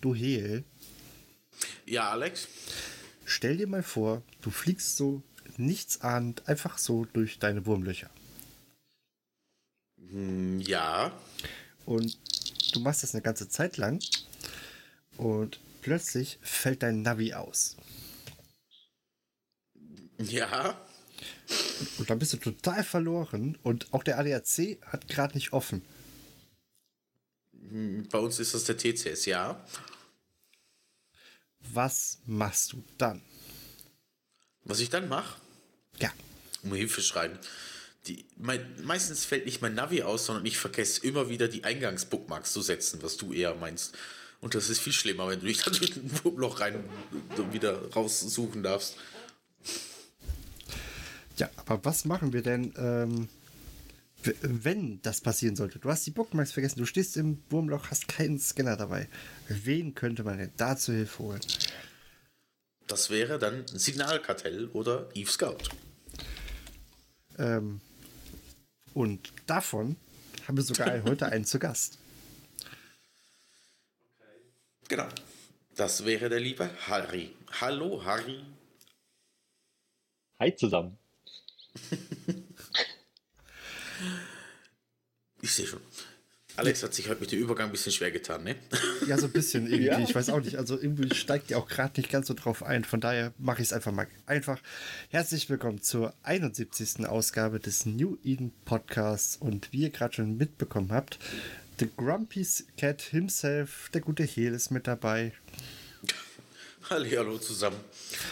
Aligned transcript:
Du 0.00 0.14
Heel, 0.14 0.64
Ja, 1.86 2.10
Alex? 2.10 2.46
stell 3.24 3.56
dir 3.56 3.66
mal 3.66 3.82
vor, 3.82 4.22
du 4.42 4.50
fliegst 4.50 4.96
so 4.96 5.22
nichtsahnend 5.56 6.48
einfach 6.48 6.78
so 6.78 7.04
durch 7.06 7.38
deine 7.38 7.66
Wurmlöcher. 7.66 8.10
Hm, 10.10 10.60
Ja. 10.60 11.12
Und 11.84 12.16
du 12.72 12.80
machst 12.80 13.02
das 13.02 13.14
eine 13.14 13.22
ganze 13.22 13.48
Zeit 13.48 13.76
lang 13.78 13.98
und 15.16 15.58
plötzlich 15.80 16.38
fällt 16.42 16.82
dein 16.82 17.02
Navi 17.02 17.32
aus. 17.34 17.76
Ja. 20.18 20.78
Und 21.98 22.10
dann 22.10 22.18
bist 22.18 22.32
du 22.34 22.36
total 22.36 22.84
verloren 22.84 23.56
und 23.62 23.92
auch 23.92 24.02
der 24.02 24.18
ADAC 24.18 24.78
hat 24.84 25.08
gerade 25.08 25.34
nicht 25.34 25.52
offen. 25.52 25.82
Bei 28.10 28.18
uns 28.18 28.38
ist 28.38 28.54
das 28.54 28.64
der 28.64 28.76
TCS, 28.76 29.26
ja. 29.26 29.64
Was 31.72 32.18
machst 32.24 32.72
du 32.72 32.84
dann? 32.96 33.22
Was 34.64 34.80
ich 34.80 34.90
dann 34.90 35.08
mache, 35.08 35.40
Ja, 35.98 36.12
um 36.62 36.74
Hilfe 36.74 37.00
schreien. 37.02 37.38
Die, 38.06 38.24
mein, 38.36 38.64
meistens 38.84 39.24
fällt 39.24 39.44
nicht 39.44 39.60
mein 39.60 39.74
Navi 39.74 40.02
aus, 40.02 40.26
sondern 40.26 40.46
ich 40.46 40.58
vergesse 40.58 41.04
immer 41.04 41.28
wieder 41.28 41.48
die 41.48 41.64
Eingangsbookmarks 41.64 42.52
zu 42.52 42.62
setzen, 42.62 43.02
was 43.02 43.16
du 43.16 43.32
eher 43.32 43.54
meinst. 43.54 43.94
Und 44.40 44.54
das 44.54 44.68
ist 44.70 44.80
viel 44.80 44.92
schlimmer, 44.92 45.28
wenn 45.28 45.40
du 45.40 45.46
dich 45.46 45.58
dann 45.64 45.74
durch 45.74 45.96
ein 45.96 46.24
Wurmloch 46.24 46.60
rein 46.60 46.84
wieder 47.52 47.90
raussuchen 47.92 48.62
darfst. 48.62 48.96
ja, 51.36 51.50
aber 51.56 51.84
was 51.84 52.04
machen 52.04 52.32
wir 52.32 52.42
denn, 52.42 52.72
ähm, 52.76 53.28
wenn 54.42 55.00
das 55.02 55.20
passieren 55.20 55.56
sollte? 55.56 55.78
Du 55.78 55.90
hast 55.90 56.06
die 56.06 56.10
Bookmarks 56.10 56.52
vergessen, 56.52 56.78
du 56.78 56.86
stehst 56.86 57.16
im 57.16 57.42
Wurmloch, 57.50 57.90
hast 57.90 58.08
keinen 58.08 58.38
Scanner 58.38 58.76
dabei. 58.76 59.08
Wen 59.48 59.94
könnte 59.94 60.24
man 60.24 60.38
denn 60.38 60.52
da 60.56 60.76
zur 60.76 60.94
Hilfe 60.94 61.18
holen? 61.20 61.40
Das 62.86 63.10
wäre 63.10 63.38
dann 63.38 63.66
Signalkartell 63.66 64.68
oder 64.68 65.08
Eve 65.14 65.30
Scout. 65.30 65.58
Ähm, 67.38 67.80
und 68.94 69.32
davon 69.46 69.96
haben 70.46 70.56
wir 70.56 70.64
sogar 70.64 71.02
heute 71.04 71.26
einen 71.26 71.44
zu 71.44 71.58
Gast. 71.58 71.98
Genau. 74.88 75.08
Das 75.76 76.04
wäre 76.04 76.28
der 76.28 76.40
liebe 76.40 76.68
Harry. 76.88 77.32
Hallo, 77.60 78.04
Harry. 78.04 78.42
Hi 80.40 80.54
zusammen. 80.56 80.98
Ich 85.40 85.52
sehe 85.52 85.66
schon. 85.66 85.80
Alex 86.56 86.82
hat 86.82 86.92
sich 86.92 87.08
heute 87.08 87.20
mit 87.20 87.30
dem 87.30 87.38
Übergang 87.38 87.66
ein 87.66 87.72
bisschen 87.72 87.92
schwer 87.92 88.10
getan, 88.10 88.42
ne? 88.42 88.56
Ja, 89.06 89.16
so 89.16 89.26
ein 89.26 89.32
bisschen 89.32 89.66
irgendwie. 89.66 89.86
Ja. 89.88 90.00
Ich 90.00 90.12
weiß 90.12 90.30
auch 90.30 90.40
nicht. 90.40 90.56
Also 90.56 90.76
irgendwie 90.76 91.14
steigt 91.14 91.50
ihr 91.50 91.58
auch 91.58 91.68
gerade 91.68 92.00
nicht 92.00 92.10
ganz 92.10 92.26
so 92.26 92.34
drauf 92.34 92.64
ein. 92.64 92.82
Von 92.82 93.00
daher 93.00 93.32
mache 93.38 93.62
ich 93.62 93.68
es 93.68 93.72
einfach 93.72 93.92
mal 93.92 94.08
einfach. 94.26 94.60
Herzlich 95.10 95.48
willkommen 95.48 95.82
zur 95.82 96.14
71. 96.24 97.06
Ausgabe 97.06 97.60
des 97.60 97.86
New 97.86 98.18
Eden 98.24 98.52
Podcasts. 98.64 99.36
Und 99.36 99.72
wie 99.72 99.82
ihr 99.82 99.90
gerade 99.90 100.14
schon 100.14 100.36
mitbekommen 100.36 100.90
habt, 100.90 101.20
The 101.78 101.88
Grumpy 101.96 102.44
Cat 102.76 103.02
himself, 103.02 103.88
der 103.94 104.00
gute 104.00 104.24
Heel, 104.24 104.52
ist 104.52 104.70
mit 104.72 104.88
dabei. 104.88 105.32
Hallo, 106.90 107.06
hallo 107.18 107.38
zusammen. 107.38 107.78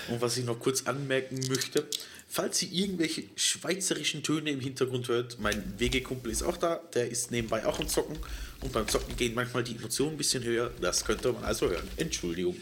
Und 0.08 0.20
was 0.20 0.36
ich 0.36 0.44
noch 0.44 0.58
kurz 0.58 0.86
anmerken 0.86 1.38
möchte, 1.46 1.86
falls 2.36 2.62
ihr 2.62 2.70
irgendwelche 2.70 3.24
schweizerischen 3.34 4.22
Töne 4.22 4.50
im 4.50 4.60
Hintergrund 4.60 5.08
hört, 5.08 5.40
mein 5.40 5.80
WG-Kumpel 5.80 6.30
ist 6.30 6.42
auch 6.42 6.58
da, 6.58 6.82
der 6.94 7.10
ist 7.10 7.30
nebenbei 7.30 7.64
auch 7.64 7.80
am 7.80 7.88
Zocken. 7.88 8.18
Und 8.60 8.72
beim 8.74 8.86
Zocken 8.86 9.16
gehen 9.16 9.34
manchmal 9.34 9.64
die 9.64 9.74
Emotionen 9.74 10.12
ein 10.12 10.16
bisschen 10.18 10.44
höher. 10.44 10.70
Das 10.82 11.06
könnte 11.06 11.32
man 11.32 11.44
also 11.44 11.70
hören. 11.70 11.88
Entschuldigung. 11.96 12.56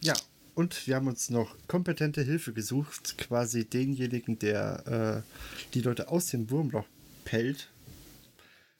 Ja, 0.00 0.14
und 0.54 0.86
wir 0.86 0.94
haben 0.96 1.08
uns 1.08 1.28
noch 1.28 1.54
kompetente 1.68 2.22
Hilfe 2.22 2.54
gesucht. 2.54 3.18
Quasi 3.18 3.66
denjenigen, 3.66 4.38
der 4.38 5.24
äh, 5.26 5.74
die 5.74 5.82
Leute 5.82 6.08
aus 6.08 6.28
dem 6.28 6.50
Wurmloch 6.50 6.86
pellt. 7.26 7.68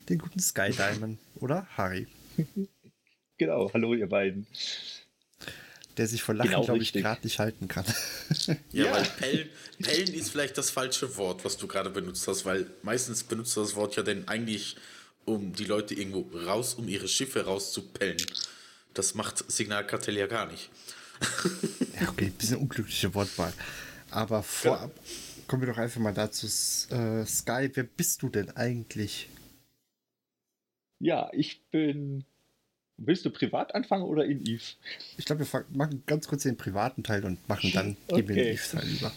Den 0.08 0.16
guten 0.16 0.40
Sky 0.40 0.70
Diamond, 0.70 1.18
oder? 1.36 1.66
Harry. 1.76 2.06
Genau, 3.38 3.70
hallo 3.74 3.92
ihr 3.92 4.08
beiden. 4.08 4.46
Der 5.96 6.06
sich 6.06 6.22
vor 6.22 6.34
Lachen, 6.34 6.50
Genau 6.50 6.64
glaube 6.64 6.82
ich, 6.82 6.92
gerade 6.92 7.22
nicht 7.22 7.38
halten 7.38 7.68
kann. 7.68 7.84
Ja, 8.46 8.54
Ja. 8.72 8.92
weil 8.92 9.04
Pellen, 9.04 9.48
Pellen 9.80 10.14
ist 10.14 10.30
vielleicht 10.30 10.58
das 10.58 10.70
falsche 10.70 11.16
Wort, 11.16 11.44
was 11.44 11.56
du 11.56 11.66
gerade 11.66 11.90
benutzt 11.90 12.26
hast, 12.28 12.44
weil 12.44 12.70
meistens 12.82 13.24
benutzt 13.24 13.56
du 13.56 13.60
das 13.60 13.74
Wort 13.76 13.96
ja 13.96 14.02
denn 14.02 14.28
eigentlich, 14.28 14.76
um 15.24 15.52
die 15.54 15.64
Leute 15.64 15.94
irgendwo 15.94 16.28
raus, 16.38 16.74
um 16.74 16.86
ihre 16.88 17.08
Schiffe 17.08 17.44
rauszupellen. 17.46 18.18
Das 18.94 19.14
macht 19.14 19.50
Signalkartell 19.50 20.16
ja 20.16 20.26
gar 20.26 20.50
nicht. 20.50 20.70
Ja, 21.98 22.10
okay, 22.10 22.30
bisschen 22.36 22.58
unglückliche 22.58 23.14
Wortwahl. 23.14 23.54
Aber 24.10 24.42
vorab 24.42 24.92
kommen 25.48 25.62
wir 25.62 25.72
doch 25.72 25.78
einfach 25.78 25.98
mal 25.98 26.12
dazu. 26.12 26.46
Äh, 26.94 27.24
Sky, 27.24 27.70
wer 27.72 27.84
bist 27.84 28.20
du 28.20 28.28
denn 28.28 28.50
eigentlich? 28.54 29.30
Ja, 30.98 31.30
ich 31.32 31.62
bin. 31.70 32.24
Willst 32.98 33.24
du 33.26 33.30
privat 33.30 33.74
anfangen 33.74 34.04
oder 34.04 34.24
in 34.24 34.40
Eve? 34.46 34.62
Ich 35.18 35.26
glaube, 35.26 35.46
wir 35.50 35.64
machen 35.74 36.02
ganz 36.06 36.28
kurz 36.28 36.44
den 36.44 36.56
privaten 36.56 37.02
Teil 37.02 37.24
und 37.24 37.46
machen 37.48 37.70
dann, 37.72 37.96
gehen 38.08 38.08
wir 38.08 38.18
in 38.18 38.26
den 38.26 38.38
Okay. 38.38 38.52
Eve-Teil 38.52 38.88
über. 38.88 39.12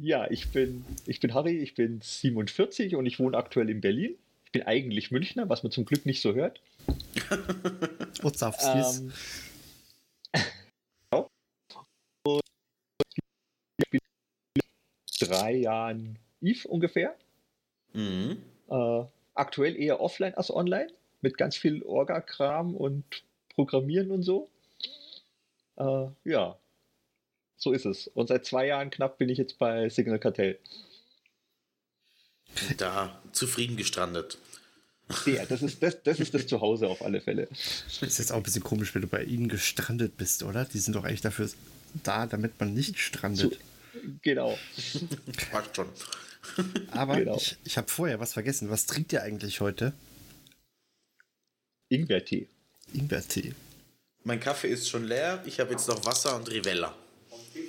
Ja, 0.00 0.28
ich 0.30 0.48
bin, 0.48 0.84
ich 1.06 1.20
bin 1.20 1.32
Harry, 1.32 1.58
ich 1.58 1.74
bin 1.74 2.00
47 2.02 2.96
und 2.96 3.06
ich 3.06 3.20
wohne 3.20 3.36
aktuell 3.36 3.70
in 3.70 3.80
Berlin. 3.80 4.16
Ich 4.46 4.52
bin 4.52 4.62
eigentlich 4.62 5.12
Münchner, 5.12 5.48
was 5.48 5.62
man 5.62 5.70
zum 5.70 5.84
Glück 5.84 6.04
nicht 6.06 6.20
so 6.20 6.34
hört. 6.34 6.60
Ozawskis. 8.22 9.00
Ähm, 9.00 9.12
ja. 11.12 11.26
Und 12.26 12.40
ich 13.78 13.90
bin 13.90 14.00
seit 15.08 15.30
drei 15.30 15.54
Jahren 15.54 16.18
Eve 16.40 16.66
ungefähr. 16.68 17.14
Mhm. 17.92 18.42
Äh, 18.68 19.04
aktuell 19.34 19.76
eher 19.76 20.00
offline 20.00 20.34
als 20.34 20.50
online, 20.50 20.88
mit 21.26 21.36
ganz 21.36 21.56
viel 21.56 21.82
Orga-Kram 21.82 22.76
und 22.76 23.24
Programmieren 23.48 24.12
und 24.12 24.22
so. 24.22 24.48
Äh, 25.76 26.06
ja, 26.22 26.56
so 27.56 27.72
ist 27.72 27.84
es. 27.84 28.06
Und 28.06 28.28
seit 28.28 28.46
zwei 28.46 28.68
Jahren 28.68 28.90
knapp 28.90 29.18
bin 29.18 29.28
ich 29.28 29.36
jetzt 29.36 29.58
bei 29.58 29.88
Signal 29.88 30.20
Cartel. 30.20 30.56
Da 32.78 33.20
zufrieden 33.32 33.76
gestrandet. 33.76 34.38
Ja, 35.26 35.44
das 35.46 35.62
ist 35.62 35.82
das, 35.82 36.00
das 36.04 36.20
ist 36.20 36.32
das 36.32 36.46
Zuhause 36.46 36.86
auf 36.86 37.02
alle 37.02 37.20
Fälle. 37.20 37.48
Ist 38.00 38.18
jetzt 38.18 38.30
auch 38.30 38.36
ein 38.36 38.42
bisschen 38.44 38.62
komisch, 38.62 38.94
wenn 38.94 39.02
du 39.02 39.08
bei 39.08 39.24
ihnen 39.24 39.48
gestrandet 39.48 40.16
bist, 40.16 40.44
oder? 40.44 40.64
Die 40.64 40.78
sind 40.78 40.94
doch 40.94 41.02
eigentlich 41.02 41.22
dafür 41.22 41.50
da, 42.04 42.26
damit 42.26 42.60
man 42.60 42.72
nicht 42.72 43.00
strandet. 43.00 43.58
So, 43.92 44.00
genau. 44.22 44.56
Passt 45.50 45.74
schon. 45.74 45.88
Aber 46.92 47.16
genau. 47.16 47.36
ich, 47.36 47.56
ich 47.64 47.76
habe 47.78 47.88
vorher 47.88 48.20
was 48.20 48.34
vergessen. 48.34 48.70
Was 48.70 48.86
trinkt 48.86 49.12
ihr 49.12 49.24
eigentlich 49.24 49.60
heute? 49.60 49.92
Ingwertee. 51.88 52.48
Ingwertee. 52.92 53.54
Mein 54.24 54.40
Kaffee 54.40 54.68
ist 54.68 54.88
schon 54.88 55.04
leer. 55.04 55.42
Ich 55.46 55.60
habe 55.60 55.72
jetzt 55.72 55.86
noch 55.88 56.04
Wasser 56.04 56.34
und 56.36 56.50
Rivella. 56.50 56.94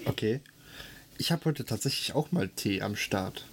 Okay. 0.06 0.42
Ich 1.18 1.32
habe 1.32 1.46
heute 1.46 1.66
tatsächlich 1.66 2.14
auch 2.14 2.32
mal 2.32 2.48
Tee 2.50 2.82
am 2.82 2.96
Start. 2.96 3.46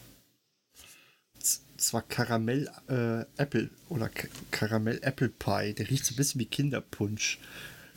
Z 1.38 1.60
zwar 1.76 2.02
Karamell 2.02 2.70
äh, 2.88 3.24
Apple 3.40 3.68
oder 3.88 4.08
K 4.08 4.28
Karamell 4.50 4.98
Apple 5.02 5.28
Pie. 5.28 5.74
Der 5.74 5.90
riecht 5.90 6.04
so 6.06 6.14
ein 6.14 6.16
bisschen 6.16 6.40
wie 6.40 6.46
Kinderpunsch. 6.46 7.38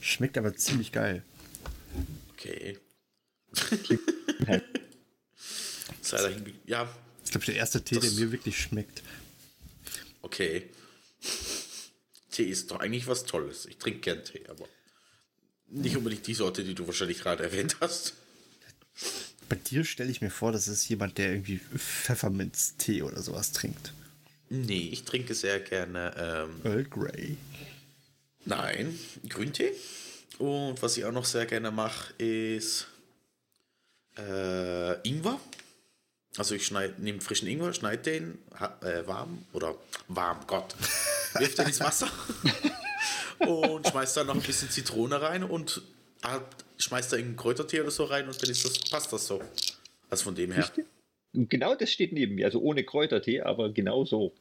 Schmeckt 0.01 0.37
aber 0.37 0.55
ziemlich 0.55 0.91
geil. 0.91 1.23
Okay. 2.33 2.77
Sei 6.01 6.17
dahin. 6.17 6.53
Ja, 6.65 6.83
Das 6.83 6.91
ist, 7.25 7.31
glaube 7.31 7.43
ich, 7.43 7.45
der 7.47 7.55
erste 7.55 7.81
Tee, 7.83 7.95
Das- 7.95 8.03
der 8.15 8.25
mir 8.25 8.31
wirklich 8.31 8.59
schmeckt. 8.59 9.01
okay. 10.21 10.63
Tee 12.37 12.43
ist 12.43 12.69
doch 12.69 12.79
eigentlich 12.79 13.07
was 13.07 13.25
Tolles. 13.25 13.65
Ich 13.65 13.77
trinke 13.77 13.99
gern 13.99 14.23
Tee, 14.23 14.43
aber 14.47 14.65
nicht 15.69 15.97
unbedingt 15.97 16.27
die 16.27 16.35
Sorte, 16.35 16.63
die 16.63 16.75
du 16.75 16.85
wahrscheinlich 16.85 17.19
gerade 17.19 17.43
erwähnt 17.43 17.77
hast. 17.81 18.13
Bei 19.49 19.55
dir 19.55 19.83
stelle 19.83 20.11
ich 20.11 20.21
mir 20.21 20.29
vor, 20.29 20.51
das 20.51 20.67
ist 20.67 20.87
jemand, 20.87 21.17
der 21.17 21.31
irgendwie 21.31 21.57
Pfefferminztee 21.57 23.01
oder 23.01 23.23
sowas 23.23 23.53
trinkt. 23.53 23.91
Nee, 24.49 24.89
ich 24.91 25.03
trinke 25.03 25.33
sehr 25.33 25.59
gerne. 25.59 26.13
Ähm, 26.17 26.61
Earl 26.63 26.83
Grey. 26.83 27.37
nein, 28.45 28.97
Grüntee. 29.27 29.73
Und 30.37 30.79
was 30.81 30.95
ich 30.95 31.05
auch 31.05 31.11
noch 31.11 31.25
sehr 31.25 31.47
gerne 31.47 31.71
mache, 31.71 32.13
ist 32.21 32.87
äh, 34.15 35.01
Ingwer. 35.07 35.39
Also 36.37 36.53
ich 36.53 36.71
nehme 36.99 37.19
frischen 37.19 37.47
Ingwer, 37.47 37.73
schneide 37.73 38.03
den 38.03 38.37
äh, 38.81 39.07
warm 39.07 39.43
oder 39.53 39.73
warm, 40.07 40.39
Gott. 40.45 40.75
Wirf 41.33 41.55
den 41.55 41.67
ins 41.67 41.79
Wasser 41.79 42.09
und 43.39 43.87
schmeiß 43.87 44.13
da 44.13 44.23
noch 44.23 44.35
ein 44.35 44.41
bisschen 44.41 44.69
Zitrone 44.69 45.21
rein 45.21 45.43
und 45.43 45.81
halt, 46.23 46.43
schmeiß 46.77 47.09
da 47.09 47.17
irgendein 47.17 47.37
Kräutertee 47.37 47.81
oder 47.81 47.91
so 47.91 48.05
rein 48.05 48.27
und 48.27 48.41
dann 48.41 48.49
ist 48.49 48.65
das, 48.65 48.79
passt 48.89 49.11
das 49.13 49.27
so. 49.27 49.41
Also 50.09 50.25
von 50.25 50.35
dem 50.35 50.51
her. 50.51 50.69
Genau 51.33 51.75
das 51.75 51.91
steht 51.91 52.13
neben 52.13 52.35
mir, 52.35 52.45
also 52.45 52.59
ohne 52.59 52.83
Kräutertee, 52.83 53.41
aber 53.41 53.71
genau 53.71 54.05
so. 54.05 54.33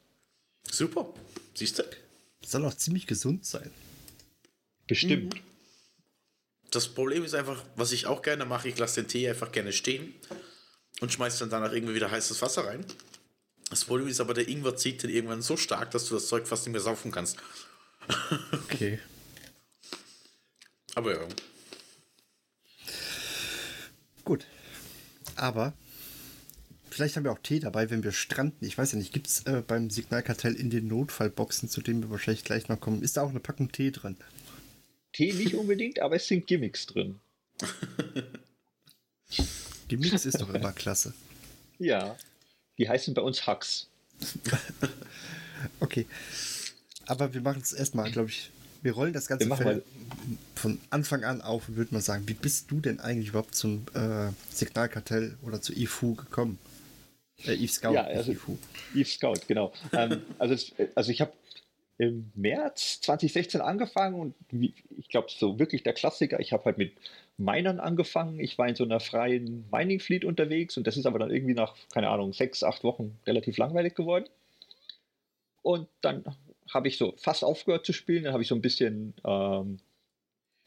Super. 0.69 1.13
Siehst 1.53 1.79
du? 1.79 1.83
Soll 2.41 2.65
auch 2.65 2.73
ziemlich 2.73 3.07
gesund 3.07 3.45
sein. 3.45 3.71
Bestimmt. 4.87 5.35
Das 6.71 6.87
Problem 6.87 7.23
ist 7.23 7.33
einfach, 7.33 7.63
was 7.75 7.91
ich 7.91 8.05
auch 8.07 8.21
gerne 8.21 8.45
mache, 8.45 8.69
ich 8.69 8.77
lasse 8.77 9.01
den 9.01 9.07
Tee 9.07 9.29
einfach 9.29 9.51
gerne 9.51 9.71
stehen 9.71 10.13
und 10.99 11.11
schmeiß 11.11 11.39
dann 11.39 11.49
danach 11.49 11.71
irgendwie 11.71 11.95
wieder 11.95 12.11
heißes 12.11 12.41
Wasser 12.41 12.65
rein. 12.65 12.85
Das 13.69 13.85
Problem 13.85 14.07
ist 14.07 14.19
aber, 14.19 14.33
der 14.33 14.47
Ingwer 14.47 14.75
zieht 14.75 15.03
den 15.03 15.09
irgendwann 15.09 15.41
so 15.41 15.57
stark, 15.57 15.91
dass 15.91 16.05
du 16.07 16.15
das 16.15 16.27
Zeug 16.27 16.47
fast 16.47 16.65
nicht 16.65 16.73
mehr 16.73 16.81
saufen 16.81 17.11
kannst. 17.11 17.37
Okay. 18.69 18.99
Aber 20.95 21.13
ja. 21.13 21.27
Gut. 24.23 24.45
Aber 25.35 25.73
vielleicht 26.89 27.15
haben 27.15 27.23
wir 27.23 27.31
auch 27.31 27.39
Tee 27.39 27.59
dabei, 27.59 27.89
wenn 27.89 28.03
wir 28.03 28.11
stranden. 28.11 28.65
Ich 28.65 28.77
weiß 28.77 28.93
ja 28.93 28.97
nicht, 28.97 29.13
gibt 29.13 29.27
es 29.27 29.45
äh, 29.45 29.63
beim 29.65 29.89
Signalkartell 29.89 30.55
in 30.55 30.69
den 30.69 30.87
Notfallboxen, 30.87 31.69
zu 31.69 31.81
denen 31.81 32.03
wir 32.03 32.09
wahrscheinlich 32.09 32.43
gleich 32.43 32.67
noch 32.69 32.79
kommen, 32.79 33.03
ist 33.03 33.17
da 33.17 33.21
auch 33.23 33.29
eine 33.29 33.39
Packung 33.39 33.71
Tee 33.71 33.91
drin? 33.91 34.17
Tee 35.13 35.33
nicht 35.33 35.55
unbedingt, 35.55 35.99
aber 35.99 36.15
es 36.15 36.27
sind 36.27 36.47
Gimmicks 36.47 36.85
drin. 36.85 37.19
Gimmicks 39.87 40.25
ist 40.25 40.41
doch 40.41 40.53
immer 40.53 40.73
klasse. 40.73 41.13
Ja. 41.79 42.17
Die 42.77 42.87
heißen 42.87 43.13
bei 43.13 43.21
uns 43.21 43.45
Hacks. 43.47 43.87
Okay. 45.79 46.05
Aber 47.07 47.33
wir 47.33 47.41
machen 47.41 47.61
es 47.61 47.73
erstmal, 47.73 48.11
glaube 48.11 48.29
ich. 48.29 48.51
Wir 48.83 48.91
rollen 48.93 49.11
das 49.11 49.27
ganze 49.27 49.47
von 50.55 50.79
Anfang 50.91 51.23
an 51.23 51.41
auf 51.41 51.67
und 51.67 51.77
würde 51.77 51.93
mal 51.95 52.01
sagen, 52.01 52.27
wie 52.27 52.35
bist 52.35 52.69
du 52.69 52.79
denn 52.79 52.99
eigentlich 52.99 53.29
überhaupt 53.29 53.55
zum 53.55 53.85
äh, 53.95 54.29
Signalkartell 54.53 55.35
oder 55.41 55.61
zu 55.61 55.73
IFU 55.73 56.13
gekommen? 56.13 56.59
Äh, 57.43 57.55
Eve 57.55 57.71
Scout, 57.71 57.93
Ja, 57.93 58.03
also- 58.03 58.31
IFU. 58.31 58.57
Eve 58.93 59.09
Scout, 59.09 59.41
genau. 59.47 59.73
ähm, 59.93 60.21
also, 60.37 60.73
also 60.93 61.11
ich 61.11 61.21
habe 61.21 61.33
im 61.97 62.31
März 62.35 63.01
2016 63.01 63.61
angefangen 63.61 64.13
und 64.15 64.35
ich 64.95 65.07
glaube, 65.09 65.27
so 65.35 65.57
wirklich 65.57 65.81
der 65.81 65.93
Klassiker. 65.93 66.39
Ich 66.39 66.53
habe 66.53 66.65
halt 66.65 66.77
mit 66.77 66.93
Minern 67.37 67.79
angefangen. 67.79 68.39
Ich 68.39 68.57
war 68.57 68.67
in 68.67 68.75
so 68.75 68.83
einer 68.83 68.99
freien 68.99 69.65
Mining 69.71 69.99
Fleet 69.99 70.25
unterwegs 70.25 70.77
und 70.77 70.87
das 70.87 70.97
ist 70.97 71.05
aber 71.05 71.19
dann 71.19 71.31
irgendwie 71.31 71.53
nach, 71.53 71.75
keine 71.93 72.09
Ahnung, 72.09 72.33
sechs, 72.33 72.63
acht 72.63 72.83
Wochen 72.83 73.17
relativ 73.27 73.57
langweilig 73.57 73.95
geworden. 73.95 74.25
Und 75.61 75.87
dann 76.01 76.23
habe 76.73 76.87
ich 76.87 76.97
so 76.97 77.13
fast 77.17 77.43
aufgehört 77.43 77.85
zu 77.85 77.93
spielen. 77.93 78.23
Dann 78.23 78.33
habe 78.33 78.41
ich 78.43 78.49
so 78.49 78.55
ein 78.55 78.61
bisschen, 78.61 79.13
ähm, 79.25 79.79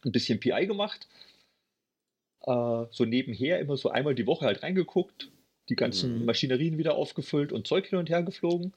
ein 0.05 0.13
bisschen 0.13 0.41
PI 0.41 0.67
gemacht. 0.67 1.09
Äh, 2.43 2.85
so 2.91 3.05
nebenher 3.05 3.59
immer 3.61 3.77
so 3.77 3.91
einmal 3.91 4.15
die 4.15 4.27
Woche 4.27 4.47
halt 4.47 4.63
reingeguckt, 4.63 5.31
die 5.69 5.77
ganzen 5.77 6.21
Mhm. 6.21 6.25
Maschinerien 6.27 6.79
wieder 6.79 6.95
aufgefüllt 6.95 7.53
und 7.53 7.67
Zeug 7.67 7.87
hin 7.87 7.99
und 7.99 8.11
her 8.11 8.23
geflogen. 8.23 8.73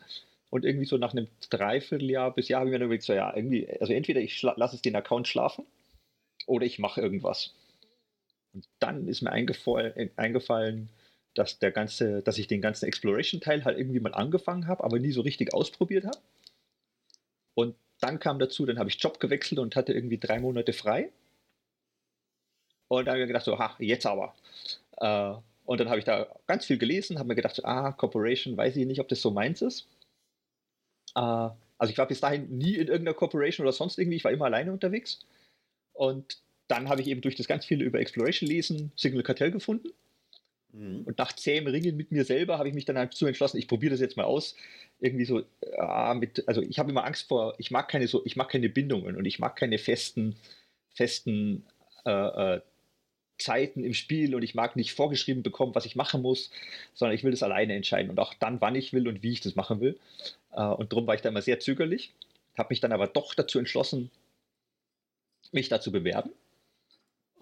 Und 0.50 0.66
irgendwie 0.66 0.86
so 0.86 0.98
nach 0.98 1.14
einem 1.14 1.28
Dreivierteljahr 1.50 2.34
bis 2.34 2.48
Jahr 2.48 2.60
habe 2.60 2.70
ich 2.70 2.74
mir 2.74 2.80
dann 2.80 2.86
überlegt, 2.86 3.04
so 3.04 3.14
ja, 3.14 3.36
irgendwie, 3.36 3.68
also 3.80 3.92
entweder 3.94 4.22
ich 4.22 4.42
lasse 4.42 4.76
es 4.76 4.82
den 4.82 4.96
Account 4.96 5.28
schlafen 5.28 5.66
oder 6.46 6.66
ich 6.66 6.78
mache 6.80 7.02
irgendwas. 7.02 7.54
Und 8.54 8.68
dann 8.80 9.08
ist 9.08 9.22
mir 9.22 9.32
eingefallen, 9.32 10.12
eingefallen, 10.16 10.90
dass 11.34 11.60
der 11.60 11.72
ganze, 11.72 12.22
dass 12.22 12.38
ich 12.38 12.48
den 12.48 12.62
ganzen 12.62 12.86
Exploration-Teil 12.86 13.66
halt 13.66 13.78
irgendwie 13.78 14.00
mal 14.00 14.14
angefangen 14.14 14.68
habe, 14.68 14.84
aber 14.84 15.00
nie 15.00 15.12
so 15.12 15.22
richtig 15.22 15.54
ausprobiert 15.54 16.06
habe. 16.06 16.20
Und 17.56 17.76
dann 18.00 18.20
kam 18.20 18.40
dazu, 18.40 18.66
dann 18.66 18.80
habe 18.80 18.90
ich 18.90 19.02
Job 19.02 19.20
gewechselt 19.20 19.60
und 19.60 19.76
hatte 19.76 19.94
irgendwie 19.94 20.18
drei 20.18 20.40
Monate 20.40 20.74
frei. 20.74 21.12
Und 22.90 23.06
dann 23.06 23.14
habe 23.14 23.24
ich 23.24 23.28
gedacht, 23.28 23.46
so, 23.46 23.58
ha, 23.58 23.76
jetzt 23.80 24.06
aber. 24.06 24.36
Äh, 24.98 25.34
und 25.66 25.80
dann 25.80 25.90
habe 25.90 26.00
ich 26.00 26.06
da 26.06 26.28
ganz 26.46 26.66
viel 26.66 26.78
gelesen, 26.78 27.18
habe 27.18 27.30
mir 27.30 27.36
gedacht, 27.36 27.56
so, 27.56 27.64
ah, 27.64 27.92
Corporation, 27.94 28.58
weiß 28.58 28.76
ich 28.76 28.86
nicht, 28.86 29.00
ob 29.00 29.08
das 29.08 29.22
so 29.22 29.32
meins 29.32 29.62
ist. 29.62 29.88
Äh, 31.16 31.20
also 31.20 31.92
ich 31.92 31.98
war 31.98 32.08
bis 32.08 32.22
dahin 32.22 32.58
nie 32.58 32.76
in 32.76 32.88
irgendeiner 32.88 33.16
Corporation 33.16 33.66
oder 33.66 33.74
sonst 33.74 33.98
irgendwie, 33.98 34.18
ich 34.18 34.24
war 34.24 34.32
immer 34.32 34.46
alleine 34.46 34.72
unterwegs. 34.72 35.20
Und 35.94 36.43
dann 36.68 36.90
habe 36.90 37.02
ich 37.02 37.08
eben 37.08 37.22
durch 37.22 37.36
das 37.36 37.48
ganz 37.48 37.66
viele 37.66 37.84
über 37.84 38.00
Exploration 38.00 38.50
lesen 38.50 38.92
Signal 38.96 39.24
Cartel 39.24 39.52
gefunden. 39.52 39.90
Mhm. 40.74 41.04
Und 41.06 41.18
nach 41.18 41.34
zähem 41.34 41.68
Ringen 41.68 41.96
mit 41.96 42.12
mir 42.12 42.26
selber 42.26 42.58
habe 42.58 42.68
ich 42.68 42.76
mich 42.76 42.86
dann 42.86 42.96
dazu 42.96 43.26
entschlossen, 43.26 43.58
ich 43.58 43.68
probiere 43.68 43.92
das 43.92 44.02
jetzt 44.02 44.18
mal 44.18 44.24
aus. 44.24 44.56
Irgendwie 45.00 45.26
so, 45.26 45.44
ah, 45.78 46.14
mit, 46.14 46.48
also 46.48 46.62
ich 46.62 46.80
habe 46.80 46.92
immer 46.92 47.06
Angst 47.06 47.28
vor, 47.28 47.56
ich 47.58 47.72
mag 47.72 47.90
keine 47.90 48.08
so, 48.08 48.26
ich 48.26 48.36
mag 48.36 48.50
keine 48.50 48.70
Bindungen 48.70 49.16
und 49.16 49.26
ich 49.26 49.40
mag 49.40 49.56
keine 49.56 49.78
festen, 49.78 50.36
festen 50.94 51.66
äh, 52.06 52.56
äh, 52.56 52.62
Zeiten 53.38 53.84
im 53.84 53.94
Spiel 53.94 54.36
und 54.36 54.44
ich 54.44 54.56
mag 54.56 54.76
nicht 54.76 54.94
vorgeschrieben 54.94 55.44
bekommen, 55.44 55.76
was 55.76 55.86
ich 55.86 55.96
machen 55.96 56.22
muss, 56.22 56.52
sondern 56.94 57.16
ich 57.16 57.24
will 57.24 57.32
das 57.32 57.44
alleine 57.44 57.76
entscheiden 57.76 58.10
und 58.10 58.20
auch 58.20 58.34
dann, 58.36 58.62
wann 58.62 58.76
ich 58.76 58.94
will 58.94 59.08
und 59.08 59.24
wie 59.24 59.32
ich 59.32 59.42
das 59.42 59.56
machen 59.56 59.82
will. 59.82 60.00
Äh, 60.52 60.64
und 60.64 60.92
darum 60.92 61.08
war 61.08 61.16
ich 61.16 61.22
da 61.22 61.30
immer 61.30 61.42
sehr 61.42 61.60
zögerlich, 61.60 62.14
habe 62.58 62.70
mich 62.70 62.80
dann 62.80 62.92
aber 62.92 63.08
doch 63.08 63.34
dazu 63.36 63.60
entschlossen, 63.60 64.12
mich 65.52 65.70
da 65.70 65.82
zu 65.82 65.92
bewerben. 65.92 66.32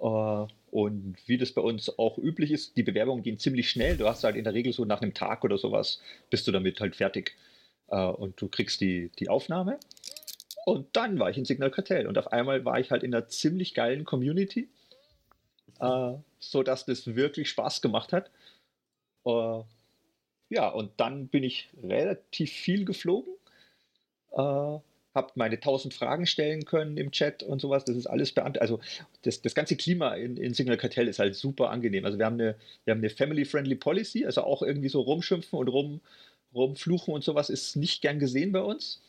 Äh, 0.02 0.48
und 0.72 1.18
wie 1.26 1.38
das 1.38 1.52
bei 1.52 1.62
uns 1.62 1.98
auch 2.00 2.18
üblich 2.18 2.52
ist, 2.52 2.78
die 2.78 2.84
Bewerbungen 2.84 3.24
gehen 3.24 3.38
ziemlich 3.38 3.70
schnell. 3.70 3.98
Du 3.98 4.08
hast 4.08 4.24
halt 4.24 4.36
in 4.36 4.44
der 4.44 4.54
Regel 4.54 4.74
so 4.74 4.86
nach 4.86 5.02
einem 5.02 5.14
Tag 5.14 5.44
oder 5.44 5.58
sowas, 5.58 6.02
bist 6.30 6.48
du 6.48 6.52
damit 6.52 6.80
halt 6.80 6.96
fertig. 6.96 7.36
Äh, 7.90 8.06
und 8.06 8.42
du 8.42 8.48
kriegst 8.48 8.82
die, 8.82 9.12
die 9.20 9.30
Aufnahme. 9.30 9.80
Und 10.66 10.88
dann 10.94 11.20
war 11.20 11.30
ich 11.30 11.38
in 11.38 11.46
Signal 11.46 11.72
Cartel 11.72 12.08
und 12.08 12.18
auf 12.18 12.32
einmal 12.32 12.64
war 12.66 12.80
ich 12.80 12.92
halt 12.92 13.04
in 13.04 13.14
einer 13.14 13.28
ziemlich 13.28 13.74
geilen 13.74 14.06
Community, 14.06 14.70
äh, 15.80 16.14
sodass 16.40 16.86
das 16.86 17.16
wirklich 17.16 17.50
Spaß 17.50 17.82
gemacht 17.82 18.14
hat. 18.14 18.30
Ja, 20.50 20.70
und 20.70 20.92
dann 20.98 21.28
bin 21.28 21.44
ich 21.44 21.70
relativ 21.84 22.52
viel 22.52 22.86
geflogen. 22.86 23.34
Habe 25.14 25.32
meine 25.36 25.56
1000 25.56 25.94
Fragen 25.94 26.26
stellen 26.26 26.66
können 26.66 26.98
im 26.98 27.12
Chat 27.12 27.44
und 27.44 27.60
sowas. 27.60 27.84
Das 27.86 27.96
ist 27.96 28.08
alles 28.08 28.32
beantwortet. 28.32 28.62
Also 28.62 28.80
das, 29.24 29.42
das 29.42 29.56
ganze 29.56 29.76
Klima 29.76 30.16
in, 30.16 30.38
in 30.38 30.54
Signal 30.54 30.78
Cartel 30.78 31.08
ist 31.08 31.20
halt 31.20 31.36
super 31.36 31.70
angenehm. 31.70 32.06
Also 32.06 32.18
wir 32.18 32.26
haben 32.26 32.40
eine, 32.40 32.56
wir 32.86 32.92
haben 32.94 33.00
eine 33.00 33.10
Family-Friendly 33.10 33.76
Policy, 33.76 34.26
also 34.26 34.44
auch 34.44 34.62
irgendwie 34.62 34.90
so 34.90 35.02
rumschimpfen 35.02 35.60
und 35.60 35.68
rum, 35.68 36.02
rumfluchen 36.54 37.14
und 37.14 37.24
sowas 37.24 37.50
ist 37.50 37.76
nicht 37.76 38.02
gern 38.02 38.20
gesehen 38.20 38.52
bei 38.52 38.62
uns. 38.62 39.02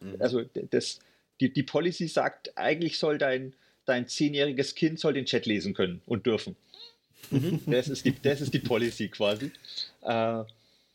Mhm. 0.00 0.16
Also 0.18 0.42
das, 0.70 0.98
die, 1.40 1.52
die 1.52 1.62
Policy 1.62 2.08
sagt, 2.08 2.56
eigentlich 2.58 2.98
soll 2.98 3.18
dein, 3.18 3.54
dein 3.86 4.08
zehnjähriges 4.08 4.74
Kind 4.74 4.98
soll 5.00 5.14
den 5.14 5.24
Chat 5.26 5.46
lesen 5.46 5.74
können 5.74 6.02
und 6.06 6.26
dürfen. 6.26 6.56
Das 7.66 7.88
ist 7.88 8.04
die, 8.04 8.14
das 8.22 8.40
ist 8.40 8.54
die 8.54 8.60
Policy 8.60 9.08
quasi. 9.08 9.50
Äh, 10.02 10.44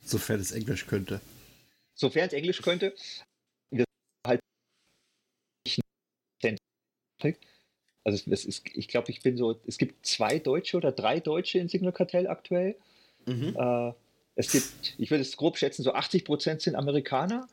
Sofern 0.03 0.39
es 0.39 0.51
Englisch 0.51 0.85
könnte. 0.87 1.19
sofern 1.95 2.27
es 2.27 2.33
Englisch 2.33 2.61
könnte. 2.61 2.95
Wir 3.69 3.85
halt 4.25 4.39
nicht 7.23 7.37
also 8.03 8.31
es, 8.31 8.45
ist, 8.45 8.63
ich 8.73 8.87
glaube, 8.87 9.11
ich 9.11 9.21
bin 9.21 9.37
so, 9.37 9.59
es 9.67 9.77
gibt 9.77 10.05
zwei 10.05 10.39
Deutsche 10.39 10.77
oder 10.77 10.91
drei 10.91 11.19
Deutsche 11.19 11.59
in 11.59 11.67
Signal 11.67 11.91
Cartel 11.91 12.27
aktuell. 12.27 12.75
Mhm. 13.25 13.55
Äh, 13.57 13.93
es 14.35 14.51
gibt, 14.51 14.95
ich 14.97 15.11
würde 15.11 15.21
es 15.21 15.37
grob 15.37 15.57
schätzen, 15.57 15.83
so 15.83 15.93
80 15.93 16.25
Prozent 16.25 16.61
sind 16.61 16.75
Amerikaner, 16.75 17.47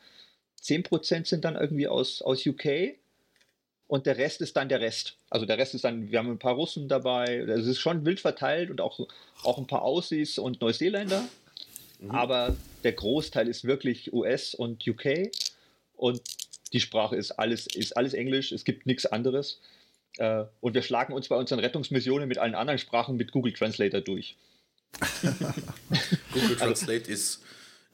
10 0.61 0.85
Prozent 0.85 1.27
sind 1.27 1.45
dann 1.45 1.57
irgendwie 1.57 1.89
aus, 1.89 2.23
aus 2.23 2.47
UK 2.47 2.95
und 3.89 4.07
der 4.07 4.17
Rest 4.17 4.41
ist 4.41 4.57
dann 4.57 4.69
der 4.69 4.81
Rest. 4.81 5.17
Also 5.29 5.45
der 5.45 5.59
Rest 5.59 5.75
ist 5.75 5.85
dann, 5.85 6.11
wir 6.11 6.19
haben 6.19 6.31
ein 6.31 6.39
paar 6.39 6.55
Russen 6.55 6.89
dabei, 6.89 7.41
also 7.41 7.63
es 7.63 7.67
ist 7.67 7.79
schon 7.79 8.07
wild 8.07 8.21
verteilt 8.21 8.71
und 8.71 8.81
auch, 8.81 9.07
auch 9.43 9.59
ein 9.59 9.67
paar 9.67 9.83
Aussies 9.83 10.39
und 10.39 10.61
Neuseeländer. 10.61 11.25
Aber 12.09 12.57
der 12.85 12.93
Großteil 12.93 13.49
ist 13.49 13.65
wirklich 13.65 14.13
US 14.13 14.55
und 14.55 14.87
UK 14.87 15.33
und 15.97 16.23
die 16.71 16.81
Sprache 16.81 17.17
ist 17.17 17.33
alles, 17.33 17.67
ist 17.67 17.97
alles 17.97 18.15
Englisch, 18.15 18.53
es 18.53 18.65
gibt 18.65 18.87
nichts 18.87 19.07
anderes. 19.07 19.61
Äh, 20.19 20.45
und 20.61 20.75
wir 20.75 20.83
schlagen 20.83 21.13
uns 21.13 21.29
bei 21.29 21.37
unseren 21.37 21.61
Rettungsmissionen 21.61 22.29
mit 22.29 22.39
allen 22.39 22.55
anderen 22.55 22.79
Sprachen 22.79 23.17
mit 23.17 23.33
Google 23.33 23.53
Translator 23.53 24.01
durch. 24.01 24.37
Google 26.33 26.57
Translate 26.57 27.11
ist 27.11 27.43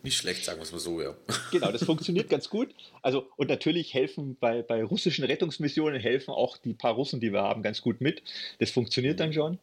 nicht 0.02 0.16
schlecht, 0.16 0.44
sagen 0.44 0.58
wir 0.58 0.64
es 0.64 0.72
mal 0.72 0.78
so, 0.78 1.00
ja. 1.00 1.14
Genau, 1.50 1.72
das 1.72 1.84
funktioniert 1.84 2.28
ganz 2.28 2.50
gut. 2.50 2.74
Also, 3.00 3.26
und 3.36 3.48
natürlich 3.48 3.94
helfen 3.94 4.36
bei, 4.38 4.62
bei 4.62 4.84
russischen 4.84 5.24
Rettungsmissionen 5.24 5.98
helfen 5.98 6.30
auch 6.30 6.58
die 6.58 6.74
paar 6.74 6.92
Russen, 6.92 7.20
die 7.20 7.32
wir 7.32 7.40
haben, 7.42 7.62
ganz 7.62 7.80
gut 7.80 8.00
mit. 8.00 8.22
Das 8.58 8.70
funktioniert 8.70 9.18
dann 9.18 9.32
schon. 9.32 9.58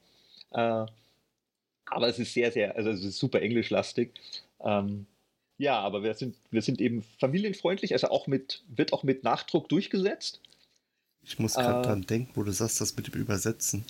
Äh, 0.51 0.85
aber 1.85 2.07
es 2.07 2.17
ist 2.17 2.33
sehr, 2.33 2.51
sehr, 2.51 2.75
also 2.75 2.89
es 2.89 3.03
ist 3.03 3.19
super 3.19 3.41
englischlastig. 3.41 4.13
Ähm, 4.63 5.05
Ja, 5.61 5.79
aber 5.79 6.01
wir 6.01 6.15
sind, 6.15 6.35
wir 6.49 6.63
sind 6.63 6.81
eben 6.81 7.03
familienfreundlich, 7.19 7.93
also 7.93 8.07
auch 8.07 8.25
mit, 8.25 8.63
wird 8.67 8.93
auch 8.93 9.03
mit 9.03 9.23
Nachdruck 9.23 9.69
durchgesetzt. 9.69 10.41
Ich 11.23 11.37
muss 11.37 11.53
gerade 11.53 11.81
äh, 11.81 11.83
dran 11.83 12.01
denken, 12.01 12.31
wo 12.33 12.41
du 12.41 12.51
sagst, 12.51 12.81
das 12.81 12.95
mit 12.97 13.05
dem 13.05 13.21
Übersetzen. 13.21 13.85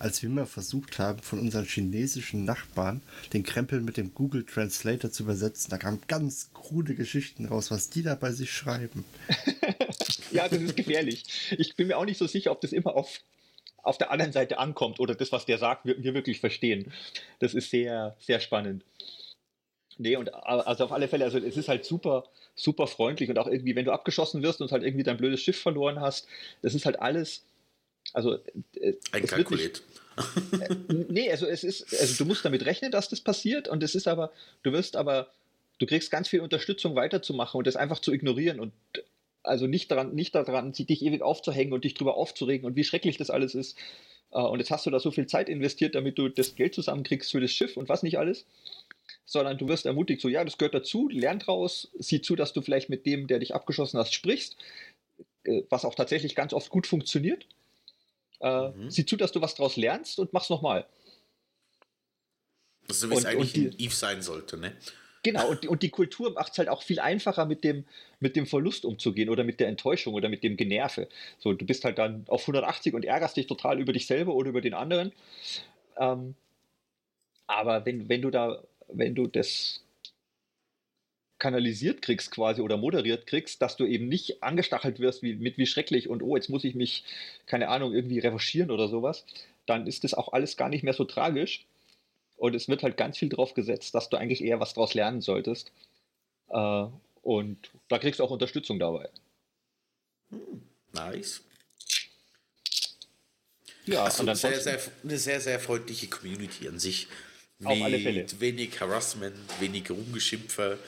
Als 0.00 0.20
wir 0.24 0.28
mal 0.30 0.46
versucht 0.46 0.98
haben, 0.98 1.22
von 1.22 1.38
unseren 1.38 1.64
chinesischen 1.64 2.44
Nachbarn 2.44 3.02
den 3.32 3.44
Krempel 3.44 3.80
mit 3.82 3.98
dem 3.98 4.12
Google 4.14 4.44
Translator 4.44 5.12
zu 5.12 5.22
übersetzen, 5.22 5.70
da 5.70 5.78
kamen 5.78 6.00
ganz 6.08 6.50
krude 6.54 6.96
Geschichten 6.96 7.46
raus, 7.46 7.70
was 7.70 7.88
die 7.88 8.02
da 8.02 8.16
bei 8.16 8.32
sich 8.32 8.50
schreiben. 8.50 9.04
ja, 10.32 10.48
das 10.48 10.60
ist 10.60 10.74
gefährlich. 10.74 11.54
Ich 11.56 11.76
bin 11.76 11.86
mir 11.86 11.98
auch 11.98 12.04
nicht 12.04 12.18
so 12.18 12.26
sicher, 12.26 12.50
ob 12.50 12.60
das 12.62 12.72
immer 12.72 12.96
auf, 12.96 13.20
auf 13.84 13.96
der 13.96 14.10
anderen 14.10 14.32
Seite 14.32 14.58
ankommt 14.58 14.98
oder 14.98 15.14
das, 15.14 15.30
was 15.30 15.46
der 15.46 15.58
sagt, 15.58 15.86
wir, 15.86 16.02
wir 16.02 16.14
wirklich 16.14 16.40
verstehen. 16.40 16.92
Das 17.38 17.54
ist 17.54 17.70
sehr, 17.70 18.16
sehr 18.18 18.40
spannend. 18.40 18.82
Nee, 19.98 20.16
und 20.16 20.32
also 20.32 20.84
auf 20.84 20.92
alle 20.92 21.08
Fälle, 21.08 21.24
also 21.24 21.38
es 21.38 21.56
ist 21.56 21.68
halt 21.68 21.84
super, 21.84 22.24
super 22.54 22.86
freundlich 22.86 23.30
und 23.30 23.38
auch 23.38 23.46
irgendwie, 23.46 23.76
wenn 23.76 23.84
du 23.84 23.92
abgeschossen 23.92 24.42
wirst 24.42 24.60
und 24.60 24.72
halt 24.72 24.82
irgendwie 24.82 25.04
dein 25.04 25.16
blödes 25.16 25.40
Schiff 25.40 25.60
verloren 25.60 26.00
hast, 26.00 26.26
das 26.62 26.74
ist 26.74 26.86
halt 26.86 27.00
alles, 27.00 27.44
also 28.12 28.38
äh, 28.80 28.94
einkalkuliert. 29.12 29.82
Äh, 30.60 30.74
nee, 31.08 31.30
also 31.30 31.46
es 31.46 31.64
ist, 31.64 31.94
also 31.98 32.24
du 32.24 32.26
musst 32.26 32.44
damit 32.44 32.64
rechnen, 32.66 32.90
dass 32.90 33.08
das 33.08 33.20
passiert 33.20 33.68
und 33.68 33.82
es 33.82 33.94
ist 33.94 34.08
aber, 34.08 34.32
du 34.62 34.72
wirst 34.72 34.96
aber, 34.96 35.28
du 35.78 35.86
kriegst 35.86 36.10
ganz 36.10 36.28
viel 36.28 36.40
Unterstützung 36.40 36.94
weiterzumachen 36.94 37.58
und 37.58 37.66
das 37.66 37.76
einfach 37.76 37.98
zu 37.98 38.12
ignorieren 38.12 38.60
und 38.60 38.72
also 39.42 39.66
nicht 39.66 39.90
daran, 39.90 40.14
nicht 40.14 40.34
daran, 40.34 40.72
dich 40.72 41.02
ewig 41.02 41.22
aufzuhängen 41.22 41.72
und 41.72 41.84
dich 41.84 41.94
drüber 41.94 42.16
aufzuregen 42.16 42.66
und 42.66 42.76
wie 42.76 42.84
schrecklich 42.84 43.16
das 43.16 43.30
alles 43.30 43.54
ist. 43.54 43.76
Äh, 44.30 44.40
und 44.40 44.58
jetzt 44.58 44.70
hast 44.70 44.86
du 44.86 44.90
da 44.90 45.00
so 45.00 45.10
viel 45.10 45.26
Zeit 45.26 45.48
investiert, 45.48 45.94
damit 45.94 46.18
du 46.18 46.28
das 46.28 46.54
Geld 46.54 46.74
zusammenkriegst 46.74 47.30
für 47.30 47.40
das 47.40 47.52
Schiff 47.52 47.76
und 47.76 47.88
was 47.88 48.02
nicht 48.02 48.18
alles 48.18 48.46
sondern 49.24 49.58
du 49.58 49.68
wirst 49.68 49.86
ermutigt, 49.86 50.20
so 50.20 50.28
ja, 50.28 50.44
das 50.44 50.58
gehört 50.58 50.74
dazu, 50.74 51.08
lern 51.08 51.38
draus, 51.38 51.90
sieh 51.98 52.20
zu, 52.20 52.36
dass 52.36 52.52
du 52.52 52.60
vielleicht 52.60 52.88
mit 52.88 53.06
dem, 53.06 53.26
der 53.26 53.38
dich 53.38 53.54
abgeschossen 53.54 53.98
hast, 53.98 54.12
sprichst, 54.12 54.56
äh, 55.44 55.62
was 55.70 55.84
auch 55.84 55.94
tatsächlich 55.94 56.34
ganz 56.34 56.52
oft 56.52 56.70
gut 56.70 56.86
funktioniert. 56.86 57.46
Äh, 58.40 58.70
mhm. 58.70 58.90
Sieh 58.90 59.06
zu, 59.06 59.16
dass 59.16 59.32
du 59.32 59.40
was 59.40 59.54
draus 59.54 59.76
lernst 59.76 60.18
und 60.18 60.32
mach's 60.32 60.50
nochmal. 60.50 60.86
So 62.88 63.10
wie 63.10 63.14
es 63.14 63.24
eigentlich 63.24 63.52
die, 63.52 63.66
in 63.66 63.78
Eve 63.78 63.94
sein 63.94 64.22
sollte, 64.22 64.56
ne? 64.56 64.76
Genau, 65.24 65.50
und 65.50 65.62
die, 65.62 65.68
und 65.68 65.84
die 65.84 65.90
Kultur 65.90 66.32
macht 66.32 66.52
es 66.52 66.58
halt 66.58 66.68
auch 66.68 66.82
viel 66.82 66.98
einfacher, 66.98 67.46
mit 67.46 67.62
dem, 67.62 67.84
mit 68.18 68.34
dem 68.34 68.44
Verlust 68.44 68.84
umzugehen 68.84 69.28
oder 69.28 69.44
mit 69.44 69.60
der 69.60 69.68
Enttäuschung 69.68 70.14
oder 70.14 70.28
mit 70.28 70.42
dem 70.42 70.56
Generve. 70.56 71.08
So, 71.38 71.52
du 71.52 71.64
bist 71.64 71.84
halt 71.84 71.98
dann 71.98 72.24
auf 72.26 72.42
180 72.42 72.92
und 72.92 73.04
ärgerst 73.04 73.36
dich 73.36 73.46
total 73.46 73.78
über 73.78 73.92
dich 73.92 74.08
selber 74.08 74.34
oder 74.34 74.48
über 74.48 74.60
den 74.60 74.74
anderen. 74.74 75.12
Ähm, 75.96 76.34
aber 77.46 77.86
wenn, 77.86 78.08
wenn 78.08 78.22
du 78.22 78.30
da 78.30 78.64
wenn 78.94 79.14
du 79.14 79.26
das 79.26 79.82
kanalisiert 81.38 82.02
kriegst 82.02 82.30
quasi 82.30 82.60
oder 82.60 82.76
moderiert 82.76 83.26
kriegst, 83.26 83.60
dass 83.62 83.76
du 83.76 83.84
eben 83.84 84.08
nicht 84.08 84.44
angestachelt 84.44 85.00
wirst 85.00 85.24
wie, 85.24 85.34
mit 85.34 85.58
wie 85.58 85.66
schrecklich 85.66 86.08
und 86.08 86.22
oh, 86.22 86.36
jetzt 86.36 86.48
muss 86.48 86.62
ich 86.62 86.76
mich, 86.76 87.02
keine 87.46 87.68
Ahnung, 87.68 87.92
irgendwie 87.92 88.20
revanchieren 88.20 88.70
oder 88.70 88.86
sowas, 88.86 89.26
dann 89.66 89.88
ist 89.88 90.04
das 90.04 90.14
auch 90.14 90.32
alles 90.32 90.56
gar 90.56 90.68
nicht 90.68 90.84
mehr 90.84 90.92
so 90.92 91.04
tragisch. 91.04 91.66
Und 92.36 92.54
es 92.54 92.68
wird 92.68 92.84
halt 92.84 92.96
ganz 92.96 93.18
viel 93.18 93.28
drauf 93.28 93.54
gesetzt, 93.54 93.94
dass 93.94 94.08
du 94.08 94.16
eigentlich 94.16 94.42
eher 94.42 94.60
was 94.60 94.74
draus 94.74 94.94
lernen 94.94 95.20
solltest. 95.20 95.72
Äh, 96.48 96.86
und 97.22 97.70
da 97.88 97.98
kriegst 97.98 98.20
du 98.20 98.24
auch 98.24 98.30
Unterstützung 98.30 98.78
dabei. 98.78 99.08
Hm, 100.30 100.62
nice. 100.92 101.42
Ja, 103.84 104.04
also 104.04 104.22
und 104.22 104.36
sehr, 104.36 104.60
sehr, 104.60 104.78
eine 105.02 105.18
sehr, 105.18 105.40
sehr 105.40 105.58
freundliche 105.58 106.06
Community 106.06 106.68
an 106.68 106.78
sich. 106.78 107.08
Auf 107.64 107.82
alle 107.82 107.98
Fälle. 107.98 108.26
Wenig 108.38 108.80
Harassment, 108.80 109.36
wenig 109.60 109.90
Rumgeschimpfe. 109.90 110.78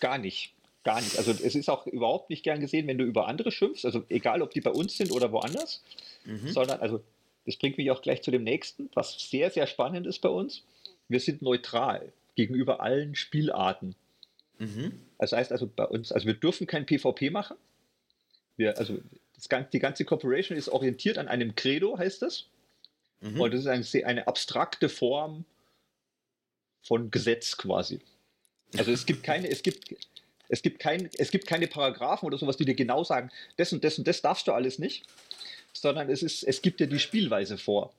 Gar 0.00 0.18
nicht. 0.18 0.52
Gar 0.82 1.00
nicht. 1.00 1.16
Also 1.16 1.30
es 1.30 1.54
ist 1.54 1.70
auch 1.70 1.86
überhaupt 1.86 2.28
nicht 2.30 2.42
gern 2.42 2.60
gesehen, 2.60 2.86
wenn 2.86 2.98
du 2.98 3.04
über 3.04 3.26
andere 3.26 3.50
schimpfst, 3.50 3.84
also 3.86 4.04
egal 4.10 4.42
ob 4.42 4.50
die 4.50 4.60
bei 4.60 4.70
uns 4.70 4.96
sind 4.96 5.12
oder 5.12 5.32
woanders, 5.32 5.82
mhm. 6.24 6.48
sondern 6.48 6.80
also 6.80 7.02
das 7.46 7.56
bringt 7.56 7.78
mich 7.78 7.90
auch 7.90 8.02
gleich 8.02 8.22
zu 8.22 8.30
dem 8.30 8.44
nächsten, 8.44 8.90
was 8.94 9.18
sehr, 9.18 9.50
sehr 9.50 9.66
spannend 9.66 10.06
ist 10.06 10.20
bei 10.20 10.28
uns. 10.28 10.62
Wir 11.08 11.20
sind 11.20 11.42
neutral 11.42 12.12
gegenüber 12.36 12.80
allen 12.80 13.14
Spielarten. 13.14 13.94
Mhm. 14.58 15.00
Das 15.18 15.32
heißt 15.32 15.52
also 15.52 15.66
bei 15.66 15.84
uns, 15.84 16.12
also 16.12 16.26
wir 16.26 16.34
dürfen 16.34 16.66
kein 16.66 16.86
PvP 16.86 17.30
machen. 17.30 17.56
Wir, 18.56 18.78
also 18.78 18.98
das, 19.34 19.48
die 19.72 19.78
ganze 19.78 20.04
Corporation 20.04 20.56
ist 20.56 20.68
orientiert 20.68 21.18
an 21.18 21.28
einem 21.28 21.54
Credo, 21.54 21.98
heißt 21.98 22.22
das. 22.22 22.46
Mhm. 23.20 23.40
Und 23.40 23.54
das 23.54 23.60
ist 23.60 23.66
eine, 23.66 24.06
eine 24.06 24.26
abstrakte 24.26 24.88
Form 24.88 25.44
von 26.84 27.10
Gesetz 27.10 27.56
quasi. 27.56 28.00
Also 28.76 28.92
es 28.92 29.06
gibt 29.06 29.22
keine, 29.22 29.48
es 29.48 29.62
gibt, 29.62 29.94
es 30.48 30.62
gibt 30.62 30.78
kein, 30.78 31.08
es 31.18 31.30
gibt 31.30 31.46
keine 31.46 31.66
Paragraphen 31.66 32.26
oder 32.26 32.38
sowas, 32.38 32.56
die 32.56 32.64
dir 32.64 32.74
genau 32.74 33.04
sagen, 33.04 33.30
das 33.56 33.72
und 33.72 33.82
das 33.82 33.98
und 33.98 34.06
das 34.06 34.22
darfst 34.22 34.46
du 34.46 34.52
alles 34.52 34.78
nicht, 34.78 35.04
sondern 35.72 36.10
es 36.10 36.22
ist, 36.22 36.42
es 36.42 36.62
gibt 36.62 36.80
dir 36.80 36.86
die 36.86 36.98
Spielweise 36.98 37.58
vor. 37.58 37.92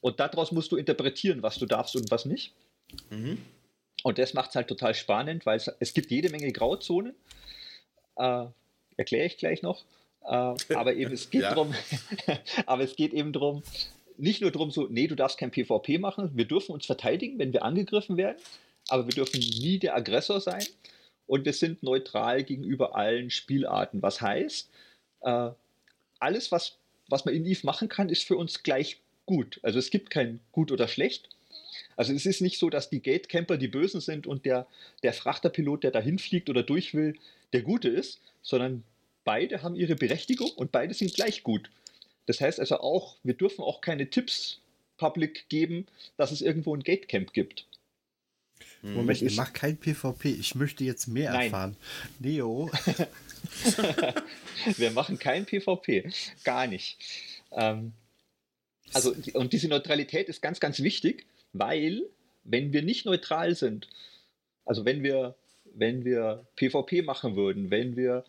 Und 0.00 0.20
daraus 0.20 0.52
musst 0.52 0.70
du 0.72 0.76
interpretieren, 0.76 1.42
was 1.42 1.58
du 1.58 1.66
darfst 1.66 1.96
und 1.96 2.10
was 2.10 2.26
nicht. 2.26 2.52
Mhm. 3.10 3.38
Und 4.02 4.18
das 4.18 4.34
macht 4.34 4.50
es 4.50 4.56
halt 4.56 4.68
total 4.68 4.94
spannend, 4.94 5.46
weil 5.46 5.56
es, 5.56 5.70
es 5.80 5.94
gibt 5.94 6.10
jede 6.10 6.28
Menge 6.28 6.52
Grauzonen. 6.52 7.14
Äh, 8.16 8.46
Erkläre 8.96 9.26
ich 9.26 9.38
gleich 9.38 9.62
noch. 9.62 9.82
Äh, 10.24 10.54
aber 10.74 10.94
eben 10.94 11.12
es 11.12 11.30
geht 11.30 11.42
ja. 11.42 11.50
darum, 11.50 11.74
aber 12.66 12.82
es 12.82 12.96
geht 12.96 13.12
eben 13.12 13.32
darum, 13.32 13.62
nicht 14.16 14.40
nur 14.40 14.50
darum, 14.50 14.70
so, 14.70 14.86
nee, 14.88 15.06
du 15.06 15.14
darfst 15.14 15.38
kein 15.38 15.50
PvP 15.50 15.98
machen, 15.98 16.30
wir 16.34 16.44
dürfen 16.44 16.72
uns 16.72 16.86
verteidigen, 16.86 17.38
wenn 17.38 17.52
wir 17.52 17.64
angegriffen 17.64 18.16
werden, 18.16 18.38
aber 18.88 19.06
wir 19.06 19.14
dürfen 19.14 19.40
nie 19.40 19.78
der 19.78 19.96
Aggressor 19.96 20.40
sein 20.40 20.64
und 21.26 21.44
wir 21.44 21.52
sind 21.52 21.82
neutral 21.82 22.44
gegenüber 22.44 22.94
allen 22.96 23.30
Spielarten. 23.30 24.02
Was 24.02 24.20
heißt, 24.20 24.70
äh, 25.22 25.50
alles, 26.18 26.52
was, 26.52 26.76
was 27.08 27.24
man 27.24 27.34
in 27.34 27.46
Eve 27.46 27.60
machen 27.64 27.88
kann, 27.88 28.08
ist 28.08 28.24
für 28.24 28.36
uns 28.36 28.62
gleich 28.62 28.98
gut. 29.26 29.58
Also 29.62 29.78
es 29.78 29.90
gibt 29.90 30.10
kein 30.10 30.40
gut 30.52 30.70
oder 30.70 30.88
schlecht. 30.88 31.28
Also 31.96 32.12
es 32.12 32.26
ist 32.26 32.40
nicht 32.40 32.58
so, 32.58 32.70
dass 32.70 32.90
die 32.90 33.02
Gatecamper 33.02 33.56
die 33.56 33.68
Bösen 33.68 34.00
sind 34.00 34.26
und 34.26 34.44
der, 34.44 34.66
der 35.02 35.12
Frachterpilot, 35.12 35.84
der 35.84 35.90
dahin 35.90 36.18
fliegt 36.18 36.50
oder 36.50 36.62
durch 36.62 36.94
will, 36.94 37.14
der 37.52 37.62
Gute 37.62 37.88
ist, 37.88 38.20
sondern 38.42 38.82
beide 39.24 39.62
haben 39.62 39.76
ihre 39.76 39.94
Berechtigung 39.94 40.50
und 40.56 40.72
beide 40.72 40.92
sind 40.94 41.14
gleich 41.14 41.42
gut. 41.42 41.70
Das 42.26 42.40
heißt 42.40 42.60
also 42.60 42.80
auch, 42.80 43.16
wir 43.22 43.34
dürfen 43.34 43.62
auch 43.62 43.80
keine 43.80 44.08
Tipps 44.08 44.60
public 44.96 45.48
geben, 45.48 45.86
dass 46.16 46.30
es 46.30 46.40
irgendwo 46.40 46.74
ein 46.74 46.82
Gatecamp 46.82 47.32
gibt. 47.32 47.66
Moment, 48.82 49.22
ich 49.22 49.36
mache 49.36 49.52
kein 49.52 49.78
PvP. 49.78 50.30
Ich 50.30 50.54
möchte 50.54 50.84
jetzt 50.84 51.06
mehr 51.06 51.32
Nein. 51.32 51.44
erfahren. 51.44 51.76
Neo. 52.18 52.70
wir 54.76 54.90
machen 54.90 55.18
kein 55.18 55.46
PvP. 55.46 56.10
Gar 56.44 56.66
nicht. 56.66 56.98
Ähm, 57.52 57.92
also, 58.92 59.14
und 59.32 59.52
diese 59.54 59.68
Neutralität 59.68 60.28
ist 60.28 60.42
ganz, 60.42 60.60
ganz 60.60 60.80
wichtig, 60.80 61.24
weil, 61.54 62.02
wenn 62.44 62.74
wir 62.74 62.82
nicht 62.82 63.06
neutral 63.06 63.54
sind, 63.54 63.88
also 64.66 64.84
wenn 64.84 65.02
wir, 65.02 65.34
wenn 65.74 66.04
wir 66.04 66.46
PvP 66.56 67.02
machen 67.02 67.36
würden, 67.36 67.70
wenn 67.70 67.96
wir 67.96 68.24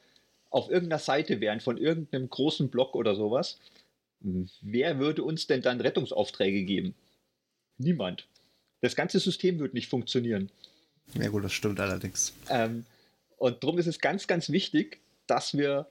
auf 0.50 0.70
irgendeiner 0.70 1.00
Seite 1.00 1.42
wären 1.42 1.60
von 1.60 1.78
irgendeinem 1.78 2.30
großen 2.30 2.70
Blog 2.70 2.96
oder 2.96 3.14
sowas, 3.16 3.60
wer 4.62 5.00
würde 5.00 5.24
uns 5.24 5.48
denn 5.48 5.62
dann 5.62 5.82
Rettungsaufträge 5.82 6.64
geben? 6.64 6.96
Niemand. 7.78 8.28
Das 8.82 8.96
ganze 8.96 9.20
System 9.20 9.60
wird 9.60 9.74
nicht 9.74 9.90
funktionieren. 9.90 10.50
Ja 11.14 11.30
gut, 11.30 11.44
das 11.44 11.54
stimmt 11.54 11.80
allerdings. 11.80 12.34
Ähm, 12.50 12.86
und 13.38 13.64
darum 13.64 13.78
ist 13.78 13.88
es 13.88 14.00
ganz, 14.00 14.28
ganz 14.28 14.50
wichtig, 14.50 15.00
dass 15.28 15.58
wir 15.58 15.88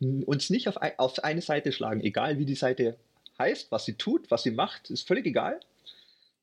uns 0.00 0.50
nicht 0.50 0.68
auf, 0.68 0.76
auf 0.98 1.22
eine 1.24 1.40
Seite 1.40 1.72
schlagen, 1.72 2.02
egal 2.02 2.38
wie 2.38 2.44
die 2.44 2.54
Seite 2.54 2.96
heißt, 3.38 3.70
was 3.70 3.84
sie 3.84 3.94
tut, 3.94 4.30
was 4.30 4.42
sie 4.42 4.50
macht, 4.50 4.90
ist 4.90 5.06
völlig 5.06 5.26
egal. 5.26 5.60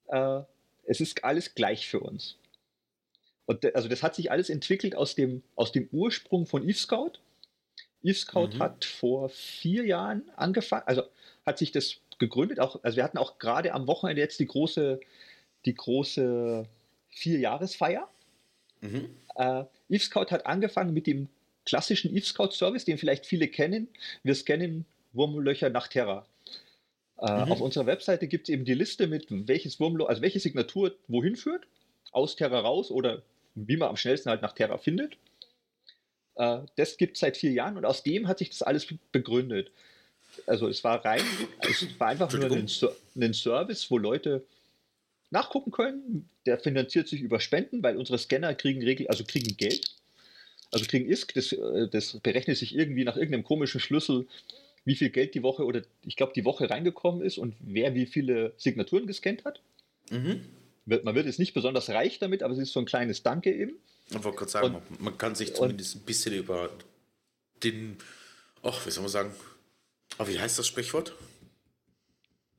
Äh, 0.08 0.42
es 0.86 1.00
ist 1.00 1.24
alles 1.24 1.54
gleich 1.54 1.88
für 1.88 2.00
uns. 2.00 2.36
Und 3.46 3.76
also 3.76 3.88
das 3.88 4.04
hat 4.04 4.16
sich 4.16 4.32
alles 4.32 4.50
entwickelt 4.50 4.96
aus 4.96 5.16
dem, 5.16 5.44
aus 5.56 5.72
dem 5.72 5.88
Ursprung 5.92 6.46
von 6.46 6.64
Eve 6.64 6.78
Scout. 6.78 7.14
eScout 8.04 8.56
mhm. 8.56 8.60
hat 8.60 8.86
vor 8.86 9.30
vier 9.30 9.86
Jahren 9.86 10.24
angefangen, 10.36 10.84
also 10.86 11.04
hat 11.46 11.58
sich 11.58 11.72
das 11.72 11.98
gegründet. 12.20 12.60
Auch, 12.60 12.82
also 12.84 12.98
wir 12.98 13.04
hatten 13.04 13.18
auch 13.18 13.40
gerade 13.40 13.74
am 13.74 13.88
Wochenende 13.88 14.22
jetzt 14.22 14.40
die 14.40 14.48
große, 14.48 15.00
die 15.66 15.76
große 15.76 16.68
Vierjahresfeier. 17.10 18.08
Mhm. 18.82 19.10
Äh, 19.36 19.64
eScout 19.90 20.32
hat 20.32 20.46
angefangen 20.46 20.94
mit 20.94 21.08
dem 21.08 21.28
klassischen 21.66 22.16
eScout-Service, 22.16 22.86
den 22.86 22.98
vielleicht 22.98 23.26
viele 23.26 23.48
kennen. 23.48 23.88
Wir 24.24 24.36
scannen 24.36 24.86
Wurmlöcher 25.14 25.70
nach 25.70 25.88
Terra. 25.88 26.26
Äh, 27.20 27.46
mhm. 27.46 27.52
Auf 27.52 27.62
unserer 27.62 27.86
Webseite 27.86 28.28
gibt 28.28 28.50
es 28.50 28.54
eben 28.54 28.66
die 28.66 28.74
Liste 28.74 29.08
mit 29.08 29.28
welches 29.30 29.80
Wurmloch, 29.80 30.10
also 30.10 30.22
welche 30.22 30.40
Signatur 30.40 30.96
wohin 31.08 31.36
führt, 31.36 31.68
aus 32.12 32.36
Terra 32.36 32.60
raus 32.60 32.92
oder 32.92 33.22
wie 33.56 33.78
man 33.78 33.90
am 33.90 33.98
schnellsten 33.98 34.30
halt 34.30 34.42
nach 34.42 34.54
Terra 34.54 34.78
findet. 34.78 35.18
Äh, 36.36 36.60
das 36.76 36.98
gibt 36.98 37.16
es 37.16 37.22
seit 37.22 37.38
vier 37.38 37.52
Jahren 37.52 37.78
und 37.78 37.86
aus 37.86 38.04
dem 38.04 38.28
hat 38.28 38.40
sich 38.40 38.50
das 38.50 38.62
alles 38.62 38.88
begründet. 39.12 39.72
Also 40.48 40.68
es 40.68 40.84
war 40.84 41.04
rein, 41.04 41.24
es 41.62 41.86
war 42.00 42.08
einfach 42.08 42.32
nur 42.32 42.46
ein, 42.52 42.68
ein, 43.16 43.34
Service, 43.34 43.92
wo 43.92 43.98
Leute 43.98 44.44
nachgucken 45.30 45.72
können. 45.72 46.30
Der 46.46 46.58
finanziert 46.58 47.08
sich 47.08 47.22
über 47.22 47.40
Spenden, 47.40 47.84
weil 47.84 47.98
unsere 47.98 48.18
Scanner 48.18 48.56
kriegen 48.56 48.82
Regel, 48.82 49.08
also 49.08 49.24
kriegen 49.24 49.58
Geld. 49.58 49.96
Also 50.72 50.86
kriegen 50.86 51.10
ISK, 51.10 51.34
das, 51.34 51.52
äh, 51.52 51.90
das 51.90 52.18
berechnet 52.20 52.58
sich 52.58 52.76
irgendwie 52.76 53.04
nach 53.04 53.18
irgendeinem 53.18 53.44
komischen 53.44 53.82
Schlüssel, 53.82 54.26
wie 54.86 54.96
viel 54.96 55.10
Geld 55.10 55.36
die 55.36 55.44
Woche 55.44 55.66
oder 55.66 55.82
ich 56.06 56.16
glaube 56.16 56.34
die 56.34 56.46
Woche 56.46 56.70
reingekommen 56.70 57.22
ist 57.22 57.38
und 57.38 57.56
wer 57.60 57.94
wie 57.94 58.06
viele 58.06 58.54
Signaturen 58.58 59.06
gescannt 59.06 59.44
hat. 59.44 59.62
Mhm. 60.10 60.42
Man 60.86 61.14
wird 61.14 61.26
jetzt 61.26 61.40
nicht 61.40 61.54
besonders 61.54 61.90
reich 61.90 62.20
damit, 62.20 62.42
aber 62.42 62.54
es 62.54 62.60
ist 62.60 62.74
so 62.74 62.80
ein 62.80 62.86
kleines 62.86 63.22
Danke 63.22 63.54
eben. 63.54 63.76
Ich 64.18 64.24
wollte 64.24 64.38
gerade 64.38 64.52
sagen, 64.52 64.76
und, 64.76 65.02
man 65.02 65.18
kann 65.18 65.36
sich 65.36 65.54
zumindest 65.54 65.96
ein 65.96 66.02
bisschen 66.02 66.34
über 66.34 66.70
den, 67.64 67.98
ach, 68.64 68.86
wie 68.86 68.92
soll 68.92 69.04
man 69.04 69.12
sagen, 69.12 69.34
oh, 70.20 70.28
wie 70.28 70.40
heißt 70.40 70.60
das 70.60 70.68
Sprichwort? 70.68 71.14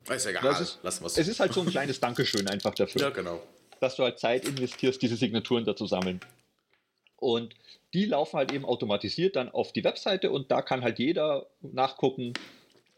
Ist 0.08 0.26
egal, 0.26 0.44
ja, 0.44 0.58
ist, 0.58 0.78
lassen 0.82 1.02
wir 1.02 1.06
es. 1.06 1.18
Es 1.18 1.28
ist 1.28 1.40
halt 1.40 1.52
so 1.52 1.60
ein 1.60 1.68
kleines 1.68 2.00
Dankeschön 2.00 2.48
einfach 2.48 2.74
dafür. 2.74 3.00
Ja, 3.00 3.10
genau. 3.10 3.40
Dass 3.80 3.96
du 3.96 4.02
halt 4.02 4.18
Zeit 4.18 4.46
investierst, 4.46 5.00
diese 5.00 5.16
Signaturen 5.16 5.64
da 5.64 5.76
zu 5.76 5.86
sammeln. 5.86 6.20
Und 7.16 7.54
die 7.94 8.06
laufen 8.06 8.36
halt 8.36 8.52
eben 8.52 8.64
automatisiert 8.64 9.36
dann 9.36 9.48
auf 9.50 9.72
die 9.72 9.84
Webseite 9.84 10.30
und 10.30 10.50
da 10.50 10.62
kann 10.62 10.82
halt 10.82 10.98
jeder 10.98 11.46
nachgucken, 11.60 12.32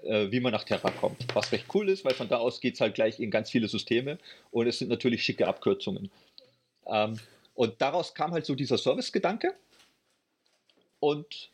äh, 0.03 0.31
wie 0.31 0.41
man 0.41 0.53
nach 0.53 0.65
Terra 0.65 0.91
kommt. 0.91 1.27
Was 1.35 1.53
recht 1.53 1.67
cool 1.75 1.89
ist, 1.89 2.05
weil 2.05 2.15
von 2.15 2.29
da 2.29 2.39
aus 2.39 2.61
geht 2.61 2.75
es 2.75 2.81
halt 2.81 2.95
gleich 2.95 3.21
in 3.21 3.31
ganz 3.31 3.51
viele 3.51 3.69
Systeme 3.69 4.19
und 4.51 4.67
es 4.67 4.79
sind 4.79 4.89
natürlich 4.89 5.23
schicke 5.25 5.47
Abkürzungen. 5.47 6.11
Ähm, 6.87 7.19
und 7.55 7.81
daraus 7.81 8.15
kam 8.15 8.33
halt 8.33 8.47
so 8.47 8.55
dieser 8.55 8.79
Service-Gedanke. 8.79 9.55
Und 11.01 11.51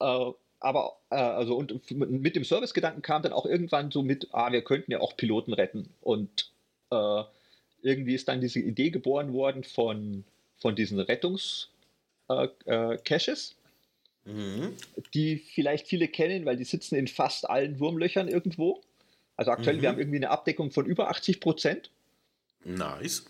äh, 0.00 0.30
aber 0.60 0.96
äh, 1.10 1.16
also 1.16 1.56
und 1.56 1.90
mit 1.90 2.36
dem 2.36 2.44
Service-Gedanken 2.44 3.02
kam 3.02 3.22
dann 3.22 3.32
auch 3.32 3.44
irgendwann 3.44 3.90
so 3.90 4.02
mit, 4.02 4.28
ah, 4.32 4.50
wir 4.50 4.62
könnten 4.62 4.92
ja 4.92 5.00
auch 5.00 5.16
Piloten 5.16 5.52
retten. 5.52 5.90
Und 6.00 6.50
äh, 6.90 7.22
irgendwie 7.82 8.14
ist 8.14 8.28
dann 8.28 8.40
diese 8.40 8.60
Idee 8.60 8.90
geboren 8.90 9.32
worden 9.32 9.64
von, 9.64 10.24
von 10.58 10.74
diesen 10.74 10.98
Rettungs- 11.00 11.68
äh, 12.28 12.48
äh, 12.64 12.98
mhm. 14.24 14.74
die 15.12 15.36
vielleicht 15.36 15.86
viele 15.86 16.08
kennen, 16.08 16.46
weil 16.46 16.56
die 16.56 16.64
sitzen 16.64 16.94
in 16.94 17.08
fast 17.08 17.48
allen 17.48 17.78
Wurmlöchern 17.78 18.28
irgendwo. 18.28 18.80
Also 19.36 19.50
aktuell, 19.50 19.76
mhm. 19.76 19.82
wir 19.82 19.88
haben 19.90 19.98
irgendwie 19.98 20.16
eine 20.16 20.30
Abdeckung 20.30 20.70
von 20.70 20.86
über 20.86 21.10
80 21.10 21.40
Prozent. 21.40 21.90
Nice. 22.64 23.26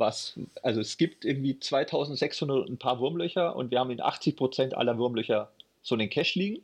Was, 0.00 0.38
also 0.62 0.80
es 0.80 0.96
gibt 0.96 1.24
irgendwie 1.24 1.60
2600 1.60 2.58
und 2.58 2.70
ein 2.70 2.78
paar 2.78 2.98
Wurmlöcher 3.00 3.54
und 3.54 3.70
wir 3.70 3.78
haben 3.78 3.90
in 3.90 4.00
80 4.00 4.34
Prozent 4.34 4.74
aller 4.74 4.98
Wurmlöcher 4.98 5.52
so 5.82 5.94
einen 5.94 6.10
Cache 6.10 6.38
liegen. 6.38 6.62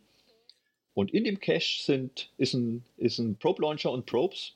Und 0.95 1.13
in 1.13 1.25
dem 1.25 1.39
Cache 1.39 1.83
sind, 1.83 2.31
ist 2.39 2.55
ein, 2.55 2.85
ist 2.97 3.19
ein 3.19 3.37
Probe 3.37 3.63
Launcher 3.63 3.93
und 3.93 4.07
Probes 4.07 4.55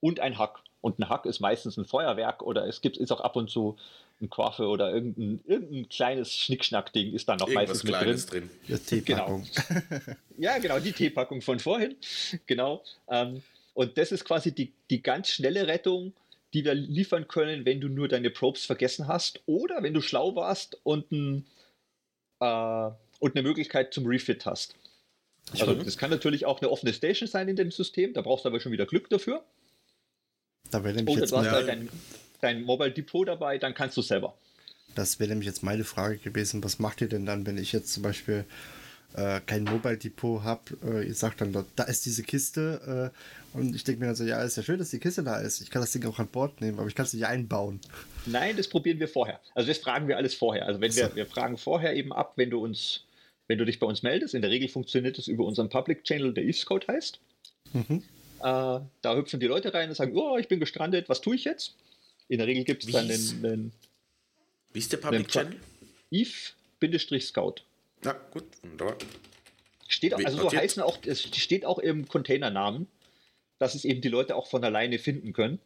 und 0.00 0.20
ein 0.20 0.38
Hack. 0.38 0.60
Und 0.80 1.00
ein 1.00 1.08
Hack 1.08 1.26
ist 1.26 1.40
meistens 1.40 1.76
ein 1.76 1.84
Feuerwerk 1.84 2.42
oder 2.42 2.66
es 2.66 2.80
gibt 2.80 2.96
ist 2.96 3.10
auch 3.10 3.20
ab 3.20 3.34
und 3.34 3.50
zu 3.50 3.76
ein 4.20 4.30
Quaffe 4.30 4.66
oder 4.66 4.92
irgendein, 4.92 5.40
irgendein 5.46 5.88
kleines 5.88 6.32
Schnickschnack-Ding 6.32 7.12
ist 7.12 7.28
da 7.28 7.36
noch 7.36 7.48
Irgendwas 7.48 7.84
meistens 7.84 8.30
mit 8.30 8.32
drin. 8.32 8.48
drin. 8.48 8.50
Ja, 8.68 8.78
Teepackung. 8.78 9.44
Genau. 9.44 10.00
ja, 10.38 10.58
genau, 10.58 10.78
die 10.78 10.92
Teepackung 10.92 11.42
von 11.42 11.58
vorhin. 11.58 11.96
Genau. 12.46 12.82
Ähm, 13.08 13.42
und 13.74 13.96
das 13.96 14.12
ist 14.12 14.24
quasi 14.24 14.52
die, 14.52 14.72
die 14.90 15.02
ganz 15.02 15.28
schnelle 15.28 15.66
Rettung, 15.66 16.12
die 16.54 16.64
wir 16.64 16.74
liefern 16.74 17.28
können, 17.28 17.64
wenn 17.64 17.80
du 17.80 17.88
nur 17.88 18.08
deine 18.08 18.30
Probes 18.30 18.64
vergessen 18.64 19.06
hast 19.06 19.40
oder 19.46 19.82
wenn 19.82 19.94
du 19.94 20.00
schlau 20.00 20.34
warst 20.34 20.80
und, 20.82 21.10
ein, 21.12 21.46
äh, 22.40 22.90
und 23.20 23.36
eine 23.36 23.42
Möglichkeit 23.42 23.92
zum 23.92 24.06
Refit 24.06 24.46
hast. 24.46 24.74
Also 25.52 25.74
das 25.74 25.96
kann 25.96 26.10
natürlich 26.10 26.44
auch 26.44 26.60
eine 26.60 26.70
offene 26.70 26.92
Station 26.92 27.28
sein 27.28 27.48
in 27.48 27.56
dem 27.56 27.70
System, 27.70 28.12
da 28.12 28.20
brauchst 28.20 28.44
du 28.44 28.50
aber 28.50 28.60
schon 28.60 28.72
wieder 28.72 28.86
Glück 28.86 29.08
dafür. 29.08 29.44
Da 30.70 30.84
wäre 30.84 30.94
nämlich 30.94 31.14
Oder 31.14 31.22
jetzt 31.22 31.32
du 31.32 31.38
hast 31.38 31.50
halt 31.50 31.68
dein, 31.68 31.88
dein 32.40 32.62
Mobile 32.62 32.90
Depot 32.90 33.26
dabei, 33.26 33.58
dann 33.58 33.74
kannst 33.74 33.96
du 33.96 34.02
selber. 34.02 34.34
Das 34.94 35.20
wäre 35.20 35.30
nämlich 35.30 35.46
jetzt 35.46 35.62
meine 35.62 35.84
Frage 35.84 36.18
gewesen. 36.18 36.62
Was 36.64 36.78
macht 36.78 37.00
ihr 37.00 37.08
denn 37.08 37.24
dann, 37.24 37.46
wenn 37.46 37.56
ich 37.56 37.72
jetzt 37.72 37.92
zum 37.92 38.02
Beispiel 38.02 38.44
äh, 39.14 39.40
kein 39.40 39.64
Mobile 39.64 39.96
Depot 39.96 40.42
habe? 40.42 40.62
Äh, 40.84 41.08
ihr 41.08 41.14
sagt 41.14 41.40
dann, 41.40 41.64
da 41.76 41.84
ist 41.84 42.06
diese 42.06 42.22
Kiste 42.22 43.12
äh, 43.14 43.56
und 43.56 43.74
ich 43.74 43.84
denke 43.84 44.00
mir 44.00 44.06
dann 44.06 44.16
so, 44.16 44.24
ja, 44.24 44.42
ist 44.42 44.56
ja 44.56 44.62
schön, 44.62 44.78
dass 44.78 44.90
die 44.90 44.98
Kiste 44.98 45.22
da 45.22 45.38
ist. 45.40 45.60
Ich 45.60 45.70
kann 45.70 45.80
das 45.80 45.92
Ding 45.92 46.04
auch 46.06 46.18
an 46.18 46.28
Bord 46.28 46.60
nehmen, 46.60 46.78
aber 46.78 46.88
ich 46.88 46.94
kann 46.94 47.06
es 47.06 47.14
nicht 47.14 47.26
einbauen. 47.26 47.80
Nein, 48.26 48.56
das 48.56 48.68
probieren 48.68 49.00
wir 49.00 49.08
vorher. 49.08 49.40
Also 49.54 49.68
das 49.68 49.78
fragen 49.78 50.08
wir 50.08 50.16
alles 50.16 50.34
vorher. 50.34 50.66
Also 50.66 50.80
wenn 50.80 50.92
so. 50.92 51.00
wir, 51.00 51.16
wir 51.16 51.26
fragen 51.26 51.56
vorher 51.56 51.94
eben 51.94 52.12
ab, 52.12 52.34
wenn 52.36 52.50
du 52.50 52.62
uns, 52.62 53.04
wenn 53.46 53.58
du 53.58 53.64
dich 53.64 53.78
bei 53.78 53.86
uns 53.86 54.02
meldest. 54.02 54.34
In 54.34 54.42
der 54.42 54.50
Regel 54.50 54.68
funktioniert 54.68 55.18
das 55.18 55.28
über 55.28 55.44
unseren 55.44 55.68
Public 55.68 56.04
Channel, 56.04 56.34
der 56.34 56.44
East 56.44 56.66
Code 56.66 56.86
heißt. 56.88 57.18
Mhm. 57.72 58.02
Äh, 58.40 58.42
da 58.42 59.16
hüpfen 59.16 59.40
die 59.40 59.46
Leute 59.46 59.72
rein 59.72 59.88
und 59.88 59.94
sagen, 59.94 60.12
oh, 60.14 60.36
ich 60.36 60.48
bin 60.48 60.60
gestrandet, 60.60 61.08
was 61.08 61.20
tue 61.20 61.34
ich 61.34 61.44
jetzt? 61.44 61.74
In 62.28 62.38
der 62.38 62.46
Regel 62.46 62.64
gibt 62.64 62.84
es 62.84 62.92
dann 62.92 63.10
einen, 63.10 63.44
einen, 63.44 63.72
Wie 64.72 64.78
ist 64.78 64.92
der 64.92 64.98
Public 64.98 65.28
Channel? 65.28 65.56
Eve-Scout. 66.10 67.62
Na 68.04 68.12
gut, 68.12 68.44
wunderbar. 68.62 68.96
Steht 69.86 70.14
auch, 70.14 70.24
also 70.24 70.50
so 70.50 70.56
heißen 70.56 70.82
auch, 70.82 70.98
es 71.06 71.22
steht 71.22 71.64
auch 71.64 71.78
im 71.78 72.06
Containernamen, 72.06 72.86
dass 73.58 73.74
es 73.74 73.84
eben 73.84 74.00
die 74.00 74.08
Leute 74.08 74.36
auch 74.36 74.46
von 74.48 74.62
alleine 74.62 74.98
finden 74.98 75.32
können. 75.32 75.58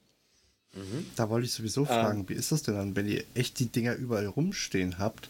Mhm. 0.74 1.06
Da 1.16 1.28
wollte 1.28 1.46
ich 1.46 1.52
sowieso 1.52 1.84
fragen, 1.84 2.20
ähm, 2.20 2.28
wie 2.28 2.34
ist 2.34 2.52
das 2.52 2.62
denn 2.62 2.74
dann, 2.74 2.96
wenn 2.96 3.08
ihr 3.08 3.24
echt 3.34 3.58
die 3.58 3.66
Dinger 3.66 3.94
überall 3.94 4.26
rumstehen 4.26 4.98
habt? 4.98 5.28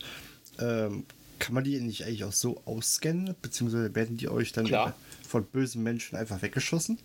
Ähm, 0.61 1.07
kann 1.39 1.55
man 1.55 1.65
die 1.65 1.81
nicht 1.81 2.05
eigentlich 2.05 2.25
auch 2.25 2.33
so 2.33 2.63
ausscannen, 2.67 3.35
beziehungsweise 3.43 3.93
werden 3.95 4.17
die 4.17 4.29
euch 4.29 4.53
dann 4.53 4.67
klar. 4.67 4.95
von 5.27 5.45
bösen 5.45 5.83
Menschen 5.83 6.17
einfach 6.17 6.43
weggeschossen? 6.43 6.99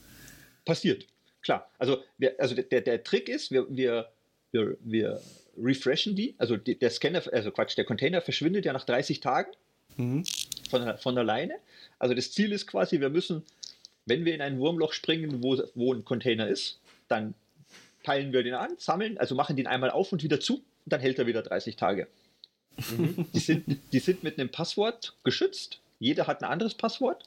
Passiert, 0.65 1.07
klar. 1.41 1.71
Also, 1.79 2.03
wir, 2.19 2.35
also 2.39 2.53
der, 2.53 2.81
der 2.81 3.03
Trick 3.03 3.29
ist, 3.29 3.49
wir, 3.49 3.65
wir 3.75 4.11
wir, 4.51 4.77
wir 4.81 5.21
refreshen 5.57 6.15
die. 6.15 6.35
Also 6.37 6.57
die, 6.57 6.77
der 6.77 6.89
Scanner, 6.89 7.23
also 7.31 7.51
Quatsch, 7.51 7.77
der 7.77 7.85
Container 7.85 8.21
verschwindet 8.21 8.65
ja 8.65 8.73
nach 8.73 8.85
30 8.85 9.19
Tagen 9.19 9.51
mhm. 9.97 10.23
von, 10.69 10.97
von 10.97 11.17
alleine. 11.17 11.55
Also 11.99 12.13
das 12.15 12.31
Ziel 12.31 12.51
ist 12.51 12.67
quasi, 12.67 12.99
wir 12.99 13.09
müssen, 13.09 13.43
wenn 14.05 14.25
wir 14.25 14.33
in 14.33 14.41
ein 14.41 14.59
Wurmloch 14.59 14.93
springen, 14.93 15.43
wo, 15.43 15.61
wo 15.75 15.93
ein 15.93 16.05
Container 16.05 16.47
ist, 16.47 16.79
dann 17.07 17.33
peilen 18.03 18.31
wir 18.31 18.43
den 18.43 18.53
an, 18.53 18.75
sammeln, 18.77 19.17
also 19.17 19.35
machen 19.35 19.55
den 19.55 19.67
einmal 19.67 19.91
auf 19.91 20.11
und 20.11 20.23
wieder 20.23 20.39
zu 20.39 20.55
und 20.55 20.63
dann 20.85 21.01
hält 21.01 21.19
er 21.19 21.27
wieder 21.27 21.41
30 21.41 21.75
Tage. 21.75 22.07
Mhm. 22.77 23.25
Die, 23.33 23.39
sind, 23.39 23.65
die 23.91 23.99
sind 23.99 24.23
mit 24.23 24.39
einem 24.39 24.49
Passwort 24.49 25.15
geschützt. 25.23 25.79
Jeder 25.99 26.27
hat 26.27 26.43
ein 26.43 26.49
anderes 26.49 26.75
Passwort. 26.75 27.23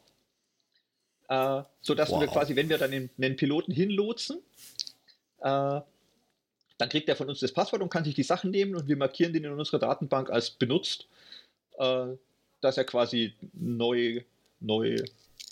Äh, 1.28 1.62
sodass 1.80 2.10
wow. 2.10 2.20
wir 2.20 2.28
quasi, 2.28 2.56
wenn 2.56 2.68
wir 2.68 2.78
dann 2.78 2.90
den, 2.90 3.10
den 3.16 3.36
Piloten 3.36 3.72
hinlotsen, 3.72 4.38
äh, 5.38 5.80
dann 6.80 6.88
kriegt 6.88 7.08
er 7.08 7.16
von 7.16 7.28
uns 7.28 7.40
das 7.40 7.52
Passwort 7.52 7.82
und 7.82 7.90
kann 7.90 8.04
sich 8.04 8.14
die 8.14 8.22
Sachen 8.22 8.50
nehmen 8.50 8.74
und 8.74 8.88
wir 8.88 8.96
markieren 8.96 9.32
den 9.32 9.44
in 9.44 9.52
unserer 9.52 9.78
Datenbank 9.78 10.30
als 10.30 10.50
benutzt, 10.50 11.06
äh, 11.78 12.06
dass 12.60 12.76
er 12.76 12.84
quasi 12.84 13.34
neu, 13.52 14.22
neu 14.60 14.96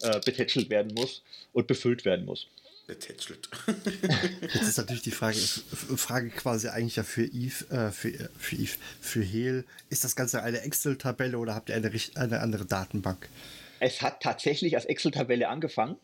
äh, 0.02 0.20
betätschelt 0.24 0.70
werden 0.70 0.94
muss 0.94 1.22
und 1.52 1.66
befüllt 1.66 2.04
werden 2.04 2.24
muss. 2.24 2.46
Betätschelt. 2.86 3.48
Jetzt 4.40 4.62
ist 4.62 4.78
natürlich 4.78 5.02
die 5.02 5.10
Frage, 5.10 5.36
Frage 5.36 6.30
quasi 6.30 6.68
eigentlich 6.68 6.96
ja 6.96 7.02
für 7.02 7.24
Eve, 7.24 7.70
äh, 7.70 7.90
für, 7.90 8.30
für 8.38 8.56
Eve, 8.56 8.76
für 9.00 9.22
Hehl. 9.22 9.64
Ist 9.90 10.04
das 10.04 10.16
Ganze 10.16 10.42
eine 10.42 10.62
Excel-Tabelle 10.62 11.36
oder 11.38 11.54
habt 11.54 11.68
ihr 11.68 11.76
eine, 11.76 11.90
eine 12.14 12.40
andere 12.40 12.64
Datenbank? 12.64 13.28
Es 13.80 14.00
hat 14.00 14.22
tatsächlich 14.22 14.74
als 14.74 14.86
Excel-Tabelle 14.86 15.48
angefangen. 15.48 15.96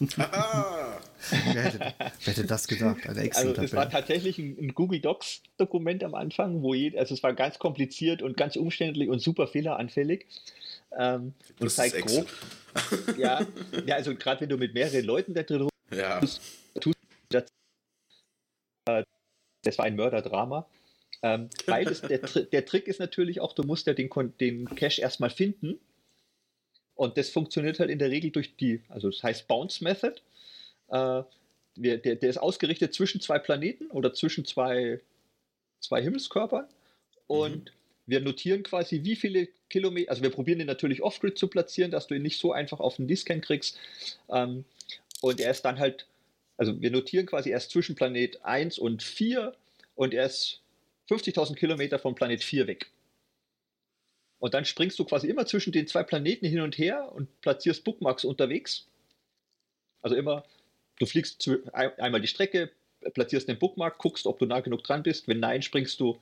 Wer, 0.00 1.62
hätte, 1.62 1.94
wer, 1.98 2.12
hätte, 2.24 2.44
das 2.44 2.66
gedacht? 2.66 3.06
Eine 3.08 3.30
also 3.34 3.52
es 3.54 3.72
war 3.72 3.88
tatsächlich 3.88 4.38
ein, 4.38 4.56
ein 4.58 4.74
Google 4.74 5.00
Docs 5.00 5.42
Dokument 5.56 6.02
am 6.04 6.14
Anfang, 6.14 6.62
wo 6.62 6.74
jeder, 6.74 6.98
also 7.00 7.14
es 7.14 7.22
war 7.22 7.34
ganz 7.34 7.58
kompliziert 7.58 8.22
und 8.22 8.36
ganz 8.36 8.56
umständlich 8.56 9.08
und 9.08 9.20
super 9.20 9.46
fehleranfällig. 9.46 10.26
Ähm, 10.96 11.34
und 11.58 11.70
zeigt 11.70 11.96
grob. 12.06 12.26
ja, 13.18 13.46
ja, 13.86 13.94
also 13.96 14.14
gerade 14.14 14.42
wenn 14.42 14.48
du 14.48 14.56
mit 14.56 14.74
mehreren 14.74 15.04
Leuten 15.04 15.34
da 15.34 15.42
drin 15.42 15.68
ja. 15.90 16.20
tust, 16.20 16.98
das, 17.28 17.44
äh, 18.86 19.04
das 19.62 19.78
war 19.78 19.84
ein 19.84 19.96
Mörderdrama. 19.96 20.66
Ähm, 21.22 21.50
weil 21.66 21.86
es, 21.86 22.00
der, 22.00 22.18
der 22.18 22.66
Trick 22.66 22.88
ist 22.88 22.98
natürlich 22.98 23.40
auch, 23.40 23.52
du 23.54 23.62
musst 23.62 23.86
ja 23.86 23.94
den, 23.94 24.10
den 24.40 24.64
Cache 24.74 25.00
erstmal 25.00 25.30
finden 25.30 25.78
und 26.94 27.16
das 27.16 27.30
funktioniert 27.30 27.78
halt 27.78 27.90
in 27.90 27.98
der 27.98 28.10
Regel 28.10 28.30
durch 28.30 28.56
die, 28.56 28.80
also 28.88 29.10
das 29.10 29.22
heißt 29.22 29.48
Bounce 29.48 29.82
Method. 29.82 30.20
Äh, 30.88 31.22
der, 31.76 31.96
der, 31.98 32.28
ist 32.28 32.36
ausgerichtet 32.36 32.92
zwischen 32.92 33.20
zwei 33.20 33.38
Planeten 33.38 33.90
oder 33.90 34.12
zwischen 34.12 34.44
zwei, 34.44 35.00
zwei 35.80 36.02
Himmelskörpern. 36.02 36.66
Und 37.26 37.64
mhm. 37.64 37.70
wir 38.06 38.20
notieren 38.20 38.62
quasi, 38.62 39.04
wie 39.04 39.16
viele 39.16 39.48
Kilometer, 39.70 40.10
also 40.10 40.22
wir 40.22 40.30
probieren 40.30 40.60
ihn 40.60 40.66
natürlich 40.66 41.02
off-grid 41.02 41.38
zu 41.38 41.48
platzieren, 41.48 41.90
dass 41.90 42.06
du 42.06 42.14
ihn 42.14 42.22
nicht 42.22 42.38
so 42.38 42.52
einfach 42.52 42.78
auf 42.78 42.96
den 42.96 43.08
Discan 43.08 43.40
kriegst. 43.40 43.78
Ähm, 44.28 44.64
und 45.22 45.40
er 45.40 45.50
ist 45.50 45.62
dann 45.62 45.78
halt, 45.78 46.06
also 46.58 46.78
wir 46.80 46.90
notieren 46.90 47.24
quasi 47.24 47.50
erst 47.50 47.70
zwischen 47.70 47.94
Planet 47.94 48.44
1 48.44 48.78
und 48.78 49.02
4 49.02 49.54
und 49.94 50.12
er 50.12 50.26
ist 50.26 50.60
50.000 51.08 51.54
Kilometer 51.54 51.98
vom 51.98 52.14
Planet 52.14 52.42
4 52.42 52.66
weg. 52.66 52.90
Und 54.42 54.54
dann 54.54 54.64
springst 54.64 54.98
du 54.98 55.04
quasi 55.04 55.28
immer 55.28 55.46
zwischen 55.46 55.70
den 55.70 55.86
zwei 55.86 56.02
Planeten 56.02 56.44
hin 56.46 56.62
und 56.62 56.76
her 56.76 57.12
und 57.14 57.28
platzierst 57.42 57.84
Bookmarks 57.84 58.24
unterwegs. 58.24 58.88
Also 60.00 60.16
immer, 60.16 60.44
du 60.98 61.06
fliegst 61.06 61.48
einmal 61.72 62.20
die 62.20 62.26
Strecke, 62.26 62.72
platzierst 63.14 63.46
den 63.46 63.60
Bookmark, 63.60 63.98
guckst, 63.98 64.26
ob 64.26 64.40
du 64.40 64.46
nah 64.46 64.58
genug 64.58 64.82
dran 64.82 65.04
bist. 65.04 65.28
Wenn 65.28 65.38
nein, 65.38 65.62
springst 65.62 66.00
du 66.00 66.18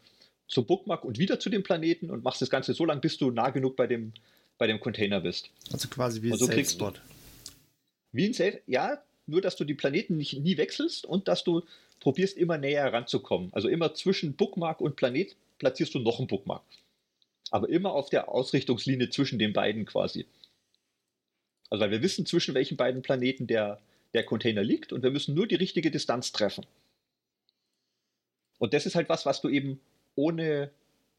zum 0.49 0.67
Bookmark 0.67 1.07
und 1.07 1.19
wieder 1.19 1.41
zu 1.41 1.49
dem 1.49 1.63
Planeten 1.63 2.11
und 2.11 2.23
machst 2.23 2.43
das 2.43 2.51
Ganze 2.51 2.75
so 2.75 2.85
lange, 2.85 3.01
bis 3.01 3.17
du 3.17 3.31
nah 3.31 3.49
genug 3.49 3.75
bei 3.75 3.87
dem, 3.87 4.13
bei 4.59 4.67
dem 4.67 4.81
Container 4.81 5.23
bist. 5.23 5.49
Also 5.73 5.89
quasi 5.89 6.21
wie 6.21 6.31
ein 6.31 6.37
so 6.37 6.45
Safe-Spot. 6.45 6.93
Wie 8.13 8.27
ein 8.27 8.35
Safe, 8.35 8.61
ja, 8.67 9.03
nur 9.25 9.41
dass 9.41 9.57
du 9.57 9.65
die 9.65 9.73
Planeten 9.73 10.19
nicht, 10.19 10.35
nie 10.35 10.59
wechselst 10.59 11.07
und 11.07 11.27
dass 11.27 11.43
du 11.43 11.63
probierst, 12.01 12.37
immer 12.37 12.59
näher 12.59 12.83
heranzukommen. 12.83 13.49
Also 13.55 13.69
immer 13.69 13.95
zwischen 13.95 14.35
Bookmark 14.35 14.83
und 14.83 14.97
Planet 14.97 15.35
platzierst 15.57 15.95
du 15.95 16.01
noch 16.01 16.19
einen 16.19 16.29
Bookmark. 16.29 16.63
Aber 17.51 17.69
immer 17.69 17.93
auf 17.93 18.11
der 18.11 18.29
Ausrichtungslinie 18.29 19.11
zwischen 19.11 19.39
den 19.39 19.53
beiden 19.53 19.85
quasi. 19.85 20.27
Also 21.69 21.83
weil 21.83 21.91
wir 21.91 22.03
wissen, 22.03 22.27
zwischen 22.27 22.55
welchen 22.55 22.77
beiden 22.77 23.03
Planeten 23.03 23.47
der, 23.47 23.81
der 24.13 24.25
Container 24.25 24.63
liegt 24.63 24.93
und 24.93 25.03
wir 25.03 25.11
müssen 25.11 25.35
nur 25.35 25.47
die 25.47 25.57
richtige 25.57 25.91
Distanz 25.91 26.33
treffen. 26.33 26.67
Und 28.59 28.75
das 28.75 28.87
ist 28.87 28.95
halt 28.95 29.09
was, 29.09 29.25
was 29.25 29.41
du 29.41 29.49
eben 29.49 29.81
ohne, 30.17 30.71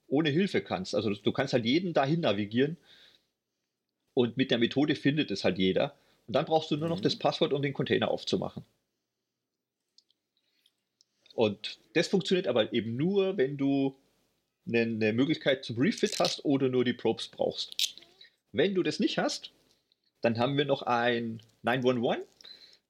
ohne 0.08 0.30
Hilfe 0.30 0.62
kannst. 0.62 0.94
Also 0.94 1.13
du 1.13 1.32
kannst 1.32 1.54
halt 1.54 1.65
jeden 1.65 1.94
dahin 1.94 2.22
navigieren 2.22 2.78
und 4.13 4.38
mit 4.38 4.52
der 4.52 4.58
Methode 4.58 4.96
findet 4.96 5.32
es 5.32 5.44
halt 5.44 5.58
jeder. 5.58 5.96
Und 6.28 6.36
dann 6.36 6.46
brauchst 6.46 6.70
du 6.72 6.78
nur 6.78 6.89
noch 6.89 7.00
mhm. 7.00 7.04
das 7.04 7.15
Passwort, 7.15 7.54
um 7.54 7.62
den 7.62 7.74
Container 7.74 8.12
aufzumachen. 8.12 8.63
Und 11.34 11.80
das 11.94 12.10
funktioniert 12.10 12.48
aber 12.48 12.74
eben 12.74 12.98
nur, 12.98 13.38
wenn 13.38 13.58
du 13.58 13.96
eine 14.67 15.13
Möglichkeit 15.13 15.65
zum 15.65 15.78
Refit 15.78 16.19
hast 16.19 16.45
oder 16.45 16.69
nur 16.69 16.86
die 16.86 16.93
Probes 16.93 17.28
brauchst. 17.28 17.95
Wenn 18.52 18.76
du 18.76 18.84
das 18.84 19.00
nicht 19.00 19.17
hast, 19.17 19.52
dann 20.21 20.38
haben 20.38 20.58
wir 20.58 20.65
noch 20.65 20.84
ein 20.84 21.41
911. 21.63 22.19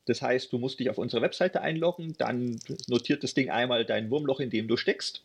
Das 0.05 0.21
heißt, 0.21 0.51
du 0.51 0.57
musst 0.57 0.79
dich 0.79 0.89
auf 0.89 0.97
unsere 0.97 1.21
Webseite 1.21 1.61
einloggen, 1.61 2.15
dann 2.17 2.59
notiert 2.87 3.23
das 3.23 3.33
Ding 3.33 3.49
einmal 3.49 3.85
dein 3.85 4.09
Wurmloch, 4.09 4.39
in 4.39 4.49
dem 4.49 4.67
du 4.67 4.75
steckst. 4.75 5.23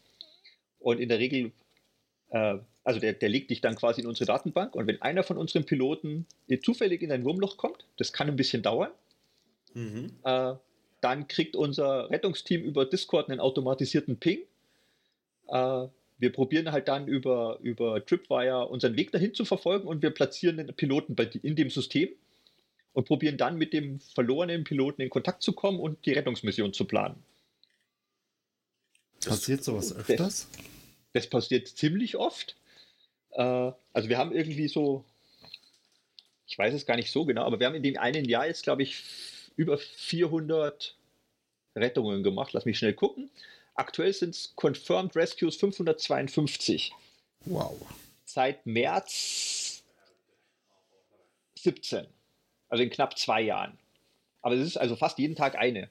Und 0.79 1.01
in 1.01 1.09
der 1.09 1.19
Regel, 1.19 1.53
äh, 2.29 2.59
also 2.85 3.01
der, 3.01 3.15
der 3.15 3.29
legt 3.29 3.51
dich 3.51 3.61
dann 3.61 3.75
quasi 3.75 4.03
in 4.03 4.07
unsere 4.07 4.27
Datenbank. 4.27 4.75
Und 4.75 4.87
wenn 4.87 5.01
einer 5.03 5.23
von 5.23 5.39
unseren 5.39 5.65
Piloten 5.65 6.27
zufällig 6.63 7.03
in 7.03 7.09
dein 7.09 7.25
Wurmloch 7.25 7.57
kommt, 7.57 7.87
das 7.97 8.13
kann 8.13 8.29
ein 8.29 8.37
bisschen 8.37 8.63
dauern, 8.63 8.91
mhm. 9.75 10.13
äh, 10.23 10.55
dann 11.01 11.27
kriegt 11.27 11.57
unser 11.57 12.11
Rettungsteam 12.11 12.63
über 12.63 12.85
Discord 12.85 13.31
einen 13.31 13.41
automatisierten 13.41 14.19
Ping. 14.19 14.41
Äh, 15.49 15.87
wir 16.19 16.33
probieren 16.33 16.73
halt 16.73 16.89
dann 16.89 17.09
über, 17.09 17.59
über 17.61 18.05
Tripwire 18.05 18.69
unseren 18.69 18.97
Weg 18.97 19.13
dahin 19.13 19.35
zu 19.35 19.45
verfolgen 19.45 19.87
und 19.87 20.03
wir 20.03 20.11
platzieren 20.11 20.57
den 20.57 20.75
Piloten 20.75 21.15
bei, 21.15 21.25
in 21.43 21.57
dem 21.57 21.71
System 21.71 22.09
und 22.93 23.07
probieren 23.07 23.37
dann 23.37 23.59
mit 23.59 23.73
dem 23.73 24.01
verlorenen 24.01 24.65
Piloten 24.65 25.03
in 25.03 25.11
Kontakt 25.11 25.43
zu 25.43 25.53
kommen 25.53 25.79
und 25.79 26.05
die 26.07 26.13
Rettungsmission 26.13 26.73
zu 26.73 26.87
planen. 26.87 27.23
Passiert 29.25 29.63
sowas 29.65 29.95
öfters? 29.95 30.49
Das, 30.49 30.49
das 31.13 31.27
passiert 31.29 31.69
ziemlich 31.69 32.17
oft. 32.17 32.57
Äh, 33.33 33.73
also 33.93 34.09
wir 34.09 34.17
haben 34.17 34.33
irgendwie 34.33 34.69
so, 34.69 35.05
ich 36.47 36.57
weiß 36.57 36.73
es 36.73 36.87
gar 36.87 36.97
nicht 36.97 37.11
so 37.11 37.27
genau, 37.27 37.45
aber 37.45 37.61
wir 37.61 37.67
haben 37.67 37.75
in 37.75 37.83
dem 37.83 37.99
einen 37.99 38.25
Jahr 38.25 38.47
jetzt, 38.47 38.63
glaube 38.63 38.83
ich, 38.83 39.03
über 39.57 39.79
400 39.79 40.97
Rettungen 41.75 42.23
gemacht. 42.23 42.53
Lass 42.53 42.65
mich 42.65 42.79
schnell 42.79 42.95
gucken. 42.95 43.31
Aktuell 43.77 44.13
sind 44.13 44.35
es 44.35 44.55
Confirmed 44.57 45.15
Rescues 45.15 45.57
552. 45.57 46.93
Wow. 47.45 47.77
Seit 48.25 48.65
März 48.67 49.85
17. 51.59 52.07
Also 52.69 52.83
in 52.83 52.91
knapp 52.91 53.19
zwei 53.19 53.43
Jahren. 53.43 53.79
Aber 54.43 54.55
es 54.55 54.67
ist 54.67 54.77
also 54.77 54.97
fast 54.97 55.19
jeden 55.19 55.37
Tag 55.37 55.57
eine. 55.57 55.89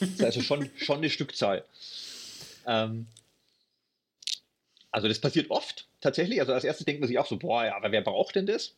Das 0.00 0.10
ist 0.10 0.24
also 0.24 0.40
schon, 0.40 0.70
schon 0.76 0.98
eine 0.98 1.10
Stückzahl. 1.10 1.64
Ähm, 2.66 3.06
also 4.90 5.08
das 5.08 5.18
passiert 5.18 5.50
oft 5.50 5.86
tatsächlich. 6.00 6.40
Also 6.40 6.52
als 6.52 6.64
erstes 6.64 6.86
denkt 6.86 7.00
man 7.00 7.08
sich 7.08 7.18
auch 7.18 7.26
so, 7.26 7.36
boah, 7.36 7.64
ja, 7.64 7.76
aber 7.76 7.92
wer 7.92 8.00
braucht 8.00 8.36
denn 8.36 8.46
das? 8.46 8.74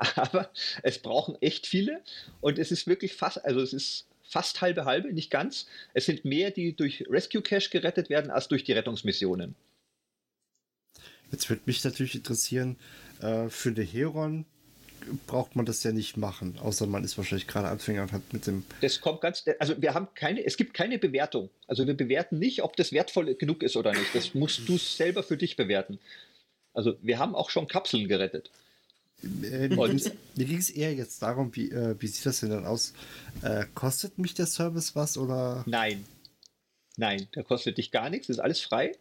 Aber 0.16 0.50
es 0.82 0.98
brauchen 0.98 1.36
echt 1.42 1.66
viele 1.66 2.02
und 2.40 2.58
es 2.58 2.72
ist 2.72 2.86
wirklich 2.86 3.12
fast, 3.12 3.44
also 3.44 3.60
es 3.60 3.74
ist 3.74 4.06
fast 4.30 4.60
halbe 4.60 4.84
halbe, 4.84 5.12
nicht 5.12 5.30
ganz. 5.30 5.66
Es 5.92 6.06
sind 6.06 6.24
mehr, 6.24 6.50
die 6.50 6.74
durch 6.74 7.04
Rescue 7.10 7.42
Cache 7.42 7.70
gerettet 7.70 8.08
werden, 8.08 8.30
als 8.30 8.48
durch 8.48 8.64
die 8.64 8.72
Rettungsmissionen. 8.72 9.54
Jetzt 11.30 11.48
würde 11.48 11.62
mich 11.66 11.84
natürlich 11.84 12.14
interessieren, 12.14 12.76
äh, 13.20 13.48
für 13.48 13.72
den 13.72 13.86
Heron 13.86 14.46
braucht 15.26 15.56
man 15.56 15.64
das 15.64 15.82
ja 15.82 15.92
nicht 15.92 16.16
machen, 16.16 16.58
außer 16.60 16.86
man 16.86 17.04
ist 17.04 17.16
wahrscheinlich 17.16 17.46
gerade 17.46 17.68
Anfänger 17.68 18.02
und 18.02 18.12
hat 18.12 18.32
mit 18.32 18.46
dem. 18.46 18.64
Das 18.80 19.00
kommt 19.00 19.20
ganz, 19.20 19.44
also 19.58 19.80
wir 19.80 19.94
haben 19.94 20.08
keine, 20.14 20.44
es 20.44 20.56
gibt 20.56 20.74
keine 20.74 20.98
Bewertung. 20.98 21.50
Also 21.66 21.86
wir 21.86 21.96
bewerten 21.96 22.38
nicht, 22.38 22.62
ob 22.62 22.76
das 22.76 22.92
wertvoll 22.92 23.34
genug 23.34 23.62
ist 23.62 23.76
oder 23.76 23.92
nicht. 23.92 24.14
Das 24.14 24.34
musst 24.34 24.68
du 24.68 24.76
selber 24.76 25.22
für 25.22 25.36
dich 25.36 25.56
bewerten. 25.56 25.98
Also 26.74 26.96
wir 27.02 27.18
haben 27.18 27.34
auch 27.34 27.50
schon 27.50 27.66
Kapseln 27.66 28.08
gerettet. 28.08 28.50
Äh, 29.22 29.68
mir 29.68 30.44
ging 30.44 30.58
es 30.58 30.70
eher 30.70 30.94
jetzt 30.94 31.22
darum, 31.22 31.54
wie, 31.54 31.70
äh, 31.70 31.94
wie 31.98 32.06
sieht 32.06 32.26
das 32.26 32.40
denn 32.40 32.50
dann 32.50 32.66
aus? 32.66 32.94
Äh, 33.42 33.64
kostet 33.74 34.18
mich 34.18 34.34
der 34.34 34.46
Service 34.46 34.96
was 34.96 35.18
oder? 35.18 35.62
Nein. 35.66 36.04
Nein, 36.96 37.28
der 37.34 37.44
kostet 37.44 37.78
dich 37.78 37.90
gar 37.90 38.10
nichts, 38.10 38.28
ist 38.28 38.40
alles 38.40 38.60
frei. 38.60 38.92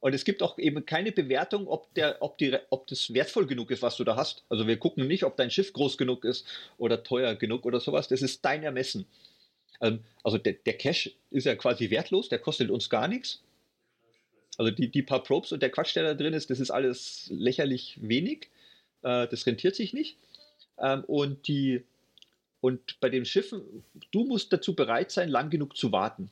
Und 0.00 0.14
es 0.14 0.24
gibt 0.24 0.42
auch 0.42 0.58
eben 0.58 0.84
keine 0.84 1.12
Bewertung, 1.12 1.66
ob, 1.66 1.94
der, 1.94 2.20
ob, 2.20 2.36
die, 2.36 2.54
ob 2.68 2.86
das 2.88 3.14
wertvoll 3.14 3.46
genug 3.46 3.70
ist, 3.70 3.80
was 3.80 3.96
du 3.96 4.04
da 4.04 4.16
hast. 4.16 4.44
Also 4.50 4.66
wir 4.66 4.76
gucken 4.76 5.06
nicht, 5.06 5.24
ob 5.24 5.36
dein 5.36 5.50
Schiff 5.50 5.72
groß 5.72 5.96
genug 5.96 6.24
ist 6.24 6.46
oder 6.76 7.02
teuer 7.02 7.34
genug 7.34 7.64
oder 7.64 7.80
sowas. 7.80 8.08
Das 8.08 8.20
ist 8.20 8.44
dein 8.44 8.62
Ermessen. 8.64 9.06
Ähm, 9.80 10.00
also 10.22 10.36
der, 10.36 10.54
der 10.54 10.74
Cash 10.74 11.10
ist 11.30 11.44
ja 11.44 11.54
quasi 11.54 11.88
wertlos, 11.90 12.28
der 12.28 12.38
kostet 12.38 12.70
uns 12.70 12.90
gar 12.90 13.08
nichts. 13.08 13.40
Also 14.58 14.70
die, 14.70 14.88
die 14.88 15.02
paar 15.02 15.22
Probes 15.22 15.52
und 15.52 15.62
der 15.62 15.70
Quatsch, 15.70 15.96
der 15.96 16.04
da 16.04 16.14
drin 16.14 16.34
ist, 16.34 16.50
das 16.50 16.60
ist 16.60 16.70
alles 16.70 17.28
lächerlich 17.30 17.98
wenig. 18.00 18.50
Äh, 19.04 19.28
das 19.28 19.46
rentiert 19.46 19.76
sich 19.76 19.92
nicht. 19.92 20.16
Ähm, 20.78 21.04
und, 21.04 21.46
die, 21.46 21.84
und 22.60 22.98
bei 23.00 23.10
den 23.10 23.24
Schiffen, 23.24 23.62
du 24.10 24.24
musst 24.24 24.52
dazu 24.52 24.74
bereit 24.74 25.12
sein, 25.12 25.28
lang 25.28 25.50
genug 25.50 25.76
zu 25.76 25.92
warten. 25.92 26.30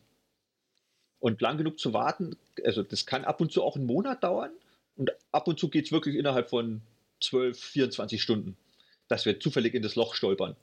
Und 1.21 1.41
lang 1.41 1.57
genug 1.57 1.79
zu 1.79 1.93
warten, 1.93 2.37
also 2.65 2.83
das 2.83 3.07
kann 3.07 3.25
ab 3.25 3.41
und 3.41 3.53
zu 3.53 3.63
auch 3.63 3.77
einen 3.77 3.87
Monat 3.87 4.25
dauern. 4.25 4.51
Und 4.97 5.13
ab 5.31 5.47
und 5.47 5.61
zu 5.61 5.69
geht 5.69 5.87
es 5.87 5.93
wirklich 5.93 6.17
innerhalb 6.17 6.51
von 6.51 6.81
12, 7.21 7.59
24 7.59 8.21
Stunden, 8.21 8.57
dass 9.07 9.25
wir 9.25 9.39
zufällig 9.39 9.75
in 9.75 9.83
das 9.83 9.95
Loch 9.95 10.15
stolpern. 10.15 10.57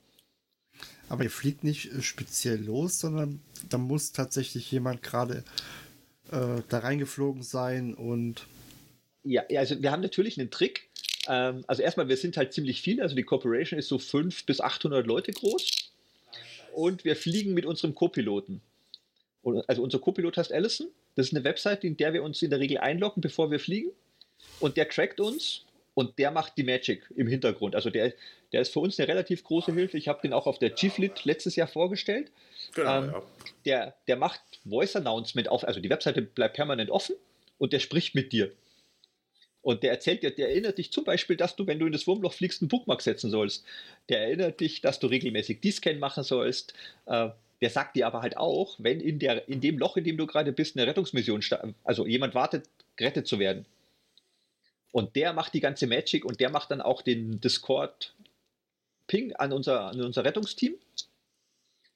Aber 1.08 1.24
ihr 1.24 1.30
fliegt 1.30 1.64
nicht 1.64 1.92
äh, 1.92 2.02
speziell 2.02 2.62
los, 2.62 3.00
sondern 3.00 3.40
da 3.68 3.78
muss 3.78 4.12
tatsächlich 4.12 4.70
jemand 4.70 5.02
gerade 5.02 5.44
äh, 6.30 6.62
da 6.68 6.78
reingeflogen 6.78 7.42
sein 7.42 7.94
und. 7.94 8.46
Ja, 9.24 9.42
also 9.56 9.82
wir 9.82 9.90
haben 9.92 10.02
natürlich 10.02 10.38
einen 10.38 10.50
Trick, 10.50 10.88
ähm, 11.28 11.64
also 11.66 11.82
erstmal, 11.82 12.08
wir 12.08 12.16
sind 12.16 12.36
halt 12.36 12.52
ziemlich 12.52 12.82
viele. 12.82 13.02
Also 13.02 13.14
die 13.14 13.22
Corporation 13.22 13.78
ist 13.78 13.88
so 13.88 13.98
500 13.98 14.46
bis 14.46 14.60
800 14.60 15.06
Leute 15.06 15.32
groß. 15.32 15.92
Und 16.72 17.04
wir 17.04 17.16
fliegen 17.16 17.54
mit 17.54 17.66
unserem 17.66 17.94
Co-Piloten. 17.94 18.60
Also 19.66 19.82
unser 19.82 19.98
Co-Pilot 19.98 20.36
heißt 20.36 20.52
Allison. 20.52 20.88
Das 21.16 21.26
ist 21.26 21.34
eine 21.34 21.44
Website, 21.44 21.84
in 21.84 21.96
der 21.96 22.12
wir 22.12 22.22
uns 22.22 22.40
in 22.42 22.50
der 22.50 22.60
Regel 22.60 22.78
einloggen, 22.78 23.20
bevor 23.20 23.50
wir 23.50 23.58
fliegen. 23.58 23.90
Und 24.60 24.76
der 24.76 24.88
trackt 24.88 25.20
uns 25.20 25.64
und 25.94 26.18
der 26.18 26.30
macht 26.30 26.56
die 26.56 26.62
Magic 26.62 27.10
im 27.16 27.26
Hintergrund. 27.26 27.74
Also 27.74 27.90
der, 27.90 28.12
der 28.52 28.60
ist 28.60 28.72
für 28.72 28.80
uns 28.80 28.98
eine 28.98 29.08
relativ 29.08 29.42
große 29.44 29.72
Hilfe. 29.72 29.98
Ich 29.98 30.08
habe 30.08 30.20
den 30.22 30.32
auch 30.32 30.46
auf 30.46 30.58
der 30.58 30.74
Chieflit 30.74 31.24
letztes 31.24 31.56
Jahr 31.56 31.66
vorgestellt. 31.66 32.30
Genau, 32.74 32.98
ähm, 32.98 33.10
ja. 33.10 33.22
der, 33.64 33.94
der 34.06 34.16
macht 34.16 34.40
Voice 34.68 34.96
Announcement 34.96 35.48
auf, 35.48 35.64
also 35.64 35.80
die 35.80 35.90
Webseite 35.90 36.22
bleibt 36.22 36.54
permanent 36.54 36.90
offen 36.90 37.16
und 37.58 37.72
der 37.72 37.80
spricht 37.80 38.14
mit 38.14 38.32
dir. 38.32 38.52
Und 39.62 39.82
der 39.82 39.90
erzählt 39.90 40.22
dir, 40.22 40.30
der 40.30 40.48
erinnert 40.48 40.78
dich 40.78 40.90
zum 40.90 41.04
Beispiel, 41.04 41.36
dass 41.36 41.54
du, 41.54 41.66
wenn 41.66 41.78
du 41.78 41.86
in 41.86 41.92
das 41.92 42.06
Wurmloch 42.06 42.32
fliegst, 42.32 42.62
einen 42.62 42.68
Bookmark 42.68 43.02
setzen 43.02 43.30
sollst. 43.30 43.64
Der 44.08 44.22
erinnert 44.22 44.60
dich, 44.60 44.80
dass 44.80 45.00
du 45.00 45.06
regelmäßig 45.06 45.60
D-Scan 45.60 45.98
machen 45.98 46.24
sollst. 46.24 46.72
Äh, 47.06 47.28
der 47.60 47.70
sagt 47.70 47.96
dir 47.96 48.06
aber 48.06 48.22
halt 48.22 48.38
auch, 48.38 48.76
wenn 48.78 49.00
in, 49.00 49.18
der, 49.18 49.48
in 49.48 49.60
dem 49.60 49.78
Loch, 49.78 49.98
in 49.98 50.04
dem 50.04 50.16
du 50.16 50.26
gerade 50.26 50.52
bist, 50.52 50.76
eine 50.76 50.86
Rettungsmission, 50.86 51.44
also 51.84 52.06
jemand 52.06 52.34
wartet, 52.34 52.66
gerettet 52.96 53.26
zu 53.26 53.38
werden. 53.38 53.66
Und 54.92 55.14
der 55.14 55.34
macht 55.34 55.54
die 55.54 55.60
ganze 55.60 55.86
Magic 55.86 56.24
und 56.24 56.40
der 56.40 56.50
macht 56.50 56.70
dann 56.70 56.80
auch 56.80 57.02
den 57.02 57.40
Discord-Ping 57.40 59.34
an 59.34 59.52
unser, 59.52 59.82
an 59.82 60.00
unser 60.00 60.24
Rettungsteam. 60.24 60.74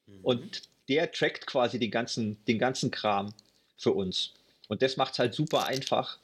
Mhm. 0.07 0.21
Und 0.23 0.63
der 0.89 1.11
trackt 1.11 1.47
quasi 1.47 1.79
den 1.79 1.91
ganzen, 1.91 2.37
den 2.45 2.59
ganzen 2.59 2.91
Kram 2.91 3.33
für 3.79 3.93
uns. 3.93 4.35
Und 4.69 4.83
das 4.83 4.97
macht 4.97 5.15
es 5.15 5.19
halt 5.19 5.35
super 5.35 5.67
einfach, 5.67 6.19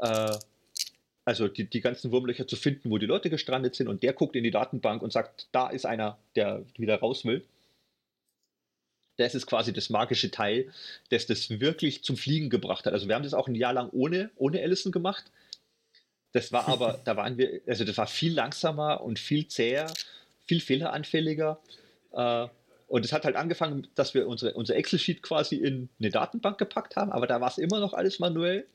äh, 0.00 0.36
also 1.24 1.46
die, 1.48 1.64
die 1.68 1.80
ganzen 1.80 2.10
Wurmlöcher 2.10 2.46
zu 2.48 2.56
finden, 2.56 2.90
wo 2.90 2.98
die 2.98 3.06
Leute 3.06 3.28
gestrandet 3.30 3.74
sind 3.74 3.88
und 3.88 4.02
der 4.02 4.14
guckt 4.14 4.34
in 4.34 4.44
die 4.44 4.50
Datenbank 4.50 5.02
und 5.02 5.12
sagt, 5.12 5.48
da 5.52 5.68
ist 5.68 5.84
einer, 5.84 6.18
der 6.36 6.64
wieder 6.78 6.98
raus 7.00 7.24
will. 7.24 7.44
Das 9.18 9.34
ist 9.34 9.46
quasi 9.46 9.72
das 9.72 9.90
magische 9.90 10.30
Teil, 10.30 10.72
das 11.10 11.26
das 11.26 11.50
wirklich 11.60 12.02
zum 12.04 12.16
Fliegen 12.16 12.50
gebracht 12.50 12.86
hat. 12.86 12.92
Also 12.92 13.08
wir 13.08 13.14
haben 13.14 13.24
das 13.24 13.34
auch 13.34 13.48
ein 13.48 13.56
Jahr 13.56 13.72
lang 13.72 13.90
ohne, 13.92 14.30
ohne 14.36 14.60
Allison 14.62 14.92
gemacht. 14.92 15.24
Das 16.32 16.52
war 16.52 16.68
aber, 16.68 17.00
da 17.04 17.16
waren 17.16 17.36
wir, 17.36 17.60
also 17.66 17.84
das 17.84 17.98
war 17.98 18.06
viel 18.06 18.32
langsamer 18.32 19.02
und 19.02 19.18
viel 19.18 19.48
zäher, 19.48 19.92
viel 20.46 20.60
fehleranfälliger. 20.60 21.58
Äh, 22.12 22.46
Und 22.86 23.04
es 23.04 23.12
hat 23.12 23.24
halt 23.24 23.36
angefangen, 23.36 23.86
dass 23.94 24.14
wir 24.14 24.26
unsere, 24.26 24.54
unser 24.54 24.76
Excel-Sheet 24.76 25.22
quasi 25.22 25.56
in 25.56 25.90
eine 25.98 26.10
Datenbank 26.10 26.56
gepackt 26.56 26.96
haben, 26.96 27.12
aber 27.12 27.26
da 27.26 27.40
war 27.40 27.48
es 27.50 27.58
immer 27.58 27.80
noch 27.80 27.92
alles 27.92 28.18
manuell. 28.18 28.66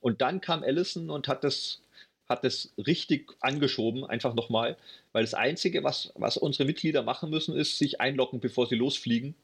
Und 0.00 0.20
dann 0.20 0.40
kam 0.40 0.62
Allison 0.62 1.10
und 1.10 1.28
hat 1.28 1.44
das, 1.44 1.80
hat 2.28 2.44
das 2.44 2.70
richtig 2.78 3.32
angeschoben, 3.40 4.04
einfach 4.04 4.34
nochmal, 4.34 4.76
weil 5.12 5.24
das 5.24 5.34
Einzige, 5.34 5.82
was, 5.84 6.12
was 6.14 6.36
unsere 6.36 6.64
Mitglieder 6.64 7.02
machen 7.02 7.30
müssen, 7.30 7.56
ist 7.56 7.78
sich 7.78 8.00
einloggen, 8.00 8.40
bevor 8.40 8.66
sie 8.66 8.76
losfliegen. 8.76 9.34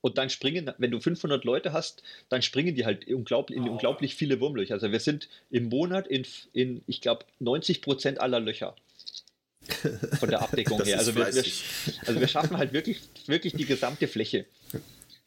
Und 0.00 0.18
dann 0.18 0.28
springen, 0.28 0.70
wenn 0.76 0.90
du 0.90 1.00
500 1.00 1.44
Leute 1.44 1.72
hast, 1.72 2.02
dann 2.28 2.42
springen 2.42 2.74
die 2.74 2.84
halt 2.84 3.08
unglaublich, 3.08 3.56
in 3.56 3.66
unglaublich 3.66 4.14
viele 4.14 4.38
Wurmlöcher. 4.38 4.74
Also 4.74 4.92
wir 4.92 5.00
sind 5.00 5.30
im 5.50 5.70
Monat 5.70 6.06
in, 6.06 6.26
in 6.52 6.82
ich 6.86 7.00
glaube, 7.00 7.24
90 7.38 7.80
Prozent 7.80 8.20
aller 8.20 8.38
Löcher 8.38 8.76
von 10.18 10.28
der 10.28 10.42
Abdeckung 10.42 10.82
her. 10.82 10.98
Also 10.98 11.14
wir, 11.14 11.24
wir, 11.34 11.44
also 12.06 12.20
wir 12.20 12.28
schaffen 12.28 12.58
halt 12.58 12.74
wirklich, 12.74 13.00
wirklich 13.26 13.54
die 13.54 13.64
gesamte 13.64 14.06
Fläche 14.06 14.44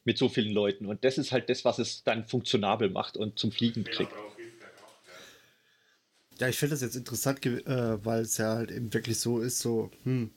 mit 0.08 0.17
so 0.17 0.30
vielen 0.30 0.54
Leuten. 0.54 0.86
Und 0.86 1.04
das 1.04 1.17
ist 1.17 1.34
halt 1.34 1.50
das, 1.50 1.65
was 1.65 1.80
es 1.80 2.02
dann 2.06 2.26
funktionabel 2.26 2.89
macht 2.89 3.17
und 3.17 3.38
zum 3.38 3.52
Fliegen 3.52 3.84
kriegt. 3.84 4.13
Ja, 6.39 6.48
ich 6.48 6.56
finde 6.56 6.76
das 6.76 6.82
jetzt 6.82 6.96
interessant, 6.96 7.46
äh, 7.46 8.06
weil 8.06 8.22
es 8.22 8.38
ja 8.38 8.56
halt 8.56 8.72
eben 8.72 8.93
wirklich 8.93 9.20
so 9.20 9.39
ist, 9.39 9.60
so, 9.60 9.91
hm, 10.04 10.30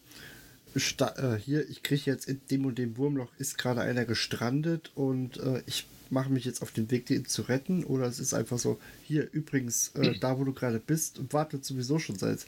äh, 0.75 1.37
hier, 1.37 1.69
ich 1.69 1.85
kriege 1.85 2.03
jetzt 2.07 2.27
in 2.27 2.41
dem 2.51 2.67
und 2.67 2.79
dem 2.79 2.97
Wurmloch 2.97 3.31
ist 3.39 3.59
gerade 3.59 3.83
einer 3.83 4.05
gestrandet 4.05 4.91
und 4.97 5.37
äh, 5.37 5.63
ich 5.67 5.87
mache 6.09 6.33
mich 6.33 6.45
jetzt 6.45 6.63
auf 6.63 6.73
den 6.73 6.91
Weg, 6.91 7.07
den 7.07 7.27
zu 7.27 7.43
retten. 7.43 7.85
Oder 7.85 8.07
es 8.07 8.19
ist 8.19 8.35
einfach 8.35 8.59
so, 8.59 8.81
hier, 9.05 9.29
übrigens, 9.31 9.93
äh, 9.95 10.19
da 10.19 10.37
wo 10.37 10.43
du 10.43 10.53
gerade 10.53 10.81
bist 10.81 11.21
und 11.21 11.33
wartet 11.33 11.65
sowieso 11.65 12.01
schon 12.01 12.17
seit 12.17 12.45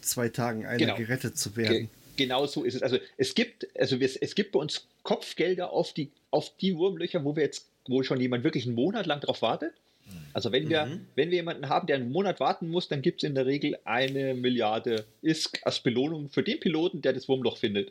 zwei 0.00 0.30
Tagen 0.30 0.66
einer 0.66 0.78
genau. 0.78 0.96
gerettet 0.96 1.38
zu 1.38 1.54
werden. 1.54 1.72
Ge 1.72 1.88
genau 2.16 2.46
so 2.46 2.64
ist 2.64 2.74
es. 2.74 2.82
Also 2.82 2.98
es 3.16 3.36
gibt, 3.36 3.68
also 3.78 4.00
wir, 4.00 4.10
es 4.20 4.34
gibt 4.34 4.52
bei 4.52 4.58
uns 4.58 4.88
Kopfgelder 5.06 5.72
auf 5.72 5.92
die, 5.92 6.10
auf 6.30 6.50
die 6.56 6.76
Wurmlöcher, 6.76 7.24
wo 7.24 7.36
wir 7.36 7.44
jetzt, 7.44 7.68
wo 7.86 8.02
schon 8.02 8.20
jemand 8.20 8.42
wirklich 8.44 8.66
einen 8.66 8.74
Monat 8.74 9.06
lang 9.06 9.20
drauf 9.20 9.40
wartet. 9.40 9.72
Also 10.32 10.52
wenn 10.52 10.68
wir, 10.68 10.86
mhm. 10.86 11.06
wenn 11.14 11.30
wir 11.30 11.36
jemanden 11.36 11.68
haben, 11.68 11.86
der 11.86 11.96
einen 11.96 12.12
Monat 12.12 12.38
warten 12.40 12.68
muss, 12.68 12.88
dann 12.88 13.02
gibt 13.02 13.22
es 13.22 13.28
in 13.28 13.34
der 13.34 13.46
Regel 13.46 13.78
eine 13.84 14.34
Milliarde 14.34 15.04
ISK 15.22 15.60
als 15.64 15.80
Belohnung 15.80 16.28
für 16.28 16.42
den 16.42 16.60
Piloten, 16.60 17.02
der 17.02 17.12
das 17.12 17.28
Wurmloch 17.28 17.56
findet. 17.56 17.90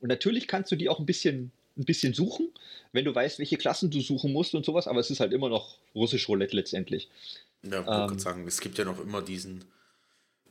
Und 0.00 0.08
natürlich 0.08 0.48
kannst 0.48 0.72
du 0.72 0.76
die 0.76 0.88
auch 0.88 0.98
ein 0.98 1.06
bisschen, 1.06 1.52
ein 1.76 1.84
bisschen 1.84 2.14
suchen, 2.14 2.48
wenn 2.92 3.04
du 3.04 3.14
weißt, 3.14 3.38
welche 3.38 3.56
Klassen 3.56 3.90
du 3.90 4.00
suchen 4.00 4.32
musst 4.32 4.54
und 4.54 4.64
sowas, 4.64 4.88
aber 4.88 5.00
es 5.00 5.10
ist 5.10 5.20
halt 5.20 5.32
immer 5.32 5.48
noch 5.48 5.78
russisch 5.94 6.28
Roulette 6.28 6.56
letztendlich. 6.56 7.08
Ja, 7.62 7.82
ich 7.82 8.12
ähm, 8.12 8.18
sagen, 8.18 8.46
es 8.46 8.60
gibt 8.60 8.78
ja 8.78 8.84
noch 8.84 9.00
immer 9.00 9.22
diesen 9.22 9.64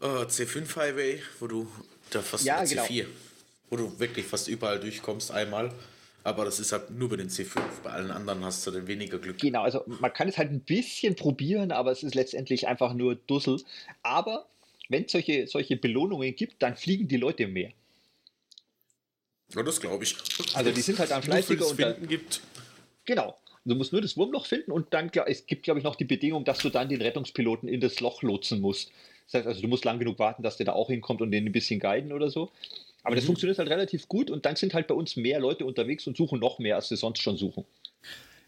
uh, 0.01 0.23
C5 0.23 0.75
Highway, 0.75 1.21
wo 1.39 1.47
du 1.47 1.67
da 2.11 2.21
fast 2.21 2.45
ja, 2.45 2.61
C4, 2.61 2.87
genau. 2.87 3.09
Wo 3.69 3.77
du 3.77 3.99
wirklich 3.99 4.25
fast 4.25 4.47
überall 4.47 4.79
durchkommst 4.79 5.31
einmal. 5.31 5.71
Aber 6.23 6.43
das 6.43 6.59
ist 6.59 6.71
halt 6.71 6.89
nur 6.89 7.09
bei 7.09 7.17
den 7.17 7.29
C5. 7.29 7.59
Bei 7.83 7.91
allen 7.91 8.09
anderen 8.09 8.43
hast 8.43 8.65
du 8.65 8.71
dann 8.71 8.87
weniger 8.87 9.19
Glück. 9.19 9.37
Genau, 9.37 9.61
also 9.61 9.83
man 9.85 10.11
kann 10.11 10.27
es 10.27 10.37
halt 10.37 10.51
ein 10.51 10.61
bisschen 10.61 11.15
probieren, 11.15 11.71
aber 11.71 11.91
es 11.91 12.01
ist 12.01 12.15
letztendlich 12.15 12.67
einfach 12.67 12.93
nur 12.93 13.15
Dussel. 13.15 13.61
Aber 14.01 14.47
wenn 14.89 15.05
es 15.05 15.11
solche, 15.11 15.47
solche 15.47 15.77
Belohnungen 15.77 16.35
gibt, 16.35 16.63
dann 16.63 16.75
fliegen 16.75 17.07
die 17.07 17.17
Leute 17.17 17.47
mehr. 17.47 17.71
Ja, 19.53 19.61
das 19.61 19.79
glaube 19.79 20.03
ich. 20.03 20.15
Also 20.55 20.71
die 20.71 20.81
sind 20.81 20.97
halt 20.97 21.11
am 21.11 21.21
fleißiger 21.21 21.67
und 21.67 21.75
finden 21.75 22.07
gibt. 22.07 22.41
Genau. 23.05 23.37
Du 23.63 23.73
musst 23.73 23.91
nur 23.91 24.01
das 24.01 24.15
Wurmloch 24.15 24.45
finden 24.45 24.71
und 24.71 24.93
dann, 24.93 25.11
es 25.25 25.47
gibt, 25.47 25.63
glaube 25.63 25.79
ich, 25.79 25.83
noch 25.83 25.95
die 25.95 26.05
Bedingung, 26.05 26.45
dass 26.45 26.59
du 26.59 26.69
dann 26.69 26.87
den 26.87 27.01
Rettungspiloten 27.01 27.67
in 27.67 27.81
das 27.81 27.99
Loch 27.99 28.21
lotsen 28.21 28.61
musst. 28.61 28.91
Das 29.25 29.35
heißt 29.35 29.47
also, 29.47 29.61
du 29.61 29.67
musst 29.67 29.85
lang 29.85 29.97
genug 29.97 30.19
warten, 30.19 30.43
dass 30.43 30.57
der 30.57 30.67
da 30.67 30.73
auch 30.73 30.89
hinkommt 30.89 31.21
und 31.21 31.31
den 31.31 31.47
ein 31.47 31.51
bisschen 31.51 31.79
guiden 31.79 32.13
oder 32.13 32.29
so. 32.29 32.51
Aber 33.05 33.11
mhm. 33.11 33.17
das 33.17 33.25
funktioniert 33.25 33.59
halt 33.59 33.69
relativ 33.69 34.07
gut 34.07 34.29
und 34.31 34.45
dann 34.45 34.55
sind 34.55 34.73
halt 34.73 34.87
bei 34.87 34.95
uns 34.95 35.15
mehr 35.15 35.39
Leute 35.39 35.65
unterwegs 35.65 36.05
und 36.07 36.17
suchen 36.17 36.39
noch 36.39 36.59
mehr, 36.59 36.75
als 36.75 36.89
sie 36.89 36.97
sonst 36.97 37.21
schon 37.21 37.37
suchen. 37.37 37.63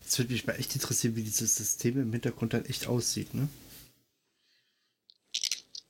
Jetzt 0.01 0.17
würde 0.17 0.33
mich 0.33 0.47
mal 0.47 0.53
echt 0.53 0.73
interessieren, 0.73 1.15
wie 1.15 1.21
dieses 1.21 1.55
System 1.55 2.01
im 2.01 2.11
Hintergrund 2.11 2.53
dann 2.53 2.65
echt 2.65 2.87
aussieht, 2.87 3.33
ne? 3.33 3.47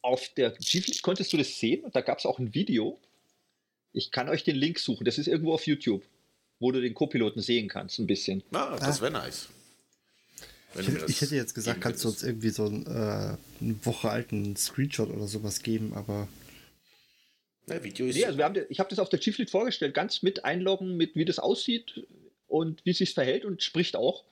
Auf 0.01 0.30
der 0.36 0.51
GFLIX 0.51 1.01
konntest 1.01 1.34
du 1.34 1.38
das 1.38 1.60
sehen 1.60 1.84
und 1.84 1.95
da 1.95 2.01
gab 2.01 2.19
es 2.19 2.25
auch 2.25 2.39
ein 2.39 2.53
Video. 2.53 2.99
Ich 3.93 4.12
kann 4.12 4.30
euch 4.30 4.43
den 4.43 4.56
Link 4.56 4.80
suchen, 4.80 5.06
das 5.06 5.17
ist 5.17 5.27
irgendwo 5.27 5.53
auf 5.53 5.65
YouTube, 5.65 6.03
wo 6.60 6.71
du 6.71 6.82
den 6.82 6.93
Co-Piloten 6.93 7.41
sehen 7.41 7.69
kannst, 7.69 7.99
ein 7.99 8.08
bisschen. 8.08 8.43
Ah, 8.51 8.77
das 8.77 9.01
wäre 9.01 9.12
nice. 9.12 9.47
Ich 10.77 10.88
hätte, 10.88 11.06
ich 11.08 11.21
hätte, 11.21 11.36
jetzt 11.36 11.56
gesagt, 11.56 11.82
kannst 11.82 12.03
du 12.03 12.10
uns 12.10 12.21
irgendwie 12.21 12.49
so 12.49 12.65
einen, 12.65 12.86
äh, 12.86 13.38
eine 13.62 13.86
Woche 13.86 14.10
alten 14.10 14.56
Screenshot 14.56 15.10
oder 15.10 15.27
sowas 15.27 15.63
geben, 15.63 15.93
aber 15.95 16.27
ja, 17.69 17.84
Video 17.84 18.08
ist. 18.08 18.15
Nee, 18.15 18.25
also 18.25 18.38
wir 18.38 18.45
haben, 18.45 18.65
ich 18.69 18.80
habe 18.80 18.89
das 18.89 18.99
auf 18.99 19.10
der 19.10 19.19
Chieflit 19.19 19.49
vorgestellt, 19.49 19.93
ganz 19.93 20.23
mit 20.23 20.45
einloggen, 20.45 20.97
mit 20.97 21.15
wie 21.15 21.25
das 21.25 21.39
aussieht 21.39 22.06
und 22.47 22.84
wie 22.86 22.91
es 22.91 22.97
sich 22.97 23.13
verhält 23.13 23.45
und 23.45 23.63
spricht 23.63 23.95
auch. 23.95 24.23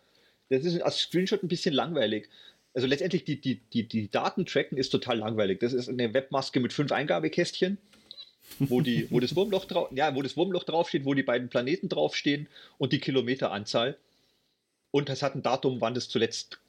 Das 0.50 0.64
ist 0.64 0.80
als 0.82 1.00
Screenshot 1.00 1.44
ein 1.44 1.48
bisschen 1.48 1.74
langweilig. 1.74 2.30
Also 2.74 2.88
letztendlich 2.88 3.24
die, 3.24 3.40
die, 3.40 3.56
die, 3.74 3.88
die 3.88 4.10
Daten 4.10 4.46
tracken 4.46 4.78
ist 4.78 4.90
total 4.90 5.18
langweilig. 5.18 5.60
Das 5.60 5.74
ist 5.74 5.90
eine 5.90 6.14
Webmaske 6.14 6.60
mit 6.60 6.74
fünf 6.74 6.92
Eingabekästchen, 6.92 7.78
wo, 8.60 8.82
die, 8.82 9.10
wo, 9.12 9.20
das 9.20 9.36
Wurmloch 9.36 9.66
drauf, 9.66 9.90
ja, 9.92 10.14
wo 10.14 10.22
das 10.22 10.38
Wurmloch 10.38 10.66
draufsteht, 10.66 11.06
wo 11.06 11.14
die 11.14 11.24
beiden 11.24 11.50
Planeten 11.50 11.90
draufstehen 11.90 12.48
und 12.78 12.94
die 12.94 13.00
Kilometeranzahl. 13.00 13.98
Und 14.92 15.10
es 15.10 15.24
hat 15.24 15.36
ein 15.36 15.44
Datum, 15.44 15.82
wann 15.82 15.94
das 15.94 16.10
zuletzt 16.10 16.60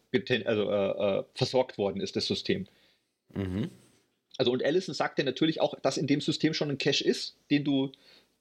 also, 0.47 0.71
äh, 0.71 1.19
äh, 1.19 1.25
versorgt 1.35 1.77
worden 1.77 2.01
ist, 2.01 2.17
das 2.17 2.27
System. 2.27 2.67
Mhm. 3.35 3.71
Also 4.39 4.53
und 4.53 4.63
Allison 4.63 4.95
sagte 4.95 5.25
natürlich 5.25 5.61
auch, 5.61 5.79
dass 5.81 5.97
in 5.97 6.07
dem 6.07 6.21
System 6.21 6.55
schon 6.55 6.71
ein 6.71 6.79
Cache 6.79 7.05
ist, 7.05 7.37
den 7.51 7.65
du, 7.65 7.93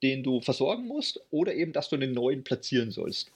den 0.03 0.23
du 0.23 0.41
versorgen 0.41 0.87
musst, 0.87 1.21
oder 1.31 1.53
eben, 1.53 1.73
dass 1.73 1.89
du 1.89 1.95
einen 1.95 2.13
neuen 2.13 2.43
platzieren 2.43 2.91
sollst. 2.91 3.31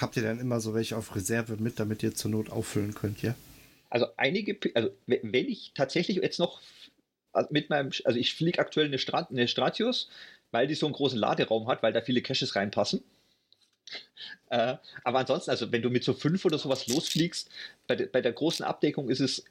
Habt 0.00 0.16
ihr 0.16 0.22
dann 0.22 0.38
immer 0.38 0.60
so 0.60 0.74
welche 0.74 0.96
auf 0.96 1.16
Reserve 1.16 1.56
mit, 1.56 1.80
damit 1.80 2.02
ihr 2.02 2.14
zur 2.14 2.30
Not 2.30 2.50
auffüllen 2.50 2.94
könnt, 2.94 3.22
ja? 3.22 3.34
Also 3.90 4.06
einige, 4.18 4.58
also 4.74 4.90
wenn 5.06 5.34
ich 5.34 5.72
tatsächlich 5.74 6.18
jetzt 6.18 6.38
noch 6.38 6.60
mit 7.50 7.70
meinem, 7.70 7.90
also 8.04 8.18
ich 8.18 8.34
fliege 8.34 8.58
aktuell 8.58 8.86
eine, 8.86 8.98
Strat, 8.98 9.30
eine 9.30 9.48
Stratius, 9.48 10.10
weil 10.50 10.66
die 10.66 10.74
so 10.74 10.86
einen 10.86 10.94
großen 10.94 11.18
Laderaum 11.18 11.68
hat, 11.68 11.82
weil 11.82 11.92
da 11.92 12.02
viele 12.02 12.20
Caches 12.20 12.54
reinpassen. 12.54 13.02
Äh, 14.50 14.76
aber 15.04 15.20
ansonsten, 15.20 15.50
also 15.50 15.72
wenn 15.72 15.82
du 15.82 15.88
mit 15.88 16.04
so 16.04 16.12
fünf 16.12 16.44
oder 16.44 16.58
sowas 16.58 16.86
losfliegst, 16.88 17.50
bei, 17.86 17.96
de, 17.96 18.06
bei 18.06 18.20
der 18.20 18.32
großen 18.32 18.64
Abdeckung 18.64 19.08
ist 19.08 19.20
es 19.20 19.44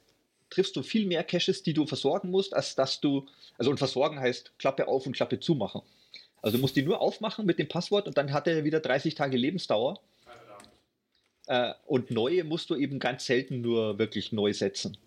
triffst 0.50 0.76
du 0.76 0.84
viel 0.84 1.06
mehr 1.06 1.24
Caches, 1.24 1.64
die 1.64 1.74
du 1.74 1.86
versorgen 1.86 2.32
musst, 2.32 2.54
als 2.54 2.76
dass 2.76 3.02
du, 3.02 3.26
also 3.58 3.72
und 3.72 3.78
versorgen 3.78 4.20
heißt 4.20 4.54
Klappe 4.60 4.88
auf 4.88 5.06
und 5.06 5.14
Klappe 5.14 5.40
zumachen. 5.40 5.82
Also 6.42 6.58
du 6.58 6.62
musst 6.62 6.76
die 6.76 6.84
nur 6.84 7.02
aufmachen 7.02 7.46
mit 7.46 7.60
dem 7.60 7.68
Passwort 7.68 8.08
und 8.08 8.18
dann 8.18 8.32
hat 8.32 8.48
er 8.48 8.64
wieder 8.64 8.80
30 8.80 9.16
Tage 9.16 9.38
Lebensdauer. 9.38 10.00
Äh, 11.48 11.74
und 11.86 12.12
neue 12.12 12.44
musst 12.44 12.70
du 12.70 12.76
eben 12.76 13.00
ganz 13.00 13.26
selten 13.26 13.62
nur 13.62 13.98
wirklich 13.98 14.32
neu 14.32 14.54
setzen. 14.54 14.98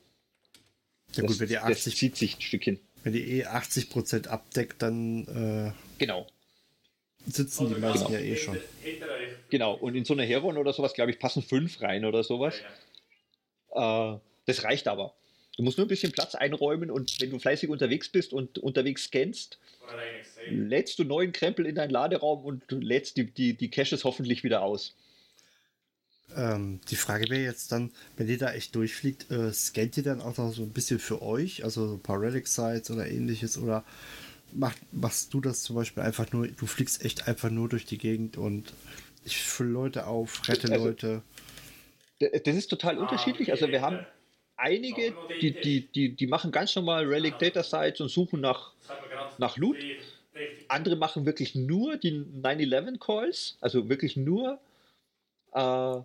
Ja 1.14 1.24
gut, 1.24 1.38
wenn 1.38 1.48
die 1.48 1.58
80, 1.58 1.84
das 1.84 1.94
zieht 1.94 2.16
sich 2.16 2.36
ein 2.36 2.40
Stückchen. 2.40 2.80
Wenn 3.02 3.12
die 3.12 3.40
eh 3.40 3.46
80% 3.46 4.28
abdeckt, 4.28 4.82
dann 4.82 5.24
äh, 5.26 5.72
genau. 5.98 6.26
sitzen 7.26 7.74
die 7.74 7.80
meisten 7.80 8.06
genau. 8.06 8.18
ja 8.18 8.24
eh 8.24 8.36
schon. 8.36 8.58
Genau, 9.50 9.74
und 9.74 9.94
in 9.94 10.04
so 10.04 10.14
einer 10.14 10.24
Heron 10.24 10.56
oder 10.56 10.72
sowas, 10.72 10.94
glaube 10.94 11.10
ich, 11.10 11.18
passen 11.18 11.42
fünf 11.42 11.80
rein 11.80 12.04
oder 12.04 12.22
sowas. 12.22 12.54
Äh, 13.72 14.18
das 14.46 14.64
reicht 14.64 14.88
aber. 14.88 15.14
Du 15.56 15.62
musst 15.62 15.78
nur 15.78 15.86
ein 15.86 15.88
bisschen 15.88 16.12
Platz 16.12 16.34
einräumen 16.34 16.90
und 16.90 17.20
wenn 17.20 17.30
du 17.30 17.38
fleißig 17.38 17.68
unterwegs 17.68 18.08
bist 18.08 18.32
und 18.32 18.58
unterwegs 18.58 19.04
scannst, 19.04 19.58
lädst 20.48 20.98
du 20.98 21.04
neuen 21.04 21.32
Krempel 21.32 21.66
in 21.66 21.74
deinen 21.74 21.90
Laderaum 21.90 22.44
und 22.44 22.62
lädst 22.70 23.16
die, 23.16 23.30
die, 23.30 23.54
die 23.54 23.70
Caches 23.70 24.04
hoffentlich 24.04 24.44
wieder 24.44 24.62
aus. 24.62 24.94
Ähm, 26.36 26.80
die 26.90 26.96
Frage 26.96 27.28
wäre 27.28 27.42
jetzt 27.42 27.72
dann, 27.72 27.90
wenn 28.16 28.28
ihr 28.28 28.38
da 28.38 28.52
echt 28.52 28.74
durchfliegt, 28.74 29.30
äh, 29.30 29.52
scannt 29.52 29.96
ihr 29.96 30.04
dann 30.04 30.20
auch 30.20 30.36
noch 30.38 30.52
so 30.52 30.62
ein 30.62 30.70
bisschen 30.70 31.00
für 31.00 31.22
euch, 31.22 31.64
also 31.64 31.94
ein 31.94 32.00
paar 32.00 32.20
Relic-Sites 32.20 32.90
oder 32.90 33.08
ähnliches, 33.08 33.58
oder 33.58 33.84
mach, 34.52 34.74
machst 34.92 35.34
du 35.34 35.40
das 35.40 35.62
zum 35.62 35.76
Beispiel 35.76 36.02
einfach 36.02 36.30
nur, 36.32 36.46
du 36.46 36.66
fliegst 36.66 37.04
echt 37.04 37.26
einfach 37.26 37.50
nur 37.50 37.68
durch 37.68 37.84
die 37.84 37.98
Gegend 37.98 38.36
und 38.36 38.72
ich 39.24 39.38
fülle 39.38 39.70
Leute 39.70 40.06
auf, 40.06 40.48
rette 40.48 40.70
also, 40.72 40.86
Leute. 40.86 41.22
Das 42.20 42.54
ist 42.54 42.68
total 42.68 42.98
ah, 42.98 43.02
unterschiedlich. 43.02 43.50
Also 43.50 43.68
wir 43.68 43.80
haben, 43.80 44.06
einige, 44.60 45.14
die, 45.40 45.52
die, 45.52 45.86
die, 45.86 46.14
die 46.14 46.26
machen 46.26 46.52
ganz 46.52 46.74
normal 46.76 47.06
Relic 47.06 47.38
Data 47.38 47.62
Sites 47.62 48.00
und 48.00 48.08
suchen 48.10 48.40
nach, 48.40 48.72
nach 49.38 49.56
Loot. 49.56 49.76
Andere 50.68 50.96
machen 50.96 51.26
wirklich 51.26 51.54
nur 51.54 51.96
die 51.96 52.12
9-11 52.12 52.98
Calls, 52.98 53.56
also 53.60 53.88
wirklich 53.88 54.16
nur, 54.16 54.60
äh, 55.52 55.96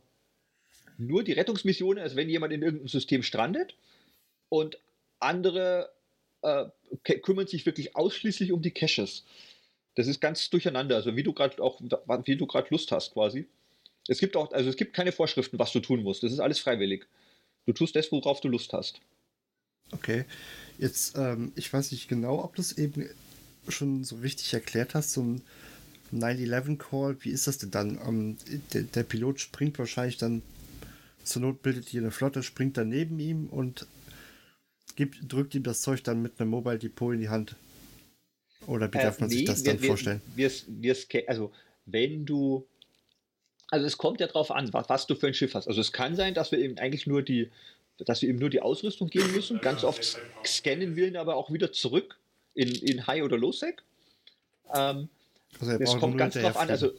nur 0.97 1.23
die 1.23 1.33
Rettungsmissionen, 1.33 2.01
als 2.01 2.15
wenn 2.15 2.29
jemand 2.29 2.53
in 2.53 2.61
irgendeinem 2.63 2.87
System 2.87 3.21
strandet. 3.21 3.75
Und 4.49 4.79
andere 5.19 5.91
äh, 6.41 6.65
kümmern 7.03 7.47
sich 7.47 7.65
wirklich 7.65 7.95
ausschließlich 7.95 8.51
um 8.51 8.61
die 8.61 8.71
Caches. 8.71 9.25
Das 9.95 10.07
ist 10.07 10.19
ganz 10.19 10.49
durcheinander, 10.49 10.95
also 10.95 11.15
wie 11.15 11.23
du 11.23 11.33
gerade 11.33 11.61
auch, 11.61 11.79
wie 12.25 12.35
du 12.35 12.47
gerade 12.47 12.67
Lust 12.69 12.91
hast 12.91 13.13
quasi. 13.13 13.47
Es 14.07 14.19
gibt 14.19 14.35
auch, 14.35 14.51
also 14.51 14.69
es 14.69 14.75
gibt 14.75 14.93
keine 14.93 15.11
Vorschriften, 15.11 15.57
was 15.57 15.71
du 15.71 15.79
tun 15.79 16.03
musst. 16.03 16.23
Das 16.23 16.31
ist 16.31 16.39
alles 16.39 16.59
freiwillig. 16.59 17.07
Du 17.65 17.73
tust 17.73 17.95
das, 17.95 18.11
worauf 18.11 18.41
du 18.41 18.47
Lust 18.47 18.73
hast. 18.73 19.01
Okay. 19.91 20.25
Jetzt, 20.77 21.17
ähm, 21.17 21.51
ich 21.55 21.71
weiß 21.71 21.91
nicht 21.91 22.07
genau, 22.07 22.43
ob 22.43 22.55
das 22.55 22.77
eben 22.77 23.09
schon 23.67 24.03
so 24.03 24.17
richtig 24.17 24.53
erklärt 24.53 24.93
hast, 24.93 25.13
so 25.13 25.21
ein 25.23 25.41
9-11-Call, 26.13 27.17
wie 27.21 27.29
ist 27.29 27.47
das 27.47 27.57
denn 27.57 27.71
dann? 27.71 27.97
Um, 27.97 28.37
der, 28.73 28.83
der, 28.83 29.03
Pilot 29.03 29.39
springt 29.39 29.79
wahrscheinlich 29.79 30.17
dann, 30.17 30.41
zur 31.23 31.41
Not 31.41 31.61
bildet 31.63 31.89
hier 31.89 32.01
eine 32.01 32.11
Flotte, 32.11 32.43
springt 32.43 32.77
dann 32.77 32.89
neben 32.89 33.19
ihm 33.19 33.47
und 33.47 33.87
gibt, 34.95 35.31
drückt 35.31 35.55
ihm 35.55 35.63
das 35.63 35.81
Zeug 35.81 36.03
dann 36.03 36.21
mit 36.21 36.39
einem 36.39 36.51
Mobile 36.51 36.77
Depot 36.77 37.13
in 37.13 37.21
die 37.21 37.29
Hand. 37.29 37.55
Oder 38.67 38.91
wie 38.93 38.97
äh, 38.97 39.03
darf 39.03 39.19
man 39.19 39.29
nee, 39.29 39.37
sich 39.37 39.45
das 39.45 39.63
dann 39.63 39.81
wir, 39.81 39.87
vorstellen? 39.87 40.21
Wir, 40.35 40.51
wir, 40.67 40.95
wir, 40.95 41.29
also, 41.29 41.51
wenn 41.85 42.25
du. 42.25 42.67
Also, 43.69 43.85
es 43.85 43.97
kommt 43.97 44.19
ja 44.19 44.27
drauf 44.27 44.51
an, 44.51 44.71
was, 44.73 44.89
was 44.89 45.07
du 45.07 45.15
für 45.15 45.27
ein 45.27 45.33
Schiff 45.33 45.53
hast. 45.53 45.67
Also, 45.67 45.81
es 45.81 45.91
kann 45.91 46.15
sein, 46.15 46.33
dass 46.33 46.51
wir 46.51 46.59
eben 46.59 46.77
eigentlich 46.77 47.07
nur 47.07 47.21
die, 47.21 47.49
dass 47.97 48.21
wir 48.21 48.29
eben 48.29 48.39
nur 48.39 48.49
die 48.49 48.61
Ausrüstung 48.61 49.09
geben 49.09 49.31
müssen. 49.31 49.61
Ganz 49.61 49.83
oft 49.83 50.17
scannen 50.45 50.95
wir 50.95 51.07
ihn 51.07 51.17
aber 51.17 51.35
auch 51.35 51.51
wieder 51.51 51.71
zurück 51.71 52.17
in, 52.53 52.69
in 52.69 53.07
High- 53.07 53.23
oder 53.23 53.37
Low-Sec. 53.37 53.81
Ähm, 54.73 55.09
also 55.59 55.71
es 55.71 55.97
kommt 55.97 56.17
ganz 56.17 56.35
drauf 56.35 56.57
an. 56.57 56.69
Also, 56.69 56.91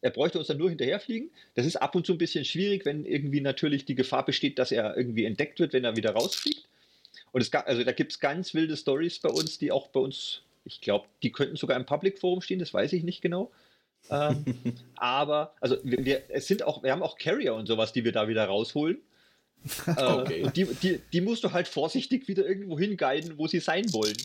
er 0.00 0.10
bräuchte 0.10 0.38
uns 0.38 0.48
dann 0.48 0.58
nur 0.58 0.68
hinterherfliegen. 0.68 1.30
Das 1.54 1.64
ist 1.64 1.76
ab 1.76 1.94
und 1.94 2.04
zu 2.04 2.12
ein 2.12 2.18
bisschen 2.18 2.44
schwierig, 2.44 2.84
wenn 2.84 3.06
irgendwie 3.06 3.40
natürlich 3.40 3.86
die 3.86 3.94
Gefahr 3.94 4.24
besteht, 4.24 4.58
dass 4.58 4.70
er 4.70 4.96
irgendwie 4.98 5.24
entdeckt 5.24 5.60
wird, 5.60 5.72
wenn 5.72 5.84
er 5.84 5.96
wieder 5.96 6.10
rausfliegt. 6.10 6.68
Und 7.32 7.40
es 7.40 7.50
gab, 7.50 7.66
also 7.66 7.82
da 7.82 7.92
gibt 7.92 8.12
es 8.12 8.20
ganz 8.20 8.52
wilde 8.52 8.76
Stories 8.76 9.18
bei 9.18 9.30
uns, 9.30 9.58
die 9.58 9.72
auch 9.72 9.88
bei 9.88 10.00
uns, 10.00 10.42
ich 10.66 10.82
glaube, 10.82 11.06
die 11.22 11.32
könnten 11.32 11.56
sogar 11.56 11.78
im 11.78 11.86
Public 11.86 12.18
Forum 12.18 12.42
stehen, 12.42 12.58
das 12.58 12.74
weiß 12.74 12.92
ich 12.92 13.02
nicht 13.02 13.22
genau. 13.22 13.50
Ähm, 14.10 14.44
aber, 14.96 15.54
also 15.60 15.76
wir, 15.82 16.22
es 16.28 16.46
sind 16.46 16.62
auch, 16.62 16.82
wir 16.82 16.92
haben 16.92 17.02
auch 17.02 17.18
Carrier 17.18 17.54
und 17.54 17.66
sowas, 17.66 17.92
die 17.92 18.04
wir 18.04 18.12
da 18.12 18.28
wieder 18.28 18.44
rausholen. 18.44 18.98
Äh, 19.86 20.04
okay. 20.04 20.40
Äh, 20.40 20.44
und 20.44 20.56
die, 20.58 20.64
die, 20.66 21.00
die 21.10 21.20
musst 21.22 21.42
du 21.42 21.52
halt 21.52 21.68
vorsichtig 21.68 22.28
wieder 22.28 22.46
irgendwo 22.46 22.78
hinguiden, 22.78 23.38
wo 23.38 23.46
sie 23.46 23.60
sein 23.60 23.90
wollen. 23.94 24.16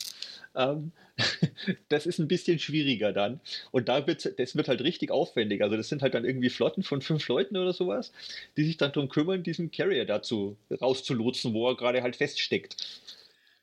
Ähm, 0.54 0.92
das 1.89 2.06
ist 2.06 2.20
ein 2.20 2.28
bisschen 2.28 2.60
schwieriger 2.60 3.13
dann. 3.13 3.39
Und 3.72 3.89
da 3.89 4.06
wird 4.08 4.38
das 4.38 4.56
wird 4.56 4.68
halt 4.68 4.82
richtig 4.82 5.12
aufwendig. 5.12 5.62
Also 5.62 5.78
das 5.78 5.89
sind 5.89 6.02
halt 6.02 6.13
dann 6.13 6.26
irgendwie 6.26 6.50
Flotten 6.50 6.84
von 6.84 7.02
fünf 7.02 7.28
Leuten 7.28 7.58
oder 7.58 7.74
sowas, 7.74 8.12
die 8.58 8.63
sich 8.63 8.78
dann 8.78 8.92
darum 8.92 9.10
kümmern, 9.10 9.44
diesen 9.44 9.72
Carrier 9.72 10.06
dazu 10.06 10.58
rauszulotsen, 10.82 11.54
wo 11.54 11.70
er 11.70 11.78
gerade 11.78 12.02
halt 12.02 12.15
feststeckt. 12.15 12.76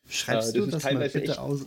Schreibst 0.09 0.55
äh, 0.55 0.59
das 0.59 0.67
du 0.67 0.71
das 0.71 0.85
mal 0.85 1.09
bitte 1.09 1.41
aus, 1.41 1.67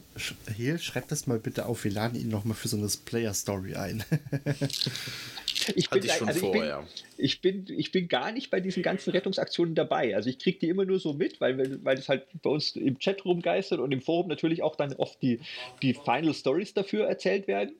Hehl, 0.56 0.80
schreib 0.80 1.10
das 1.10 1.28
mal 1.28 1.39
bitte 1.39 1.65
auf, 1.65 1.84
wir 1.84 1.91
laden 1.91 2.19
ihn 2.19 2.30
nochmal 2.30 2.56
für 2.56 2.69
so 2.69 2.78
eine 2.78 2.88
Player-Story 2.88 3.75
ein. 3.75 4.04
ich, 5.75 5.89
bin, 5.89 6.04
ich, 6.04 6.12
also 6.13 6.30
ich, 6.30 6.38
vor, 6.38 6.54
bin, 6.54 6.63
ja. 6.63 6.84
ich, 7.17 7.41
bin, 7.41 7.65
ich 7.67 7.91
bin 7.91 8.08
gar 8.08 8.32
nicht 8.32 8.49
bei 8.49 8.62
diesen 8.62 8.82
ganzen 8.82 9.12
Rettungsaktionen 9.12 9.75
dabei. 9.75 10.15
Also 10.15 10.30
ich 10.30 10.39
kriege 10.39 10.58
die 10.58 10.69
immer 10.69 10.86
nur 10.86 10.99
so 10.99 11.12
mit, 11.13 11.41
weil, 11.41 11.84
weil 11.84 11.97
das 11.97 12.08
halt 12.08 12.28
bei 12.41 12.49
uns 12.49 12.78
im 12.78 12.97
Chat 12.99 13.25
rumgeistert 13.25 13.80
und 13.80 13.91
im 13.91 14.02
Forum 14.02 14.30
natürlich 14.30 14.63
auch 14.63 14.78
dann 14.78 14.93
oft 14.93 15.21
die, 15.21 15.41
die 15.82 15.93
Final 15.93 16.34
Stories 16.34 16.73
dafür 16.73 17.08
erzählt 17.08 17.47
werden. 17.47 17.75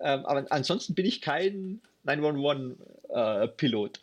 Ähm, 0.00 0.26
aber 0.26 0.46
ansonsten 0.50 0.94
bin 0.94 1.06
ich 1.06 1.22
kein 1.22 1.80
911-Pilot. 2.06 3.96
Äh, 3.96 4.00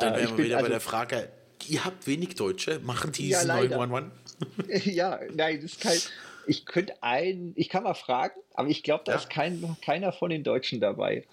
dann 0.00 0.16
wären 0.16 0.38
wir 0.38 0.44
wieder 0.44 0.56
also, 0.56 0.66
bei 0.66 0.70
der 0.70 0.80
Frage, 0.80 1.28
ihr 1.68 1.84
habt 1.84 2.06
wenig 2.06 2.34
Deutsche, 2.34 2.80
machen 2.80 3.12
die 3.12 3.28
ja, 3.30 3.44
911? 3.44 4.12
ja, 4.84 5.20
nein, 5.34 5.60
das 5.62 5.72
ist 5.72 5.80
kein. 5.80 5.98
Ich 6.46 6.64
könnte 6.64 6.94
ein, 7.02 7.52
ich 7.56 7.68
kann 7.68 7.82
mal 7.82 7.94
fragen, 7.94 8.40
aber 8.54 8.68
ich 8.68 8.82
glaube, 8.82 9.04
da 9.04 9.12
ja. 9.12 9.18
ist 9.18 9.28
kein, 9.28 9.76
keiner 9.84 10.12
von 10.12 10.30
den 10.30 10.44
Deutschen 10.44 10.80
dabei. 10.80 11.26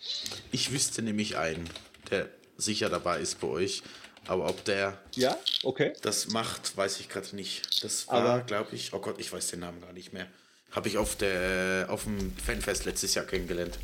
Ich 0.52 0.74
wüsste 0.74 1.02
nämlich 1.02 1.38
einen, 1.38 1.70
der 2.12 2.28
sicher 2.58 2.90
dabei 2.90 3.20
ist 3.20 3.40
bei 3.40 3.48
euch. 3.48 3.82
Aber 4.28 4.50
ob 4.50 4.66
der 4.66 4.98
ja, 5.14 5.38
okay. 5.64 5.94
das 6.02 6.30
macht, 6.30 6.76
weiß 6.76 7.00
ich 7.00 7.10
gerade 7.10 7.36
nicht. 7.36 7.84
Das 7.84 8.08
war, 8.08 8.42
glaube 8.42 8.76
ich, 8.76 8.92
oh 8.94 9.00
Gott, 9.00 9.20
ich 9.20 9.32
weiß 9.32 9.48
den 9.52 9.60
Namen 9.60 9.82
gar 9.82 9.94
nicht 9.94 10.14
mehr. 10.14 10.28
Habe 10.72 10.90
ich 10.90 10.98
auf, 10.98 11.16
der, 11.16 11.86
auf 11.90 12.06
dem 12.06 12.36
Fanfest 12.36 12.86
letztes 12.86 13.14
Jahr 13.14 13.26
kennengelernt. 13.26 13.78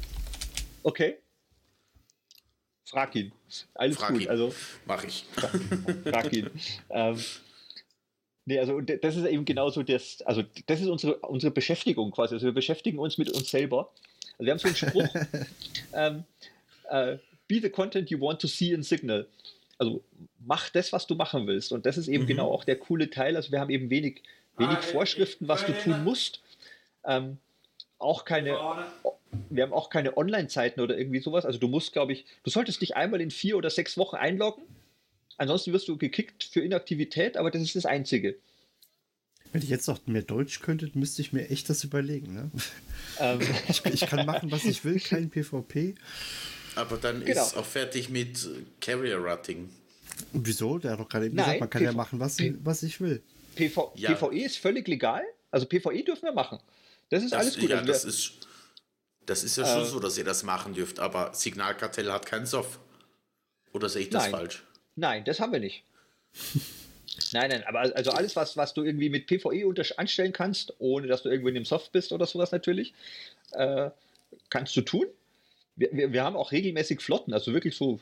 Okay. 0.83 1.17
Frag 2.91 3.15
ihn. 3.15 3.32
Alles 3.73 3.97
Frag 3.97 4.12
gut. 4.12 4.23
Ihn. 4.23 4.30
Also, 4.30 4.54
Mach 4.86 5.04
ich. 5.06 5.25
Frag 6.04 6.34
ihn. 6.34 6.49
ähm, 6.89 7.17
nee, 8.45 8.60
also 8.60 8.82
das 8.82 9.15
ist 9.15 9.25
eben 9.25 9.45
genauso 9.45 9.82
das, 9.82 10.21
also 10.23 10.43
das 10.67 10.82
ist 10.82 10.88
unsere, 10.88 11.15
unsere 11.19 11.51
Beschäftigung 11.51 12.12
quasi. 12.12 12.36
Also 12.36 12.47
wir 12.47 12.54
beschäftigen 12.54 12.99
uns 12.99 13.17
mit 13.17 13.32
uns 13.32 13.49
selber. 13.49 13.91
Also 14.38 14.45
wir 14.45 14.51
haben 14.51 14.60
so 14.60 14.67
einen 14.67 14.75
Spruch, 14.75 15.08
ähm, 15.93 16.25
äh, 16.89 17.17
be 17.47 17.62
the 17.62 17.69
content 17.69 18.10
you 18.10 18.19
want 18.19 18.41
to 18.41 18.47
see 18.47 18.73
in 18.73 18.84
Signal. 18.84 19.25
Also 19.77 20.04
mach 20.45 20.69
das, 20.69 20.91
was 20.91 21.08
du 21.08 21.15
machen 21.15 21.47
willst. 21.47 21.71
Und 21.71 21.86
das 21.86 21.97
ist 21.97 22.10
eben 22.10 22.25
mhm. 22.25 22.27
genau 22.27 22.51
auch 22.51 22.65
der 22.65 22.75
coole 22.75 23.10
Teil. 23.10 23.38
Also 23.38 23.54
wir 23.54 23.62
haben 23.62 23.69
eben 23.69 23.89
wenig, 23.89 24.21
wenig 24.58 24.80
Vorschriften, 24.80 25.47
was 25.47 25.65
du 25.65 25.71
tun 25.71 26.04
musst. 26.04 26.41
Ähm, 27.06 27.38
auch 28.01 28.25
keine, 28.25 28.57
wir 29.49 29.63
haben 29.63 29.73
auch 29.73 29.89
keine 29.89 30.17
Online-Zeiten 30.17 30.81
oder 30.81 30.97
irgendwie 30.97 31.19
sowas. 31.19 31.45
Also 31.45 31.59
du 31.59 31.67
musst, 31.67 31.93
glaube 31.93 32.13
ich, 32.13 32.25
du 32.43 32.49
solltest 32.49 32.81
dich 32.81 32.95
einmal 32.95 33.21
in 33.21 33.31
vier 33.31 33.57
oder 33.57 33.69
sechs 33.69 33.97
Wochen 33.97 34.15
einloggen. 34.15 34.63
Ansonsten 35.37 35.73
wirst 35.73 35.87
du 35.87 35.97
gekickt 35.97 36.43
für 36.43 36.61
Inaktivität, 36.61 37.37
aber 37.37 37.51
das 37.51 37.61
ist 37.61 37.75
das 37.75 37.85
Einzige. 37.85 38.35
Wenn 39.51 39.61
ich 39.61 39.69
jetzt 39.69 39.87
noch 39.87 40.05
mehr 40.07 40.21
Deutsch 40.21 40.61
könnte, 40.61 40.89
müsste 40.93 41.21
ich 41.21 41.33
mir 41.33 41.49
echt 41.49 41.69
das 41.69 41.83
überlegen. 41.83 42.33
Ne? 42.33 42.51
Ähm. 43.19 43.39
Ich, 43.67 43.85
ich, 43.85 44.01
kann 44.01 44.25
machen, 44.25 44.51
was 44.51 44.65
ich 44.65 44.85
will, 44.85 44.99
kein 44.99 45.29
PvP. 45.29 45.95
Aber 46.75 46.97
dann 46.97 47.25
genau. 47.25 47.41
ist 47.41 47.57
auch 47.57 47.65
fertig 47.65 48.09
mit 48.09 48.47
Carrier 48.79 49.17
Routing. 49.17 49.69
Wieso? 50.31 50.77
Der 50.77 50.91
hat 50.91 50.99
doch 50.99 51.09
gerade 51.09 51.29
gesagt, 51.29 51.59
man 51.59 51.69
kann 51.69 51.81
PV 51.81 51.91
ja 51.91 51.97
machen, 51.97 52.19
was, 52.19 52.37
was 52.63 52.83
ich 52.83 53.01
will. 53.01 53.21
PV 53.55 53.93
ja. 53.95 54.13
PvE 54.13 54.45
ist 54.45 54.57
völlig 54.57 54.87
legal. 54.87 55.23
Also 55.49 55.65
PvE 55.65 56.03
dürfen 56.03 56.23
wir 56.23 56.33
machen. 56.33 56.59
Das 57.12 57.24
ist 57.24 57.34
das, 57.34 57.39
alles 57.39 57.60
gut. 57.60 57.69
Ja, 57.69 57.78
also 57.78 57.91
das 57.91 58.06
ist 58.06 58.41
das 59.26 59.43
ist 59.43 59.56
ja 59.58 59.65
schon 59.65 59.84
äh, 59.84 59.86
so, 59.86 60.00
dass 60.00 60.17
ihr 60.17 60.24
das 60.24 60.43
machen 60.43 60.74
dürft, 60.74 61.00
aber 61.00 61.34
Signalkartell 61.34 62.12
hat 62.12 62.26
keinen 62.26 62.45
Soft. 62.45 62.80
Oder 63.71 63.88
sehe 63.88 64.04
ich 64.04 64.10
das 64.10 64.24
nein. 64.24 64.32
falsch? 64.32 64.63
Nein, 64.95 65.24
das 65.24 65.39
haben 65.39 65.54
wir 65.54 65.60
nicht. 65.60 65.84
nein, 67.32 67.50
nein, 67.50 67.63
aber 67.65 67.80
also 67.95 68.12
alles, 68.12 68.36
was, 68.36 68.58
was 68.58 68.74
du 68.74 68.84
irgendwie 68.84 69.10
mit 69.10 69.28
PvE 69.28 69.74
anstellen 69.97 70.34
kannst, 70.34 70.74
ohne 70.80 71.08
dass 71.08 71.24
du 71.24 71.30
irgendwo 71.30 71.50
in 71.50 71.56
dem 71.56 71.65
Soft 71.65 71.91
bist 71.91 72.12
oder 72.12 72.26
sowas 72.26 72.52
natürlich, 72.52 72.93
äh, 73.52 73.91
kannst 74.50 74.76
du 74.76 74.82
tun. 74.82 75.06
Wir, 75.76 75.89
wir, 75.93 76.13
wir, 76.13 76.24
haben 76.24 76.36
auch 76.36 76.52
regelmäßig 76.52 77.00
Flotten, 77.00 77.34
also 77.34 77.54
wirklich 77.54 77.78
so 77.78 78.00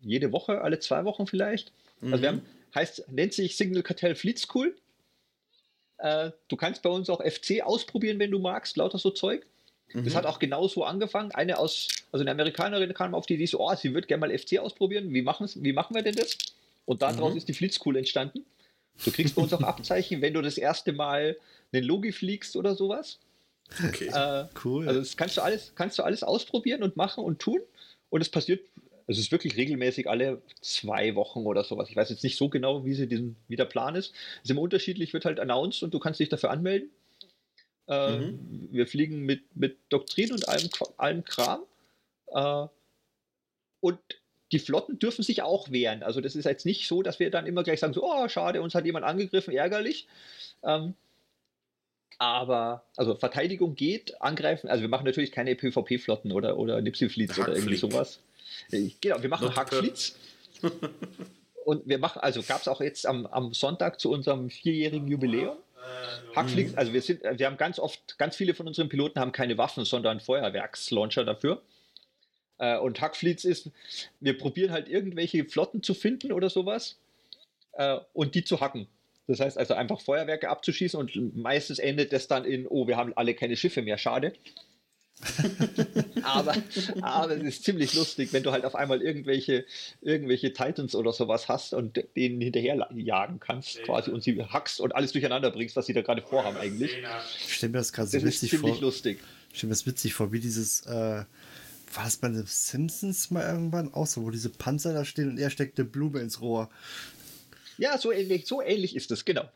jede 0.00 0.32
Woche, 0.32 0.60
alle 0.60 0.78
zwei 0.80 1.04
Wochen 1.04 1.26
vielleicht. 1.26 1.72
Mhm. 2.00 2.12
Also 2.12 2.22
wir 2.22 2.32
mhm. 2.32 2.36
haben, 2.36 2.46
heißt, 2.74 3.10
nennt 3.10 3.32
sich 3.32 3.56
Signal 3.56 3.82
Kartell 3.82 4.14
Fleet 4.14 4.38
School. 4.38 4.76
Äh, 5.98 6.30
du 6.48 6.56
kannst 6.56 6.82
bei 6.82 6.90
uns 6.90 7.08
auch 7.10 7.22
FC 7.22 7.62
ausprobieren, 7.62 8.18
wenn 8.18 8.30
du 8.30 8.38
magst, 8.38 8.76
lauter 8.76 8.98
so 8.98 9.10
Zeug. 9.10 9.46
Mhm. 9.92 10.04
Das 10.04 10.14
hat 10.14 10.26
auch 10.26 10.38
genau 10.38 10.68
so 10.68 10.84
angefangen. 10.84 11.32
Eine 11.32 11.58
aus, 11.58 11.88
also 12.12 12.22
eine 12.22 12.30
Amerikanerin 12.30 12.92
kam 12.94 13.14
auf 13.14 13.26
die 13.26 13.34
Idee 13.34 13.46
so, 13.46 13.60
oh, 13.60 13.74
sie 13.74 13.94
würde 13.94 14.06
gerne 14.06 14.26
mal 14.26 14.36
FC 14.36 14.58
ausprobieren. 14.58 15.12
Wie, 15.12 15.24
wie 15.24 15.72
machen 15.72 15.94
wir 15.94 16.02
denn 16.02 16.16
das? 16.16 16.36
Und 16.84 17.02
daraus 17.02 17.32
mhm. 17.32 17.38
ist 17.38 17.48
die 17.48 17.54
Fleet 17.54 17.72
School 17.74 17.96
entstanden. 17.96 18.44
Du 19.04 19.10
kriegst 19.10 19.34
bei 19.34 19.42
uns 19.42 19.52
auch 19.52 19.60
Abzeichen, 19.62 20.22
wenn 20.22 20.34
du 20.34 20.42
das 20.42 20.58
erste 20.58 20.92
Mal 20.92 21.36
einen 21.72 21.84
Logi 21.84 22.12
fliegst 22.12 22.56
oder 22.56 22.74
sowas. 22.74 23.18
Okay. 23.84 24.06
Äh, 24.06 24.46
cool. 24.64 24.88
Also 24.88 25.00
das 25.00 25.16
kannst 25.16 25.36
du 25.36 25.42
alles, 25.42 25.72
kannst 25.74 25.98
du 25.98 26.02
alles 26.02 26.22
ausprobieren 26.22 26.82
und 26.82 26.96
machen 26.96 27.24
und 27.24 27.40
tun. 27.40 27.60
Und 28.08 28.20
es 28.20 28.28
passiert, 28.28 28.60
es 29.06 29.18
ist 29.18 29.30
wirklich 29.30 29.56
regelmäßig 29.56 30.08
alle 30.08 30.42
zwei 30.60 31.14
Wochen 31.14 31.40
oder 31.40 31.64
sowas. 31.64 31.88
Ich 31.88 31.96
weiß 31.96 32.10
jetzt 32.10 32.24
nicht 32.24 32.36
so 32.36 32.48
genau, 32.48 32.84
wie, 32.84 32.94
sie 32.94 33.06
diesen, 33.06 33.36
wie 33.48 33.56
der 33.56 33.64
Plan 33.64 33.94
ist. 33.94 34.14
Es 34.38 34.44
ist 34.44 34.50
immer 34.50 34.62
unterschiedlich, 34.62 35.12
wird 35.12 35.24
halt 35.24 35.38
announced 35.38 35.82
und 35.82 35.94
du 35.94 36.00
kannst 36.00 36.18
dich 36.18 36.28
dafür 36.28 36.50
anmelden. 36.50 36.90
Äh, 37.88 38.18
mhm. 38.18 38.68
Wir 38.72 38.86
fliegen 38.86 39.20
mit, 39.22 39.44
mit 39.54 39.78
Doktrin 39.90 40.32
und 40.32 40.48
allem, 40.48 40.68
allem 40.96 41.24
Kram. 41.24 41.62
Äh, 42.28 42.66
und 43.80 43.98
die 44.52 44.58
Flotten 44.58 44.98
dürfen 44.98 45.22
sich 45.22 45.42
auch 45.42 45.70
wehren. 45.70 46.02
Also 46.02 46.20
das 46.20 46.34
ist 46.34 46.44
jetzt 46.44 46.66
nicht 46.66 46.88
so, 46.88 47.02
dass 47.02 47.20
wir 47.20 47.30
dann 47.30 47.46
immer 47.46 47.62
gleich 47.62 47.80
sagen, 47.80 47.94
so, 47.94 48.04
oh, 48.04 48.28
schade, 48.28 48.62
uns 48.62 48.74
hat 48.74 48.86
jemand 48.86 49.04
angegriffen, 49.04 49.54
ärgerlich. 49.54 50.08
Ähm, 50.64 50.94
aber, 52.18 52.84
also 52.96 53.14
Verteidigung 53.14 53.74
geht, 53.74 54.20
angreifen, 54.22 54.68
also 54.68 54.82
wir 54.82 54.88
machen 54.88 55.04
natürlich 55.04 55.32
keine 55.32 55.54
PvP-Flotten 55.54 56.32
oder, 56.32 56.56
oder 56.58 56.80
Nipsey-Fleets 56.80 57.38
oder 57.38 57.54
irgendwie 57.54 57.76
sowas. 57.76 58.20
Äh, 58.70 58.90
genau, 59.00 59.22
wir 59.22 59.28
machen 59.28 59.54
Hackfleets. 59.54 60.16
und 61.64 61.86
wir 61.86 61.98
machen, 61.98 62.20
also 62.20 62.42
gab 62.42 62.60
es 62.60 62.68
auch 62.68 62.80
jetzt 62.80 63.06
am, 63.06 63.26
am 63.26 63.52
Sonntag 63.52 64.00
zu 64.00 64.10
unserem 64.10 64.50
vierjährigen 64.50 65.08
Jubiläum, 65.08 65.56
Hackflix, 66.34 66.72
mhm. 66.72 66.78
also 66.78 66.92
wir 66.92 67.02
sind, 67.02 67.22
wir 67.22 67.46
haben 67.46 67.56
ganz 67.56 67.78
oft, 67.78 68.18
ganz 68.18 68.36
viele 68.36 68.54
von 68.54 68.66
unseren 68.66 68.88
Piloten 68.88 69.20
haben 69.20 69.32
keine 69.32 69.56
Waffen, 69.56 69.84
sondern 69.84 70.20
Feuerwerkslauncher 70.20 71.24
dafür. 71.24 71.62
Äh, 72.58 72.78
und 72.78 73.00
Hackfleets 73.00 73.44
ist, 73.44 73.70
wir 74.20 74.36
probieren 74.36 74.72
halt 74.72 74.88
irgendwelche 74.88 75.44
Flotten 75.44 75.82
zu 75.82 75.94
finden 75.94 76.32
oder 76.32 76.50
sowas 76.50 76.98
äh, 77.72 77.98
und 78.12 78.34
die 78.34 78.44
zu 78.44 78.60
hacken. 78.60 78.86
Das 79.26 79.40
heißt 79.40 79.58
also 79.58 79.74
einfach 79.74 80.00
Feuerwerke 80.00 80.48
abzuschießen 80.48 80.98
und 81.00 81.36
meistens 81.36 81.78
endet 81.78 82.12
das 82.12 82.28
dann 82.28 82.44
in, 82.44 82.66
oh, 82.68 82.86
wir 82.86 82.96
haben 82.96 83.12
alle 83.16 83.34
keine 83.34 83.56
Schiffe 83.56 83.82
mehr, 83.82 83.98
schade. 83.98 84.34
aber, 86.22 86.54
aber 87.00 87.36
es 87.36 87.42
ist 87.42 87.64
ziemlich 87.64 87.94
lustig, 87.94 88.32
wenn 88.32 88.42
du 88.42 88.52
halt 88.52 88.64
auf 88.64 88.74
einmal 88.74 89.00
irgendwelche, 89.00 89.64
irgendwelche 90.02 90.52
Titans 90.52 90.94
oder 90.94 91.12
sowas 91.12 91.48
hast 91.48 91.72
und 91.72 92.04
denen 92.16 92.40
hinterher 92.40 92.88
jagen 92.94 93.40
kannst, 93.40 93.82
quasi 93.84 94.10
und 94.10 94.22
sie 94.22 94.42
hackst 94.42 94.80
und 94.80 94.94
alles 94.94 95.12
durcheinander 95.12 95.50
bringst, 95.50 95.74
was 95.74 95.86
sie 95.86 95.94
da 95.94 96.02
gerade 96.02 96.22
vorhaben 96.22 96.58
eigentlich. 96.58 96.92
Ich 97.46 97.54
stelle 97.54 97.72
mir 97.72 97.78
das 97.78 97.92
gerade 97.92 98.08
so 98.08 98.22
witzig 98.22 98.50
ziemlich 98.50 98.74
vor. 98.74 98.82
lustig. 98.82 99.20
Ich 99.50 99.58
stelle 99.58 99.68
mir 99.68 99.74
das 99.74 99.86
witzig 99.86 100.12
vor, 100.12 100.32
wie 100.32 100.40
dieses, 100.40 100.82
äh, 100.82 100.90
war 101.94 102.04
das 102.04 102.18
bei 102.18 102.28
den 102.28 102.44
Simpsons 102.46 103.30
mal 103.30 103.44
irgendwann 103.44 103.94
auch 103.94 104.06
so, 104.06 104.22
wo 104.22 104.30
diese 104.30 104.50
Panzer 104.50 104.92
da 104.92 105.04
stehen 105.04 105.30
und 105.30 105.38
er 105.38 105.48
steckt 105.48 105.78
eine 105.78 105.88
Blume 105.88 106.20
ins 106.20 106.42
Rohr. 106.42 106.68
Ja, 107.78 107.98
so 107.98 108.12
ähnlich, 108.12 108.46
so 108.46 108.62
ähnlich 108.62 108.96
ist 108.96 109.10
es, 109.10 109.24
genau. 109.24 109.48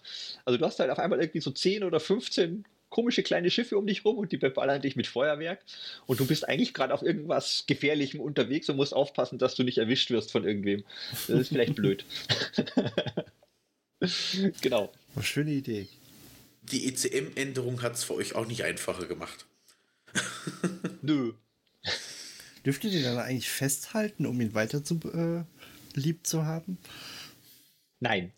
Also 0.44 0.58
du 0.58 0.64
hast 0.64 0.78
halt 0.78 0.90
auf 0.90 0.98
einmal 0.98 1.20
irgendwie 1.20 1.40
so 1.40 1.50
10 1.50 1.84
oder 1.84 2.00
15 2.00 2.64
komische 2.90 3.22
kleine 3.22 3.50
Schiffe 3.50 3.78
um 3.78 3.86
dich 3.86 4.04
rum 4.04 4.18
und 4.18 4.32
die 4.32 4.36
beballern 4.36 4.82
dich 4.82 4.96
mit 4.96 5.06
Feuerwerk 5.06 5.64
und 6.06 6.20
du 6.20 6.26
bist 6.26 6.46
eigentlich 6.46 6.74
gerade 6.74 6.92
auf 6.92 7.02
irgendwas 7.02 7.64
Gefährlichem 7.66 8.20
unterwegs 8.20 8.68
und 8.68 8.76
musst 8.76 8.92
aufpassen, 8.92 9.38
dass 9.38 9.54
du 9.54 9.62
nicht 9.62 9.78
erwischt 9.78 10.10
wirst 10.10 10.32
von 10.32 10.44
irgendwem. 10.44 10.84
Das 11.10 11.40
ist 11.40 11.48
vielleicht 11.48 11.74
blöd. 11.76 12.04
genau. 14.60 14.92
Oh, 15.16 15.22
schöne 15.22 15.52
Idee. 15.52 15.86
Die 16.62 16.86
ECM-Änderung 16.88 17.82
hat 17.82 17.94
es 17.94 18.04
für 18.04 18.14
euch 18.14 18.34
auch 18.34 18.46
nicht 18.46 18.64
einfacher 18.64 19.06
gemacht. 19.06 19.46
Nö. 21.02 21.32
Dürft 22.66 22.84
ihr 22.84 22.90
den 22.90 23.04
dann 23.04 23.18
eigentlich 23.18 23.48
festhalten, 23.48 24.26
um 24.26 24.40
ihn 24.40 24.54
weiter 24.54 24.84
zu 24.84 25.00
äh, 25.14 25.44
lieb 25.98 26.26
zu 26.26 26.44
haben? 26.44 26.78
Nein. 28.00 28.32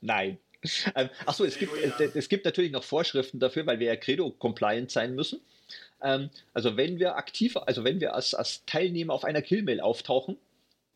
Nein. 0.00 0.38
Ähm, 0.94 1.08
Achso, 1.24 1.44
es 1.44 1.58
gibt, 1.58 1.72
es 2.14 2.28
gibt 2.28 2.44
natürlich 2.44 2.70
noch 2.70 2.84
Vorschriften 2.84 3.40
dafür, 3.40 3.66
weil 3.66 3.78
wir 3.78 3.86
ja 3.86 3.96
Credo-compliant 3.96 4.90
sein 4.90 5.14
müssen. 5.14 5.40
Ähm, 6.02 6.30
also 6.52 6.76
wenn 6.76 6.98
wir 6.98 7.16
aktiv, 7.16 7.56
also 7.56 7.84
wenn 7.84 8.00
wir 8.00 8.14
als, 8.14 8.34
als 8.34 8.64
Teilnehmer 8.66 9.14
auf 9.14 9.24
einer 9.24 9.42
Killmail 9.42 9.80
auftauchen, 9.80 10.36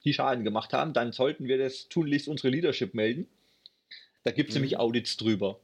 die 0.05 0.13
Schaden 0.13 0.45
gemacht 0.45 0.73
haben, 0.73 0.93
dann 0.93 1.13
sollten 1.13 1.47
wir 1.47 1.59
das 1.59 1.89
tunlichst 1.89 2.29
unsere 2.29 2.51
Leadership 2.51 2.95
melden. 2.95 3.27
Da 4.23 4.31
gibt 4.31 4.51
es 4.51 4.55
nämlich 4.55 4.79
Audits 4.79 5.17
drüber. 5.17 5.59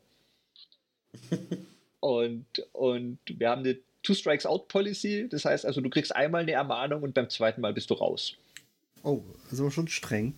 und, 2.01 2.47
und 2.73 3.19
wir 3.27 3.51
haben 3.51 3.61
eine 3.61 3.79
Two-Strikes-Out-Policy, 4.03 5.29
das 5.29 5.45
heißt 5.45 5.67
also, 5.67 5.81
du 5.81 5.91
kriegst 5.91 6.15
einmal 6.15 6.43
eine 6.43 6.53
Ermahnung 6.53 7.03
und 7.03 7.13
beim 7.13 7.29
zweiten 7.29 7.61
Mal 7.61 7.75
bist 7.75 7.91
du 7.91 7.95
raus. 7.95 8.35
Oh, 9.03 9.23
also 9.51 9.71
schon 9.71 9.89
streng. 9.89 10.35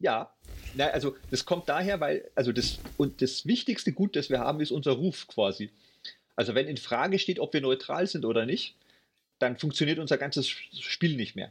Ja, 0.00 0.32
na, 0.74 0.88
also 0.88 1.16
das 1.30 1.44
kommt 1.44 1.68
daher, 1.68 2.00
weil, 2.00 2.30
also 2.34 2.52
das, 2.52 2.78
und 2.96 3.20
das 3.22 3.46
wichtigste 3.46 3.92
Gut, 3.92 4.16
das 4.16 4.30
wir 4.30 4.38
haben, 4.38 4.60
ist 4.60 4.70
unser 4.70 4.92
Ruf 4.92 5.26
quasi. 5.26 5.70
Also 6.36 6.54
wenn 6.54 6.68
in 6.68 6.76
Frage 6.76 7.18
steht, 7.18 7.40
ob 7.40 7.52
wir 7.52 7.60
neutral 7.60 8.06
sind 8.06 8.24
oder 8.24 8.46
nicht, 8.46 8.76
dann 9.38 9.56
funktioniert 9.56 9.98
unser 9.98 10.18
ganzes 10.18 10.48
Spiel 10.48 11.16
nicht 11.16 11.36
mehr. 11.36 11.50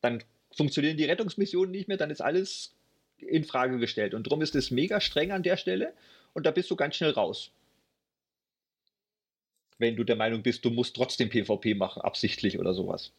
Dann 0.00 0.24
funktionieren 0.52 0.96
die 0.96 1.04
Rettungsmissionen 1.04 1.70
nicht 1.70 1.88
mehr, 1.88 1.96
dann 1.96 2.10
ist 2.10 2.20
alles 2.20 2.72
in 3.18 3.44
Frage 3.44 3.78
gestellt. 3.78 4.14
Und 4.14 4.26
darum 4.26 4.42
ist 4.42 4.54
es 4.54 4.70
mega 4.70 5.00
streng 5.00 5.30
an 5.30 5.42
der 5.42 5.56
Stelle 5.56 5.92
und 6.32 6.46
da 6.46 6.50
bist 6.50 6.70
du 6.70 6.76
ganz 6.76 6.96
schnell 6.96 7.12
raus. 7.12 7.50
Wenn 9.78 9.96
du 9.96 10.04
der 10.04 10.16
Meinung 10.16 10.42
bist, 10.42 10.64
du 10.64 10.70
musst 10.70 10.96
trotzdem 10.96 11.30
PvP 11.30 11.74
machen, 11.74 12.02
absichtlich 12.02 12.58
oder 12.58 12.74
sowas. 12.74 13.12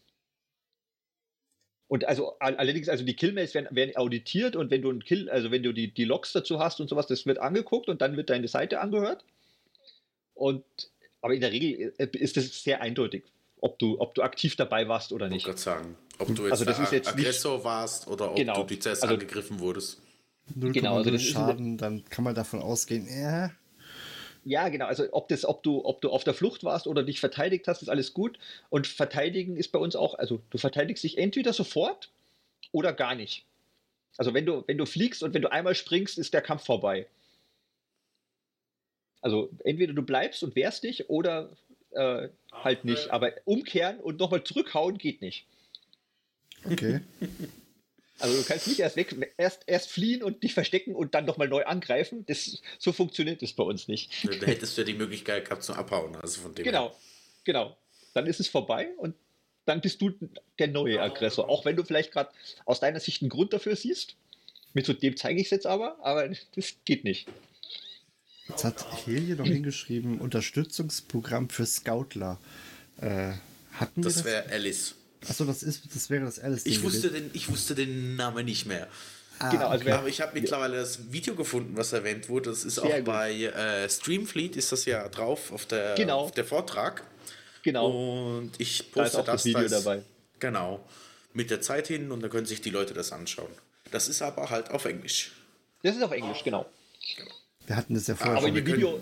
Und 1.92 2.08
also 2.08 2.38
all- 2.40 2.56
allerdings, 2.56 2.88
also 2.88 3.04
die 3.04 3.18
Killmails 3.18 3.54
werden, 3.54 3.68
werden 3.76 3.98
auditiert 3.98 4.56
und 4.56 4.72
wenn 4.72 4.82
du 4.82 4.90
ein 4.90 5.04
Kill, 5.04 5.30
also 5.30 5.52
wenn 5.52 5.62
du 5.62 5.74
die, 5.74 5.92
die 5.94 6.06
Logs 6.06 6.32
dazu 6.32 6.58
hast 6.58 6.80
und 6.80 6.88
sowas, 6.90 7.06
das 7.08 7.26
wird 7.26 7.38
angeguckt 7.40 7.90
und 7.90 8.02
dann 8.02 8.16
wird 8.16 8.30
deine 8.30 8.48
Seite 8.48 8.80
angehört. 8.80 9.26
Und 10.34 10.64
aber 11.22 11.34
in 11.34 11.42
der 11.42 11.52
Regel 11.52 11.94
äh, 11.98 12.08
ist 12.18 12.38
es 12.38 12.64
sehr 12.64 12.82
eindeutig, 12.82 13.26
ob 13.60 13.78
du, 13.78 14.00
ob 14.00 14.16
du 14.16 14.22
aktiv 14.22 14.56
dabei 14.56 14.88
warst 14.88 15.12
oder 15.12 15.26
Ich 15.28 15.34
nicht. 15.34 15.46
wollte 15.48 15.62
gerade 15.64 15.80
sagen, 15.82 15.98
ob 16.18 16.34
du 16.34 16.44
jetzt, 16.44 16.52
Also 16.54 16.64
das 16.64 16.78
der 16.78 16.86
ist 16.86 16.92
jetzt 16.94 17.06
nicht- 17.16 17.28
Aggressor 17.28 17.64
warst 17.66 18.08
oder 18.08 18.32
ob 18.32 18.38
Genau. 18.38 18.62
du 18.62 18.68
die 18.68 18.80
zuerst 18.80 19.04
Also- 19.04 19.16
angegriffen 19.16 19.60
wurdest. 19.60 20.00
0,0 20.56 20.72
Genau, 20.72 20.96
also 20.96 21.12
das 21.12 21.22
ist- 21.22 21.28
Schaden, 21.32 21.78
dann 21.78 22.06
kann 22.06 22.24
man 22.24 22.34
davon 22.36 22.62
ausgehen, 22.62 23.06
ja, 23.08 23.52
Ja, 24.44 24.70
genau. 24.70 24.86
Also 24.86 25.06
ob 25.12 25.28
das, 25.28 25.46
ob 25.46 25.62
du, 25.64 25.86
ob 25.86 26.02
du 26.02 26.10
auf 26.10 26.24
der 26.24 26.34
Flucht 26.34 26.64
warst 26.64 26.88
oder 26.88 27.04
dich 27.04 27.20
verteidigt 27.20 27.68
hast, 27.68 27.82
ist 27.82 27.90
alles 27.90 28.14
gut. 28.14 28.40
Und 28.70 28.88
verteidigen 28.88 29.56
ist 29.56 29.72
bei 29.72 29.80
uns 29.80 29.96
auch, 29.96 30.16
also 30.16 30.42
du 30.50 30.58
verteidigst 30.58 31.04
dich 31.04 31.18
entweder 31.18 31.54
sofort 31.54 32.10
oder 32.72 32.94
gar 32.94 33.16
nicht. 33.16 33.46
Also 34.18 34.34
wenn 34.34 34.46
du, 34.46 34.64
wenn 34.68 34.78
du 34.78 34.86
fliegst 34.86 35.24
und 35.24 35.34
wenn 35.34 35.42
du 35.42 35.52
einmal 35.52 35.76
springst, 35.76 36.18
ist 36.18 36.34
der 36.34 36.42
Kampf 36.42 36.66
vorbei. 36.66 37.08
Also 39.22 39.52
entweder 39.64 39.94
du 39.94 40.02
bleibst 40.02 40.44
und 40.44 40.56
wehrst 40.56 40.84
dich 40.84 41.10
oder 41.10 41.50
äh, 41.92 42.30
halt 42.52 42.84
nicht. 42.84 43.12
Aber 43.12 43.32
umkehren 43.46 44.00
und 44.00 44.20
nochmal 44.20 44.44
zurückhauen 44.44 44.98
geht 44.98 45.22
nicht. 45.22 45.46
okay. 46.66 47.02
Also 48.22 48.38
du 48.38 48.44
kannst 48.48 48.68
nicht 48.68 48.80
erst 48.80 48.96
weg, 48.96 49.16
erst, 49.38 49.64
erst 49.68 49.90
fliehen 49.90 50.24
und 50.24 50.44
dich 50.44 50.54
verstecken 50.54 50.96
und 50.96 51.16
dann 51.16 51.26
nochmal 51.26 51.48
neu 51.48 51.64
angreifen. 51.66 52.26
Das, 52.28 52.62
so 52.80 52.92
funktioniert 52.92 53.42
das 53.42 53.54
bei 53.54 53.64
uns 53.64 53.88
nicht. 53.88 54.12
Da 54.26 54.46
hättest 54.46 54.78
du 54.78 54.82
ja 54.82 54.86
die 54.86 54.94
Möglichkeit 54.94 55.46
gehabt 55.46 55.64
zum 55.64 55.76
Abhauen. 55.76 56.16
Also 56.18 56.42
von 56.42 56.56
dem 56.56 56.64
her. 56.64 56.72
Genau, 56.72 56.96
genau. 57.44 57.78
Dann 58.14 58.28
ist 58.28 58.40
es 58.40 58.48
vorbei 58.48 58.90
und 58.98 59.16
dann 59.66 59.82
bist 59.82 60.02
du 60.02 60.12
der 60.60 60.68
neue 60.68 61.02
Aggressor. 61.02 61.50
Auch 61.50 61.66
wenn 61.66 61.76
du 61.76 61.84
vielleicht 61.84 62.12
gerade 62.12 62.32
aus 62.66 62.80
deiner 62.80 63.00
Sicht 63.00 63.22
einen 63.22 63.30
Grund 63.30 63.54
dafür 63.54 63.76
siehst. 63.76 64.16
Mit 64.74 64.86
so 64.86 64.94
dem 64.94 65.18
zeige 65.18 65.40
ich 65.40 65.48
es 65.48 65.52
jetzt 65.52 65.68
aber, 65.68 65.98
aber 66.02 66.30
das 66.56 66.76
geht 66.86 67.04
nicht. 67.04 67.28
Jetzt 68.48 68.64
hat 68.64 69.06
Helie 69.06 69.36
noch 69.36 69.46
hingeschrieben, 69.46 70.20
Unterstützungsprogramm 70.20 71.50
für 71.50 71.66
Scoutler. 71.66 72.40
Äh, 73.00 73.34
hatten 73.74 73.98
wir 73.98 74.04
Das 74.04 74.16
das? 74.16 74.26
wäre 74.26 74.50
Alice. 74.50 74.96
Achso, 75.28 75.46
das 75.46 75.64
ist, 75.64 75.84
das 75.94 76.10
wäre 76.10 76.26
das 76.26 76.40
Alice. 76.40 76.66
Ich 76.66 76.82
wusste, 76.84 77.10
den, 77.10 77.30
ich 77.34 77.48
wusste 77.50 77.76
den 77.76 78.16
Namen 78.16 78.46
nicht 78.46 78.66
mehr. 78.66 78.88
genau, 79.52 79.68
also 79.70 79.86
wer, 79.86 80.00
Aber 80.00 80.08
ich 80.08 80.20
habe 80.22 80.32
mittlerweile 80.40 80.78
das 80.78 81.12
Video 81.12 81.36
gefunden, 81.36 81.76
was 81.78 81.94
erwähnt 81.94 82.28
wurde. 82.30 82.50
Das 82.50 82.64
ist 82.64 82.76
Sehr 82.76 82.84
auch 82.86 82.96
gut. 82.96 83.06
bei 83.06 83.32
äh, 83.34 83.90
Streamfleet 83.90 84.56
ist 84.56 84.72
das 84.72 84.86
ja 84.86 85.08
drauf 85.10 85.52
auf 85.52 85.66
der, 85.66 85.96
Genau. 85.96 86.20
auf 86.22 86.32
der 86.32 86.46
Vortrag. 86.46 87.04
genau, 87.64 87.88
Und 88.38 88.52
ich 88.58 88.78
da 88.80 88.84
ist 88.84 88.92
poste 89.14 89.20
auch 89.20 89.26
das 89.26 89.46
Video 89.46 89.60
da 89.60 89.66
ist- 89.66 89.86
dabei. 89.86 90.02
Genau. 90.40 90.84
Mit 91.34 91.50
der 91.52 91.62
Zeit 91.62 91.88
hin 91.88 92.12
und 92.12 92.22
dann 92.22 92.30
können 92.32 92.46
sich 92.48 92.62
die 92.62 92.72
Leute 92.72 92.94
das 92.94 93.12
anschauen. 93.12 93.52
Das 93.92 94.08
ist 94.10 94.22
aber 94.22 94.50
halt 94.50 94.70
auf 94.72 94.86
Englisch. 94.86 95.32
Das 95.84 95.96
ist 95.96 96.02
auf 96.04 96.12
Englisch, 96.12 96.44
genau. 96.44 96.66
Wir 97.68 97.76
hatten 97.76 97.94
das 97.94 98.08
ja 98.08 98.16
vorher 98.16 98.38
Aber 98.38 98.48
in 98.48 98.56
schon. 98.56 98.66
dem 98.66 98.76
Video, 98.76 99.00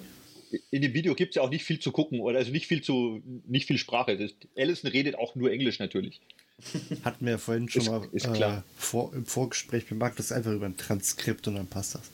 in 0.71 0.81
dem 0.81 0.93
Video 0.93 1.15
gibt 1.15 1.31
es 1.31 1.35
ja 1.35 1.41
auch 1.41 1.49
nicht 1.49 1.63
viel 1.63 1.79
zu 1.79 1.91
gucken 1.91 2.19
oder 2.21 2.39
also 2.39 2.51
nicht 2.51 2.67
viel 2.67 2.81
zu, 2.81 3.21
nicht 3.47 3.67
viel 3.67 3.77
Sprache. 3.77 4.17
Das, 4.17 4.31
Allison 4.57 4.89
redet 4.89 5.15
auch 5.15 5.35
nur 5.35 5.51
Englisch 5.51 5.79
natürlich. 5.79 6.19
Hatten 7.03 7.25
wir 7.25 7.33
ja 7.33 7.37
vorhin 7.37 7.69
schon 7.69 7.81
Ist- 7.83 7.89
mal 7.89 8.07
ist 8.11 8.25
äh, 8.27 8.31
klar. 8.33 8.63
vor, 8.77 9.13
im 9.13 9.25
Vorgespräch 9.25 9.85
bemerkt, 9.87 10.19
das 10.19 10.31
einfach 10.31 10.51
über 10.51 10.65
ein 10.65 10.77
Transkript 10.77 11.47
und 11.47 11.55
dann 11.55 11.67
passt 11.67 11.95
das. 11.95 12.11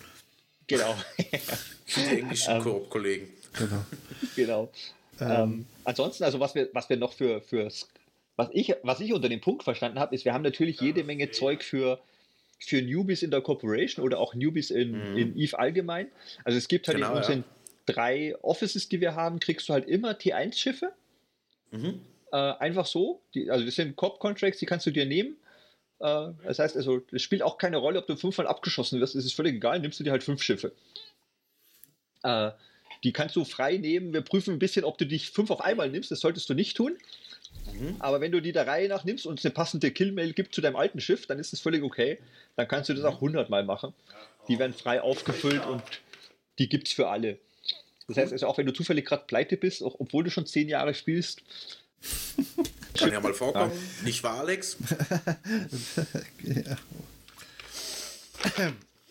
Genau. 0.67 0.95
Die 1.95 2.19
englischen 2.19 2.59
Koop-Kollegen. 2.61 3.27
Genau. 3.53 3.85
genau. 4.35 4.71
Ähm, 5.19 5.65
ansonsten, 5.83 6.23
also 6.23 6.39
was 6.39 6.55
wir, 6.55 6.69
was 6.73 6.89
wir 6.89 6.97
noch 6.97 7.13
für, 7.13 7.41
für 7.41 7.71
was 8.35 8.49
ich, 8.51 8.73
was 8.83 8.99
ich 8.99 9.13
unter 9.13 9.29
dem 9.29 9.39
Punkt 9.39 9.63
verstanden 9.63 9.99
habe, 9.99 10.13
ist, 10.13 10.25
wir 10.25 10.33
haben 10.33 10.41
natürlich 10.41 10.81
jede 10.81 11.03
Menge 11.05 11.31
Zeug 11.31 11.63
für, 11.63 11.99
für 12.59 12.81
Newbies 12.81 13.23
in 13.23 13.31
der 13.31 13.41
Corporation 13.41 14.03
oder 14.03 14.19
auch 14.19 14.33
Newbies 14.35 14.71
in, 14.71 14.95
in 15.15 15.37
Eve 15.37 15.57
allgemein. 15.57 16.07
Also 16.43 16.57
es 16.57 16.67
gibt 16.67 16.87
halt 16.87 16.97
Genau, 16.97 17.11
in 17.11 17.17
unseren 17.17 17.39
ja. 17.39 17.45
Drei 17.85 18.35
Offices, 18.41 18.89
die 18.89 19.01
wir 19.01 19.15
haben, 19.15 19.39
kriegst 19.39 19.69
du 19.69 19.73
halt 19.73 19.87
immer 19.87 20.11
T1-Schiffe. 20.11 20.93
Äh, 22.31 22.35
einfach 22.35 22.85
so. 22.85 23.21
Die, 23.33 23.49
also 23.49 23.65
das 23.65 23.75
sind 23.75 23.95
Corp-Contracts, 23.95 24.59
die 24.59 24.65
kannst 24.65 24.85
du 24.85 24.91
dir 24.91 25.05
nehmen. 25.05 25.37
Äh, 25.99 26.29
das 26.43 26.59
heißt 26.59 26.75
also, 26.75 27.01
es 27.11 27.21
spielt 27.21 27.41
auch 27.41 27.57
keine 27.57 27.77
Rolle, 27.77 27.99
ob 27.99 28.07
du 28.07 28.15
fünfmal 28.15 28.47
abgeschossen 28.47 28.99
wirst, 28.99 29.15
es 29.15 29.25
ist 29.25 29.33
völlig 29.33 29.55
egal, 29.55 29.79
nimmst 29.79 29.99
du 29.99 30.03
dir 30.03 30.11
halt 30.11 30.23
fünf 30.23 30.41
Schiffe. 30.41 30.73
Äh, 32.23 32.51
die 33.03 33.13
kannst 33.13 33.35
du 33.35 33.45
frei 33.45 33.77
nehmen. 33.77 34.13
Wir 34.13 34.21
prüfen 34.21 34.53
ein 34.55 34.59
bisschen, 34.59 34.83
ob 34.83 34.97
du 34.97 35.05
dich 35.05 35.29
fünf 35.29 35.51
auf 35.51 35.61
einmal 35.61 35.89
nimmst. 35.89 36.09
Das 36.11 36.19
solltest 36.19 36.49
du 36.49 36.53
nicht 36.53 36.75
tun. 36.75 36.97
Aber 37.99 38.21
wenn 38.21 38.31
du 38.31 38.41
die 38.41 38.51
der 38.51 38.67
Reihe 38.67 38.87
nach 38.87 39.03
nimmst 39.03 39.25
und 39.25 39.39
es 39.39 39.45
eine 39.45 39.53
passende 39.53 39.91
Killmail 39.91 40.33
gibt 40.33 40.55
zu 40.55 40.61
deinem 40.61 40.75
alten 40.75 41.01
Schiff, 41.01 41.27
dann 41.27 41.39
ist 41.39 41.53
das 41.53 41.59
völlig 41.59 41.83
okay. 41.83 42.19
Dann 42.55 42.67
kannst 42.67 42.89
du 42.89 42.93
das 42.93 43.03
auch 43.05 43.15
100 43.15 43.49
Mal 43.49 43.63
machen. 43.63 43.93
Die 44.47 44.59
werden 44.59 44.73
frei 44.73 45.01
aufgefüllt 45.01 45.65
und 45.65 45.83
die 46.57 46.69
gibt 46.69 46.87
es 46.87 46.93
für 46.93 47.09
alle. 47.09 47.37
Das 48.07 48.17
heißt 48.17 48.33
also, 48.33 48.47
auch 48.47 48.57
wenn 48.57 48.65
du 48.65 48.73
zufällig 48.73 49.05
gerade 49.05 49.23
pleite 49.25 49.57
bist, 49.57 49.83
auch 49.83 49.95
obwohl 49.99 50.23
du 50.23 50.29
schon 50.29 50.45
zehn 50.45 50.69
Jahre 50.69 50.93
spielst, 50.93 51.41
Kann 52.97 53.11
ja 53.11 53.19
mal 53.19 53.33
vorkommen. 53.33 53.71
Nicht 54.03 54.23
wahr, 54.23 54.39
Alex? 54.39 54.77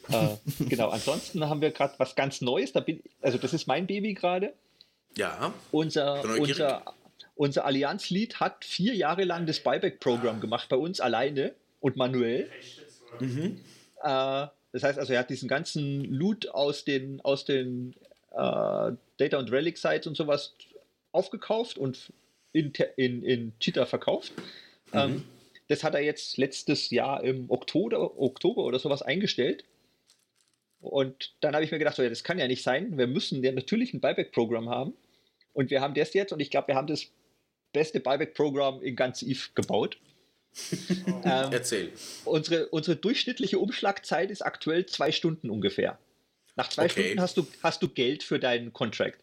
äh, 0.09 0.37
genau. 0.69 0.89
Ansonsten 0.89 1.45
haben 1.49 1.61
wir 1.61 1.71
gerade 1.71 1.95
was 1.99 2.15
ganz 2.15 2.41
Neues. 2.41 2.73
Da 2.73 2.81
bin, 2.81 3.03
also 3.21 3.37
das 3.39 3.53
ist 3.53 3.67
mein 3.67 3.87
Baby 3.87 4.15
gerade. 4.15 4.55
Ja. 5.17 5.53
Unser, 5.71 6.25
unser, 6.39 6.83
unser 7.37 7.65
Allianz-Lead 7.65 8.41
hat 8.41 8.65
vier 8.65 8.95
Jahre 8.95 9.25
lang 9.25 9.47
das 9.47 9.61
Buyback-Programm 9.61 10.41
gemacht, 10.41 10.69
bei 10.69 10.77
uns 10.77 11.01
alleine 11.01 11.55
und 11.81 11.97
manuell. 11.97 12.51
Äh, 13.21 14.47
das 14.73 14.83
heißt 14.83 14.99
also, 14.99 15.13
er 15.13 15.21
hat 15.21 15.31
diesen 15.31 15.49
ganzen 15.49 16.05
Loot 16.05 16.49
aus 16.49 16.85
den, 16.85 17.21
aus 17.21 17.45
den 17.45 17.95
Data- 18.37 19.39
und 19.39 19.51
Relic-Sites 19.51 20.07
und 20.07 20.17
sowas 20.17 20.55
aufgekauft 21.13 21.79
und 21.79 22.13
in, 22.53 22.73
in, 22.97 23.23
in 23.23 23.59
Cheetah 23.61 23.87
verkauft. 23.87 24.33
Mhm. 24.93 24.99
Ähm, 24.99 25.25
das 25.69 25.83
hat 25.83 25.95
er 25.95 26.01
jetzt 26.01 26.37
letztes 26.37 26.91
Jahr 26.91 27.25
im 27.25 27.51
Oktober, 27.51 28.19
Oktober 28.21 28.65
oder 28.65 28.79
sowas 28.79 29.03
eingestellt. 29.03 29.65
Und 30.81 31.35
dann 31.41 31.55
habe 31.55 31.65
ich 31.65 31.71
mir 31.71 31.79
gedacht, 31.79 31.97
so, 31.97 32.03
ja, 32.03 32.11
das 32.11 32.25
kann 32.25 32.39
ja 32.39 32.47
nicht 32.47 32.63
sein. 32.63 32.99
Wir 32.99 33.07
müssen 33.07 33.43
ja 33.43 33.53
natürlich 33.53 33.95
ein 33.95 34.01
Buyback-Programm 34.01 34.69
haben. 34.69 34.95
Und 35.55 35.71
wir 35.71 35.81
haben 35.81 35.95
das 35.95 36.13
jetzt 36.13 36.33
und 36.33 36.41
ich 36.41 36.51
glaube, 36.51 36.69
wir 36.69 36.75
haben 36.75 36.89
das 36.89 37.07
beste 37.73 38.01
Buyback-Programm 38.01 38.83
in 38.83 38.97
ganz 38.97 39.23
Eve 39.23 39.49
gebaut. 39.55 39.99
ähm, 41.25 41.51
Erzähl. 41.51 41.93
Unsere, 42.25 42.69
unsere 42.69 42.97
durchschnittliche 42.97 43.59
Umschlagzeit 43.59 44.31
ist 44.31 44.43
aktuell 44.43 44.87
zwei 44.87 45.11
Stunden 45.11 45.51
ungefähr. 45.51 45.99
Nach 46.57 46.69
zwei 46.69 46.85
okay. 46.85 47.03
Stunden 47.03 47.21
hast 47.21 47.37
du, 47.37 47.47
hast 47.63 47.83
du 47.83 47.89
Geld 47.89 48.23
für 48.23 48.39
deinen 48.39 48.73
Contract. 48.73 49.21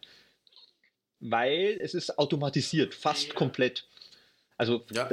Weil 1.20 1.78
es 1.80 1.94
ist 1.94 2.18
automatisiert, 2.18 2.94
fast 2.94 3.34
komplett. 3.34 3.86
Also 4.56 4.84
ja. 4.92 5.08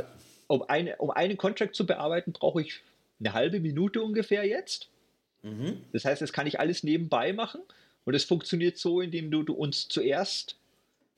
um, 0.48 0.64
eine, 0.64 0.98
um 0.98 1.12
einen 1.12 1.38
Contract 1.38 1.76
zu 1.76 1.86
bearbeiten, 1.86 2.34
brauche 2.34 2.62
ich 2.62 2.82
eine 3.20 3.34
halbe 3.34 3.60
Minute 3.60 4.02
ungefähr 4.02 4.46
jetzt. 4.46 4.90
Mhm. 5.44 5.82
Das 5.94 6.06
heißt, 6.06 6.22
das 6.22 6.34
kann 6.34 6.48
ich 6.48 6.60
alles 6.60 6.84
nebenbei 6.84 7.34
machen. 7.34 7.62
Und 8.06 8.16
es 8.16 8.24
funktioniert 8.24 8.78
so, 8.78 9.02
indem 9.02 9.30
du, 9.30 9.44
du 9.44 9.54
uns 9.54 9.88
zuerst, 9.88 10.58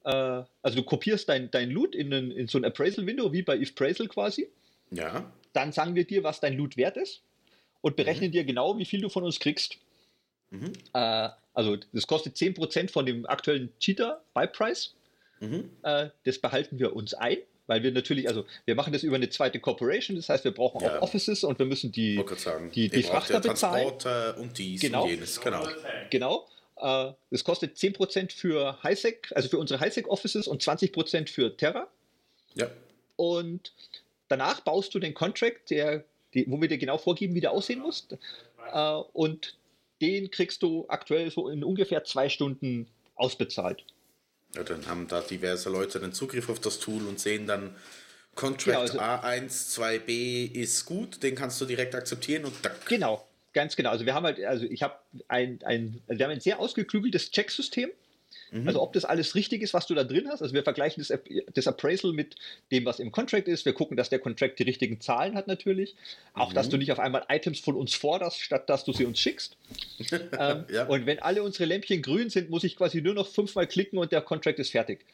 äh, 0.04 0.10
also 0.12 0.76
du 0.76 0.84
kopierst 0.84 1.30
dein, 1.30 1.50
dein 1.52 1.72
Loot 1.72 1.96
in, 1.96 2.14
einen, 2.14 2.32
in 2.32 2.48
so 2.48 2.58
ein 2.58 2.66
Appraisal-Window, 2.66 3.32
wie 3.32 3.44
bei 3.44 3.58
If-Praisal 3.58 4.08
quasi. 4.08 4.50
Ja. 4.92 5.32
Dann 5.54 5.72
sagen 5.72 5.96
wir 5.96 6.06
dir, 6.06 6.24
was 6.24 6.40
dein 6.40 6.58
Loot 6.58 6.78
wert 6.78 6.98
ist 6.98 7.22
und 7.82 7.96
berechnen 7.96 8.28
mhm. 8.30 8.34
dir 8.34 8.44
genau, 8.44 8.78
wie 8.78 8.86
viel 8.86 9.02
du 9.02 9.10
von 9.10 9.24
uns 9.24 9.40
kriegst. 9.40 9.78
Mhm. 10.52 10.74
Äh, 10.94 11.30
also 11.54 11.78
das 11.92 12.08
kostet 12.08 12.36
10% 12.36 12.92
von 12.92 13.06
dem 13.06 13.26
aktuellen 13.26 13.72
Cheater 13.80 14.22
Buy 14.34 14.48
Price. 14.48 14.94
Mhm. 15.40 15.70
Äh, 15.84 16.10
das 16.24 16.38
behalten 16.40 16.80
wir 16.80 16.96
uns 16.96 17.14
ein 17.14 17.38
weil 17.72 17.84
wir 17.84 17.92
natürlich, 17.94 18.28
also 18.28 18.46
wir 18.66 18.76
machen 18.76 18.92
das 18.92 19.02
über 19.04 19.16
eine 19.16 19.30
zweite 19.30 19.62
Corporation, 19.62 20.18
das 20.18 20.28
heißt, 20.28 20.44
wir 20.44 20.52
brauchen 20.52 20.82
ja. 20.82 20.98
auch 20.98 21.04
Offices 21.04 21.46
und 21.46 21.58
wir 21.58 21.66
müssen 21.66 21.90
die, 21.94 22.22
die, 22.76 22.90
die 22.90 23.04
Frachter 23.04 23.40
bezahlen. 23.40 23.94
und 24.38 24.58
dies 24.58 24.82
genau. 24.82 25.04
und 25.04 25.10
jenes, 25.10 25.40
genau. 25.40 25.66
Genau. 26.10 26.48
Äh, 26.76 27.14
das 27.30 27.46
kostet 27.46 27.78
10% 27.78 28.34
für 28.34 28.82
Highsec, 28.84 29.32
also 29.36 29.48
für 29.48 29.58
unsere 29.58 29.80
Highsec 29.80 30.10
Offices 30.10 30.50
und 30.50 30.62
20% 30.62 31.30
für 31.30 31.56
Terra. 31.56 31.88
Ja. 32.56 32.70
Und 33.16 33.74
danach 34.28 34.60
baust 34.60 34.94
du 34.94 35.00
den 35.00 35.14
Contract, 35.14 35.70
der, 35.70 36.04
die, 36.34 36.52
wo 36.52 36.60
wir 36.60 36.68
dir 36.68 36.78
genau 36.78 36.98
vorgeben, 36.98 37.36
wie 37.36 37.42
der 37.42 37.52
aussehen 37.52 37.80
muss. 37.80 38.06
Äh, 38.74 38.94
und 39.14 39.56
den 40.02 40.32
kriegst 40.32 40.64
du 40.64 40.86
aktuell 40.90 41.32
so 41.32 41.48
in 41.48 41.64
ungefähr 41.64 42.04
zwei 42.04 42.28
Stunden 42.28 42.88
ausbezahlt. 43.16 43.86
Ja, 44.56 44.64
dann 44.64 44.86
haben 44.88 45.08
da 45.08 45.22
diverse 45.22 45.70
Leute 45.70 46.00
den 46.00 46.12
Zugriff 46.12 46.50
auf 46.50 46.60
das 46.60 46.80
Tool 46.80 47.08
und 47.08 47.20
sehen 47.20 47.48
dann, 47.48 47.76
Contract 48.36 48.66
genau, 48.66 48.80
also, 48.82 49.00
A1, 49.00 49.78
2b 49.78 50.54
ist 50.54 50.86
gut, 50.86 51.22
den 51.22 51.36
kannst 51.36 51.60
du 51.62 51.66
direkt 51.66 51.96
akzeptieren 51.96 52.46
und 52.46 52.64
tack. 52.64 52.86
Genau, 52.86 53.26
ganz 53.54 53.76
genau. 53.76 53.92
Also 53.92 54.06
wir 54.06 54.14
haben 54.14 54.26
halt, 54.26 54.44
also 54.44 54.66
ich 54.66 54.82
habe 54.82 54.96
ein, 55.28 55.60
ein, 55.64 56.02
wir 56.08 56.26
haben 56.26 56.32
ein 56.32 56.40
sehr 56.40 56.60
ausgeklügeltes 56.60 57.32
Checksystem. 57.32 57.90
Mhm. 58.52 58.68
Also 58.68 58.82
ob 58.82 58.94
das 58.94 59.06
alles 59.06 59.34
richtig 59.36 59.62
ist, 59.62 59.74
was 59.74 59.88
du 59.88 59.96
da 59.96 60.04
drin 60.04 60.28
hast. 60.30 60.42
Also 60.42 60.54
wir 60.54 60.64
vergleichen 60.64 61.04
das, 61.06 61.18
das, 61.54 61.68
Appraisal 61.68 62.12
mit 62.12 62.36
dem, 62.72 62.86
was 62.86 63.00
im 63.00 63.12
Contract 63.12 63.48
ist. 63.48 63.66
Wir 63.66 63.74
gucken, 63.74 63.96
dass 63.96 64.10
der 64.10 64.20
Contract 64.20 64.60
die 64.60 64.64
richtigen 64.64 65.00
Zahlen 65.00 65.36
hat 65.36 65.48
natürlich. 65.48 65.96
Auch, 66.34 66.50
mhm. 66.50 66.56
dass 66.56 66.70
du 66.70 66.78
nicht 66.78 66.92
auf 66.92 67.00
einmal 67.00 67.26
Items 67.30 67.60
von 67.60 67.76
uns 67.76 67.94
forderst, 67.94 68.40
statt 68.40 68.70
dass 68.70 68.84
du 68.84 68.92
sie 68.92 69.06
uns 69.06 69.20
schickst. 69.20 69.56
ähm, 70.12 70.66
ja. 70.72 70.86
Und 70.86 71.06
wenn 71.06 71.20
alle 71.20 71.44
unsere 71.44 71.66
Lämpchen 71.66 72.02
grün 72.02 72.30
sind, 72.30 72.50
muss 72.50 72.64
ich 72.64 72.76
quasi 72.76 73.02
nur 73.02 73.14
noch 73.14 73.28
fünfmal 73.28 73.68
klicken 73.68 73.98
und 73.98 74.12
der 74.12 74.22
Contract 74.22 74.60
ist 74.60 74.72
fertig. 74.72 75.06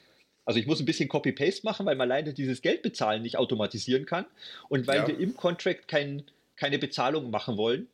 Also 0.47 0.59
ich 0.59 0.65
muss 0.65 0.79
ein 0.79 0.85
bisschen 0.85 1.09
Copy-Paste 1.09 1.65
machen, 1.65 1.85
weil 1.85 1.97
man 1.97 2.07
leider 2.07 2.31
dieses 2.31 2.61
Geldbezahlen 2.61 3.21
nicht 3.21 3.37
automatisieren 3.37 4.05
kann 4.05 4.25
und 4.69 4.87
weil 4.87 4.99
ja. 4.99 5.07
wir 5.07 5.19
im 5.19 5.35
Contract 5.35 5.89
kein, 5.89 6.23
keine 6.55 6.79
Bezahlung 6.79 7.29
machen 7.29 7.57
wollen, 7.57 7.87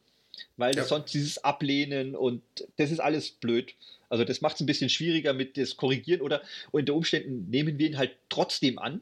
weil 0.56 0.76
ja. 0.76 0.84
sonst 0.84 1.14
dieses 1.14 1.44
Ablehnen 1.44 2.16
und 2.16 2.44
das 2.78 2.92
ist 2.92 3.00
alles 3.00 3.32
blöd. 3.32 3.74
Also 4.14 4.26
das 4.26 4.42
macht 4.42 4.58
es 4.58 4.62
ein 4.62 4.68
bisschen 4.68 4.92
schwieriger 4.92 5.34
mit 5.34 5.58
das 5.58 5.76
Korrigieren 5.76 6.22
oder 6.22 6.44
unter 6.70 6.94
Umständen 6.94 7.50
nehmen 7.50 7.80
wir 7.80 7.88
ihn 7.88 7.98
halt 7.98 8.12
trotzdem 8.30 8.78
an, 8.78 9.02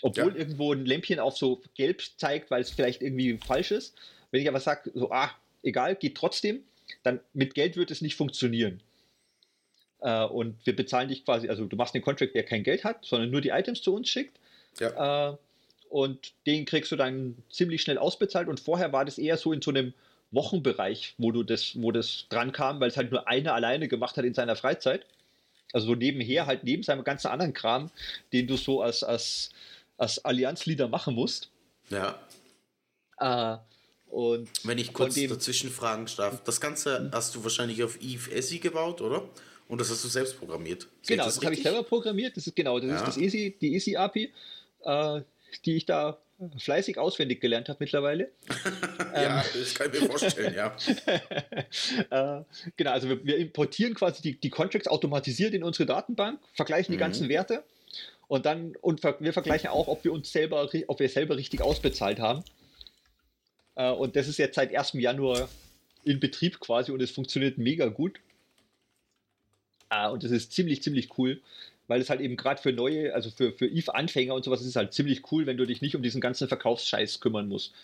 obwohl 0.00 0.32
ja. 0.32 0.36
irgendwo 0.36 0.72
ein 0.72 0.86
Lämpchen 0.86 1.18
auf 1.18 1.36
so 1.36 1.60
gelb 1.74 2.00
zeigt, 2.16 2.50
weil 2.50 2.62
es 2.62 2.70
vielleicht 2.70 3.02
irgendwie 3.02 3.38
falsch 3.46 3.72
ist. 3.72 3.94
Wenn 4.30 4.40
ich 4.40 4.48
aber 4.48 4.60
sage, 4.60 4.90
so, 4.94 5.10
ah, 5.10 5.30
egal, 5.62 5.96
geht 5.96 6.14
trotzdem, 6.14 6.62
dann 7.02 7.20
mit 7.34 7.54
Geld 7.54 7.76
wird 7.76 7.90
es 7.90 8.00
nicht 8.00 8.16
funktionieren. 8.16 8.80
Äh, 10.00 10.24
und 10.24 10.56
wir 10.64 10.74
bezahlen 10.74 11.10
dich 11.10 11.26
quasi, 11.26 11.50
also 11.50 11.66
du 11.66 11.76
machst 11.76 11.94
einen 11.94 12.02
Contract, 12.02 12.34
der 12.34 12.44
kein 12.44 12.62
Geld 12.62 12.84
hat, 12.84 13.04
sondern 13.04 13.30
nur 13.30 13.42
die 13.42 13.50
Items 13.50 13.82
zu 13.82 13.94
uns 13.94 14.08
schickt. 14.08 14.40
Ja. 14.80 15.32
Äh, 15.32 15.36
und 15.90 16.32
den 16.46 16.64
kriegst 16.64 16.90
du 16.90 16.96
dann 16.96 17.36
ziemlich 17.50 17.82
schnell 17.82 17.98
ausbezahlt. 17.98 18.48
Und 18.48 18.60
vorher 18.60 18.94
war 18.94 19.04
das 19.04 19.18
eher 19.18 19.36
so 19.36 19.52
in 19.52 19.60
so 19.60 19.72
einem 19.72 19.92
Wochenbereich, 20.32 21.14
wo 21.18 21.30
du 21.30 21.42
das, 21.42 21.80
wo 21.80 21.92
das 21.92 22.26
dran 22.28 22.52
kam, 22.52 22.80
weil 22.80 22.88
es 22.88 22.96
halt 22.96 23.10
nur 23.12 23.28
einer 23.28 23.54
alleine 23.54 23.88
gemacht 23.88 24.16
hat 24.16 24.24
in 24.24 24.34
seiner 24.34 24.56
Freizeit. 24.56 25.06
Also 25.72 25.88
so 25.88 25.94
nebenher, 25.94 26.46
halt 26.46 26.64
neben 26.64 26.82
seinem 26.82 27.04
ganzen 27.04 27.28
anderen 27.28 27.52
Kram, 27.54 27.90
den 28.32 28.46
du 28.46 28.56
so 28.56 28.82
als, 28.82 29.02
als, 29.02 29.50
als 29.96 30.24
Allianzleader 30.24 30.88
machen 30.88 31.14
musst. 31.14 31.50
Ja. 31.90 32.18
Äh, 33.18 33.58
und 34.10 34.50
Wenn 34.64 34.76
ich 34.76 34.92
kurz 34.92 35.14
dem, 35.14 35.30
dazwischen 35.30 35.70
fragen 35.70 36.06
darf, 36.16 36.42
das 36.44 36.60
Ganze 36.60 37.10
hast 37.12 37.34
du 37.34 37.42
wahrscheinlich 37.42 37.82
auf 37.82 38.00
Eve 38.02 38.30
Essie 38.32 38.60
gebaut, 38.60 39.00
oder? 39.00 39.26
Und 39.68 39.80
das 39.80 39.90
hast 39.90 40.04
du 40.04 40.08
selbst 40.08 40.38
programmiert. 40.38 40.82
Seht 41.00 41.16
genau, 41.16 41.24
das, 41.24 41.36
das 41.36 41.44
habe 41.44 41.54
ich 41.54 41.62
selber 41.62 41.82
programmiert. 41.82 42.36
Das 42.36 42.46
ist 42.46 42.54
genau, 42.54 42.78
das 42.78 42.90
ja. 42.90 42.96
ist 42.96 43.06
das 43.06 43.16
Easy, 43.16 43.56
die 43.58 43.72
Easy 43.72 43.96
API, 43.96 44.30
äh, 44.84 45.22
die 45.64 45.76
ich 45.76 45.86
da 45.86 46.18
fleißig 46.58 46.98
auswendig 46.98 47.40
gelernt 47.40 47.68
habe 47.68 47.78
mittlerweile. 47.80 48.30
ja, 49.14 49.40
ähm, 49.40 49.44
das 49.58 49.74
kann 49.74 49.90
ich 49.92 50.00
mir 50.00 50.06
vorstellen, 50.06 50.54
ja. 50.54 50.76
äh, 52.40 52.44
genau, 52.76 52.90
also 52.90 53.08
wir, 53.08 53.24
wir, 53.24 53.36
importieren 53.38 53.94
quasi 53.94 54.22
die, 54.22 54.38
die 54.38 54.50
Contracts 54.50 54.88
automatisiert 54.88 55.54
in 55.54 55.64
unsere 55.64 55.86
Datenbank, 55.86 56.40
vergleichen 56.54 56.92
die 56.92 56.96
mhm. 56.96 57.00
ganzen 57.00 57.28
Werte 57.28 57.64
und 58.28 58.46
dann 58.46 58.74
und 58.80 59.02
wir 59.02 59.32
vergleichen 59.32 59.70
auch, 59.70 59.88
ob 59.88 60.04
wir 60.04 60.12
uns 60.12 60.32
selber, 60.32 60.68
ob 60.86 61.00
wir 61.00 61.08
selber 61.08 61.36
richtig 61.36 61.60
ausbezahlt 61.60 62.18
haben. 62.18 62.42
Äh, 63.74 63.90
und 63.90 64.16
das 64.16 64.28
ist 64.28 64.38
jetzt 64.38 64.56
seit 64.56 64.74
1. 64.74 64.94
Januar 64.94 65.48
in 66.04 66.20
Betrieb 66.20 66.60
quasi 66.60 66.92
und 66.92 67.00
es 67.02 67.10
funktioniert 67.10 67.58
mega 67.58 67.86
gut. 67.86 68.20
Äh, 69.90 70.08
und 70.08 70.24
das 70.24 70.30
ist 70.30 70.52
ziemlich, 70.52 70.82
ziemlich 70.82 71.18
cool 71.18 71.40
weil 71.88 72.00
es 72.00 72.10
halt 72.10 72.20
eben 72.20 72.36
gerade 72.36 72.60
für 72.60 72.72
neue, 72.72 73.14
also 73.14 73.30
für, 73.30 73.52
für 73.52 73.66
Eve-Anfänger 73.66 74.34
und 74.34 74.44
sowas 74.44 74.60
ist 74.60 74.68
es 74.68 74.76
halt 74.76 74.92
ziemlich 74.92 75.30
cool, 75.32 75.46
wenn 75.46 75.56
du 75.56 75.66
dich 75.66 75.82
nicht 75.82 75.96
um 75.96 76.02
diesen 76.02 76.20
ganzen 76.20 76.48
Verkaufsscheiß 76.48 77.20
kümmern 77.20 77.48
musst. 77.48 77.74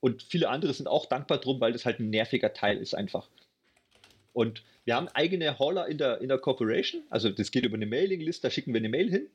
Und 0.00 0.22
viele 0.22 0.48
andere 0.48 0.74
sind 0.74 0.86
auch 0.86 1.06
dankbar 1.06 1.38
drum, 1.38 1.60
weil 1.60 1.72
das 1.72 1.86
halt 1.86 1.98
ein 1.98 2.10
nerviger 2.10 2.52
Teil 2.52 2.78
ist 2.78 2.94
einfach. 2.94 3.28
Und 4.32 4.62
wir 4.84 4.96
haben 4.96 5.08
eigene 5.08 5.58
Hauler 5.58 5.88
in 5.88 5.96
der, 5.96 6.20
in 6.20 6.28
der 6.28 6.38
Corporation, 6.38 7.02
also 7.08 7.30
das 7.30 7.50
geht 7.50 7.64
über 7.64 7.76
eine 7.76 7.86
Mailingliste, 7.86 8.48
da 8.48 8.50
schicken 8.50 8.74
wir 8.74 8.80
eine 8.80 8.88
Mail 8.88 9.10
hin. 9.10 9.28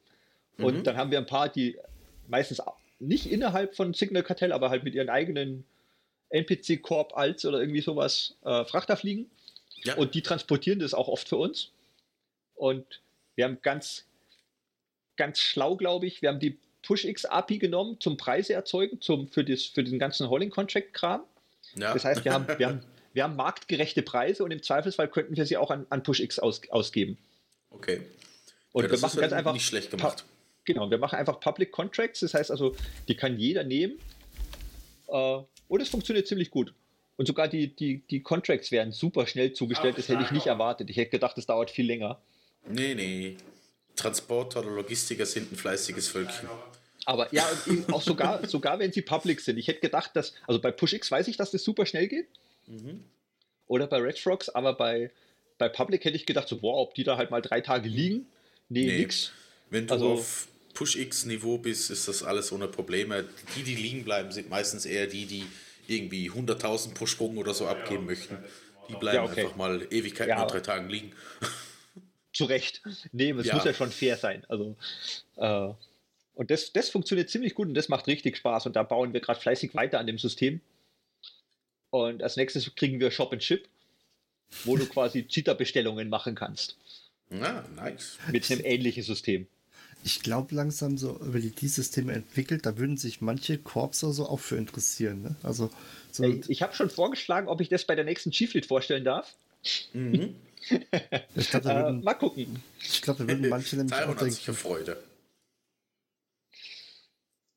Und 0.57 0.79
mhm. 0.79 0.83
dann 0.83 0.97
haben 0.97 1.09
wir 1.09 1.17
ein 1.17 1.25
paar, 1.25 1.49
die 1.49 1.77
meistens 2.27 2.61
nicht 2.99 3.31
innerhalb 3.31 3.75
von 3.75 3.93
Signal 3.93 4.23
Cartel, 4.23 4.51
aber 4.51 4.69
halt 4.69 4.83
mit 4.83 4.93
ihren 4.93 5.09
eigenen 5.09 5.63
NPC 6.29 6.81
Corp 6.81 7.15
als 7.17 7.45
oder 7.45 7.59
irgendwie 7.59 7.81
sowas 7.81 8.35
äh, 8.43 8.65
Frachter 8.65 8.97
fliegen. 8.97 9.31
Ja. 9.85 9.95
Und 9.95 10.13
die 10.13 10.21
transportieren 10.21 10.79
das 10.79 10.93
auch 10.93 11.07
oft 11.07 11.29
für 11.29 11.37
uns. 11.37 11.71
Und 12.55 13.01
wir 13.35 13.45
haben 13.45 13.59
ganz 13.61 14.05
ganz 15.19 15.39
schlau, 15.39 15.75
glaube 15.75 16.07
ich. 16.07 16.23
Wir 16.23 16.29
haben 16.29 16.39
die 16.39 16.57
PushX-API 16.81 17.59
genommen 17.59 17.97
zum 17.99 18.17
Preise 18.17 18.53
erzeugen, 18.53 19.01
zum, 19.01 19.27
für, 19.27 19.43
das, 19.43 19.65
für 19.65 19.83
den 19.83 19.99
ganzen 19.99 20.29
Holding-Contract-Kram. 20.29 21.21
Ja. 21.75 21.93
Das 21.93 22.05
heißt, 22.05 22.25
wir 22.25 22.33
haben, 22.33 22.47
wir, 22.57 22.67
haben, 22.67 22.81
wir 23.13 23.23
haben 23.23 23.35
marktgerechte 23.35 24.01
Preise 24.01 24.43
und 24.43 24.51
im 24.51 24.63
Zweifelsfall 24.63 25.09
könnten 25.09 25.35
wir 25.35 25.45
sie 25.45 25.57
auch 25.57 25.69
an, 25.69 25.85
an 25.89 26.01
PushX 26.01 26.39
aus, 26.39 26.61
ausgeben. 26.69 27.17
Okay. 27.69 28.01
Und 28.71 28.85
ja, 28.85 28.91
wir 28.91 28.99
machen 28.99 29.19
ganz 29.19 29.33
einfach. 29.33 29.53
Nicht 29.53 29.65
schlecht 29.65 29.91
gemacht. 29.91 30.23
Genau, 30.63 30.89
wir 30.89 30.97
machen 30.97 31.17
einfach 31.17 31.39
Public 31.39 31.71
Contracts, 31.71 32.21
das 32.21 32.33
heißt 32.33 32.49
also, 32.49 32.75
die 33.07 33.15
kann 33.15 33.37
jeder 33.37 33.63
nehmen. 33.63 33.99
Äh, 35.07 35.39
und 35.67 35.81
es 35.81 35.89
funktioniert 35.89 36.27
ziemlich 36.27 36.49
gut. 36.49 36.73
Und 37.17 37.25
sogar 37.25 37.49
die, 37.49 37.75
die, 37.75 38.01
die 38.09 38.21
Contracts 38.21 38.71
werden 38.71 38.93
super 38.93 39.27
schnell 39.27 39.51
zugestellt, 39.51 39.97
das 39.97 40.07
hätte 40.07 40.23
ich 40.23 40.31
nicht 40.31 40.47
erwartet. 40.47 40.89
Ich 40.89 40.95
hätte 40.95 41.11
gedacht, 41.11 41.37
es 41.37 41.45
dauert 41.45 41.71
viel 41.71 41.85
länger. 41.85 42.21
Nee, 42.67 42.95
nee. 42.95 43.35
Transporter 43.99 44.59
oder 44.61 44.71
Logistiker 44.71 45.25
sind 45.25 45.51
ein 45.51 45.55
fleißiges 45.55 46.07
Völkchen. 46.07 46.49
Aber 47.05 47.33
ja, 47.33 47.47
auch 47.91 48.01
sogar, 48.01 48.45
sogar 48.47 48.79
wenn 48.79 48.91
sie 48.91 49.01
public 49.01 49.41
sind. 49.41 49.57
Ich 49.57 49.67
hätte 49.67 49.79
gedacht, 49.79 50.11
dass, 50.15 50.33
also 50.47 50.61
bei 50.61 50.71
PushX 50.71 51.09
weiß 51.11 51.27
ich, 51.27 51.37
dass 51.37 51.51
das 51.51 51.63
super 51.63 51.85
schnell 51.85 52.07
geht. 52.07 52.27
Mhm. 52.67 53.03
Oder 53.67 53.87
bei 53.87 53.97
Red 53.97 54.19
Frogs, 54.19 54.49
aber 54.49 54.73
bei, 54.73 55.11
bei 55.57 55.69
Public 55.69 56.05
hätte 56.05 56.15
ich 56.15 56.25
gedacht, 56.25 56.47
so, 56.47 56.57
boah, 56.57 56.77
ob 56.77 56.95
die 56.95 57.03
da 57.03 57.17
halt 57.17 57.31
mal 57.31 57.41
drei 57.41 57.61
Tage 57.61 57.87
liegen. 57.87 58.25
Nee, 58.69 58.85
nee. 58.85 58.97
nix. 58.99 59.31
Wenn 59.69 59.87
du 59.87 59.93
also, 59.93 60.13
auf 60.13 60.47
Push-X-Niveau 60.73 61.57
bist, 61.57 61.91
ist 61.91 62.07
das 62.07 62.23
alles 62.23 62.51
ohne 62.51 62.67
Probleme. 62.67 63.25
Die, 63.55 63.63
die 63.63 63.75
liegen 63.75 64.03
bleiben, 64.03 64.31
sind 64.31 64.49
meistens 64.49 64.85
eher 64.85 65.07
die, 65.07 65.25
die 65.25 65.45
irgendwie 65.87 66.29
100.000 66.29 66.93
pro 66.93 67.05
Sprung 67.05 67.37
oder 67.37 67.53
so 67.53 67.67
abgeben 67.67 68.05
möchten. 68.05 68.37
Die 68.87 68.95
bleiben 68.95 69.25
ja, 69.25 69.31
okay. 69.31 69.41
einfach 69.41 69.55
mal 69.55 69.87
Ewigkeiten 69.91 70.29
ja, 70.29 70.45
drei 70.45 70.61
Tagen 70.61 70.89
liegen. 70.89 71.11
zu 72.39 72.45
Recht 72.45 72.81
nehmen. 73.11 73.39
Es 73.39 73.47
Ja. 73.47 73.55
muss 73.55 73.65
ja 73.65 73.73
schon 73.73 73.91
fair 73.91 74.15
sein. 74.17 74.45
Also, 74.47 74.77
äh, 75.35 75.69
und 76.35 76.49
das, 76.51 76.71
das 76.71 76.89
funktioniert 76.89 77.29
ziemlich 77.29 77.53
gut 77.53 77.67
und 77.67 77.73
das 77.73 77.89
macht 77.89 78.07
richtig 78.07 78.37
Spaß. 78.37 78.65
Und 78.65 78.77
da 78.77 78.83
bauen 78.83 79.11
wir 79.11 79.19
gerade 79.19 79.39
fleißig 79.41 79.75
weiter 79.75 79.99
an 79.99 80.07
dem 80.07 80.17
System. 80.17 80.61
Und 81.89 82.23
als 82.23 82.37
nächstes 82.37 82.73
kriegen 82.75 82.99
wir 83.01 83.11
Shop 83.11 83.33
and 83.33 83.43
Ship, 83.43 83.67
wo 84.63 84.77
du 84.77 84.85
quasi 84.85 85.23
Cheater-Bestellungen 85.27 86.07
machen 86.07 86.35
kannst. 86.35 86.77
Ja, 87.29 87.65
nice. 87.75 88.17
Mit 88.31 88.49
einem 88.49 88.61
ähnlichen 88.63 89.03
System. 89.03 89.47
Ich 90.05 90.21
glaube 90.21 90.55
langsam 90.55 90.97
so, 90.97 91.17
über 91.17 91.41
die 91.41 91.49
die 91.51 91.67
Systeme 91.67 92.13
entwickelt, 92.13 92.65
da 92.65 92.77
würden 92.77 92.95
sich 92.95 93.19
manche 93.19 93.57
Korps 93.57 94.01
oder 94.05 94.13
so 94.13 94.29
auch 94.29 94.39
für 94.39 94.55
interessieren. 94.55 95.23
Ne? 95.23 95.35
Also 95.43 95.69
so 96.11 96.23
Ey, 96.23 96.41
Ich 96.47 96.61
habe 96.61 96.73
schon 96.73 96.89
vorgeschlagen, 96.89 97.49
ob 97.49 97.59
ich 97.59 97.67
das 97.67 97.83
bei 97.83 97.95
der 97.95 98.05
nächsten 98.05 98.31
Chieflit 98.31 98.65
vorstellen 98.65 99.03
darf. 99.03 99.35
Ich 101.35 101.49
glaube, 101.49 101.65
da, 101.65 101.71
Äh, 101.79 101.83
würden- 101.85 102.03
mal 102.03 102.13
gucken. 102.15 102.61
ich 102.81 103.01
glaub, 103.01 103.17
da 103.17 103.27
würden 103.27 103.49
manche 103.49 103.75
nämlich 103.77 103.93
auch 103.93 104.15
denken, 104.15 104.53
Freude. 104.53 104.97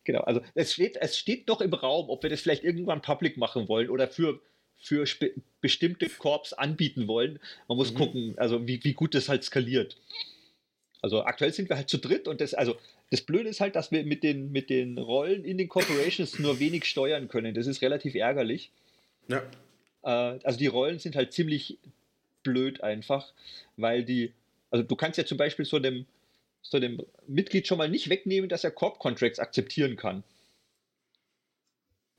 Genau, 0.05 0.21
also 0.23 0.41
es 0.55 0.73
steht, 0.73 0.97
es 0.97 1.17
steht 1.17 1.47
noch 1.47 1.61
im 1.61 1.73
Raum, 1.73 2.11
ob 2.11 2.23
wir 2.23 2.31
das 2.31 2.41
vielleicht 2.41 2.65
irgendwann 2.65 3.03
public 3.03 3.37
machen 3.37 3.69
wollen 3.69 3.89
oder 3.89 4.09
für, 4.09 4.41
für 4.81 5.05
bestimmte 5.61 6.09
Korps 6.09 6.53
anbieten 6.53 7.07
wollen. 7.07 7.39
Man 7.69 7.79
muss 7.79 7.95
gucken, 7.95 8.35
also 8.37 8.67
wie, 8.67 8.83
wie 8.83 8.95
gut 8.95 9.15
das 9.15 9.29
halt 9.29 9.45
skaliert. 9.45 9.97
Also 11.03 11.23
aktuell 11.25 11.53
sind 11.53 11.69
wir 11.69 11.77
halt 11.77 11.89
zu 11.89 11.99
dritt 11.99 12.27
und 12.27 12.41
das, 12.41 12.53
also 12.55 12.77
das 13.11 13.21
Blöde 13.23 13.49
ist 13.49 13.61
halt, 13.61 13.77
dass 13.77 13.93
wir 13.93 14.05
mit 14.05 14.23
den, 14.25 14.51
mit 14.51 14.71
den 14.71 14.99
Rollen 14.99 15.45
in 15.45 15.59
den 15.59 15.69
Corporations 15.69 16.39
nur 16.39 16.59
wenig 16.59 16.85
steuern 16.85 17.29
können. 17.29 17.55
Das 17.55 17.67
ist 17.67 17.83
relativ 17.83 18.15
ärgerlich. 18.17 18.71
Ja. 19.29 19.43
Äh, 20.03 20.39
also 20.45 20.59
die 20.59 20.67
Rollen 20.67 20.99
sind 20.99 21.15
halt 21.15 21.33
ziemlich 21.33 21.79
blöd 22.43 22.83
einfach, 22.83 23.33
weil 23.77 24.05
die, 24.05 24.33
also 24.71 24.85
du 24.85 24.97
kannst 24.97 25.19
ja 25.19 25.25
zum 25.25 25.39
Beispiel 25.39 25.65
so 25.65 25.79
dem, 25.79 26.07
so 26.63 26.79
dem 26.79 27.05
Mitglied 27.27 27.67
schon 27.67 27.79
mal 27.79 27.89
nicht 27.89 28.09
wegnehmen, 28.09 28.49
dass 28.49 28.65
er 28.65 28.71
Corp-Contracts 28.71 29.39
akzeptieren 29.39 29.97
kann. 29.97 30.23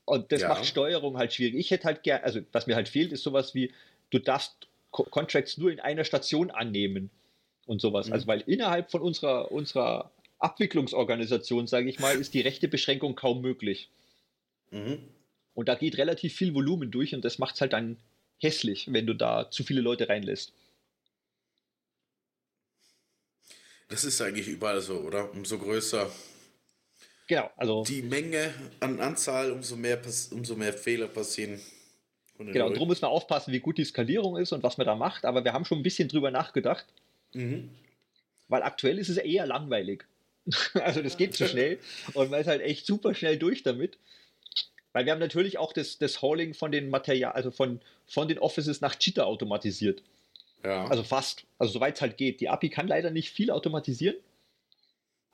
Und 0.04 0.32
das 0.32 0.42
Ja. 0.42 0.48
macht 0.48 0.66
Steuerung 0.66 1.16
halt 1.16 1.32
schwierig. 1.32 1.54
Ich 1.56 1.70
hätte 1.70 1.84
halt 1.84 2.02
gern, 2.02 2.22
also 2.22 2.40
was 2.52 2.66
mir 2.66 2.74
halt 2.74 2.88
fehlt, 2.88 3.12
ist 3.12 3.22
sowas 3.22 3.54
wie, 3.54 3.72
du 4.10 4.18
darfst 4.18 4.68
Co 4.90 5.04
Contracts 5.04 5.58
nur 5.58 5.72
in 5.72 5.80
einer 5.80 6.04
Station 6.04 6.50
annehmen 6.50 7.10
und 7.66 7.80
sowas. 7.80 8.12
Also 8.12 8.26
weil 8.26 8.42
innerhalb 8.42 8.90
von 8.90 9.00
unserer, 9.00 9.50
unserer 9.50 10.12
Abwicklungsorganisation, 10.38 11.66
sage 11.66 11.88
ich 11.88 11.98
mal, 11.98 12.16
ist 12.16 12.34
die 12.34 12.42
rechte 12.42 12.68
Beschränkung 12.68 13.16
kaum 13.16 13.40
möglich. 13.40 13.88
Mhm. 14.70 14.98
Und 15.54 15.68
da 15.68 15.74
geht 15.74 15.96
relativ 15.96 16.34
viel 16.34 16.54
Volumen 16.54 16.90
durch 16.90 17.14
und 17.14 17.24
das 17.24 17.38
macht 17.38 17.54
es 17.54 17.60
halt 17.60 17.72
dann 17.72 17.96
hässlich, 18.38 18.92
wenn 18.92 19.06
du 19.06 19.14
da 19.14 19.50
zu 19.50 19.64
viele 19.64 19.80
Leute 19.80 20.08
reinlässt. 20.08 20.52
Das 23.88 24.04
ist 24.04 24.20
eigentlich 24.20 24.48
überall 24.48 24.80
so, 24.80 24.98
oder? 25.00 25.30
Umso 25.32 25.58
größer 25.58 26.10
Genau, 27.26 27.50
also 27.56 27.84
die 27.84 28.02
Menge 28.02 28.52
an 28.80 29.00
Anzahl, 29.00 29.50
umso 29.50 29.76
mehr, 29.76 29.98
umso 30.30 30.56
mehr 30.56 30.74
Fehler 30.74 31.08
passieren. 31.08 31.58
genau, 32.38 32.68
darum 32.70 32.88
muss 32.88 33.00
man 33.00 33.10
aufpassen, 33.10 33.52
wie 33.52 33.60
gut 33.60 33.78
die 33.78 33.84
Skalierung 33.84 34.36
ist 34.36 34.52
und 34.52 34.62
was 34.62 34.76
man 34.76 34.86
da 34.86 34.94
macht, 34.94 35.24
aber 35.24 35.42
wir 35.42 35.54
haben 35.54 35.64
schon 35.64 35.78
ein 35.78 35.82
bisschen 35.82 36.08
drüber 36.08 36.30
nachgedacht, 36.30 36.84
Mhm. 37.32 37.70
weil 38.48 38.62
aktuell 38.62 38.98
ist 38.98 39.08
es 39.08 39.16
eher 39.16 39.46
langweilig. 39.46 40.04
also 40.74 41.00
das 41.00 41.16
geht 41.16 41.34
zu 41.34 41.48
schnell 41.48 41.78
und 42.12 42.30
man 42.30 42.40
ist 42.42 42.46
halt 42.46 42.60
echt 42.60 42.84
super 42.86 43.14
schnell 43.14 43.38
durch 43.38 43.62
damit. 43.62 43.96
Weil 44.94 45.04
wir 45.04 45.12
haben 45.12 45.20
natürlich 45.20 45.58
auch 45.58 45.72
das, 45.72 45.98
das 45.98 46.22
Hauling 46.22 46.54
von 46.54 46.72
den 46.72 46.88
Material, 46.88 47.32
also 47.32 47.50
von, 47.50 47.80
von 48.06 48.28
den 48.28 48.38
Offices 48.38 48.80
nach 48.80 48.94
Cheetah 48.94 49.24
automatisiert. 49.24 50.02
Ja. 50.64 50.86
Also 50.86 51.02
fast. 51.02 51.44
Also 51.58 51.74
soweit 51.74 51.96
es 51.96 52.00
halt 52.00 52.16
geht. 52.16 52.40
Die 52.40 52.48
API 52.48 52.70
kann 52.70 52.86
leider 52.86 53.10
nicht 53.10 53.30
viel 53.30 53.50
automatisieren. 53.50 54.16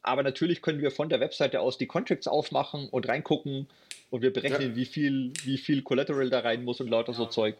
Aber 0.02 0.22
natürlich 0.22 0.62
können 0.62 0.80
wir 0.80 0.90
von 0.90 1.10
der 1.10 1.20
Webseite 1.20 1.60
aus 1.60 1.76
die 1.76 1.86
Contracts 1.86 2.26
aufmachen 2.26 2.88
und 2.88 3.06
reingucken 3.06 3.68
und 4.08 4.22
wir 4.22 4.32
berechnen, 4.32 4.70
Ja. 4.70 4.76
wie, 4.76 4.86
viel, 4.86 5.34
wie 5.44 5.58
viel 5.58 5.82
Collateral 5.82 6.30
da 6.30 6.40
rein 6.40 6.64
muss 6.64 6.80
und 6.80 6.88
lauter 6.88 7.12
so 7.12 7.26
Zeug. 7.26 7.56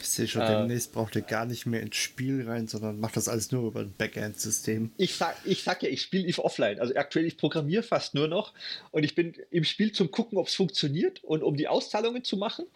Ich 0.00 0.08
sehe 0.08 0.28
schon, 0.28 0.42
Äh, 0.42 0.48
demnächst 0.48 0.92
braucht 0.92 1.14
ihr 1.16 1.22
gar 1.22 1.44
nicht 1.44 1.66
mehr 1.66 1.80
ins 1.80 1.96
Spiel 1.96 2.48
rein, 2.48 2.68
sondern 2.68 3.00
macht 3.00 3.16
das 3.16 3.28
alles 3.28 3.52
nur 3.52 3.68
über 3.68 3.80
ein 3.80 3.92
Backend-System. 3.96 4.92
Ich 4.96 5.16
sag, 5.16 5.36
ich 5.44 5.62
sag 5.62 5.82
ja, 5.82 5.88
ich 5.88 6.02
spiele 6.02 6.26
EVE 6.26 6.44
offline. 6.44 6.80
Also 6.80 6.94
aktuell, 6.94 7.26
ich 7.26 7.36
programmiere 7.36 7.82
fast 7.82 8.14
nur 8.14 8.28
noch 8.28 8.52
und 8.90 9.04
ich 9.04 9.14
bin 9.14 9.34
im 9.50 9.64
Spiel 9.64 9.92
zum 9.92 10.10
Gucken, 10.10 10.38
ob 10.38 10.48
es 10.48 10.54
funktioniert 10.54 11.22
und 11.24 11.42
um 11.42 11.56
die 11.56 11.68
Auszahlungen 11.68 12.24
zu 12.24 12.36
machen. 12.36 12.66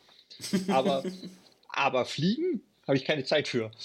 Aber, 0.68 1.04
aber 1.68 2.04
fliegen 2.04 2.60
habe 2.86 2.96
ich 2.96 3.04
keine 3.04 3.24
Zeit 3.24 3.48
für. 3.48 3.70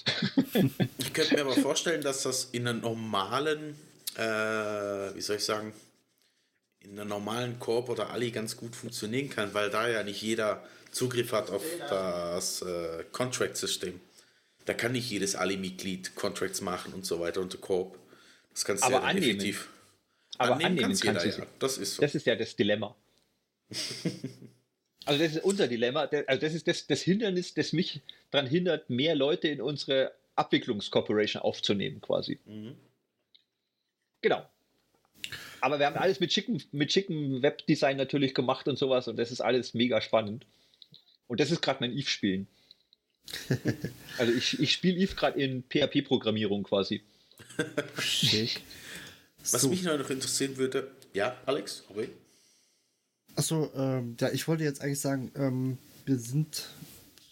Ich 0.98 1.14
könnte 1.14 1.36
mir 1.36 1.42
aber 1.42 1.54
vorstellen, 1.54 2.02
dass 2.02 2.24
das 2.24 2.46
in 2.52 2.68
einer 2.68 2.80
normalen, 2.80 3.76
äh, 4.16 4.22
wie 4.22 5.22
soll 5.22 5.38
ich 5.38 5.46
sagen, 5.46 5.74
in 6.82 6.92
einer 6.92 7.06
normalen 7.06 7.60
Korb 7.60 7.90
oder 7.90 8.12
Ali 8.12 8.32
ganz 8.32 8.56
gut 8.56 8.76
funktionieren 8.76 9.30
kann, 9.30 9.54
weil 9.54 9.70
da 9.70 9.88
ja 9.90 10.04
nicht 10.04 10.22
jeder 10.22 10.64
Zugriff 10.92 11.32
hat 11.32 11.50
auf 11.50 11.64
das 11.90 12.62
äh, 12.62 13.04
Contract-System. 13.12 14.00
Da 14.66 14.74
kann 14.74 14.92
nicht 14.92 15.10
jedes 15.10 15.36
Ali-Mitglied 15.36 16.16
Contracts 16.16 16.62
machen 16.62 16.94
und 16.94 17.06
so 17.06 17.20
weiter 17.20 17.42
und 17.42 17.54
der 17.54 17.60
Korb. 17.60 17.98
Das 18.54 18.66
kannst 18.66 18.86
du 18.86 18.92
ja 18.92 19.00
annehmen. 19.00 19.28
effektiv. 19.28 19.70
Aber 20.38 20.56
annehmen 20.56 20.78
kann's 20.78 21.02
kannst 21.02 21.26
jeder, 21.26 21.38
du 21.38 21.42
ja. 21.44 21.48
Das 21.60 21.78
ist 21.78 21.96
so. 21.96 22.02
Das 22.02 22.16
ist 22.16 22.26
ja 22.26 22.36
das 22.36 22.56
Dilemma. 22.56 22.96
Also 25.06 25.24
das 25.24 25.36
ist 25.38 25.44
unser 25.44 25.68
Dilemma. 25.68 26.02
Also 26.28 26.42
das 26.42 26.54
ist 26.54 26.68
das, 26.68 26.86
das 26.86 27.02
Hindernis, 27.02 27.56
das 27.56 27.74
mich 27.74 28.02
daran 28.30 28.46
hindert, 28.46 28.92
mehr 28.92 29.16
Leute 29.16 29.48
in 29.48 29.60
unsere 29.60 30.12
Abwicklungscorporation 30.36 31.42
aufzunehmen, 31.42 32.00
quasi. 32.00 32.38
Mhm. 32.46 32.76
Genau. 34.22 34.46
Aber 35.62 35.80
wir 35.80 35.88
haben 35.88 35.96
alles 35.96 36.20
mit 36.20 36.32
schicken, 36.32 36.62
mit 36.72 36.92
schicken 36.94 37.42
Webdesign 37.42 37.98
natürlich 37.98 38.36
gemacht 38.36 38.68
und 38.68 38.78
sowas 38.78 39.08
und 39.08 39.18
das 39.18 39.32
ist 39.32 39.42
alles 39.42 39.74
mega 39.74 40.00
spannend. 40.00 40.46
Und 41.30 41.40
das 41.40 41.52
ist 41.52 41.62
gerade 41.62 41.78
mein 41.82 41.96
Eve-Spielen. 41.96 42.48
also 44.18 44.34
ich, 44.34 44.60
ich 44.60 44.74
spiele 44.74 44.98
Eve 44.98 45.16
gerade 45.16 45.40
in 45.40 45.64
PHP-Programmierung 45.64 46.64
quasi. 46.64 47.04
Schick. 48.00 48.62
Was 49.52 49.62
so. 49.62 49.70
mich 49.70 49.84
noch 49.84 50.10
interessieren 50.10 50.58
würde, 50.58 50.92
ja, 51.14 51.38
Alex, 51.46 51.84
okay. 51.90 52.10
Achso, 53.36 53.72
ähm, 53.76 54.18
ja, 54.20 54.32
ich 54.32 54.48
wollte 54.48 54.64
jetzt 54.64 54.82
eigentlich 54.82 55.00
sagen, 55.00 55.32
ähm, 55.36 55.78
wir 56.06 56.18
sind 56.18 56.68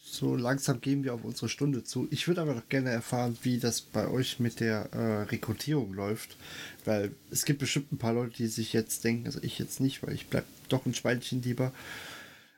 so 0.10 0.36
langsam 0.36 0.80
gehen 0.80 1.04
wir 1.04 1.14
auf 1.14 1.24
unsere 1.24 1.50
Stunde 1.50 1.84
zu. 1.84 2.08
Ich 2.12 2.28
würde 2.28 2.42
aber 2.42 2.56
noch 2.56 2.70
gerne 2.70 2.90
erfahren, 2.90 3.38
wie 3.44 3.60
das 3.60 3.82
bei 3.82 4.08
euch 4.08 4.40
mit 4.40 4.60
der 4.60 4.90
äh, 4.94 5.24
Rekrutierung 5.24 5.94
läuft, 5.94 6.38
weil 6.86 7.12
es 7.30 7.46
gibt 7.46 7.60
bestimmt 7.60 7.92
ein 7.92 7.98
paar 7.98 8.14
Leute, 8.14 8.38
die 8.38 8.48
sich 8.48 8.74
jetzt 8.74 9.04
denken, 9.04 9.26
also 9.26 9.40
ich 9.42 9.60
jetzt 9.60 9.80
nicht, 9.80 10.02
weil 10.04 10.14
ich 10.14 10.28
bleib 10.28 10.46
doch 10.70 10.86
ein 10.86 10.94
Schweinchen 10.94 11.42
lieber. 11.42 11.74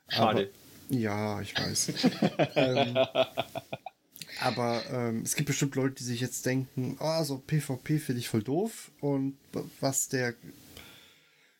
Schade. 0.08 0.50
Ja, 0.90 1.40
ich 1.40 1.56
weiß. 1.56 1.92
ähm, 2.56 2.98
aber 4.40 4.82
ähm, 4.90 5.22
es 5.22 5.36
gibt 5.36 5.46
bestimmt 5.46 5.76
Leute, 5.76 5.94
die 5.94 6.04
sich 6.04 6.20
jetzt 6.20 6.44
denken, 6.46 6.96
oh, 7.00 7.22
so 7.22 7.38
PvP 7.38 7.98
finde 7.98 8.20
ich 8.20 8.28
voll 8.28 8.42
doof 8.42 8.90
und 9.00 9.38
was 9.80 10.08
der 10.08 10.34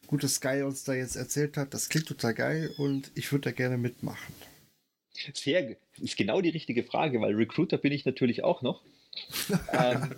gute 0.07 0.29
Sky 0.29 0.63
uns 0.63 0.83
da 0.83 0.95
jetzt 0.95 1.15
erzählt 1.15 1.57
hat, 1.57 1.73
das 1.73 1.89
klingt 1.89 2.09
total 2.09 2.35
geil 2.35 2.75
und 2.79 3.13
ich 3.15 3.31
würde 3.31 3.51
da 3.51 3.53
gerne 3.53 3.79
mitmachen. 3.79 4.35
Sehr, 5.35 5.77
ist 5.99 6.17
genau 6.17 6.41
die 6.41 6.49
richtige 6.49 6.83
Frage, 6.83 7.21
weil 7.21 7.35
Recruiter 7.35 7.79
bin 7.79 7.93
ich 7.93 8.05
natürlich 8.05 8.43
auch 8.43 8.63
noch. 8.63 8.83
ähm, 9.73 10.15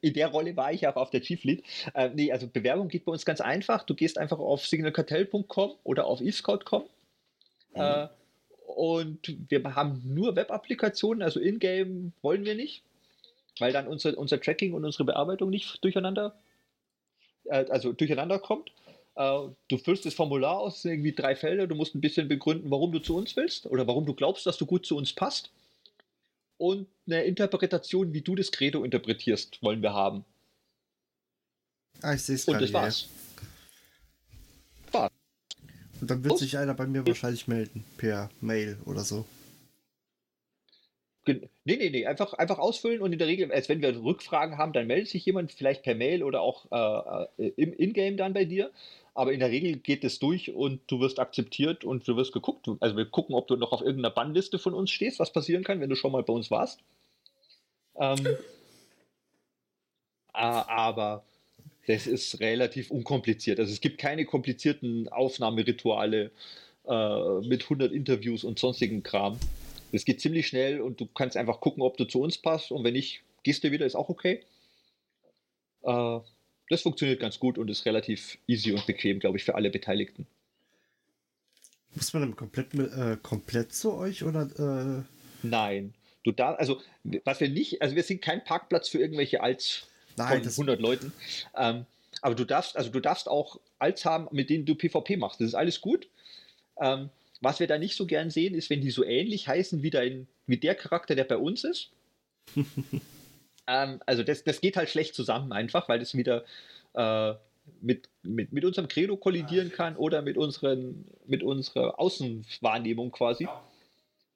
in 0.00 0.14
der 0.14 0.28
Rolle 0.28 0.56
war 0.56 0.72
ich 0.72 0.86
auch 0.86 0.96
auf 0.96 1.10
der 1.10 1.22
Chief 1.22 1.42
Lead. 1.44 1.64
Ähm, 1.94 2.12
nee, 2.14 2.32
also 2.32 2.46
Bewerbung 2.48 2.88
geht 2.88 3.04
bei 3.04 3.12
uns 3.12 3.24
ganz 3.24 3.40
einfach. 3.40 3.84
Du 3.84 3.94
gehst 3.94 4.18
einfach 4.18 4.38
auf 4.38 4.66
signalkartell.com 4.66 5.74
oder 5.84 6.06
auf 6.06 6.20
eScout.com. 6.20 6.84
Äh, 7.74 8.08
und 8.66 9.36
wir 9.48 9.62
haben 9.74 10.02
nur 10.04 10.36
Web-Applikationen, 10.36 11.22
also 11.22 11.38
in-game 11.38 12.12
wollen 12.22 12.44
wir 12.44 12.54
nicht, 12.54 12.82
weil 13.58 13.72
dann 13.72 13.86
unser, 13.86 14.16
unser 14.18 14.40
Tracking 14.40 14.72
und 14.72 14.84
unsere 14.84 15.04
Bearbeitung 15.04 15.50
nicht 15.50 15.82
durcheinander, 15.84 16.34
äh, 17.44 17.64
also 17.68 17.92
durcheinander 17.92 18.38
kommt. 18.38 18.72
Äh, 19.16 19.40
du 19.68 19.78
füllst 19.78 20.06
das 20.06 20.14
Formular 20.14 20.58
aus, 20.58 20.84
irgendwie 20.84 21.12
drei 21.12 21.36
Felder, 21.36 21.66
du 21.66 21.74
musst 21.74 21.94
ein 21.94 22.00
bisschen 22.00 22.26
begründen, 22.26 22.70
warum 22.70 22.90
du 22.90 22.98
zu 22.98 23.16
uns 23.16 23.36
willst 23.36 23.66
oder 23.66 23.86
warum 23.86 24.06
du 24.06 24.14
glaubst, 24.14 24.46
dass 24.46 24.56
du 24.56 24.66
gut 24.66 24.86
zu 24.86 24.96
uns 24.96 25.12
passt. 25.12 25.50
Und 26.56 26.86
eine 27.06 27.24
Interpretation, 27.24 28.12
wie 28.12 28.20
du 28.22 28.34
das 28.34 28.52
Credo 28.52 28.84
interpretierst, 28.84 29.62
wollen 29.62 29.82
wir 29.82 29.92
haben. 29.92 30.24
Ah, 32.02 32.14
ich 32.14 32.22
sehe 32.22 32.36
es 32.36 32.46
Und 32.46 32.54
das 32.60 32.70
hier. 32.70 32.74
war's. 32.74 33.08
Und 36.00 36.10
dann 36.10 36.22
wird 36.22 36.34
Oh. 36.34 36.36
sich 36.36 36.58
einer 36.58 36.74
bei 36.74 36.86
mir 36.86 37.06
wahrscheinlich 37.06 37.48
melden, 37.48 37.84
per 37.96 38.28
Mail 38.40 38.76
oder 38.84 39.00
so. 39.04 39.24
Nee, 41.26 41.40
nee, 41.64 41.88
nee, 41.88 42.04
einfach, 42.06 42.34
einfach 42.34 42.58
ausfüllen 42.58 43.00
und 43.00 43.12
in 43.14 43.18
der 43.18 43.28
Regel, 43.28 43.50
als 43.50 43.70
wenn 43.70 43.80
wir 43.80 43.96
Rückfragen 43.96 44.58
haben, 44.58 44.74
dann 44.74 44.86
meldet 44.86 45.08
sich 45.08 45.24
jemand, 45.24 45.52
vielleicht 45.52 45.82
per 45.82 45.94
Mail 45.94 46.22
oder 46.22 46.42
auch 46.42 46.66
äh, 47.38 47.46
äh, 47.46 47.52
im 47.56 47.72
Ingame 47.72 48.16
dann 48.16 48.34
bei 48.34 48.44
dir. 48.44 48.70
Aber 49.14 49.32
in 49.32 49.38
der 49.38 49.50
Regel 49.50 49.76
geht 49.76 50.02
es 50.02 50.18
durch 50.18 50.52
und 50.52 50.80
du 50.88 50.98
wirst 50.98 51.20
akzeptiert 51.20 51.84
und 51.84 52.06
du 52.06 52.16
wirst 52.16 52.32
geguckt. 52.32 52.68
Also 52.80 52.96
wir 52.96 53.06
gucken, 53.06 53.36
ob 53.36 53.46
du 53.46 53.56
noch 53.56 53.70
auf 53.72 53.80
irgendeiner 53.80 54.10
Bannliste 54.10 54.58
von 54.58 54.74
uns 54.74 54.90
stehst, 54.90 55.20
was 55.20 55.32
passieren 55.32 55.62
kann, 55.62 55.80
wenn 55.80 55.88
du 55.88 55.94
schon 55.94 56.10
mal 56.10 56.24
bei 56.24 56.32
uns 56.32 56.50
warst. 56.50 56.80
Ähm, 57.96 58.26
aber 60.32 61.22
das 61.86 62.08
ist 62.08 62.40
relativ 62.40 62.90
unkompliziert. 62.90 63.60
Also 63.60 63.72
es 63.72 63.80
gibt 63.80 63.98
keine 63.98 64.24
komplizierten 64.24 65.08
Aufnahmerituale 65.08 66.32
äh, 66.86 67.40
mit 67.40 67.62
100 67.62 67.92
Interviews 67.92 68.42
und 68.42 68.58
sonstigen 68.58 69.04
Kram. 69.04 69.38
Es 69.92 70.04
geht 70.04 70.20
ziemlich 70.20 70.48
schnell 70.48 70.80
und 70.80 71.00
du 71.00 71.06
kannst 71.06 71.36
einfach 71.36 71.60
gucken, 71.60 71.82
ob 71.82 71.96
du 71.96 72.04
zu 72.04 72.20
uns 72.20 72.38
passt 72.38 72.72
und 72.72 72.82
wenn 72.82 72.94
nicht, 72.94 73.22
gehst 73.44 73.62
du 73.62 73.70
wieder, 73.70 73.86
ist 73.86 73.94
auch 73.94 74.08
okay. 74.08 74.42
Äh, 75.82 76.18
das 76.70 76.82
funktioniert 76.82 77.20
ganz 77.20 77.38
gut 77.38 77.58
und 77.58 77.68
ist 77.70 77.84
relativ 77.86 78.38
easy 78.46 78.72
und 78.72 78.86
bequem, 78.86 79.20
glaube 79.20 79.36
ich, 79.36 79.44
für 79.44 79.54
alle 79.54 79.70
Beteiligten. 79.70 80.26
Muss 81.94 82.12
man 82.12 82.22
dann 82.22 82.36
komplett, 82.36 82.74
äh, 82.74 83.16
komplett 83.22 83.72
zu 83.72 83.94
euch 83.94 84.24
oder? 84.24 84.48
Äh? 84.58 85.46
Nein. 85.46 85.94
Du 86.24 86.32
da, 86.32 86.54
also 86.54 86.80
was 87.24 87.40
wir 87.40 87.50
nicht, 87.50 87.82
also 87.82 87.94
wir 87.94 88.02
sind 88.02 88.22
kein 88.22 88.42
Parkplatz 88.44 88.88
für 88.88 88.98
irgendwelche 88.98 89.42
Alts 89.42 89.86
Nein, 90.16 90.42
von 90.42 90.50
100 90.50 90.80
Leuten. 90.80 91.12
Ähm, 91.56 91.84
aber 92.22 92.34
du 92.34 92.44
darfst, 92.44 92.76
also 92.76 92.90
du 92.90 93.00
darfst 93.00 93.28
auch 93.28 93.60
Alts 93.78 94.04
haben, 94.04 94.28
mit 94.32 94.48
denen 94.48 94.64
du 94.64 94.74
PvP 94.74 95.16
machst. 95.16 95.40
Das 95.40 95.48
ist 95.48 95.54
alles 95.54 95.80
gut. 95.80 96.08
Ähm, 96.80 97.10
was 97.40 97.60
wir 97.60 97.66
da 97.66 97.78
nicht 97.78 97.96
so 97.96 98.06
gern 98.06 98.30
sehen, 98.30 98.54
ist, 98.54 98.70
wenn 98.70 98.80
die 98.80 98.90
so 98.90 99.04
ähnlich 99.04 99.46
heißen 99.46 99.82
wie, 99.82 99.90
dein, 99.90 100.26
wie 100.46 100.56
der 100.56 100.74
Charakter, 100.74 101.14
der 101.14 101.24
bei 101.24 101.36
uns 101.36 101.64
ist. 101.64 101.90
ähm, 103.66 104.00
also 104.06 104.22
das, 104.22 104.44
das 104.44 104.60
geht 104.60 104.76
halt 104.76 104.88
schlecht 104.88 105.14
zusammen 105.14 105.52
einfach, 105.52 105.88
weil 105.88 105.98
das 105.98 106.16
wieder 106.16 106.44
äh, 106.94 107.34
mit, 107.80 108.08
mit, 108.22 108.52
mit 108.52 108.64
unserem 108.64 108.88
Credo 108.88 109.16
kollidieren 109.16 109.72
kann 109.72 109.96
oder 109.96 110.22
mit, 110.22 110.36
unseren, 110.36 111.04
mit 111.26 111.42
unserer 111.42 111.98
Außenwahrnehmung 111.98 113.10
quasi. 113.10 113.48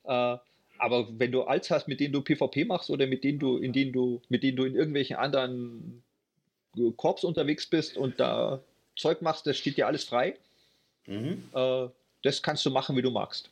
Äh, 0.05 0.37
aber 0.79 1.09
wenn 1.19 1.33
du 1.33 1.43
Alts 1.43 1.71
hast, 1.71 1.89
mit 1.89 2.01
denen 2.01 2.13
du 2.13 2.23
PvP 2.23 2.65
machst 2.65 2.91
oder 2.91 3.07
mit 3.07 3.25
denen 3.25 3.39
du, 3.39 3.59
in 3.59 3.73
denen 3.73 3.93
du, 3.93 4.23
mit 4.29 4.43
denen 4.43 4.57
du 4.57 4.65
in 4.65 4.77
irgendwelchen 4.77 5.17
anderen 5.17 6.03
Korps 6.97 7.25
unterwegs 7.25 7.67
bist 7.67 7.97
und 7.97 8.21
da 8.21 8.61
Zeug 8.97 9.23
machst, 9.23 9.47
das 9.47 9.57
steht 9.59 9.77
dir 9.77 9.87
alles 9.87 10.05
frei. 10.05 10.37
Mhm. 11.07 11.45
Äh, 11.55 11.89
das 12.23 12.43
kannst 12.43 12.65
du 12.67 12.71
machen, 12.71 12.97
wie 12.97 13.03
du 13.03 13.11
magst. 13.11 13.51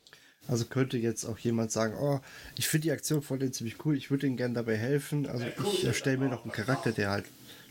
Also 0.49 0.65
könnte 0.65 0.97
jetzt 0.97 1.25
auch 1.25 1.39
jemand 1.39 1.73
sagen, 1.73 1.95
oh, 2.01 2.21
ich 2.57 2.69
finde 2.69 2.85
die 2.85 2.93
Aktion 2.93 3.23
von 3.23 3.39
denen 3.39 3.53
ziemlich 3.53 3.85
cool, 3.85 3.97
ich 3.97 4.11
würde 4.11 4.27
ihnen 4.27 4.37
gerne 4.37 4.55
dabei 4.55 4.77
helfen. 4.77 5.27
Also 5.27 5.45
ich 5.73 5.85
erstelle 5.85 6.19
mir 6.19 6.29
noch 6.29 6.45
einen 6.45 6.53
Charakter, 6.53 6.93
der 6.93 7.11
halt, 7.11 7.25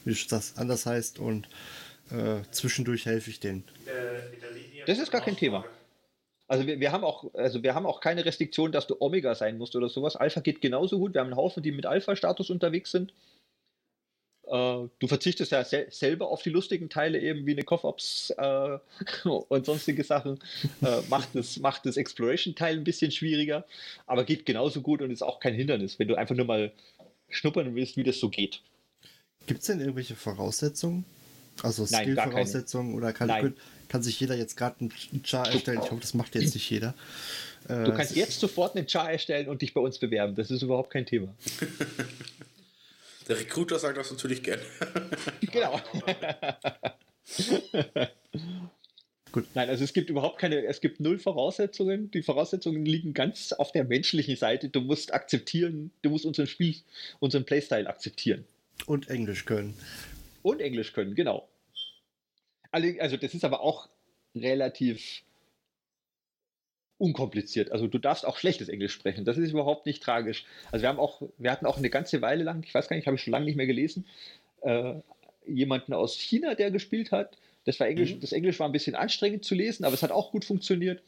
wie 0.03 0.15
das 0.29 0.57
anders 0.57 0.85
heißt 0.85 1.19
und 1.19 1.47
äh, 2.11 2.41
zwischendurch 2.51 3.05
helfe 3.05 3.29
ich 3.29 3.39
denen. 3.39 3.63
Das 4.85 4.99
ist 4.99 5.11
gar 5.11 5.21
kein 5.21 5.37
Thema. 5.37 5.65
Also 6.47 6.67
wir, 6.67 6.79
wir, 6.79 6.91
haben 6.91 7.03
auch, 7.03 7.33
also 7.33 7.63
wir 7.63 7.73
haben 7.73 7.85
auch 7.85 8.01
keine 8.01 8.23
Restriktion, 8.23 8.71
dass 8.71 8.85
du 8.85 8.97
Omega 8.99 9.33
sein 9.33 9.57
musst 9.57 9.75
oder 9.75 9.89
sowas. 9.89 10.15
Alpha 10.15 10.41
geht 10.41 10.61
genauso 10.61 10.99
gut. 10.99 11.13
Wir 11.13 11.21
haben 11.21 11.27
einen 11.27 11.37
Haufen, 11.37 11.63
die 11.63 11.71
mit 11.71 11.85
Alpha-Status 11.85 12.51
unterwegs 12.51 12.91
sind. 12.91 13.13
Äh, 14.47 14.87
du 14.99 15.07
verzichtest 15.07 15.51
ja 15.51 15.63
sel 15.63 15.87
selber 15.89 16.29
auf 16.29 16.43
die 16.43 16.49
lustigen 16.49 16.89
Teile, 16.89 17.19
eben 17.19 17.45
wie 17.45 17.53
eine 17.53 17.63
Coff-Ops 17.63 18.31
äh, 18.37 18.77
und 19.27 19.65
sonstige 19.65 20.03
Sachen. 20.03 20.39
Äh, 20.81 21.01
macht, 21.09 21.29
das, 21.33 21.57
macht 21.57 21.85
das 21.85 21.97
Exploration-Teil 21.97 22.77
ein 22.77 22.83
bisschen 22.83 23.11
schwieriger, 23.11 23.65
aber 24.05 24.23
geht 24.23 24.45
genauso 24.45 24.81
gut 24.81 25.01
und 25.01 25.11
ist 25.11 25.23
auch 25.23 25.39
kein 25.39 25.55
Hindernis, 25.55 25.97
wenn 25.99 26.07
du 26.07 26.15
einfach 26.15 26.35
nur 26.35 26.45
mal 26.45 26.71
schnuppern 27.29 27.73
willst, 27.75 27.97
wie 27.97 28.03
das 28.03 28.19
so 28.19 28.29
geht. 28.29 28.61
Gibt 29.47 29.61
es 29.61 29.67
denn 29.67 29.79
irgendwelche 29.79 30.15
Voraussetzungen? 30.15 31.05
Also 31.63 31.85
Skill-Voraussetzungen 31.85 32.95
oder 32.95 33.13
kann, 33.13 33.55
kann, 33.87 34.03
sich 34.03 34.19
jeder 34.19 34.35
jetzt 34.35 34.57
gerade 34.57 34.75
einen 34.81 35.23
Char 35.23 35.47
erstellen? 35.47 35.79
Ich 35.83 35.89
hoffe, 35.89 36.01
das 36.01 36.13
macht 36.13 36.35
jetzt 36.35 36.53
nicht 36.53 36.69
jeder. 36.69 36.93
Du 37.67 37.93
kannst 37.93 38.15
jetzt 38.15 38.39
sofort 38.39 38.75
einen 38.75 38.87
Char 38.87 39.09
erstellen 39.09 39.47
und 39.47 39.61
dich 39.61 39.73
bei 39.73 39.81
uns 39.81 39.97
bewerben. 39.97 40.35
Das 40.35 40.51
ist 40.51 40.61
überhaupt 40.61 40.91
kein 40.91 41.05
Thema. 41.05 41.33
Der 43.27 43.39
Recruiter 43.39 43.79
sagt 43.79 43.97
das 43.97 44.11
natürlich 44.11 44.43
gern. 44.43 44.59
genau. 45.51 45.81
Gut. 49.31 49.47
Nein, 49.53 49.67
also 49.67 49.83
es 49.83 49.91
gibt 49.91 50.09
überhaupt 50.09 50.39
keine, 50.39 50.65
es 50.65 50.79
gibt 50.79 51.01
null 51.01 51.19
Voraussetzungen. 51.19 52.09
Die 52.11 52.23
Voraussetzungen 52.23 52.85
liegen 52.85 53.13
ganz 53.13 53.51
auf 53.51 53.73
der 53.73 53.83
menschlichen 53.83 54.37
Seite. 54.37 54.69
Du 54.69 54.79
musst 54.79 55.13
akzeptieren, 55.13 55.91
du 56.03 56.09
musst 56.09 56.25
unseren 56.25 56.47
Spiel, 56.47 56.75
unseren 57.19 57.43
Playstyle 57.45 57.89
akzeptieren. 57.89 58.45
Und 58.85 59.09
Englisch 59.09 59.43
können. 59.45 59.73
Und 60.41 60.61
Englisch 60.61 60.93
können, 60.93 61.15
genau. 61.15 61.49
Also 62.71 63.17
das 63.17 63.33
ist 63.33 63.43
aber 63.43 63.61
auch 63.61 63.89
relativ 64.35 65.24
unkompliziert. 66.97 67.71
Also 67.71 67.87
du 67.87 67.97
darfst 67.97 68.25
auch 68.25 68.37
schlechtes 68.37 68.69
Englisch 68.69 68.93
sprechen. 68.93 69.25
Das 69.25 69.37
ist 69.37 69.51
überhaupt 69.51 69.85
nicht 69.85 70.01
tragisch. 70.01 70.45
Also 70.71 70.83
wir 70.83 70.89
haben 70.89 70.99
auch, 70.99 71.21
wir 71.37 71.51
hatten 71.51 71.65
auch 71.65 71.77
eine 71.77 71.89
ganze 71.89 72.21
Weile 72.21 72.43
lang, 72.43 72.63
ich 72.65 72.73
weiß 72.73 72.87
gar 72.87 72.95
nicht, 72.95 73.07
habe 73.07 73.15
ich 73.15 73.23
schon 73.23 73.31
lange 73.31 73.45
nicht 73.45 73.57
mehr 73.57 73.67
gelesen, 73.67 74.05
äh, 74.61 74.95
jemanden 75.45 75.93
aus 75.93 76.17
China, 76.17 76.55
der 76.55 76.71
gespielt 76.71 77.11
hat. 77.11 77.37
Das 77.65 77.79
war 77.79 77.87
Englisch, 77.87 78.15
mhm. 78.15 78.19
das 78.21 78.31
Englisch 78.31 78.59
war 78.59 78.69
ein 78.69 78.71
bisschen 78.71 78.95
anstrengend 78.95 79.43
zu 79.43 79.55
lesen, 79.55 79.85
aber 79.85 79.93
es 79.93 80.03
hat 80.03 80.11
auch 80.11 80.31
gut 80.31 80.45
funktioniert. 80.45 81.01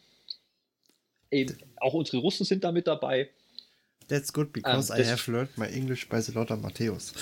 Eben, 1.31 1.57
auch 1.77 1.93
unsere 1.93 2.17
Russen 2.17 2.45
sind 2.45 2.63
da 2.63 2.71
mit 2.71 2.87
dabei. 2.87 3.29
That's 4.07 4.31
good 4.31 4.53
because 4.53 4.91
um, 4.91 4.97
ähm, 4.97 5.05
I 5.05 5.09
have 5.09 5.31
learned 5.31 5.57
my 5.57 5.67
English 5.67 6.07
by 6.07 6.21
the 6.21 6.31
Lothar 6.31 6.57
Matthäus. 6.57 7.13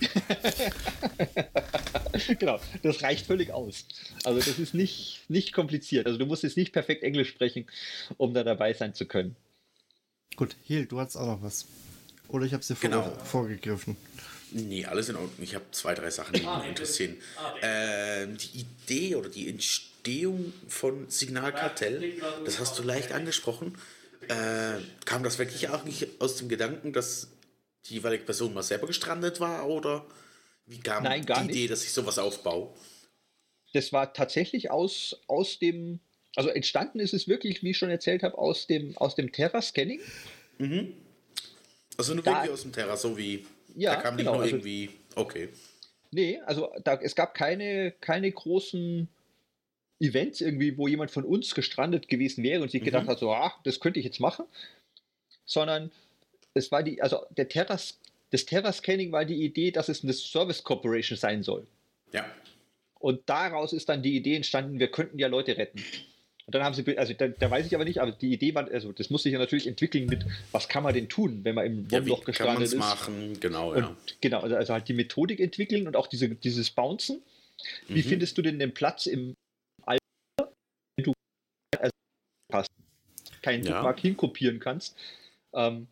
genau, 2.38 2.60
das 2.82 3.02
reicht 3.02 3.26
völlig 3.26 3.52
aus. 3.52 3.86
Also 4.24 4.38
das 4.38 4.58
ist 4.58 4.74
nicht, 4.74 5.22
nicht 5.28 5.52
kompliziert. 5.52 6.06
Also 6.06 6.18
du 6.18 6.26
musst 6.26 6.42
jetzt 6.42 6.56
nicht 6.56 6.72
perfekt 6.72 7.02
Englisch 7.02 7.28
sprechen, 7.28 7.66
um 8.16 8.34
da 8.34 8.44
dabei 8.44 8.72
sein 8.72 8.94
zu 8.94 9.06
können. 9.06 9.36
Gut, 10.36 10.56
Hiel, 10.64 10.86
du 10.86 11.00
hast 11.00 11.16
auch 11.16 11.26
noch 11.26 11.42
was. 11.42 11.66
Oder 12.28 12.46
ich 12.46 12.54
habe 12.54 12.62
sie 12.62 12.74
genau. 12.74 13.02
vor, 13.02 13.24
vorgegriffen. 13.24 13.96
Nee, 14.52 14.84
alles 14.84 15.08
in 15.08 15.16
Ordnung. 15.16 15.32
Ich 15.40 15.54
habe 15.54 15.64
zwei, 15.72 15.94
drei 15.94 16.10
Sachen, 16.10 16.32
die 16.32 16.40
mich 16.40 16.68
interessieren. 16.68 17.16
Ähm, 17.62 18.36
die 18.36 18.60
Idee 18.60 19.14
oder 19.14 19.28
die 19.28 19.48
Entstehung 19.48 20.52
von 20.68 21.08
Signalkartell, 21.08 22.14
das 22.44 22.58
hast 22.58 22.78
du 22.78 22.82
leicht 22.82 23.12
angesprochen. 23.12 23.76
Äh, 24.28 24.80
kam 25.04 25.22
das 25.22 25.38
wirklich 25.38 25.68
auch 25.68 25.84
nicht 25.84 26.20
aus 26.20 26.36
dem 26.36 26.48
Gedanken, 26.48 26.92
dass 26.92 27.28
die 27.86 27.94
jeweilige 27.94 28.24
Person 28.24 28.54
mal 28.54 28.62
selber 28.62 28.86
gestrandet 28.86 29.40
war 29.40 29.66
oder 29.68 30.06
wie 30.66 30.78
kam 30.78 31.02
Nein, 31.02 31.26
die 31.26 31.44
Idee, 31.50 31.66
dass 31.68 31.82
ich 31.82 31.92
sowas 31.92 32.18
aufbaue? 32.18 32.72
Das 33.72 33.92
war 33.92 34.12
tatsächlich 34.12 34.70
aus, 34.70 35.20
aus 35.26 35.58
dem, 35.58 36.00
also 36.36 36.48
entstanden 36.48 37.00
ist 37.00 37.14
es 37.14 37.28
wirklich, 37.28 37.62
wie 37.62 37.70
ich 37.70 37.78
schon 37.78 37.90
erzählt 37.90 38.22
habe, 38.22 38.38
aus 38.38 38.66
dem, 38.66 38.96
aus 38.96 39.14
dem 39.14 39.32
Terra-Scanning. 39.32 40.00
Mhm. 40.58 40.94
Also 41.96 42.14
nur 42.14 42.22
da, 42.22 42.32
wirklich 42.32 42.52
aus 42.52 42.62
dem 42.62 42.72
Terra, 42.72 42.96
so 42.96 43.16
wie, 43.16 43.46
ja, 43.76 43.94
da 43.94 44.00
kam 44.00 44.16
genau, 44.16 44.32
nicht 44.32 44.36
nur 44.36 44.42
also, 44.42 44.56
irgendwie, 44.56 44.90
okay. 45.16 45.48
Nee, 46.12 46.40
also 46.46 46.72
da, 46.82 46.94
es 46.94 47.14
gab 47.14 47.34
keine, 47.34 47.92
keine 48.00 48.30
großen 48.30 49.08
Events 50.00 50.40
irgendwie, 50.40 50.76
wo 50.78 50.88
jemand 50.88 51.10
von 51.10 51.24
uns 51.24 51.54
gestrandet 51.54 52.08
gewesen 52.08 52.42
wäre 52.42 52.62
und 52.62 52.70
sich 52.70 52.80
mhm. 52.80 52.86
gedacht 52.86 53.06
hat, 53.06 53.18
so, 53.18 53.32
ah, 53.32 53.52
das 53.64 53.80
könnte 53.80 53.98
ich 53.98 54.04
jetzt 54.06 54.20
machen, 54.20 54.46
sondern 55.44 55.90
es 56.54 56.70
war 56.72 56.82
die, 56.82 57.00
also 57.00 57.18
der 57.30 57.48
Terras, 57.48 57.98
das 58.30 58.46
Terra-Scanning 58.46 59.12
war 59.12 59.24
die 59.24 59.44
Idee, 59.44 59.70
dass 59.70 59.88
es 59.88 60.02
eine 60.02 60.12
Service 60.12 60.62
Corporation 60.62 61.18
sein 61.18 61.42
soll. 61.42 61.66
Ja. 62.12 62.24
Und 62.98 63.22
daraus 63.26 63.72
ist 63.72 63.88
dann 63.88 64.02
die 64.02 64.16
Idee 64.16 64.36
entstanden, 64.36 64.78
wir 64.78 64.90
könnten 64.90 65.18
ja 65.18 65.28
Leute 65.28 65.56
retten. 65.56 65.82
Und 66.46 66.54
dann 66.54 66.64
haben 66.64 66.74
sie, 66.74 66.98
also 66.98 67.12
da, 67.14 67.28
da 67.28 67.50
weiß 67.50 67.66
ich 67.66 67.74
aber 67.74 67.84
nicht, 67.84 68.00
aber 68.00 68.12
die 68.12 68.32
Idee 68.32 68.54
war, 68.54 68.68
also 68.70 68.92
das 68.92 69.08
musste 69.08 69.28
sich 69.28 69.34
ja 69.34 69.38
natürlich 69.38 69.68
entwickeln 69.68 70.06
mit, 70.06 70.26
was 70.50 70.68
kann 70.68 70.82
man 70.82 70.92
denn 70.92 71.08
tun, 71.08 71.44
wenn 71.44 71.54
man 71.54 71.64
im 71.64 71.90
Wurmloch 71.90 72.18
ja, 72.20 72.24
gestrandet 72.24 72.66
ist. 72.66 72.74
machen, 72.74 73.38
genau, 73.38 73.72
und, 73.72 73.78
ja. 73.78 73.96
Genau, 74.20 74.40
also, 74.40 74.56
also, 74.56 74.72
halt 74.72 74.88
die 74.88 74.94
Methodik 74.94 75.38
entwickeln 75.38 75.86
und 75.86 75.96
auch 75.96 76.08
diese, 76.08 76.28
dieses 76.28 76.70
Bouncen. 76.70 77.22
Wie 77.86 78.02
mhm. 78.02 78.08
findest 78.08 78.36
du 78.36 78.42
denn 78.42 78.58
den 78.58 78.74
Platz 78.74 79.06
im 79.06 79.34
Alter, 79.86 80.52
wenn 80.96 81.04
du 81.04 81.12
also, 82.50 82.66
keinen 83.42 83.64
ja. 83.64 83.74
Bookmark 83.74 84.00
hinkopieren 84.00 84.58
kannst? 84.58 84.96
Ähm, 85.52 85.86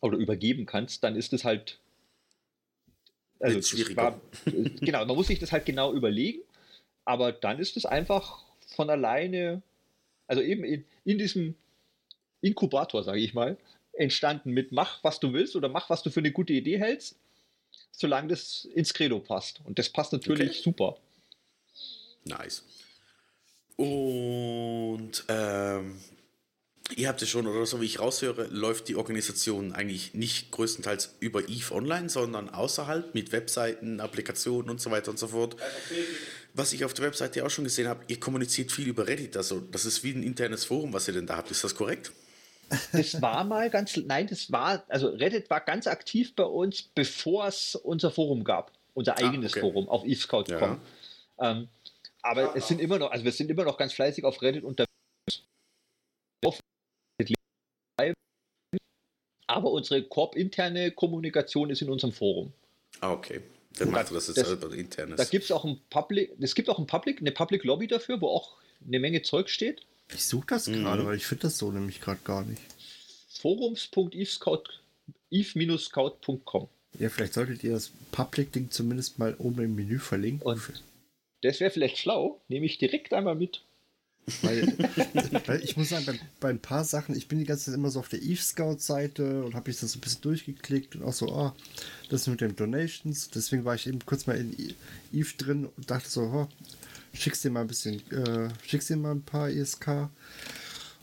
oder 0.00 0.16
übergeben 0.16 0.66
kannst, 0.66 1.04
dann 1.04 1.16
ist 1.16 1.32
es 1.32 1.44
halt. 1.44 1.78
Also 3.38 3.60
schwieriger. 3.60 3.96
War, 3.96 4.20
genau, 4.80 5.04
man 5.04 5.16
muss 5.16 5.26
sich 5.26 5.38
das 5.38 5.52
halt 5.52 5.66
genau 5.66 5.92
überlegen, 5.92 6.40
aber 7.04 7.32
dann 7.32 7.58
ist 7.58 7.76
es 7.76 7.84
einfach 7.84 8.42
von 8.74 8.88
alleine, 8.88 9.62
also 10.26 10.42
eben 10.42 10.64
in, 10.64 10.84
in 11.04 11.18
diesem 11.18 11.54
Inkubator, 12.40 13.02
sage 13.02 13.20
ich 13.20 13.34
mal, 13.34 13.58
entstanden 13.92 14.52
mit 14.52 14.72
mach, 14.72 15.02
was 15.04 15.20
du 15.20 15.32
willst 15.32 15.56
oder 15.56 15.68
mach, 15.68 15.90
was 15.90 16.02
du 16.02 16.10
für 16.10 16.20
eine 16.20 16.32
gute 16.32 16.52
Idee 16.52 16.78
hältst, 16.78 17.16
solange 17.92 18.28
das 18.28 18.64
ins 18.74 18.94
Credo 18.94 19.18
passt. 19.18 19.60
Und 19.64 19.78
das 19.78 19.88
passt 19.88 20.12
natürlich 20.12 20.50
okay. 20.50 20.60
super. 20.62 20.96
Nice. 22.24 22.64
Und 23.76 25.24
ähm, 25.28 26.00
Ihr 26.94 27.08
habt 27.08 27.20
es 27.20 27.28
schon, 27.28 27.46
oder 27.46 27.66
so 27.66 27.80
wie 27.80 27.86
ich 27.86 27.98
raushöre, 27.98 28.46
läuft 28.50 28.88
die 28.88 28.96
Organisation 28.96 29.72
eigentlich 29.72 30.14
nicht 30.14 30.52
größtenteils 30.52 31.16
über 31.20 31.48
EVE 31.48 31.74
Online, 31.74 32.08
sondern 32.08 32.48
außerhalb 32.48 33.14
mit 33.14 33.32
Webseiten, 33.32 34.00
Applikationen 34.00 34.70
und 34.70 34.80
so 34.80 34.90
weiter 34.90 35.10
und 35.10 35.18
so 35.18 35.28
fort. 35.28 35.56
Was 36.54 36.72
ich 36.72 36.84
auf 36.84 36.94
der 36.94 37.06
Webseite 37.06 37.44
auch 37.44 37.50
schon 37.50 37.64
gesehen 37.64 37.88
habe, 37.88 38.04
ihr 38.08 38.20
kommuniziert 38.20 38.72
viel 38.72 38.86
über 38.86 39.06
Reddit, 39.06 39.36
also 39.36 39.60
das 39.60 39.84
ist 39.84 40.04
wie 40.04 40.12
ein 40.12 40.22
internes 40.22 40.64
Forum, 40.64 40.92
was 40.92 41.08
ihr 41.08 41.14
denn 41.14 41.26
da 41.26 41.36
habt. 41.36 41.50
Ist 41.50 41.64
das 41.64 41.74
korrekt? 41.74 42.12
Das 42.92 43.20
war 43.20 43.44
mal 43.44 43.70
ganz, 43.70 43.96
nein, 43.96 44.26
das 44.26 44.50
war, 44.50 44.84
also 44.88 45.08
Reddit 45.08 45.50
war 45.50 45.60
ganz 45.60 45.86
aktiv 45.86 46.34
bei 46.34 46.44
uns, 46.44 46.82
bevor 46.82 47.46
es 47.46 47.74
unser 47.74 48.10
Forum 48.10 48.42
gab, 48.44 48.72
unser 48.94 49.18
eigenes 49.18 49.52
okay. 49.52 49.60
Forum 49.60 49.88
auf 49.88 50.04
evescout.com. 50.04 50.80
Ähm, 51.40 51.68
aber 52.22 52.56
es 52.56 52.66
sind 52.66 52.80
immer 52.80 52.98
noch, 52.98 53.10
also 53.10 53.24
wir 53.24 53.32
sind 53.32 53.50
immer 53.50 53.64
noch 53.64 53.76
ganz 53.76 53.92
fleißig 53.92 54.24
auf 54.24 54.42
Reddit 54.42 54.64
unterwegs. 54.64 54.88
Aber 59.46 59.70
unsere 59.70 60.02
Corp-interne 60.02 60.90
Kommunikation 60.90 61.70
ist 61.70 61.82
in 61.82 61.88
unserem 61.90 62.12
Forum. 62.12 62.52
Ah, 63.00 63.12
okay. 63.12 63.40
Dann 63.78 63.90
macht 63.90 64.10
das 64.10 64.26
jetzt 64.28 64.38
Das- 64.38 64.48
selber 64.48 64.72
internes. 64.74 65.16
Da 65.18 65.24
gibt 65.24 65.44
es 65.44 65.52
auch 65.52 65.64
ein 65.64 65.78
Public, 65.90 66.32
es 66.40 66.54
gibt 66.54 66.68
auch 66.70 66.78
ein 66.78 66.86
Public, 66.86 67.20
eine 67.20 67.30
Public 67.32 67.62
Lobby 67.64 67.86
dafür, 67.86 68.20
wo 68.20 68.28
auch 68.28 68.56
eine 68.86 68.98
Menge 68.98 69.22
Zeug 69.22 69.48
steht. 69.50 69.82
Ich 70.14 70.24
suche 70.24 70.46
das 70.48 70.66
gerade, 70.66 71.04
weil 71.04 71.16
ich 71.16 71.26
finde 71.26 71.42
das 71.42 71.58
so 71.58 71.70
nämlich 71.72 72.00
gerade 72.00 72.20
gar 72.24 72.44
nicht. 72.44 72.62
forums.eve-scout.com. 75.30 76.68
Ja, 76.98 77.08
vielleicht 77.10 77.34
solltet 77.34 77.62
ihr 77.64 77.72
das 77.72 77.90
Public-Ding 78.12 78.70
zumindest 78.70 79.18
mal 79.18 79.34
oben 79.38 79.62
im 79.64 79.74
Menü 79.74 79.98
verlinken. 79.98 80.42
Und 80.46 80.62
das 81.42 81.60
wäre 81.60 81.70
vielleicht 81.70 81.98
schlau, 81.98 82.40
nehme 82.48 82.64
ich 82.66 82.78
direkt 82.78 83.12
einmal 83.12 83.34
mit. 83.34 83.60
Weil, 84.42 84.66
weil 85.46 85.62
ich 85.62 85.76
muss 85.76 85.90
sagen, 85.90 86.04
bei, 86.06 86.18
bei 86.40 86.48
ein 86.50 86.58
paar 86.58 86.84
Sachen, 86.84 87.16
ich 87.16 87.28
bin 87.28 87.38
die 87.38 87.44
ganze 87.44 87.66
Zeit 87.66 87.74
immer 87.74 87.90
so 87.90 88.00
auf 88.00 88.08
der 88.08 88.22
Eve 88.22 88.40
Scout-Seite 88.40 89.44
und 89.44 89.54
habe 89.54 89.70
ich 89.70 89.78
das 89.78 89.92
so 89.92 89.98
ein 89.98 90.00
bisschen 90.00 90.22
durchgeklickt 90.22 90.96
und 90.96 91.04
auch 91.04 91.12
so, 91.12 91.32
ah, 91.32 91.54
das 92.08 92.26
mit 92.26 92.40
den 92.40 92.56
Donations. 92.56 93.30
Deswegen 93.30 93.64
war 93.64 93.74
ich 93.74 93.86
eben 93.86 94.00
kurz 94.04 94.26
mal 94.26 94.36
in 94.36 94.54
Eve 95.12 95.32
drin 95.38 95.68
und 95.76 95.90
dachte 95.90 96.08
so, 96.08 96.22
oh, 96.22 96.48
schickst 97.12 97.44
dir 97.44 97.50
mal 97.50 97.62
ein 97.62 97.68
bisschen, 97.68 98.00
äh, 98.10 98.50
schickst 98.66 98.90
dir 98.90 98.96
mal 98.96 99.12
ein 99.12 99.22
paar 99.22 99.50
ISK. 99.50 100.08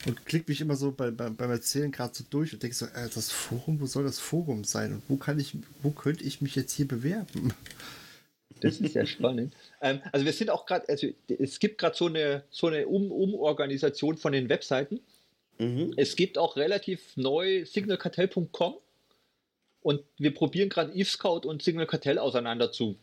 Und 0.06 0.26
klick 0.26 0.50
mich 0.50 0.60
immer 0.60 0.76
so 0.76 0.92
bei, 0.92 1.12
bei, 1.12 1.30
beim 1.30 1.50
Erzählen 1.50 1.92
gerade 1.92 2.14
so 2.14 2.26
durch 2.30 2.54
und 2.54 2.62
denke 2.62 2.76
so, 2.76 2.86
äh, 2.88 3.10
das 3.14 3.32
Forum, 3.32 3.80
wo 3.80 3.86
soll 3.86 4.04
das 4.04 4.20
Forum 4.20 4.66
sein? 4.66 4.94
Und 4.94 5.04
wo 5.08 5.16
kann 5.16 5.40
ich, 5.40 5.58
wo 5.82 5.92
könnte 5.92 6.26
ich 6.26 6.42
mich 6.42 6.56
jetzt 6.56 6.74
hier 6.74 6.88
bewerben? 6.88 7.54
Das 8.64 8.80
ist 8.80 8.96
ja 8.96 9.06
spannend. 9.06 9.54
Ähm, 9.82 10.02
also 10.12 10.26
wir 10.26 10.34
sind 10.34 10.50
auch 10.50 10.66
gerade, 10.66 10.88
also 10.90 11.08
es 11.28 11.60
gibt 11.60 11.78
gerade 11.78 11.96
so 11.96 12.08
eine, 12.08 12.44
so 12.50 12.68
eine 12.68 12.88
um 12.88 13.12
Umorganisation 13.12 14.18
von 14.18 14.32
den 14.32 14.50
Webseiten. 14.50 15.02
Es 15.98 16.16
gibt 16.16 16.38
auch 16.38 16.56
relativ 16.56 17.16
neu 17.16 17.64
signalkartell.com 17.66 18.76
und 19.82 20.02
wir 20.18 20.34
probieren 20.34 20.70
gerade 20.70 20.94
Eve 20.94 21.10
Scout 21.10 21.48
und 21.48 21.62
Signal 21.62 21.86
Kartell 21.86 22.18
auseinander 22.18 22.72
zu 22.72 22.98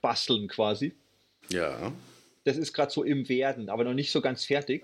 basteln 0.00 0.48
quasi. 0.48 0.92
ja. 1.48 1.92
Das 2.44 2.56
ist 2.56 2.72
gerade 2.72 2.90
so 2.90 3.04
im 3.04 3.28
Werden, 3.28 3.68
aber 3.68 3.84
noch 3.84 3.92
nicht 3.92 4.10
so 4.10 4.22
ganz 4.22 4.46
fertig. 4.46 4.82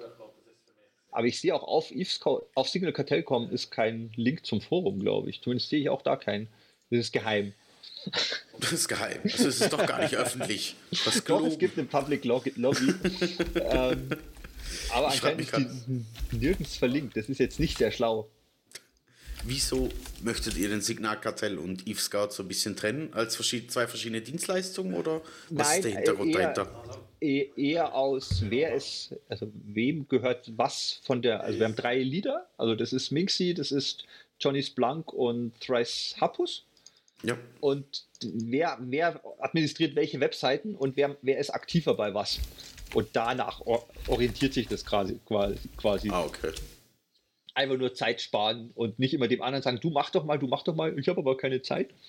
Aber 1.10 1.26
ich 1.26 1.40
sehe 1.40 1.54
auch 1.54 1.62
auf 1.62 1.90
Eve 1.90 2.10
Scout, 2.10 2.42
auf 2.54 2.68
Signal 2.68 2.92
Kartell.com 2.92 3.50
ist 3.50 3.70
kein 3.70 4.12
Link 4.16 4.44
zum 4.44 4.60
Forum, 4.60 5.00
glaube 5.00 5.30
ich. 5.30 5.40
Zumindest 5.40 5.70
sehe 5.70 5.80
ich 5.80 5.88
auch 5.88 6.02
da 6.02 6.16
keinen. 6.16 6.48
Das 6.90 7.00
ist 7.00 7.12
geheim. 7.12 7.54
Das 8.60 8.72
ist 8.72 8.88
geheim. 8.88 9.20
Es 9.24 9.40
ist 9.40 9.72
doch 9.72 9.86
gar 9.86 10.00
nicht 10.00 10.14
öffentlich. 10.16 10.76
Was 11.04 11.22
Doch, 11.24 11.46
es 11.46 11.58
gibt 11.58 11.78
eine 11.78 11.86
Public 11.86 12.24
Lobby. 12.24 12.48
ähm, 13.54 14.10
aber 14.92 15.08
Ich 15.08 15.22
anscheinend 15.22 15.40
ist 15.42 15.54
die 15.56 16.36
nirgends 16.36 16.76
verlinkt. 16.76 17.16
Das 17.16 17.28
ist 17.28 17.38
jetzt 17.38 17.60
nicht 17.60 17.78
sehr 17.78 17.90
schlau. 17.90 18.28
Wieso 19.44 19.90
möchtet 20.22 20.56
ihr 20.56 20.68
den 20.68 20.80
Signalkartell 20.80 21.58
und 21.58 21.86
Eve 21.86 22.00
Scout 22.00 22.30
so 22.30 22.42
ein 22.42 22.48
bisschen 22.48 22.74
trennen 22.74 23.12
als 23.12 23.36
zwei 23.36 23.86
verschiedene 23.86 24.20
Dienstleistungen 24.20 24.94
oder 24.94 25.20
was 25.50 25.76
ist 25.76 25.84
der 25.84 25.92
Hintergrund 25.92 26.34
eher, 26.34 26.52
dahinter? 26.52 26.98
eh- 27.20 27.50
Eher 27.56 27.94
aus, 27.94 28.42
wer 28.48 28.74
ist, 28.74 29.14
also 29.28 29.50
wem 29.52 30.08
gehört 30.08 30.50
was 30.56 31.00
von 31.04 31.22
der, 31.22 31.44
also 31.44 31.58
wir 31.60 31.66
haben 31.66 31.76
drei 31.76 31.98
Lieder, 32.02 32.48
also 32.56 32.74
das 32.74 32.92
ist 32.92 33.12
Minxie, 33.12 33.54
das 33.54 33.70
ist 33.70 34.04
Johnny's 34.40 34.70
Blank 34.70 35.12
und 35.12 35.52
Thrice 35.60 36.16
Happus. 36.20 36.65
Ja. 37.26 37.36
Und 37.60 38.04
wer, 38.22 38.78
wer 38.80 39.20
administriert 39.40 39.96
welche 39.96 40.20
Webseiten 40.20 40.74
und 40.76 40.96
wer, 40.96 41.16
wer 41.22 41.38
ist 41.38 41.50
aktiver 41.50 41.94
bei 41.94 42.14
was? 42.14 42.38
Und 42.94 43.08
danach 43.14 43.60
or 43.60 43.86
orientiert 44.06 44.54
sich 44.54 44.68
das 44.68 44.84
quasi. 44.84 45.18
quasi. 45.76 46.08
Ah, 46.10 46.24
okay. 46.24 46.52
Einfach 47.54 47.76
nur 47.76 47.94
Zeit 47.94 48.20
sparen 48.20 48.70
und 48.74 48.98
nicht 48.98 49.12
immer 49.12 49.28
dem 49.28 49.42
anderen 49.42 49.62
sagen, 49.62 49.80
du 49.80 49.90
mach 49.90 50.10
doch 50.10 50.24
mal, 50.24 50.38
du 50.38 50.46
mach 50.46 50.62
doch 50.62 50.74
mal, 50.74 50.96
ich 50.98 51.08
habe 51.08 51.20
aber 51.20 51.36
keine 51.36 51.62
Zeit. 51.62 51.90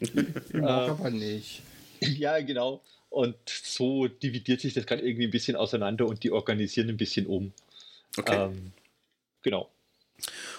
Ich 0.00 0.54
mag 0.54 0.90
aber 0.90 1.10
nicht. 1.10 1.62
Ja, 2.00 2.40
genau. 2.40 2.82
Und 3.10 3.36
so 3.46 4.08
dividiert 4.08 4.62
sich 4.62 4.72
das 4.72 4.86
gerade 4.86 5.02
irgendwie 5.02 5.26
ein 5.26 5.30
bisschen 5.30 5.54
auseinander 5.54 6.06
und 6.06 6.24
die 6.24 6.30
organisieren 6.30 6.88
ein 6.88 6.96
bisschen 6.96 7.26
um. 7.26 7.52
Okay. 8.16 8.46
Ähm, 8.46 8.72
genau. 9.42 9.68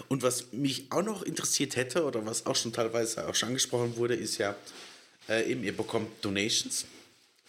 Und 0.08 0.24
was 0.24 0.52
mich 0.52 0.92
auch 0.92 1.04
noch 1.04 1.24
interessiert 1.24 1.76
hätte, 1.76 2.04
oder 2.04 2.26
was 2.26 2.46
auch 2.46 2.56
schon 2.56 2.74
teilweise 2.74 3.28
auch 3.28 3.36
schon 3.36 3.50
angesprochen 3.50 3.96
wurde, 3.98 4.16
ist 4.16 4.38
ja, 4.38 4.56
äh, 5.30 5.50
eben, 5.50 5.64
ihr 5.64 5.76
bekommt 5.76 6.10
Donations. 6.24 6.86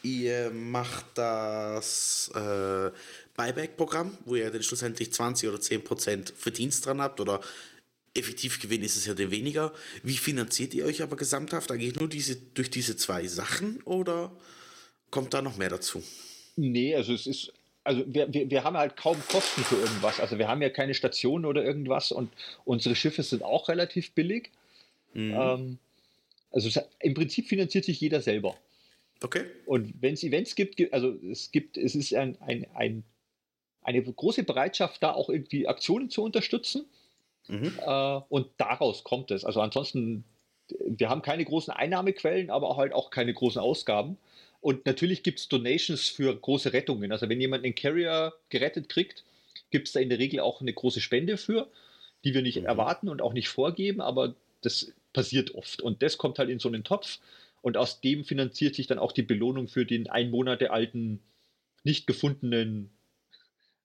Ihr 0.02 0.50
macht 0.50 1.06
das 1.14 2.30
äh, 2.34 2.90
Buyback-Programm, 3.36 4.18
wo 4.24 4.34
ihr 4.34 4.50
dann 4.50 4.62
schlussendlich 4.62 5.12
20 5.12 5.48
oder 5.48 5.60
10 5.60 5.84
Prozent 5.84 6.34
Verdienst 6.36 6.86
dran 6.86 7.00
habt, 7.00 7.20
oder 7.20 7.40
effektiv 8.14 8.60
Gewinn 8.60 8.82
ist 8.82 8.96
es 8.96 9.06
ja 9.06 9.14
dann 9.14 9.30
weniger. 9.30 9.72
Wie 10.02 10.16
finanziert 10.16 10.74
ihr 10.74 10.84
euch 10.84 11.02
aber 11.02 11.16
gesamthaft? 11.16 11.70
Eigentlich 11.70 11.94
nur 11.96 12.08
diese, 12.08 12.36
durch 12.36 12.70
diese 12.70 12.96
zwei 12.96 13.26
Sachen 13.26 13.80
oder 13.82 14.32
kommt 15.10 15.34
da 15.34 15.42
noch 15.42 15.56
mehr 15.56 15.70
dazu? 15.70 16.02
Nee, 16.56 16.94
also 16.94 17.14
es 17.14 17.26
ist, 17.26 17.52
also 17.84 18.02
wir, 18.06 18.32
wir, 18.32 18.50
wir 18.50 18.64
haben 18.64 18.76
halt 18.76 18.96
kaum 18.96 19.16
Kosten 19.28 19.62
für 19.64 19.76
irgendwas. 19.76 20.20
Also 20.20 20.38
wir 20.38 20.48
haben 20.48 20.62
ja 20.62 20.70
keine 20.70 20.94
Stationen 20.94 21.44
oder 21.44 21.64
irgendwas 21.64 22.12
und 22.12 22.32
unsere 22.64 22.94
Schiffe 22.94 23.22
sind 23.22 23.42
auch 23.42 23.68
relativ 23.68 24.12
billig. 24.12 24.50
Ähm, 25.14 25.78
also 26.50 26.80
im 27.00 27.14
Prinzip 27.14 27.48
finanziert 27.48 27.84
sich 27.84 28.00
jeder 28.00 28.20
selber. 28.20 28.56
Okay. 29.22 29.44
Und 29.66 29.94
wenn 30.00 30.14
es 30.14 30.22
Events 30.24 30.54
gibt, 30.54 30.76
gi- 30.76 30.90
also 30.92 31.14
es 31.30 31.50
gibt, 31.50 31.76
es 31.76 31.94
ist 31.94 32.14
ein, 32.14 32.36
ein, 32.40 32.66
ein, 32.74 33.04
eine 33.82 34.02
große 34.02 34.42
Bereitschaft, 34.44 35.02
da 35.02 35.12
auch 35.12 35.28
irgendwie 35.28 35.66
Aktionen 35.68 36.10
zu 36.10 36.22
unterstützen. 36.22 36.86
Äh, 37.84 38.20
und 38.28 38.48
daraus 38.58 39.02
kommt 39.02 39.30
es. 39.30 39.44
Also 39.44 39.60
ansonsten, 39.60 40.24
wir 40.68 41.08
haben 41.08 41.22
keine 41.22 41.44
großen 41.44 41.72
Einnahmequellen, 41.72 42.50
aber 42.50 42.76
halt 42.76 42.92
auch 42.92 43.10
keine 43.10 43.34
großen 43.34 43.60
Ausgaben. 43.60 44.16
Und 44.62 44.86
natürlich 44.86 45.22
gibt 45.22 45.40
es 45.40 45.48
Donations 45.48 46.08
für 46.08 46.34
große 46.34 46.72
Rettungen. 46.72 47.12
Also 47.12 47.28
wenn 47.28 47.40
jemand 47.40 47.64
einen 47.64 47.74
Carrier 47.74 48.32
gerettet 48.48 48.88
kriegt, 48.88 49.24
gibt 49.70 49.88
es 49.88 49.92
da 49.92 50.00
in 50.00 50.08
der 50.08 50.18
Regel 50.18 50.40
auch 50.40 50.60
eine 50.62 50.72
große 50.72 51.00
Spende 51.00 51.36
für, 51.36 51.68
die 52.24 52.32
wir 52.32 52.42
nicht 52.42 52.56
erwarten 52.58 53.08
und 53.10 53.20
auch 53.20 53.32
nicht 53.34 53.48
vorgeben, 53.48 54.00
aber 54.00 54.34
das 54.62 54.92
passiert 55.12 55.54
oft. 55.56 55.82
Und 55.82 56.02
das 56.02 56.16
kommt 56.16 56.38
halt 56.38 56.48
in 56.48 56.60
so 56.60 56.68
einen 56.68 56.84
Topf. 56.84 57.18
Und 57.60 57.76
aus 57.76 58.00
dem 58.00 58.24
finanziert 58.24 58.74
sich 58.76 58.86
dann 58.86 58.98
auch 58.98 59.12
die 59.12 59.22
Belohnung 59.22 59.68
für 59.68 59.84
den 59.84 60.08
ein 60.08 60.30
Monate 60.30 60.70
alten, 60.70 61.20
nicht 61.84 62.06
gefundenen 62.06 62.90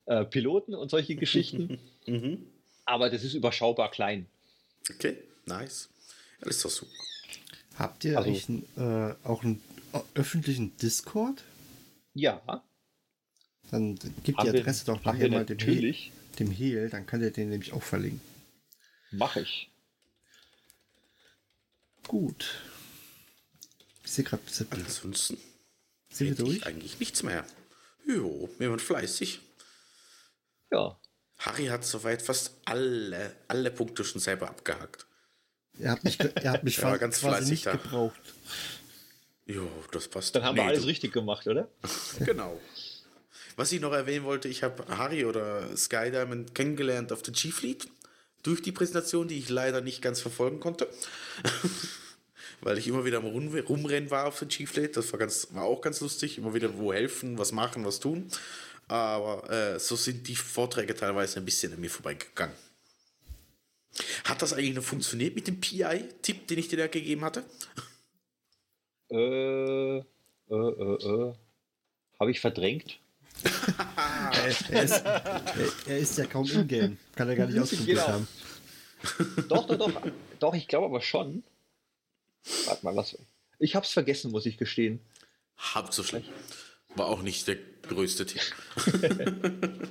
äh, 0.05 0.25
Piloten 0.25 0.75
und 0.75 0.89
solche 0.89 1.15
Geschichten. 1.23 1.79
Mhm. 2.05 2.45
Aber 2.85 3.09
das 3.09 3.23
ist 3.23 3.33
überschaubar 3.33 3.89
klein. 3.91 4.27
Okay, 4.93 5.17
nice. 5.47 5.89
Ja, 6.39 6.45
das 6.45 6.57
ist 6.57 6.65
doch 6.65 6.69
super. 6.69 6.91
Habt 7.79 8.05
ihr 8.05 8.15
Also- 8.17 8.29
eigentlich 8.29 8.47
äh, 8.77 9.15
auch 9.27 9.43
einen 9.43 9.55
ö- 9.55 9.76
öffentlichen 10.15 10.75
Discord? 10.77 11.43
Ja, 12.13 12.63
Dann 13.71 13.95
gibt 13.95 14.27
die 14.27 14.33
haben 14.35 14.53
wir, 14.53 14.59
Adresse 14.61 14.85
doch 14.85 15.03
nachher 15.03 15.19
wir 15.19 15.31
mal 15.31 15.45
dem, 15.45 15.57
He 15.59 15.65
natürlich. 15.65 16.11
dem 16.39 16.51
Hehl, 16.51 16.89
dann 16.89 17.05
kann 17.05 17.19
der 17.19 17.31
den 17.31 17.49
nämlich 17.49 17.73
auch 17.73 17.83
verlinken. 17.83 18.21
Mache 19.11 19.41
ich. 19.41 19.69
Gut. 22.07 22.61
Ich 24.03 24.11
sehe 24.11 24.23
gerade, 24.23 24.43
sind 24.49 24.71
Ansonsten 24.71 25.37
wir 26.17 26.29
hätte 26.29 26.43
ich 26.43 26.49
durch? 26.49 26.65
eigentlich 26.65 26.99
nichts 26.99 27.23
mehr. 27.23 27.45
Jo, 28.07 28.49
wir 28.57 28.69
waren 28.69 28.79
fleißig. 28.79 29.41
Ja. 30.71 30.99
Harry 31.39 31.65
hat 31.67 31.85
soweit 31.85 32.21
fast 32.21 32.53
alle, 32.65 33.35
alle 33.47 33.69
Punkte 33.69 34.03
schon 34.03 34.21
selber 34.21 34.49
abgehakt. 34.49 35.05
Er 35.79 35.91
hat 35.91 36.03
mich, 36.03 36.19
er 36.19 36.51
hat 36.51 36.63
mich 36.63 36.77
Er 36.79 36.83
war 36.85 36.91
fa- 36.93 36.97
ganz 36.97 37.19
quasi 37.19 37.35
fleißig 37.35 37.51
nicht 37.51 37.65
da. 37.67 37.71
gebraucht. 37.73 38.19
Jo, 39.47 39.67
das 39.91 40.07
passt. 40.07 40.35
Dann 40.35 40.43
haben 40.43 40.55
wir 40.57 40.63
Nee, 40.63 40.69
alles 40.69 40.81
du- 40.81 40.87
richtig 40.87 41.13
gemacht, 41.13 41.47
oder? 41.47 41.69
Genau. 42.25 42.59
Was 43.55 43.71
ich 43.71 43.81
noch 43.81 43.93
erwähnen 43.93 44.25
wollte, 44.25 44.47
ich 44.49 44.61
habe 44.61 44.85
Harry 44.97 45.25
oder 45.25 45.75
Sky 45.75 46.11
Diamond 46.11 46.53
kennengelernt 46.53 47.11
auf 47.11 47.23
der 47.23 47.33
G-Fleet 47.33 47.87
durch 48.43 48.61
die 48.61 48.71
Präsentation, 48.71 49.27
die 49.27 49.39
ich 49.39 49.49
leider 49.49 49.81
nicht 49.81 50.01
ganz 50.01 50.21
verfolgen 50.21 50.59
konnte. 50.59 50.87
Weil 52.61 52.77
ich 52.77 52.87
immer 52.87 53.05
wieder 53.05 53.17
am 53.17 53.25
Rum 53.25 53.47
Rumrennen 53.55 54.11
war 54.11 54.25
auf 54.27 54.39
der 54.39 54.47
G-Fleet. 54.47 54.95
Das 54.97 55.11
war, 55.11 55.19
ganz, 55.19 55.47
war 55.51 55.63
auch 55.63 55.81
ganz 55.81 56.01
lustig. 56.01 56.37
Immer 56.37 56.53
wieder 56.53 56.77
wo 56.77 56.93
helfen, 56.93 57.37
was 57.37 57.51
machen, 57.51 57.83
was 57.85 57.99
tun. 57.99 58.29
Aber 58.87 59.49
äh, 59.49 59.79
so 59.79 59.95
sind 59.95 60.27
die 60.27 60.35
Vorträge 60.35 60.93
teilweise 60.95 61.39
ein 61.39 61.45
bisschen 61.45 61.73
an 61.73 61.79
mir 61.79 61.89
vorbeigegangen. 61.89 62.55
Hat 64.25 64.41
das 64.41 64.53
eigentlich 64.53 64.75
noch 64.75 64.83
funktioniert 64.83 65.35
mit 65.35 65.47
dem 65.47 65.59
PI-Tipp, 65.59 66.47
den 66.47 66.59
ich 66.59 66.67
dir 66.67 66.77
da 66.77 66.87
gegeben 66.87 67.25
hatte? 67.25 67.43
Äh, 69.09 69.97
äh, 69.97 70.01
äh, 70.49 70.53
äh. 70.53 71.33
Habe 72.19 72.31
ich 72.31 72.39
verdrängt? 72.39 72.99
Er, 73.43 74.33
er, 74.71 74.83
ist, 74.83 75.05
er, 75.05 75.43
er 75.85 75.97
ist 75.97 76.17
ja 76.17 76.25
kaum 76.25 76.49
in-game. 76.49 76.97
Kann 77.15 77.29
er 77.29 77.35
gar 77.35 77.45
nicht 77.47 77.59
ausprobiert 77.59 77.99
Genau. 77.99 78.07
haben. 78.07 78.27
doch, 79.47 79.67
doch, 79.67 79.77
doch. 79.77 80.01
Doch, 80.39 80.53
ich 80.55 80.67
glaube 80.67 80.87
aber 80.87 81.01
schon. 81.01 81.43
Warte 82.65 82.83
mal, 82.85 82.95
was. 82.95 83.17
Ich 83.59 83.75
hab's 83.75 83.91
vergessen, 83.91 84.31
muss 84.31 84.45
ich 84.45 84.57
gestehen. 84.57 84.99
Halb 85.57 85.93
so 85.93 86.03
schlecht. 86.03 86.29
War 86.95 87.07
auch 87.07 87.21
nicht 87.21 87.47
der 87.47 87.57
größte 87.83 88.25
Tipp. 88.25 88.41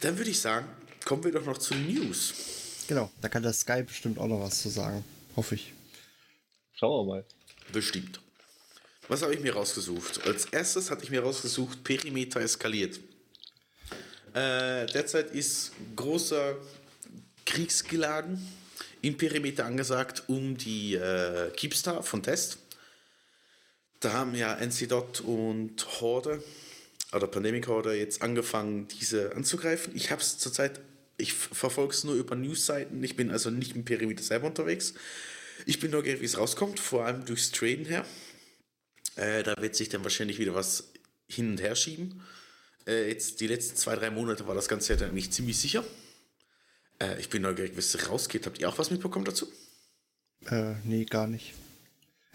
Dann 0.00 0.18
würde 0.18 0.30
ich 0.30 0.40
sagen, 0.40 0.66
kommen 1.04 1.24
wir 1.24 1.32
doch 1.32 1.44
noch 1.46 1.58
zu 1.58 1.74
News. 1.74 2.84
Genau, 2.88 3.10
da 3.20 3.28
kann 3.28 3.42
der 3.42 3.52
Sky 3.52 3.82
bestimmt 3.82 4.18
auch 4.18 4.26
noch 4.26 4.40
was 4.40 4.62
zu 4.62 4.68
sagen. 4.68 5.04
Hoffe 5.36 5.54
ich. 5.56 5.72
Schauen 6.72 7.06
wir 7.06 7.14
mal. 7.14 7.24
Bestimmt. 7.72 8.20
Was 9.08 9.22
habe 9.22 9.34
ich 9.34 9.40
mir 9.40 9.54
rausgesucht? 9.54 10.26
Als 10.26 10.46
erstes 10.46 10.90
hatte 10.90 11.04
ich 11.04 11.10
mir 11.10 11.22
rausgesucht, 11.22 11.82
Perimeter 11.82 12.40
eskaliert. 12.40 13.00
Äh, 14.34 14.86
derzeit 14.86 15.30
ist 15.30 15.72
großer 15.96 16.56
Kriegsgeladen 17.46 18.46
im 19.00 19.16
Perimeter 19.16 19.64
angesagt 19.64 20.24
um 20.26 20.56
die 20.56 20.94
äh, 20.94 21.50
Keepstar 21.56 22.02
von 22.02 22.22
Test. 22.22 22.58
Da 24.00 24.12
haben 24.12 24.34
ja 24.34 24.54
NC 24.54 24.92
und 25.24 26.00
Horde 26.00 26.42
oder 27.12 27.26
Pandemic 27.26 27.66
Horde 27.66 27.94
jetzt 27.94 28.22
angefangen, 28.22 28.86
diese 28.88 29.34
anzugreifen. 29.34 29.96
Ich 29.96 30.10
habe 30.10 30.20
es 30.20 30.38
zurzeit, 30.38 30.80
ich 31.16 31.32
verfolge 31.32 31.94
es 31.94 32.04
nur 32.04 32.14
über 32.14 32.36
Newsseiten. 32.36 33.02
Ich 33.02 33.16
bin 33.16 33.30
also 33.30 33.50
nicht 33.50 33.74
im 33.74 33.84
Perimeter 33.84 34.22
selber 34.22 34.46
unterwegs. 34.46 34.94
Ich 35.66 35.80
bin 35.80 35.90
neugierig, 35.90 36.20
wie 36.20 36.26
es 36.26 36.38
rauskommt, 36.38 36.80
vor 36.80 37.04
allem 37.04 37.24
durchs 37.24 37.50
Traden 37.50 37.84
her. 37.84 38.04
Äh, 39.16 39.42
da 39.42 39.54
wird 39.60 39.74
sich 39.74 39.88
dann 39.88 40.04
wahrscheinlich 40.04 40.38
wieder 40.38 40.54
was 40.54 40.92
hin 41.28 41.50
und 41.50 41.60
her 41.60 41.74
schieben. 41.74 42.22
Äh, 42.86 43.08
jetzt 43.08 43.40
die 43.40 43.46
letzten 43.46 43.76
zwei, 43.76 43.96
drei 43.96 44.10
Monate 44.10 44.46
war 44.46 44.54
das 44.54 44.68
Ganze 44.68 44.94
ja 44.94 44.98
dann 44.98 45.14
nicht 45.14 45.34
ziemlich 45.34 45.58
sicher. 45.58 45.84
Äh, 47.00 47.20
ich 47.20 47.28
bin 47.28 47.42
neugierig, 47.42 47.74
wie 47.74 47.80
es 47.80 48.08
rausgeht. 48.08 48.46
Habt 48.46 48.58
ihr 48.58 48.68
auch 48.68 48.78
was 48.78 48.90
mitbekommen 48.90 49.24
dazu? 49.24 49.50
Äh, 50.46 50.74
nee, 50.84 51.04
gar 51.04 51.26
nicht. 51.26 51.54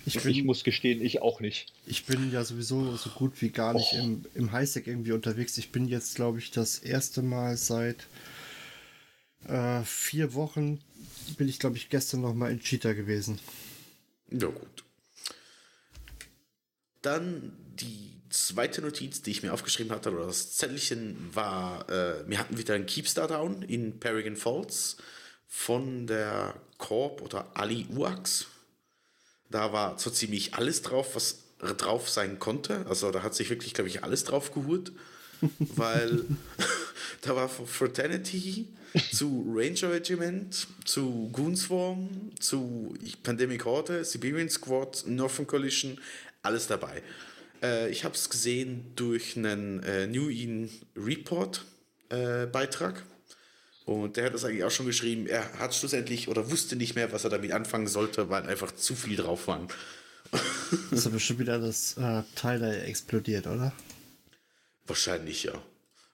Ich, 0.05 0.21
bin, 0.21 0.31
ich 0.31 0.43
muss 0.43 0.63
gestehen, 0.63 1.01
ich 1.01 1.21
auch 1.21 1.39
nicht. 1.39 1.71
Ich 1.87 2.05
bin 2.05 2.31
ja 2.31 2.43
sowieso 2.43 2.95
so 2.97 3.09
gut 3.09 3.41
wie 3.41 3.49
gar 3.49 3.73
nicht 3.73 3.93
oh. 3.93 3.99
im, 3.99 4.25
im 4.35 4.51
Highsec 4.51 4.87
irgendwie 4.87 5.13
unterwegs. 5.13 5.57
Ich 5.57 5.71
bin 5.71 5.87
jetzt, 5.87 6.15
glaube 6.15 6.39
ich, 6.39 6.51
das 6.51 6.79
erste 6.79 7.21
Mal 7.21 7.55
seit 7.55 8.07
äh, 9.47 9.81
vier 9.83 10.33
Wochen 10.33 10.81
bin 11.37 11.47
ich, 11.47 11.59
glaube 11.59 11.77
ich, 11.77 11.89
gestern 11.89 12.21
noch 12.21 12.33
mal 12.33 12.51
in 12.51 12.59
Cheetah 12.59 12.93
gewesen. 12.93 13.39
Ja, 14.29 14.47
gut. 14.47 14.83
Dann 17.01 17.53
die 17.75 18.11
zweite 18.29 18.81
Notiz, 18.81 19.21
die 19.21 19.31
ich 19.31 19.43
mir 19.43 19.53
aufgeschrieben 19.53 19.91
hatte, 19.91 20.11
oder 20.11 20.25
das 20.25 20.55
Zettelchen, 20.55 21.17
war, 21.33 21.89
äh, 21.89 22.27
wir 22.27 22.39
hatten 22.39 22.57
wieder 22.57 22.73
einen 22.73 22.85
Keepstar 22.85 23.27
Down 23.27 23.61
in 23.61 23.99
Paragon 23.99 24.35
Falls 24.35 24.97
von 25.47 26.07
der 26.07 26.55
Corp 26.77 27.21
oder 27.21 27.55
Ali 27.55 27.85
Uax. 27.93 28.47
Da 29.49 29.71
war 29.71 29.99
so 29.99 30.09
ziemlich 30.09 30.55
alles 30.55 30.81
drauf, 30.81 31.15
was 31.15 31.43
drauf 31.77 32.09
sein 32.09 32.39
konnte. 32.39 32.85
Also 32.87 33.11
da 33.11 33.23
hat 33.23 33.35
sich 33.35 33.49
wirklich, 33.49 33.73
glaube 33.73 33.89
ich, 33.89 34.03
alles 34.03 34.23
drauf 34.23 34.51
geholt. 34.51 34.91
Weil 35.75 36.25
da 37.21 37.35
war 37.35 37.49
von 37.49 37.67
Fraternity 37.67 38.67
zu 39.11 39.45
Ranger 39.53 39.91
Regiment, 39.91 40.67
zu 40.85 41.29
Goonswarm, 41.31 42.31
zu 42.39 42.93
Pandemic 43.23 43.65
Horde, 43.65 44.05
Siberian 44.05 44.49
Squad, 44.49 45.03
Northern 45.07 45.47
Coalition, 45.47 45.99
alles 46.41 46.67
dabei. 46.67 47.01
Äh, 47.61 47.89
ich 47.89 48.03
habe 48.03 48.15
es 48.15 48.29
gesehen 48.29 48.91
durch 48.95 49.37
einen 49.37 49.81
äh, 49.83 50.05
New 50.07 50.29
In 50.29 50.69
Report 50.95 51.65
äh, 52.09 52.45
Beitrag. 52.45 53.03
Und 53.85 54.15
der 54.15 54.25
hat 54.25 54.33
das 54.33 54.45
eigentlich 54.45 54.63
auch 54.63 54.71
schon 54.71 54.85
geschrieben. 54.85 55.27
Er 55.27 55.59
hat 55.59 55.75
schlussendlich 55.75 56.29
oder 56.29 56.49
wusste 56.49 56.75
nicht 56.75 56.95
mehr, 56.95 57.11
was 57.11 57.25
er 57.25 57.29
damit 57.29 57.51
anfangen 57.51 57.87
sollte, 57.87 58.29
weil 58.29 58.43
einfach 58.43 58.73
zu 58.73 58.95
viel 58.95 59.17
drauf 59.17 59.47
waren. 59.47 59.67
Das 60.31 60.99
ist 60.99 61.05
aber 61.05 61.15
bestimmt 61.15 61.39
wieder 61.39 61.59
das 61.59 61.97
äh, 61.97 62.23
Teil 62.35 62.63
explodiert, 62.85 63.45
oder? 63.47 63.73
Wahrscheinlich 64.85 65.43
ja. 65.43 65.53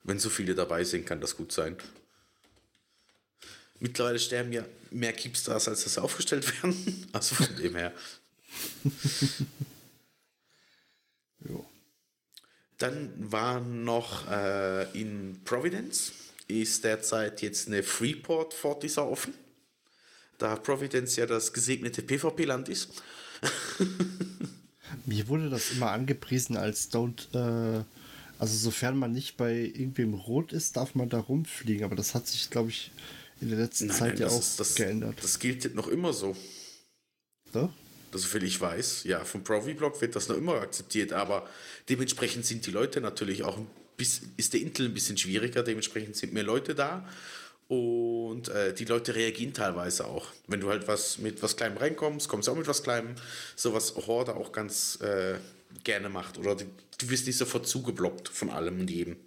Wenn 0.03 0.19
so 0.19 0.29
viele 0.29 0.55
dabei 0.55 0.83
sind, 0.83 1.05
kann 1.05 1.21
das 1.21 1.35
gut 1.35 1.51
sein. 1.51 1.77
Mittlerweile 3.79 4.19
sterben 4.19 4.51
ja 4.51 4.65
mehr 4.91 5.13
Keepstars, 5.13 5.67
als 5.67 5.83
das 5.83 5.97
aufgestellt 5.97 6.45
werden. 6.63 7.07
Also 7.11 7.35
von 7.35 7.55
dem 7.55 7.75
her. 7.75 7.93
jo. 11.47 11.65
Dann 12.77 13.11
war 13.31 13.59
noch 13.59 14.29
äh, 14.29 14.89
in 14.99 15.41
Providence 15.43 16.13
ist 16.47 16.83
derzeit 16.83 17.41
jetzt 17.41 17.67
eine 17.67 17.83
Freeport 17.83 18.53
Fortisa 18.53 19.03
offen. 19.03 19.33
Da 20.37 20.55
Providence 20.55 21.15
ja 21.17 21.25
das 21.25 21.53
gesegnete 21.53 22.01
PvP-Land 22.01 22.69
ist. 22.69 22.89
Mir 25.05 25.27
wurde 25.27 25.49
das 25.49 25.71
immer 25.71 25.91
angepriesen 25.91 26.57
als 26.57 26.91
Don't, 26.91 27.33
äh, 27.35 27.83
also 28.39 28.55
sofern 28.55 28.97
man 28.97 29.11
nicht 29.11 29.37
bei 29.37 29.53
irgendwem 29.53 30.15
rot 30.15 30.53
ist, 30.53 30.77
darf 30.77 30.95
man 30.95 31.09
da 31.09 31.19
rumfliegen. 31.19 31.83
Aber 31.83 31.95
das 31.95 32.15
hat 32.15 32.25
sich, 32.25 32.49
glaube 32.49 32.69
ich, 32.69 32.91
in 33.41 33.49
der 33.49 33.59
letzten 33.59 33.87
nein, 33.87 33.97
Zeit 33.97 34.13
nein, 34.13 34.21
ja 34.21 34.27
auch 34.29 34.39
ist, 34.39 34.59
das, 34.59 34.75
geändert. 34.75 35.15
Das 35.21 35.37
gilt 35.37 35.75
noch 35.75 35.87
immer 35.87 36.13
so. 36.13 36.35
So? 37.53 37.71
Soviel 38.11 38.45
ich 38.45 38.59
weiß, 38.59 39.03
ja, 39.03 39.23
vom 39.23 39.43
Provi-Blog 39.43 40.01
wird 40.01 40.15
das 40.15 40.29
noch 40.29 40.37
immer 40.37 40.55
akzeptiert, 40.55 41.13
aber 41.13 41.47
dementsprechend 41.89 42.45
sind 42.45 42.65
die 42.65 42.71
Leute 42.71 43.01
natürlich 43.01 43.43
auch 43.43 43.57
ein 43.57 43.67
ist 44.37 44.53
der 44.53 44.61
Intel 44.61 44.85
ein 44.85 44.93
bisschen 44.93 45.17
schwieriger, 45.17 45.63
dementsprechend 45.63 46.15
sind 46.15 46.33
mehr 46.33 46.43
Leute 46.43 46.75
da. 46.75 47.07
Und 47.67 48.49
äh, 48.49 48.73
die 48.73 48.85
Leute 48.85 49.13
reagieren 49.13 49.53
teilweise 49.53 50.07
auch. 50.07 50.27
Wenn 50.47 50.59
du 50.59 50.69
halt 50.69 50.87
was 50.87 51.19
mit 51.19 51.43
was 51.43 51.55
Kleinem 51.55 51.77
reinkommst, 51.77 52.27
kommst 52.27 52.47
du 52.47 52.51
auch 52.51 52.55
mit 52.55 52.67
was 52.67 52.81
Kleinem. 52.81 53.13
So 53.55 53.73
was 53.73 53.95
Horde 53.95 54.35
auch 54.35 54.51
ganz 54.51 54.99
äh, 55.01 55.35
gerne 55.83 56.09
macht. 56.09 56.37
Oder 56.37 56.55
du, 56.55 56.65
du 56.97 57.09
wirst 57.09 57.27
nicht 57.27 57.37
sofort 57.37 57.67
zugeblockt 57.67 58.29
von 58.29 58.49
allem 58.49 58.79
und 58.79 58.89
jedem. 58.89 59.17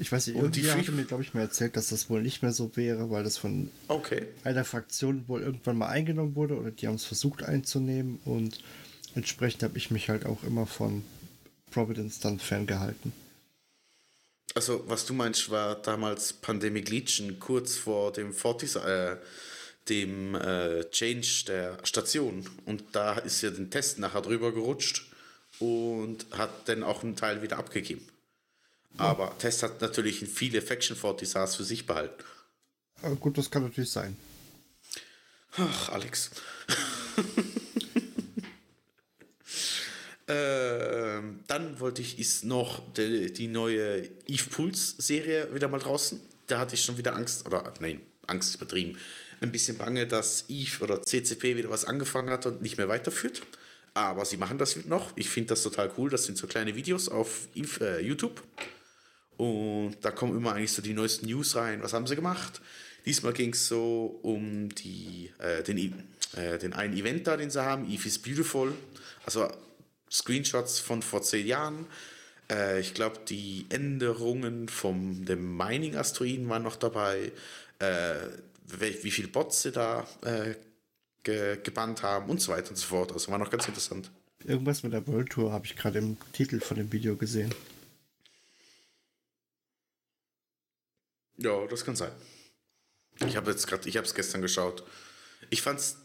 Ich 0.00 0.12
weiß 0.12 0.28
nicht, 0.28 0.36
und 0.36 0.54
die 0.54 0.70
hatte 0.70 0.92
mir, 0.92 1.04
glaube 1.04 1.24
ich, 1.24 1.34
mal 1.34 1.40
erzählt, 1.40 1.76
dass 1.76 1.88
das 1.88 2.08
wohl 2.08 2.22
nicht 2.22 2.42
mehr 2.42 2.52
so 2.52 2.76
wäre, 2.76 3.10
weil 3.10 3.24
das 3.24 3.36
von 3.36 3.70
okay. 3.88 4.26
einer 4.44 4.64
Fraktion 4.64 5.26
wohl 5.26 5.42
irgendwann 5.42 5.76
mal 5.76 5.88
eingenommen 5.88 6.36
wurde 6.36 6.56
oder 6.56 6.70
die 6.70 6.86
haben 6.86 6.94
es 6.94 7.04
versucht 7.04 7.42
einzunehmen 7.42 8.20
und 8.24 8.62
entsprechend 9.16 9.64
habe 9.64 9.76
ich 9.76 9.90
mich 9.90 10.08
halt 10.08 10.24
auch 10.24 10.44
immer 10.44 10.66
von 10.66 11.04
Providence 11.70 12.20
dann 12.20 12.38
ferngehalten. 12.38 13.12
Also, 14.54 14.84
was 14.86 15.04
du 15.04 15.14
meinst, 15.14 15.50
war 15.50 15.76
damals 15.76 16.32
Pandemic 16.32 16.90
Legion 16.90 17.38
kurz 17.38 17.76
vor 17.76 18.12
dem 18.12 18.32
Fortis, 18.32 18.76
äh, 18.76 19.16
dem 19.88 20.34
äh, 20.34 20.88
Change 20.90 21.44
der 21.46 21.78
Station. 21.84 22.48
Und 22.64 22.84
da 22.92 23.18
ist 23.18 23.42
ja 23.42 23.50
den 23.50 23.70
Test 23.70 23.98
nachher 23.98 24.22
drüber 24.22 24.52
gerutscht 24.52 25.06
und 25.58 26.26
hat 26.32 26.68
dann 26.68 26.82
auch 26.82 27.02
einen 27.02 27.16
Teil 27.16 27.42
wieder 27.42 27.58
abgegeben. 27.58 28.06
Ja. 28.98 29.04
Aber 29.04 29.36
Test 29.38 29.62
hat 29.62 29.80
natürlich 29.80 30.20
viele 30.28 30.62
Faction 30.62 30.96
Fortisars 30.96 31.56
für 31.56 31.64
sich 31.64 31.86
behalten. 31.86 32.24
Ja, 33.02 33.10
gut, 33.10 33.38
das 33.38 33.50
kann 33.50 33.62
natürlich 33.62 33.90
sein. 33.90 34.16
Ach, 35.56 35.88
Alex. 35.90 36.30
Ähm, 40.30 41.40
dann 41.46 41.80
wollte 41.80 42.02
ich, 42.02 42.18
ist 42.18 42.44
noch 42.44 42.82
die, 42.92 43.32
die 43.32 43.48
neue 43.48 44.06
Eve 44.26 44.50
Pulse 44.50 44.94
Serie 44.98 45.54
wieder 45.54 45.68
mal 45.68 45.80
draußen. 45.80 46.20
Da 46.46 46.58
hatte 46.58 46.74
ich 46.74 46.82
schon 46.82 46.98
wieder 46.98 47.16
Angst, 47.16 47.46
oder 47.46 47.72
nein, 47.80 48.02
Angst 48.26 48.50
ist 48.50 48.56
übertrieben. 48.56 48.98
Ein 49.40 49.52
bisschen 49.52 49.78
bange, 49.78 50.06
dass 50.06 50.44
Eve 50.48 50.84
oder 50.84 51.02
CCP 51.02 51.56
wieder 51.56 51.70
was 51.70 51.84
angefangen 51.84 52.30
hat 52.30 52.46
und 52.46 52.62
nicht 52.62 52.76
mehr 52.76 52.88
weiterführt. 52.88 53.42
Aber 53.94 54.24
sie 54.24 54.36
machen 54.36 54.58
das 54.58 54.84
noch. 54.86 55.12
Ich 55.16 55.28
finde 55.28 55.50
das 55.50 55.62
total 55.62 55.90
cool. 55.96 56.10
Das 56.10 56.24
sind 56.24 56.38
so 56.38 56.46
kleine 56.46 56.74
Videos 56.74 57.08
auf 57.08 57.48
Eve, 57.54 57.98
äh, 57.98 58.00
YouTube. 58.00 58.42
Und 59.36 59.96
da 60.02 60.10
kommen 60.10 60.36
immer 60.36 60.54
eigentlich 60.54 60.72
so 60.72 60.82
die 60.82 60.94
neuesten 60.94 61.26
News 61.26 61.56
rein. 61.56 61.82
Was 61.82 61.92
haben 61.92 62.06
sie 62.06 62.16
gemacht? 62.16 62.60
Diesmal 63.06 63.32
ging 63.32 63.52
es 63.52 63.68
so 63.68 64.18
um 64.22 64.68
die, 64.74 65.30
äh, 65.38 65.62
den, 65.62 66.04
äh, 66.36 66.58
den 66.58 66.72
einen 66.72 66.96
Event 66.96 67.26
da, 67.26 67.36
den 67.36 67.50
sie 67.50 67.62
haben. 67.62 67.88
Eve 67.90 68.06
is 68.06 68.18
Beautiful. 68.18 68.72
Also 69.24 69.48
Screenshots 70.10 70.80
von 70.80 71.02
vor 71.02 71.22
zehn 71.22 71.46
Jahren. 71.46 71.86
Äh, 72.50 72.80
ich 72.80 72.94
glaube, 72.94 73.20
die 73.28 73.66
Änderungen 73.68 74.68
vom 74.68 75.24
dem 75.24 75.56
Mining-Asteroiden 75.56 76.48
waren 76.48 76.62
noch 76.62 76.76
dabei. 76.76 77.32
Äh, 77.78 78.14
wie 78.68 79.10
viele 79.10 79.28
Bots 79.28 79.62
sie 79.62 79.72
da 79.72 80.06
äh, 80.22 80.54
ge 81.22 81.58
gebannt 81.62 82.02
haben 82.02 82.30
und 82.30 82.40
so 82.40 82.52
weiter 82.52 82.70
und 82.70 82.76
so 82.76 82.86
fort. 82.86 83.12
Also 83.12 83.30
war 83.30 83.38
noch 83.38 83.50
ganz 83.50 83.66
interessant. 83.66 84.10
Irgendwas 84.44 84.82
mit 84.82 84.92
der 84.92 85.06
World 85.06 85.30
Tour 85.30 85.52
habe 85.52 85.66
ich 85.66 85.76
gerade 85.76 85.98
im 85.98 86.16
Titel 86.32 86.60
von 86.60 86.76
dem 86.76 86.92
Video 86.92 87.16
gesehen. 87.16 87.52
Ja, 91.36 91.66
das 91.66 91.84
kann 91.84 91.96
sein. 91.96 92.12
Ich 93.26 93.36
habe 93.36 93.50
jetzt 93.50 93.66
gerade, 93.66 93.88
ich 93.88 93.96
habe 93.96 94.06
es 94.06 94.14
gestern 94.14 94.42
geschaut. 94.42 94.84
Ich 95.50 95.62
fand 95.62 95.80
es 95.80 95.96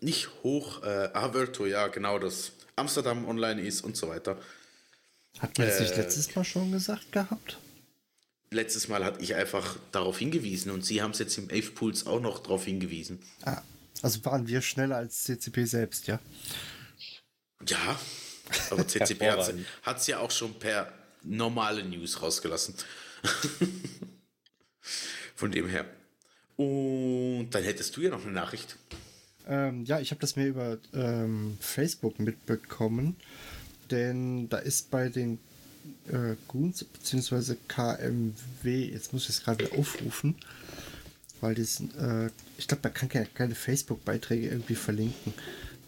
nicht 0.00 0.30
hoch. 0.42 0.82
Äh, 0.82 1.10
ah, 1.12 1.32
World 1.32 1.54
Tour, 1.54 1.66
ja, 1.66 1.88
genau 1.88 2.18
das. 2.18 2.52
Amsterdam 2.74 3.26
online 3.26 3.62
ist 3.62 3.82
und 3.82 3.96
so 3.96 4.08
weiter. 4.08 4.38
Hat 5.38 5.58
man 5.58 5.66
das 5.66 5.78
äh, 5.78 5.82
nicht 5.82 5.96
letztes 5.96 6.34
Mal 6.34 6.44
schon 6.44 6.72
gesagt 6.72 7.10
gehabt? 7.12 7.58
Letztes 8.56 8.88
Mal 8.88 9.04
hatte 9.04 9.22
ich 9.22 9.34
einfach 9.34 9.76
darauf 9.92 10.18
hingewiesen 10.18 10.72
und 10.72 10.84
Sie 10.84 11.02
haben 11.02 11.12
es 11.12 11.20
jetzt 11.20 11.38
im 11.38 11.44
Ave 11.44 11.70
Pools 11.70 12.06
auch 12.06 12.20
noch 12.20 12.40
darauf 12.40 12.64
hingewiesen. 12.64 13.20
Ah, 13.42 13.62
also 14.02 14.24
waren 14.24 14.48
wir 14.48 14.62
schneller 14.62 14.96
als 14.96 15.22
CCP 15.22 15.64
selbst, 15.64 16.08
ja? 16.08 16.18
Ja, 17.68 17.98
aber 18.70 18.86
CCP 18.86 19.30
hat 19.82 19.98
es 19.98 20.06
ja 20.06 20.18
auch 20.18 20.30
schon 20.30 20.58
per 20.58 20.92
normale 21.22 21.84
News 21.84 22.22
rausgelassen. 22.22 22.74
Von 25.34 25.52
dem 25.52 25.68
her. 25.68 25.84
Und 26.56 27.50
dann 27.50 27.62
hättest 27.62 27.96
du 27.96 28.00
ja 28.00 28.10
noch 28.10 28.22
eine 28.22 28.32
Nachricht. 28.32 28.76
Ähm, 29.46 29.84
ja, 29.84 30.00
ich 30.00 30.10
habe 30.10 30.20
das 30.20 30.36
mir 30.36 30.46
über 30.46 30.78
ähm, 30.92 31.58
Facebook 31.60 32.18
mitbekommen, 32.18 33.16
denn 33.90 34.48
da 34.48 34.58
ist 34.58 34.90
bei 34.90 35.08
den 35.08 35.38
äh, 36.08 36.36
Goons 36.48 36.84
bzw. 36.84 37.56
KMW, 37.68 38.90
jetzt 38.90 39.12
muss 39.12 39.24
ich 39.24 39.30
es 39.30 39.44
gerade 39.44 39.70
aufrufen, 39.72 40.36
weil 41.40 41.54
das, 41.54 41.80
äh, 41.98 42.30
ich 42.58 42.68
glaube, 42.68 42.82
man 42.84 42.94
kann 42.94 43.08
keine, 43.08 43.26
keine 43.26 43.54
Facebook-Beiträge 43.54 44.48
irgendwie 44.48 44.74
verlinken. 44.74 45.32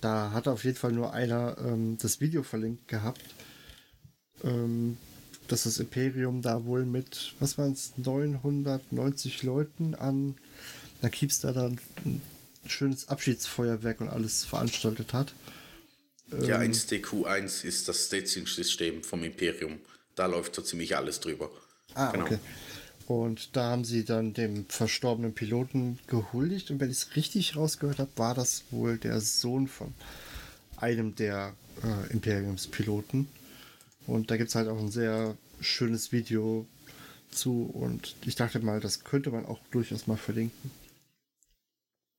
Da 0.01 0.31
hat 0.33 0.49
auf 0.49 0.65
jeden 0.65 0.77
Fall 0.77 0.93
nur 0.93 1.13
einer 1.13 1.57
ähm, 1.59 1.99
das 2.01 2.21
Video 2.21 2.43
verlinkt 2.43 2.87
gehabt, 2.89 3.23
ähm, 4.45 4.97
dass 5.49 5.65
das 5.65 5.79
Imperium 5.79 6.43
da 6.43 6.65
wohl 6.65 6.85
mit, 6.85 7.35
was 7.41 7.59
waren 7.59 7.73
es, 7.73 7.93
990 7.97 9.43
Leuten 9.43 9.95
an 9.95 10.37
da 11.01 11.09
Keepstar 11.09 11.53
dann 11.53 11.79
ein 12.05 12.21
schönes 12.67 13.09
Abschiedsfeuerwerk 13.09 14.01
und 14.01 14.09
alles 14.09 14.45
veranstaltet 14.45 15.13
hat. 15.13 15.33
Ja, 16.43 16.59
1DQ1 16.59 17.63
ähm, 17.63 17.69
ist 17.69 17.89
das 17.89 18.07
Staging-System 18.07 19.03
vom 19.03 19.25
Imperium. 19.25 19.81
Da 20.15 20.27
läuft 20.27 20.55
so 20.55 20.63
ziemlich 20.63 20.97
alles 20.97 21.21
drüber. 21.21 21.51
Ah, 21.95 22.11
genau. 22.13 22.25
okay. 22.25 22.39
Und 23.07 23.57
da 23.57 23.71
haben 23.71 23.85
sie 23.85 24.05
dann 24.05 24.35
dem 24.35 24.67
verstorbenen 24.69 25.33
Piloten 25.33 25.99
gehuldigt. 26.09 26.71
Und 26.71 26.81
wenn 26.81 26.91
ich 26.91 26.99
es 26.99 27.17
richtig 27.17 27.57
rausgehört 27.57 27.99
habe, 27.99 28.11
war 28.17 28.35
das 28.35 28.65
wohl 28.71 28.99
der 28.99 29.21
Sohn 29.21 29.67
von 29.67 29.95
einem 30.77 31.15
der 31.15 31.55
äh, 31.83 32.13
Imperiumspiloten. 32.13 33.27
Und 34.07 34.31
da 34.31 34.37
gibt 34.37 34.51
es 34.51 34.55
halt 34.55 34.69
auch 34.69 34.79
ein 34.79 34.91
sehr 34.91 35.37
schönes 35.61 36.13
Video 36.13 36.67
zu. 37.31 37.63
Und 37.73 38.15
ich 38.27 38.35
dachte 38.35 38.61
mal, 38.61 38.81
das 38.81 39.05
könnte 39.05 39.31
man 39.31 39.47
auch 39.47 39.61
durchaus 39.71 40.07
mal 40.07 40.19
verlinken. 40.19 40.71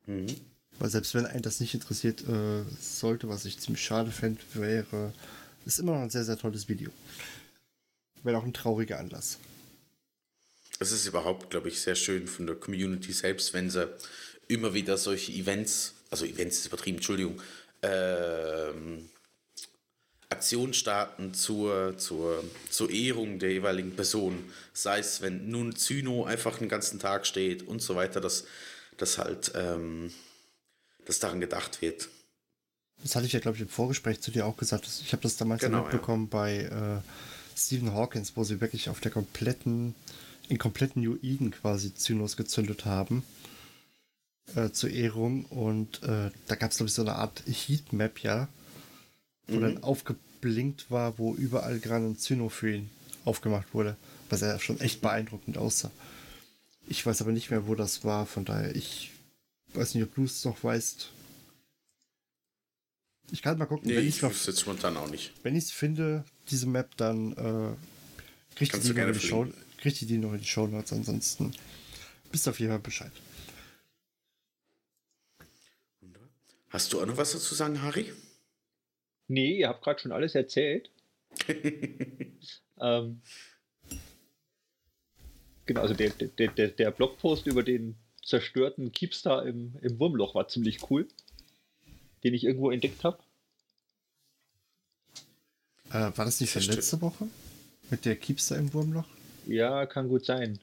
Mhm. 0.07 0.35
Weil 0.79 0.89
selbst 0.89 1.13
wenn 1.13 1.25
einen 1.25 1.41
das 1.41 1.59
nicht 1.59 1.73
interessiert 1.73 2.21
äh, 2.27 2.63
sollte, 2.79 3.27
was 3.27 3.45
ich 3.45 3.59
ziemlich 3.59 3.83
schade 3.83 4.11
fände, 4.11 4.41
wäre, 4.53 5.13
ist 5.65 5.79
immer 5.79 5.93
noch 5.93 6.01
ein 6.01 6.09
sehr, 6.09 6.23
sehr 6.23 6.37
tolles 6.37 6.69
Video. 6.69 6.89
Wäre 8.23 8.37
auch 8.37 8.43
ein 8.43 8.53
trauriger 8.53 8.97
Anlass. 8.97 9.37
Es 10.79 10.93
ist 10.93 11.05
überhaupt, 11.05 11.49
glaube 11.49 11.67
ich, 11.67 11.81
sehr 11.81 11.95
schön 11.95 12.27
von 12.27 12.47
der 12.47 12.55
Community 12.55 13.11
selbst, 13.11 13.53
wenn 13.53 13.69
sie 13.69 13.89
immer 14.47 14.73
wieder 14.73 14.97
solche 14.97 15.33
Events, 15.33 15.93
also 16.09 16.25
Events 16.25 16.59
ist 16.59 16.67
übertrieben, 16.67 16.97
Entschuldigung, 16.97 17.41
ähm, 17.81 19.09
Aktionen 20.29 20.73
starten 20.73 21.33
zur, 21.33 21.97
zur, 21.97 22.43
zur 22.69 22.89
Ehrung 22.89 23.39
der 23.39 23.51
jeweiligen 23.51 23.95
Person. 23.95 24.49
Sei 24.73 24.99
es, 24.99 25.21
wenn 25.21 25.49
nun 25.49 25.75
Zyno 25.75 26.23
einfach 26.23 26.59
den 26.59 26.69
ganzen 26.69 26.99
Tag 26.99 27.27
steht 27.27 27.67
und 27.67 27.81
so 27.81 27.95
weiter, 27.95 28.21
dass, 28.21 28.45
dass 28.97 29.17
halt 29.17 29.51
ähm, 29.55 30.11
dass 31.09 31.19
daran 31.19 31.41
gedacht 31.41 31.81
wird. 31.81 32.07
Das 33.01 33.15
hatte 33.15 33.25
ich 33.25 33.33
ja, 33.33 33.39
glaube 33.39 33.57
ich, 33.57 33.61
im 33.61 33.69
Vorgespräch 33.69 34.21
zu 34.21 34.29
dir 34.29 34.45
auch 34.45 34.57
gesagt. 34.57 34.87
Ich 34.87 35.11
habe 35.11 35.23
das 35.23 35.37
damals 35.37 35.61
genau, 35.61 35.81
mitbekommen 35.81 36.29
ja. 36.31 36.37
bei 36.37 36.57
äh, 36.63 37.57
Stephen 37.57 37.93
Hawkins, 37.93 38.33
wo 38.35 38.43
sie 38.43 38.61
wirklich 38.61 38.89
auf 38.89 38.99
der 38.99 39.11
kompletten 39.11 39.95
in 40.49 40.57
kompletten 40.57 41.01
New 41.01 41.17
Eden 41.21 41.51
quasi 41.51 41.93
Zynos 41.93 42.35
gezündet 42.35 42.85
haben 42.85 43.23
äh, 44.55 44.69
zur 44.69 44.89
Ehrung. 44.89 45.45
Und 45.45 46.03
äh, 46.03 46.31
da 46.47 46.55
gab 46.55 46.71
es, 46.71 46.77
glaube 46.77 46.89
ich, 46.89 46.93
so 46.93 47.01
eine 47.03 47.15
Art 47.15 47.43
Heatmap, 47.47 48.19
ja, 48.19 48.47
wo 49.47 49.57
mhm. 49.57 49.61
dann 49.61 49.83
aufgeblinkt 49.83 50.89
war, 50.89 51.17
wo 51.17 51.33
überall 51.33 51.79
gerade 51.79 52.05
ein 52.05 52.17
Zyno 52.17 52.49
für 52.49 52.71
ihn 52.75 52.89
aufgemacht 53.25 53.73
wurde, 53.73 53.95
was 54.29 54.41
ja 54.41 54.59
schon 54.59 54.79
echt 54.79 55.01
beeindruckend 55.01 55.57
aussah. 55.57 55.91
Ich 56.87 57.05
weiß 57.05 57.21
aber 57.21 57.31
nicht 57.31 57.51
mehr, 57.51 57.67
wo 57.67 57.75
das 57.75 58.03
war, 58.03 58.25
von 58.25 58.45
daher, 58.45 58.75
ich 58.75 59.11
weiß 59.73 59.95
nicht, 59.95 60.03
ob 60.03 60.15
du 60.15 60.23
es 60.23 60.43
noch 60.45 60.63
weißt. 60.63 61.11
Ich 63.31 63.41
kann 63.41 63.57
mal 63.57 63.65
gucken. 63.65 63.87
Nee, 63.87 63.97
wenn 63.97 64.07
ich 64.07 64.21
es 64.23 64.45
jetzt 64.45 64.61
spontan 64.61 64.97
auch 64.97 65.09
nicht. 65.09 65.33
Wenn 65.43 65.55
ich 65.55 65.65
es 65.65 65.71
finde, 65.71 66.25
diese 66.49 66.67
Map, 66.67 66.97
dann 66.97 67.33
äh, 67.33 68.55
kriegt 68.55 68.73
ihr 68.73 68.79
die 68.79 68.93
noch 68.93 69.07
in 69.07 69.13
die 69.13 69.19
Show 69.19 69.47
kriegt 69.77 70.01
ihr 70.01 70.07
die 70.07 70.17
noch 70.17 70.33
in 70.33 70.39
die 70.39 70.45
Show 70.45 70.67
Notes. 70.67 70.91
Ansonsten 70.93 71.53
bist 72.31 72.45
du 72.45 72.49
auf 72.51 72.59
jeden 72.59 72.71
Fall 72.71 72.79
Bescheid. 72.79 73.11
Hast 76.69 76.93
du 76.93 77.01
auch 77.01 77.05
noch 77.05 77.17
was 77.17 77.31
dazu 77.31 77.55
sagen, 77.55 77.81
Harry? 77.81 78.11
Nee, 79.27 79.59
ihr 79.59 79.69
habt 79.69 79.83
gerade 79.83 79.99
schon 79.99 80.11
alles 80.11 80.35
erzählt. 80.35 80.91
ähm, 82.79 83.21
genau, 85.65 85.81
also 85.81 85.93
der, 85.93 86.09
der, 86.09 86.47
der, 86.49 86.67
der 86.69 86.91
Blogpost 86.91 87.47
über 87.47 87.63
den 87.63 87.95
zerstörten 88.29 88.91
Keepstar 88.91 89.45
im, 89.45 89.73
im 89.81 89.99
Wurmloch 89.99 90.35
war 90.35 90.47
ziemlich 90.47 90.89
cool, 90.89 91.07
den 92.23 92.33
ich 92.33 92.43
irgendwo 92.43 92.69
entdeckt 92.69 93.03
habe. 93.03 93.17
Äh, 95.89 96.11
war 96.15 96.25
das 96.25 96.39
nicht 96.39 96.51
von 96.51 96.61
letzte 96.61 97.01
Woche? 97.01 97.27
Mit 97.89 98.05
der 98.05 98.15
Keepstar 98.15 98.59
im 98.59 98.71
Wurmloch? 98.73 99.07
Ja, 99.47 99.87
kann 99.87 100.07
gut 100.07 100.25
sein. 100.25 100.59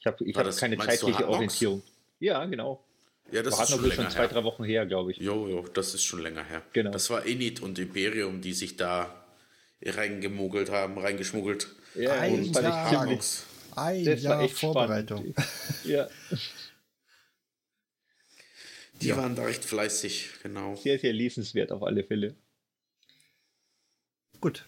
Ich 0.00 0.06
habe 0.06 0.24
ich 0.24 0.36
hab 0.36 0.56
keine 0.56 0.76
zeitliche 0.76 1.28
Orientierung. 1.28 1.82
Ja, 2.18 2.44
genau. 2.46 2.84
Ja, 3.30 3.42
das 3.42 3.60
ist 3.60 3.70
schon, 3.70 3.82
länger 3.82 3.94
schon 3.94 4.10
zwei, 4.10 4.20
her. 4.20 4.28
drei 4.28 4.44
Wochen 4.44 4.64
her, 4.64 4.86
glaube 4.86 5.12
ich. 5.12 5.18
Jo, 5.18 5.46
jo, 5.46 5.64
das 5.74 5.94
ist 5.94 6.02
schon 6.02 6.20
länger 6.20 6.42
her. 6.42 6.62
Genau. 6.72 6.90
Das 6.90 7.10
war 7.10 7.26
Enid 7.26 7.60
und 7.60 7.78
Imperium, 7.78 8.40
die 8.40 8.54
sich 8.54 8.76
da 8.76 9.14
reingemogelt 9.84 10.70
haben, 10.70 10.98
reingeschmuggelt. 10.98 11.68
Ja, 11.94 12.14
ein 12.14 12.52
das 12.52 12.62
Jahr, 12.62 13.06
ziemlich, 13.06 13.20
ein 13.76 14.04
das 14.04 14.22
Jahr 14.22 14.38
war 14.38 14.44
echt 14.44 14.58
Vorbereitung. 14.58 15.34
ja. 15.84 16.08
Die 19.00 19.08
ja. 19.08 19.16
waren 19.16 19.36
da 19.36 19.44
recht 19.44 19.64
fleißig, 19.64 20.30
genau. 20.42 20.74
Sehr, 20.76 20.98
sehr 20.98 21.12
lesenswert 21.12 21.70
auf 21.70 21.82
alle 21.82 22.04
Fälle. 22.04 22.36
Gut. 24.40 24.66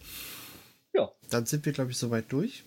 Ja. 0.93 1.13
Dann 1.31 1.47
sind 1.47 1.65
wir, 1.67 1.73
glaube 1.73 1.91
ich, 1.91 1.99
soweit 1.99 2.31
durch. 2.31 2.65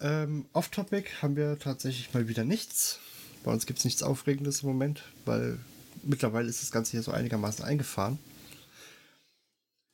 Ähm, 0.00 0.46
Off-Topic 0.52 1.08
haben 1.22 1.36
wir 1.36 1.58
tatsächlich 1.58 2.12
mal 2.12 2.28
wieder 2.28 2.44
nichts. 2.44 3.00
Bei 3.44 3.52
uns 3.52 3.66
gibt 3.66 3.78
es 3.78 3.84
nichts 3.84 4.02
Aufregendes 4.02 4.62
im 4.62 4.68
Moment, 4.68 5.04
weil 5.24 5.58
mittlerweile 6.02 6.48
ist 6.48 6.62
das 6.62 6.72
Ganze 6.72 6.92
hier 6.92 7.02
so 7.02 7.12
einigermaßen 7.12 7.64
eingefahren. 7.64 8.18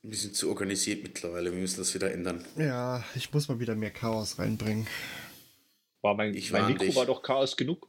Wir 0.02 0.16
sind 0.16 0.34
zu 0.34 0.48
organisiert 0.48 1.04
mittlerweile, 1.04 1.52
wir 1.52 1.60
müssen 1.60 1.78
das 1.78 1.94
wieder 1.94 2.10
ändern. 2.12 2.44
Ja, 2.56 3.04
ich 3.14 3.32
muss 3.32 3.48
mal 3.48 3.60
wieder 3.60 3.76
mehr 3.76 3.92
Chaos 3.92 4.38
reinbringen. 4.38 4.86
War 6.00 6.16
mein, 6.16 6.34
ich 6.34 6.50
mein 6.50 6.66
Mikro 6.66 6.84
dich. 6.84 6.96
war 6.96 7.06
doch 7.06 7.22
Chaos 7.22 7.56
genug. 7.56 7.88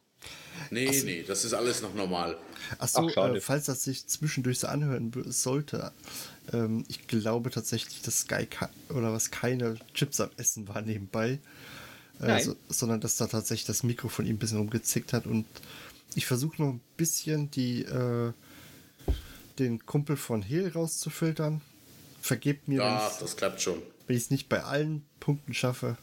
Nee, 0.70 0.92
so. 0.92 1.06
nee, 1.06 1.24
das 1.24 1.46
ist 1.46 1.54
alles 1.54 1.82
noch 1.82 1.94
normal. 1.94 2.38
Achso, 2.80 3.10
Ach, 3.16 3.36
äh, 3.36 3.42
falls 3.42 3.66
das 3.66 3.84
sich 3.84 4.08
zwischendurch 4.08 4.60
so 4.60 4.68
anhören 4.68 5.12
sollte, 5.28 5.92
ähm, 6.52 6.86
ich 6.88 7.08
glaube 7.08 7.50
tatsächlich, 7.50 8.02
dass 8.02 8.22
Sky 8.22 8.48
oder 8.90 9.14
was 9.14 9.32
keine 9.32 9.76
Chips 9.94 10.20
am 10.20 10.30
Essen 10.38 10.68
war 10.68 10.82
nebenbei. 10.82 11.40
Äh, 12.20 12.42
so, 12.42 12.56
sondern 12.70 13.02
dass 13.02 13.18
da 13.18 13.28
tatsächlich 13.28 13.66
das 13.66 13.84
Mikro 13.84 14.08
von 14.08 14.26
ihm 14.26 14.36
ein 14.36 14.40
bisschen 14.40 14.60
rumgezickt 14.60 15.14
hat 15.14 15.26
und 15.26 15.46
ich 16.16 16.26
versuche 16.26 16.62
noch 16.62 16.70
ein 16.70 16.82
bisschen 16.96 17.50
die 17.52 17.84
äh, 17.84 18.32
den 19.60 19.86
Kumpel 19.86 20.16
von 20.16 20.42
Hehl 20.42 20.70
rauszufiltern. 20.70 21.62
Vergebt 22.22 22.68
mir, 22.68 22.78
ja, 22.78 23.12
das 23.20 23.36
klappt 23.36 23.62
schon. 23.62 23.82
Wenn 24.08 24.16
ich 24.16 24.24
es 24.24 24.32
nicht 24.32 24.50
bei 24.50 24.64
allen 24.64 25.04
Punkten 25.20 25.54
schaffe. 25.54 25.98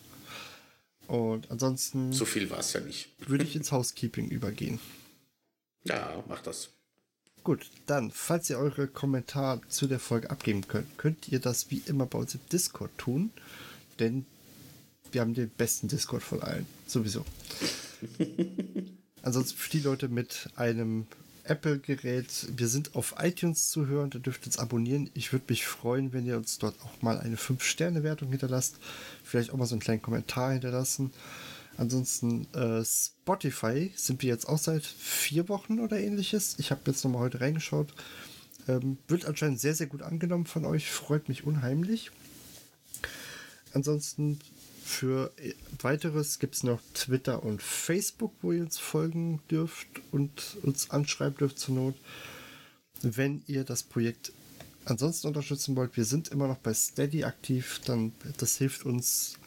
Und 1.11 1.51
ansonsten. 1.51 2.13
So 2.13 2.25
viel 2.25 2.51
war 2.51 2.61
es 2.61 2.73
ja 2.73 2.81
nicht. 2.81 3.09
würde 3.29 3.43
ich 3.43 3.57
ins 3.57 3.73
Housekeeping 3.73 4.29
übergehen. 4.29 4.79
Ja, 5.83 6.23
mach 6.29 6.41
das. 6.41 6.71
Gut, 7.43 7.69
dann, 7.87 8.13
falls 8.13 8.49
ihr 8.49 8.59
eure 8.59 8.87
Kommentare 8.87 9.61
zu 9.69 9.89
der 9.89 9.99
Folge 9.99 10.31
abgeben 10.31 10.69
könnt, 10.69 10.99
könnt 10.99 11.27
ihr 11.27 11.41
das 11.41 11.71
wie 11.71 11.83
immer 11.87 12.07
bei 12.07 12.19
uns 12.19 12.35
im 12.35 12.41
Discord 12.53 12.97
tun. 12.97 13.33
Denn 13.99 14.25
wir 15.11 15.23
haben 15.23 15.35
den 15.35 15.51
besten 15.51 15.89
Discord 15.89 16.23
von 16.23 16.43
allen. 16.43 16.67
Sowieso. 16.87 17.25
Ansonsten 19.23 19.59
für 19.59 19.71
die 19.71 19.81
Leute 19.81 20.09
mit 20.09 20.49
einem 20.55 21.09
Apple-Gerät, 21.51 22.47
wir 22.57 22.69
sind 22.69 22.95
auf 22.95 23.17
iTunes 23.19 23.71
zu 23.71 23.89
hören, 23.89 24.11
da 24.11 24.21
dürft 24.21 24.45
ihr 24.45 24.47
uns 24.47 24.59
abonnieren. 24.59 25.11
Ich 25.15 25.33
würde 25.33 25.47
mich 25.49 25.67
freuen, 25.67 26.13
wenn 26.13 26.25
ihr 26.25 26.37
uns 26.37 26.59
dort 26.59 26.81
auch 26.83 27.03
mal 27.03 27.19
eine 27.19 27.35
5-Sterne-Wertung 27.35 28.31
hinterlasst. 28.31 28.77
Vielleicht 29.25 29.51
auch 29.51 29.57
mal 29.57 29.67
so 29.67 29.75
einen 29.75 29.83
kleinen 29.83 30.01
Kommentar 30.01 30.53
hinterlassen. 30.53 31.13
Ansonsten 31.77 32.47
äh, 32.55 32.85
Spotify 32.85 33.91
sind 33.97 34.23
wir 34.23 34.29
jetzt 34.29 34.49
auch 34.49 34.59
seit 34.59 34.85
vier 34.85 35.49
Wochen 35.49 35.81
oder 35.81 35.99
ähnliches. 35.99 36.55
Ich 36.59 36.71
habe 36.71 36.83
jetzt 36.87 37.03
nochmal 37.05 37.23
heute 37.23 37.41
reingeschaut. 37.41 37.95
Ähm, 38.69 38.99
wird 39.09 39.25
anscheinend 39.25 39.59
sehr, 39.59 39.75
sehr 39.75 39.89
gut 39.89 40.03
angenommen 40.03 40.47
von 40.47 40.65
euch. 40.65 40.89
Freut 40.89 41.29
mich 41.29 41.45
unheimlich. 41.45 42.13
Ansonsten 43.73 44.39
für 44.91 45.33
weiteres 45.81 46.39
gibt 46.39 46.57
es 46.57 46.63
noch 46.63 46.81
Twitter 46.95 47.43
und 47.43 47.63
Facebook, 47.63 48.35
wo 48.43 48.53
ihr 48.53 48.63
uns 48.63 48.79
folgen 48.79 49.41
dürft 49.51 49.87
und 50.11 50.57
uns 50.63 50.91
anschreiben 50.91 51.37
dürft 51.39 51.59
zur 51.59 51.77
Not. 51.77 51.95
Wenn 53.01 53.43
ihr 53.47 53.65
das 53.65 53.83
Projekt 53.83 54.33
ansonsten 54.85 55.29
unterstützen 55.29 55.77
wollt, 55.77 55.97
wir 55.97 56.05
sind 56.05 56.29
immer 56.29 56.49
noch 56.49 56.59
bei 56.59 56.75
Steady 56.75 57.25
aktiv, 57.25 57.81
dann 57.87 58.13
das 58.39 58.59
hilft 58.59 58.85
uns 58.85 59.39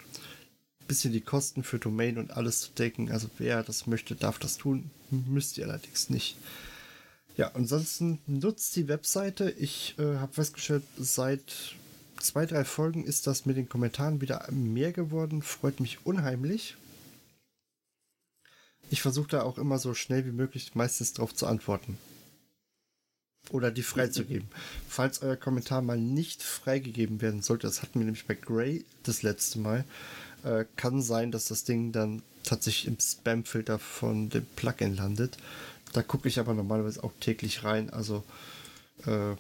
ein 0.81 0.87
bisschen 0.87 1.13
die 1.13 1.21
Kosten 1.21 1.63
für 1.63 1.77
Domain 1.77 2.17
und 2.17 2.31
alles 2.31 2.61
zu 2.61 2.71
decken. 2.71 3.11
Also 3.11 3.29
wer 3.37 3.63
das 3.63 3.85
möchte, 3.85 4.15
darf 4.15 4.39
das 4.39 4.57
tun, 4.57 4.89
müsst 5.11 5.57
ihr 5.57 5.67
allerdings 5.67 6.09
nicht. 6.09 6.37
Ja, 7.35 7.51
ansonsten 7.53 8.19
nutzt 8.27 8.75
die 8.75 8.87
Webseite. 8.87 9.51
Ich 9.51 9.95
äh, 9.97 10.17
habe 10.17 10.33
festgestellt, 10.33 10.83
seit 10.97 11.75
zwei, 12.23 12.45
drei 12.45 12.63
Folgen 12.63 13.03
ist 13.03 13.27
das 13.27 13.45
mit 13.45 13.57
den 13.57 13.69
Kommentaren 13.69 14.21
wieder 14.21 14.47
mehr 14.51 14.91
geworden. 14.91 15.41
Freut 15.41 15.79
mich 15.79 16.05
unheimlich. 16.05 16.75
Ich 18.89 19.01
versuche 19.01 19.29
da 19.29 19.43
auch 19.43 19.57
immer 19.57 19.79
so 19.79 19.93
schnell 19.93 20.25
wie 20.25 20.31
möglich 20.31 20.75
meistens 20.75 21.13
darauf 21.13 21.33
zu 21.33 21.47
antworten. 21.47 21.97
Oder 23.49 23.71
die 23.71 23.83
freizugeben. 23.83 24.47
Falls 24.87 25.21
euer 25.21 25.35
Kommentar 25.35 25.81
mal 25.81 25.97
nicht 25.97 26.43
freigegeben 26.43 27.21
werden 27.21 27.41
sollte, 27.41 27.67
das 27.67 27.81
hatten 27.81 27.99
wir 27.99 28.05
nämlich 28.05 28.25
bei 28.25 28.35
Gray 28.35 28.85
das 29.03 29.21
letzte 29.21 29.59
Mal, 29.59 29.83
äh, 30.43 30.65
kann 30.75 31.01
sein, 31.01 31.31
dass 31.31 31.45
das 31.45 31.63
Ding 31.65 31.91
dann 31.91 32.21
tatsächlich 32.43 32.87
im 32.87 32.99
Spam-Filter 32.99 33.79
von 33.79 34.29
dem 34.29 34.45
Plugin 34.55 34.95
landet. 34.95 35.37
Da 35.91 36.03
gucke 36.03 36.27
ich 36.27 36.39
aber 36.39 36.53
normalerweise 36.53 37.03
auch 37.03 37.13
täglich 37.19 37.63
rein. 37.63 37.89
Also 37.89 38.23
äh, 39.05 39.35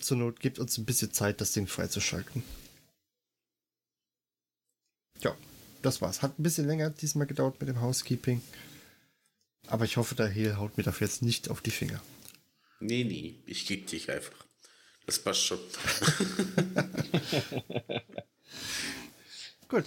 zur 0.00 0.16
Not 0.16 0.40
gibt 0.40 0.58
uns 0.58 0.78
ein 0.78 0.84
bisschen 0.84 1.12
Zeit, 1.12 1.40
das 1.40 1.52
Ding 1.52 1.66
freizuschalten. 1.66 2.42
Ja, 5.20 5.36
das 5.82 6.00
war's. 6.00 6.22
Hat 6.22 6.38
ein 6.38 6.42
bisschen 6.42 6.66
länger 6.66 6.90
diesmal 6.90 7.26
gedauert 7.26 7.60
mit 7.60 7.68
dem 7.68 7.80
Housekeeping. 7.80 8.42
Aber 9.66 9.84
ich 9.84 9.96
hoffe, 9.96 10.14
der 10.14 10.28
Hehl 10.28 10.56
haut 10.56 10.76
mir 10.76 10.82
dafür 10.82 11.06
jetzt 11.06 11.22
nicht 11.22 11.48
auf 11.48 11.60
die 11.60 11.70
Finger. 11.70 12.02
Nee, 12.80 13.04
nee, 13.04 13.36
ich 13.46 13.66
gebe 13.66 13.86
dich 13.86 14.10
einfach. 14.10 14.44
Das 15.06 15.18
passt 15.18 15.44
schon. 15.44 15.58
Gut. 19.68 19.84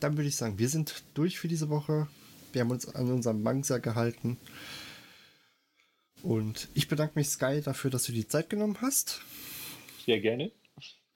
Dann 0.00 0.16
würde 0.16 0.28
ich 0.28 0.36
sagen, 0.36 0.58
wir 0.58 0.68
sind 0.68 1.02
durch 1.14 1.38
für 1.38 1.48
diese 1.48 1.68
Woche. 1.68 2.08
Wir 2.52 2.62
haben 2.62 2.70
uns 2.70 2.86
an 2.94 3.10
unserem 3.10 3.42
Mangsa 3.42 3.78
gehalten. 3.78 4.36
Und 6.22 6.68
ich 6.74 6.88
bedanke 6.88 7.18
mich, 7.18 7.28
Sky, 7.28 7.60
dafür, 7.62 7.90
dass 7.90 8.04
du 8.04 8.12
die 8.12 8.26
Zeit 8.26 8.48
genommen 8.48 8.78
hast. 8.80 9.20
Sehr 10.06 10.20
gerne. 10.20 10.52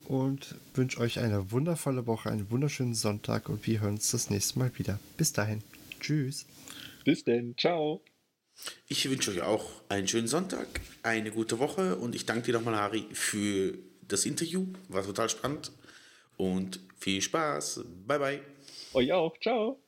Und 0.06 0.54
wünsche 0.74 1.00
euch 1.00 1.18
eine 1.18 1.50
wundervolle 1.50 2.06
Woche, 2.06 2.30
einen 2.30 2.50
wunderschönen 2.50 2.94
Sonntag 2.94 3.48
und 3.48 3.66
wir 3.66 3.80
hören 3.80 3.94
uns 3.94 4.10
das 4.10 4.30
nächste 4.30 4.58
Mal 4.58 4.70
wieder. 4.78 5.00
Bis 5.16 5.32
dahin. 5.32 5.62
Tschüss. 6.00 6.46
Bis 7.04 7.24
denn. 7.24 7.56
Ciao. 7.56 8.02
Ich 8.88 9.08
wünsche 9.08 9.30
euch 9.32 9.42
auch 9.42 9.70
einen 9.88 10.08
schönen 10.08 10.28
Sonntag, 10.28 10.66
eine 11.02 11.30
gute 11.30 11.58
Woche 11.58 11.96
und 11.96 12.14
ich 12.14 12.24
danke 12.24 12.46
dir 12.46 12.54
nochmal, 12.54 12.76
Harry, 12.76 13.04
für 13.12 13.76
das 14.08 14.24
Interview. 14.24 14.66
War 14.88 15.04
total 15.04 15.28
spannend 15.28 15.72
und 16.36 16.80
viel 16.98 17.20
Spaß. 17.20 17.84
Bye, 18.06 18.18
bye. 18.18 18.40
Euch 18.94 19.12
auch. 19.12 19.38
Ciao. 19.40 19.80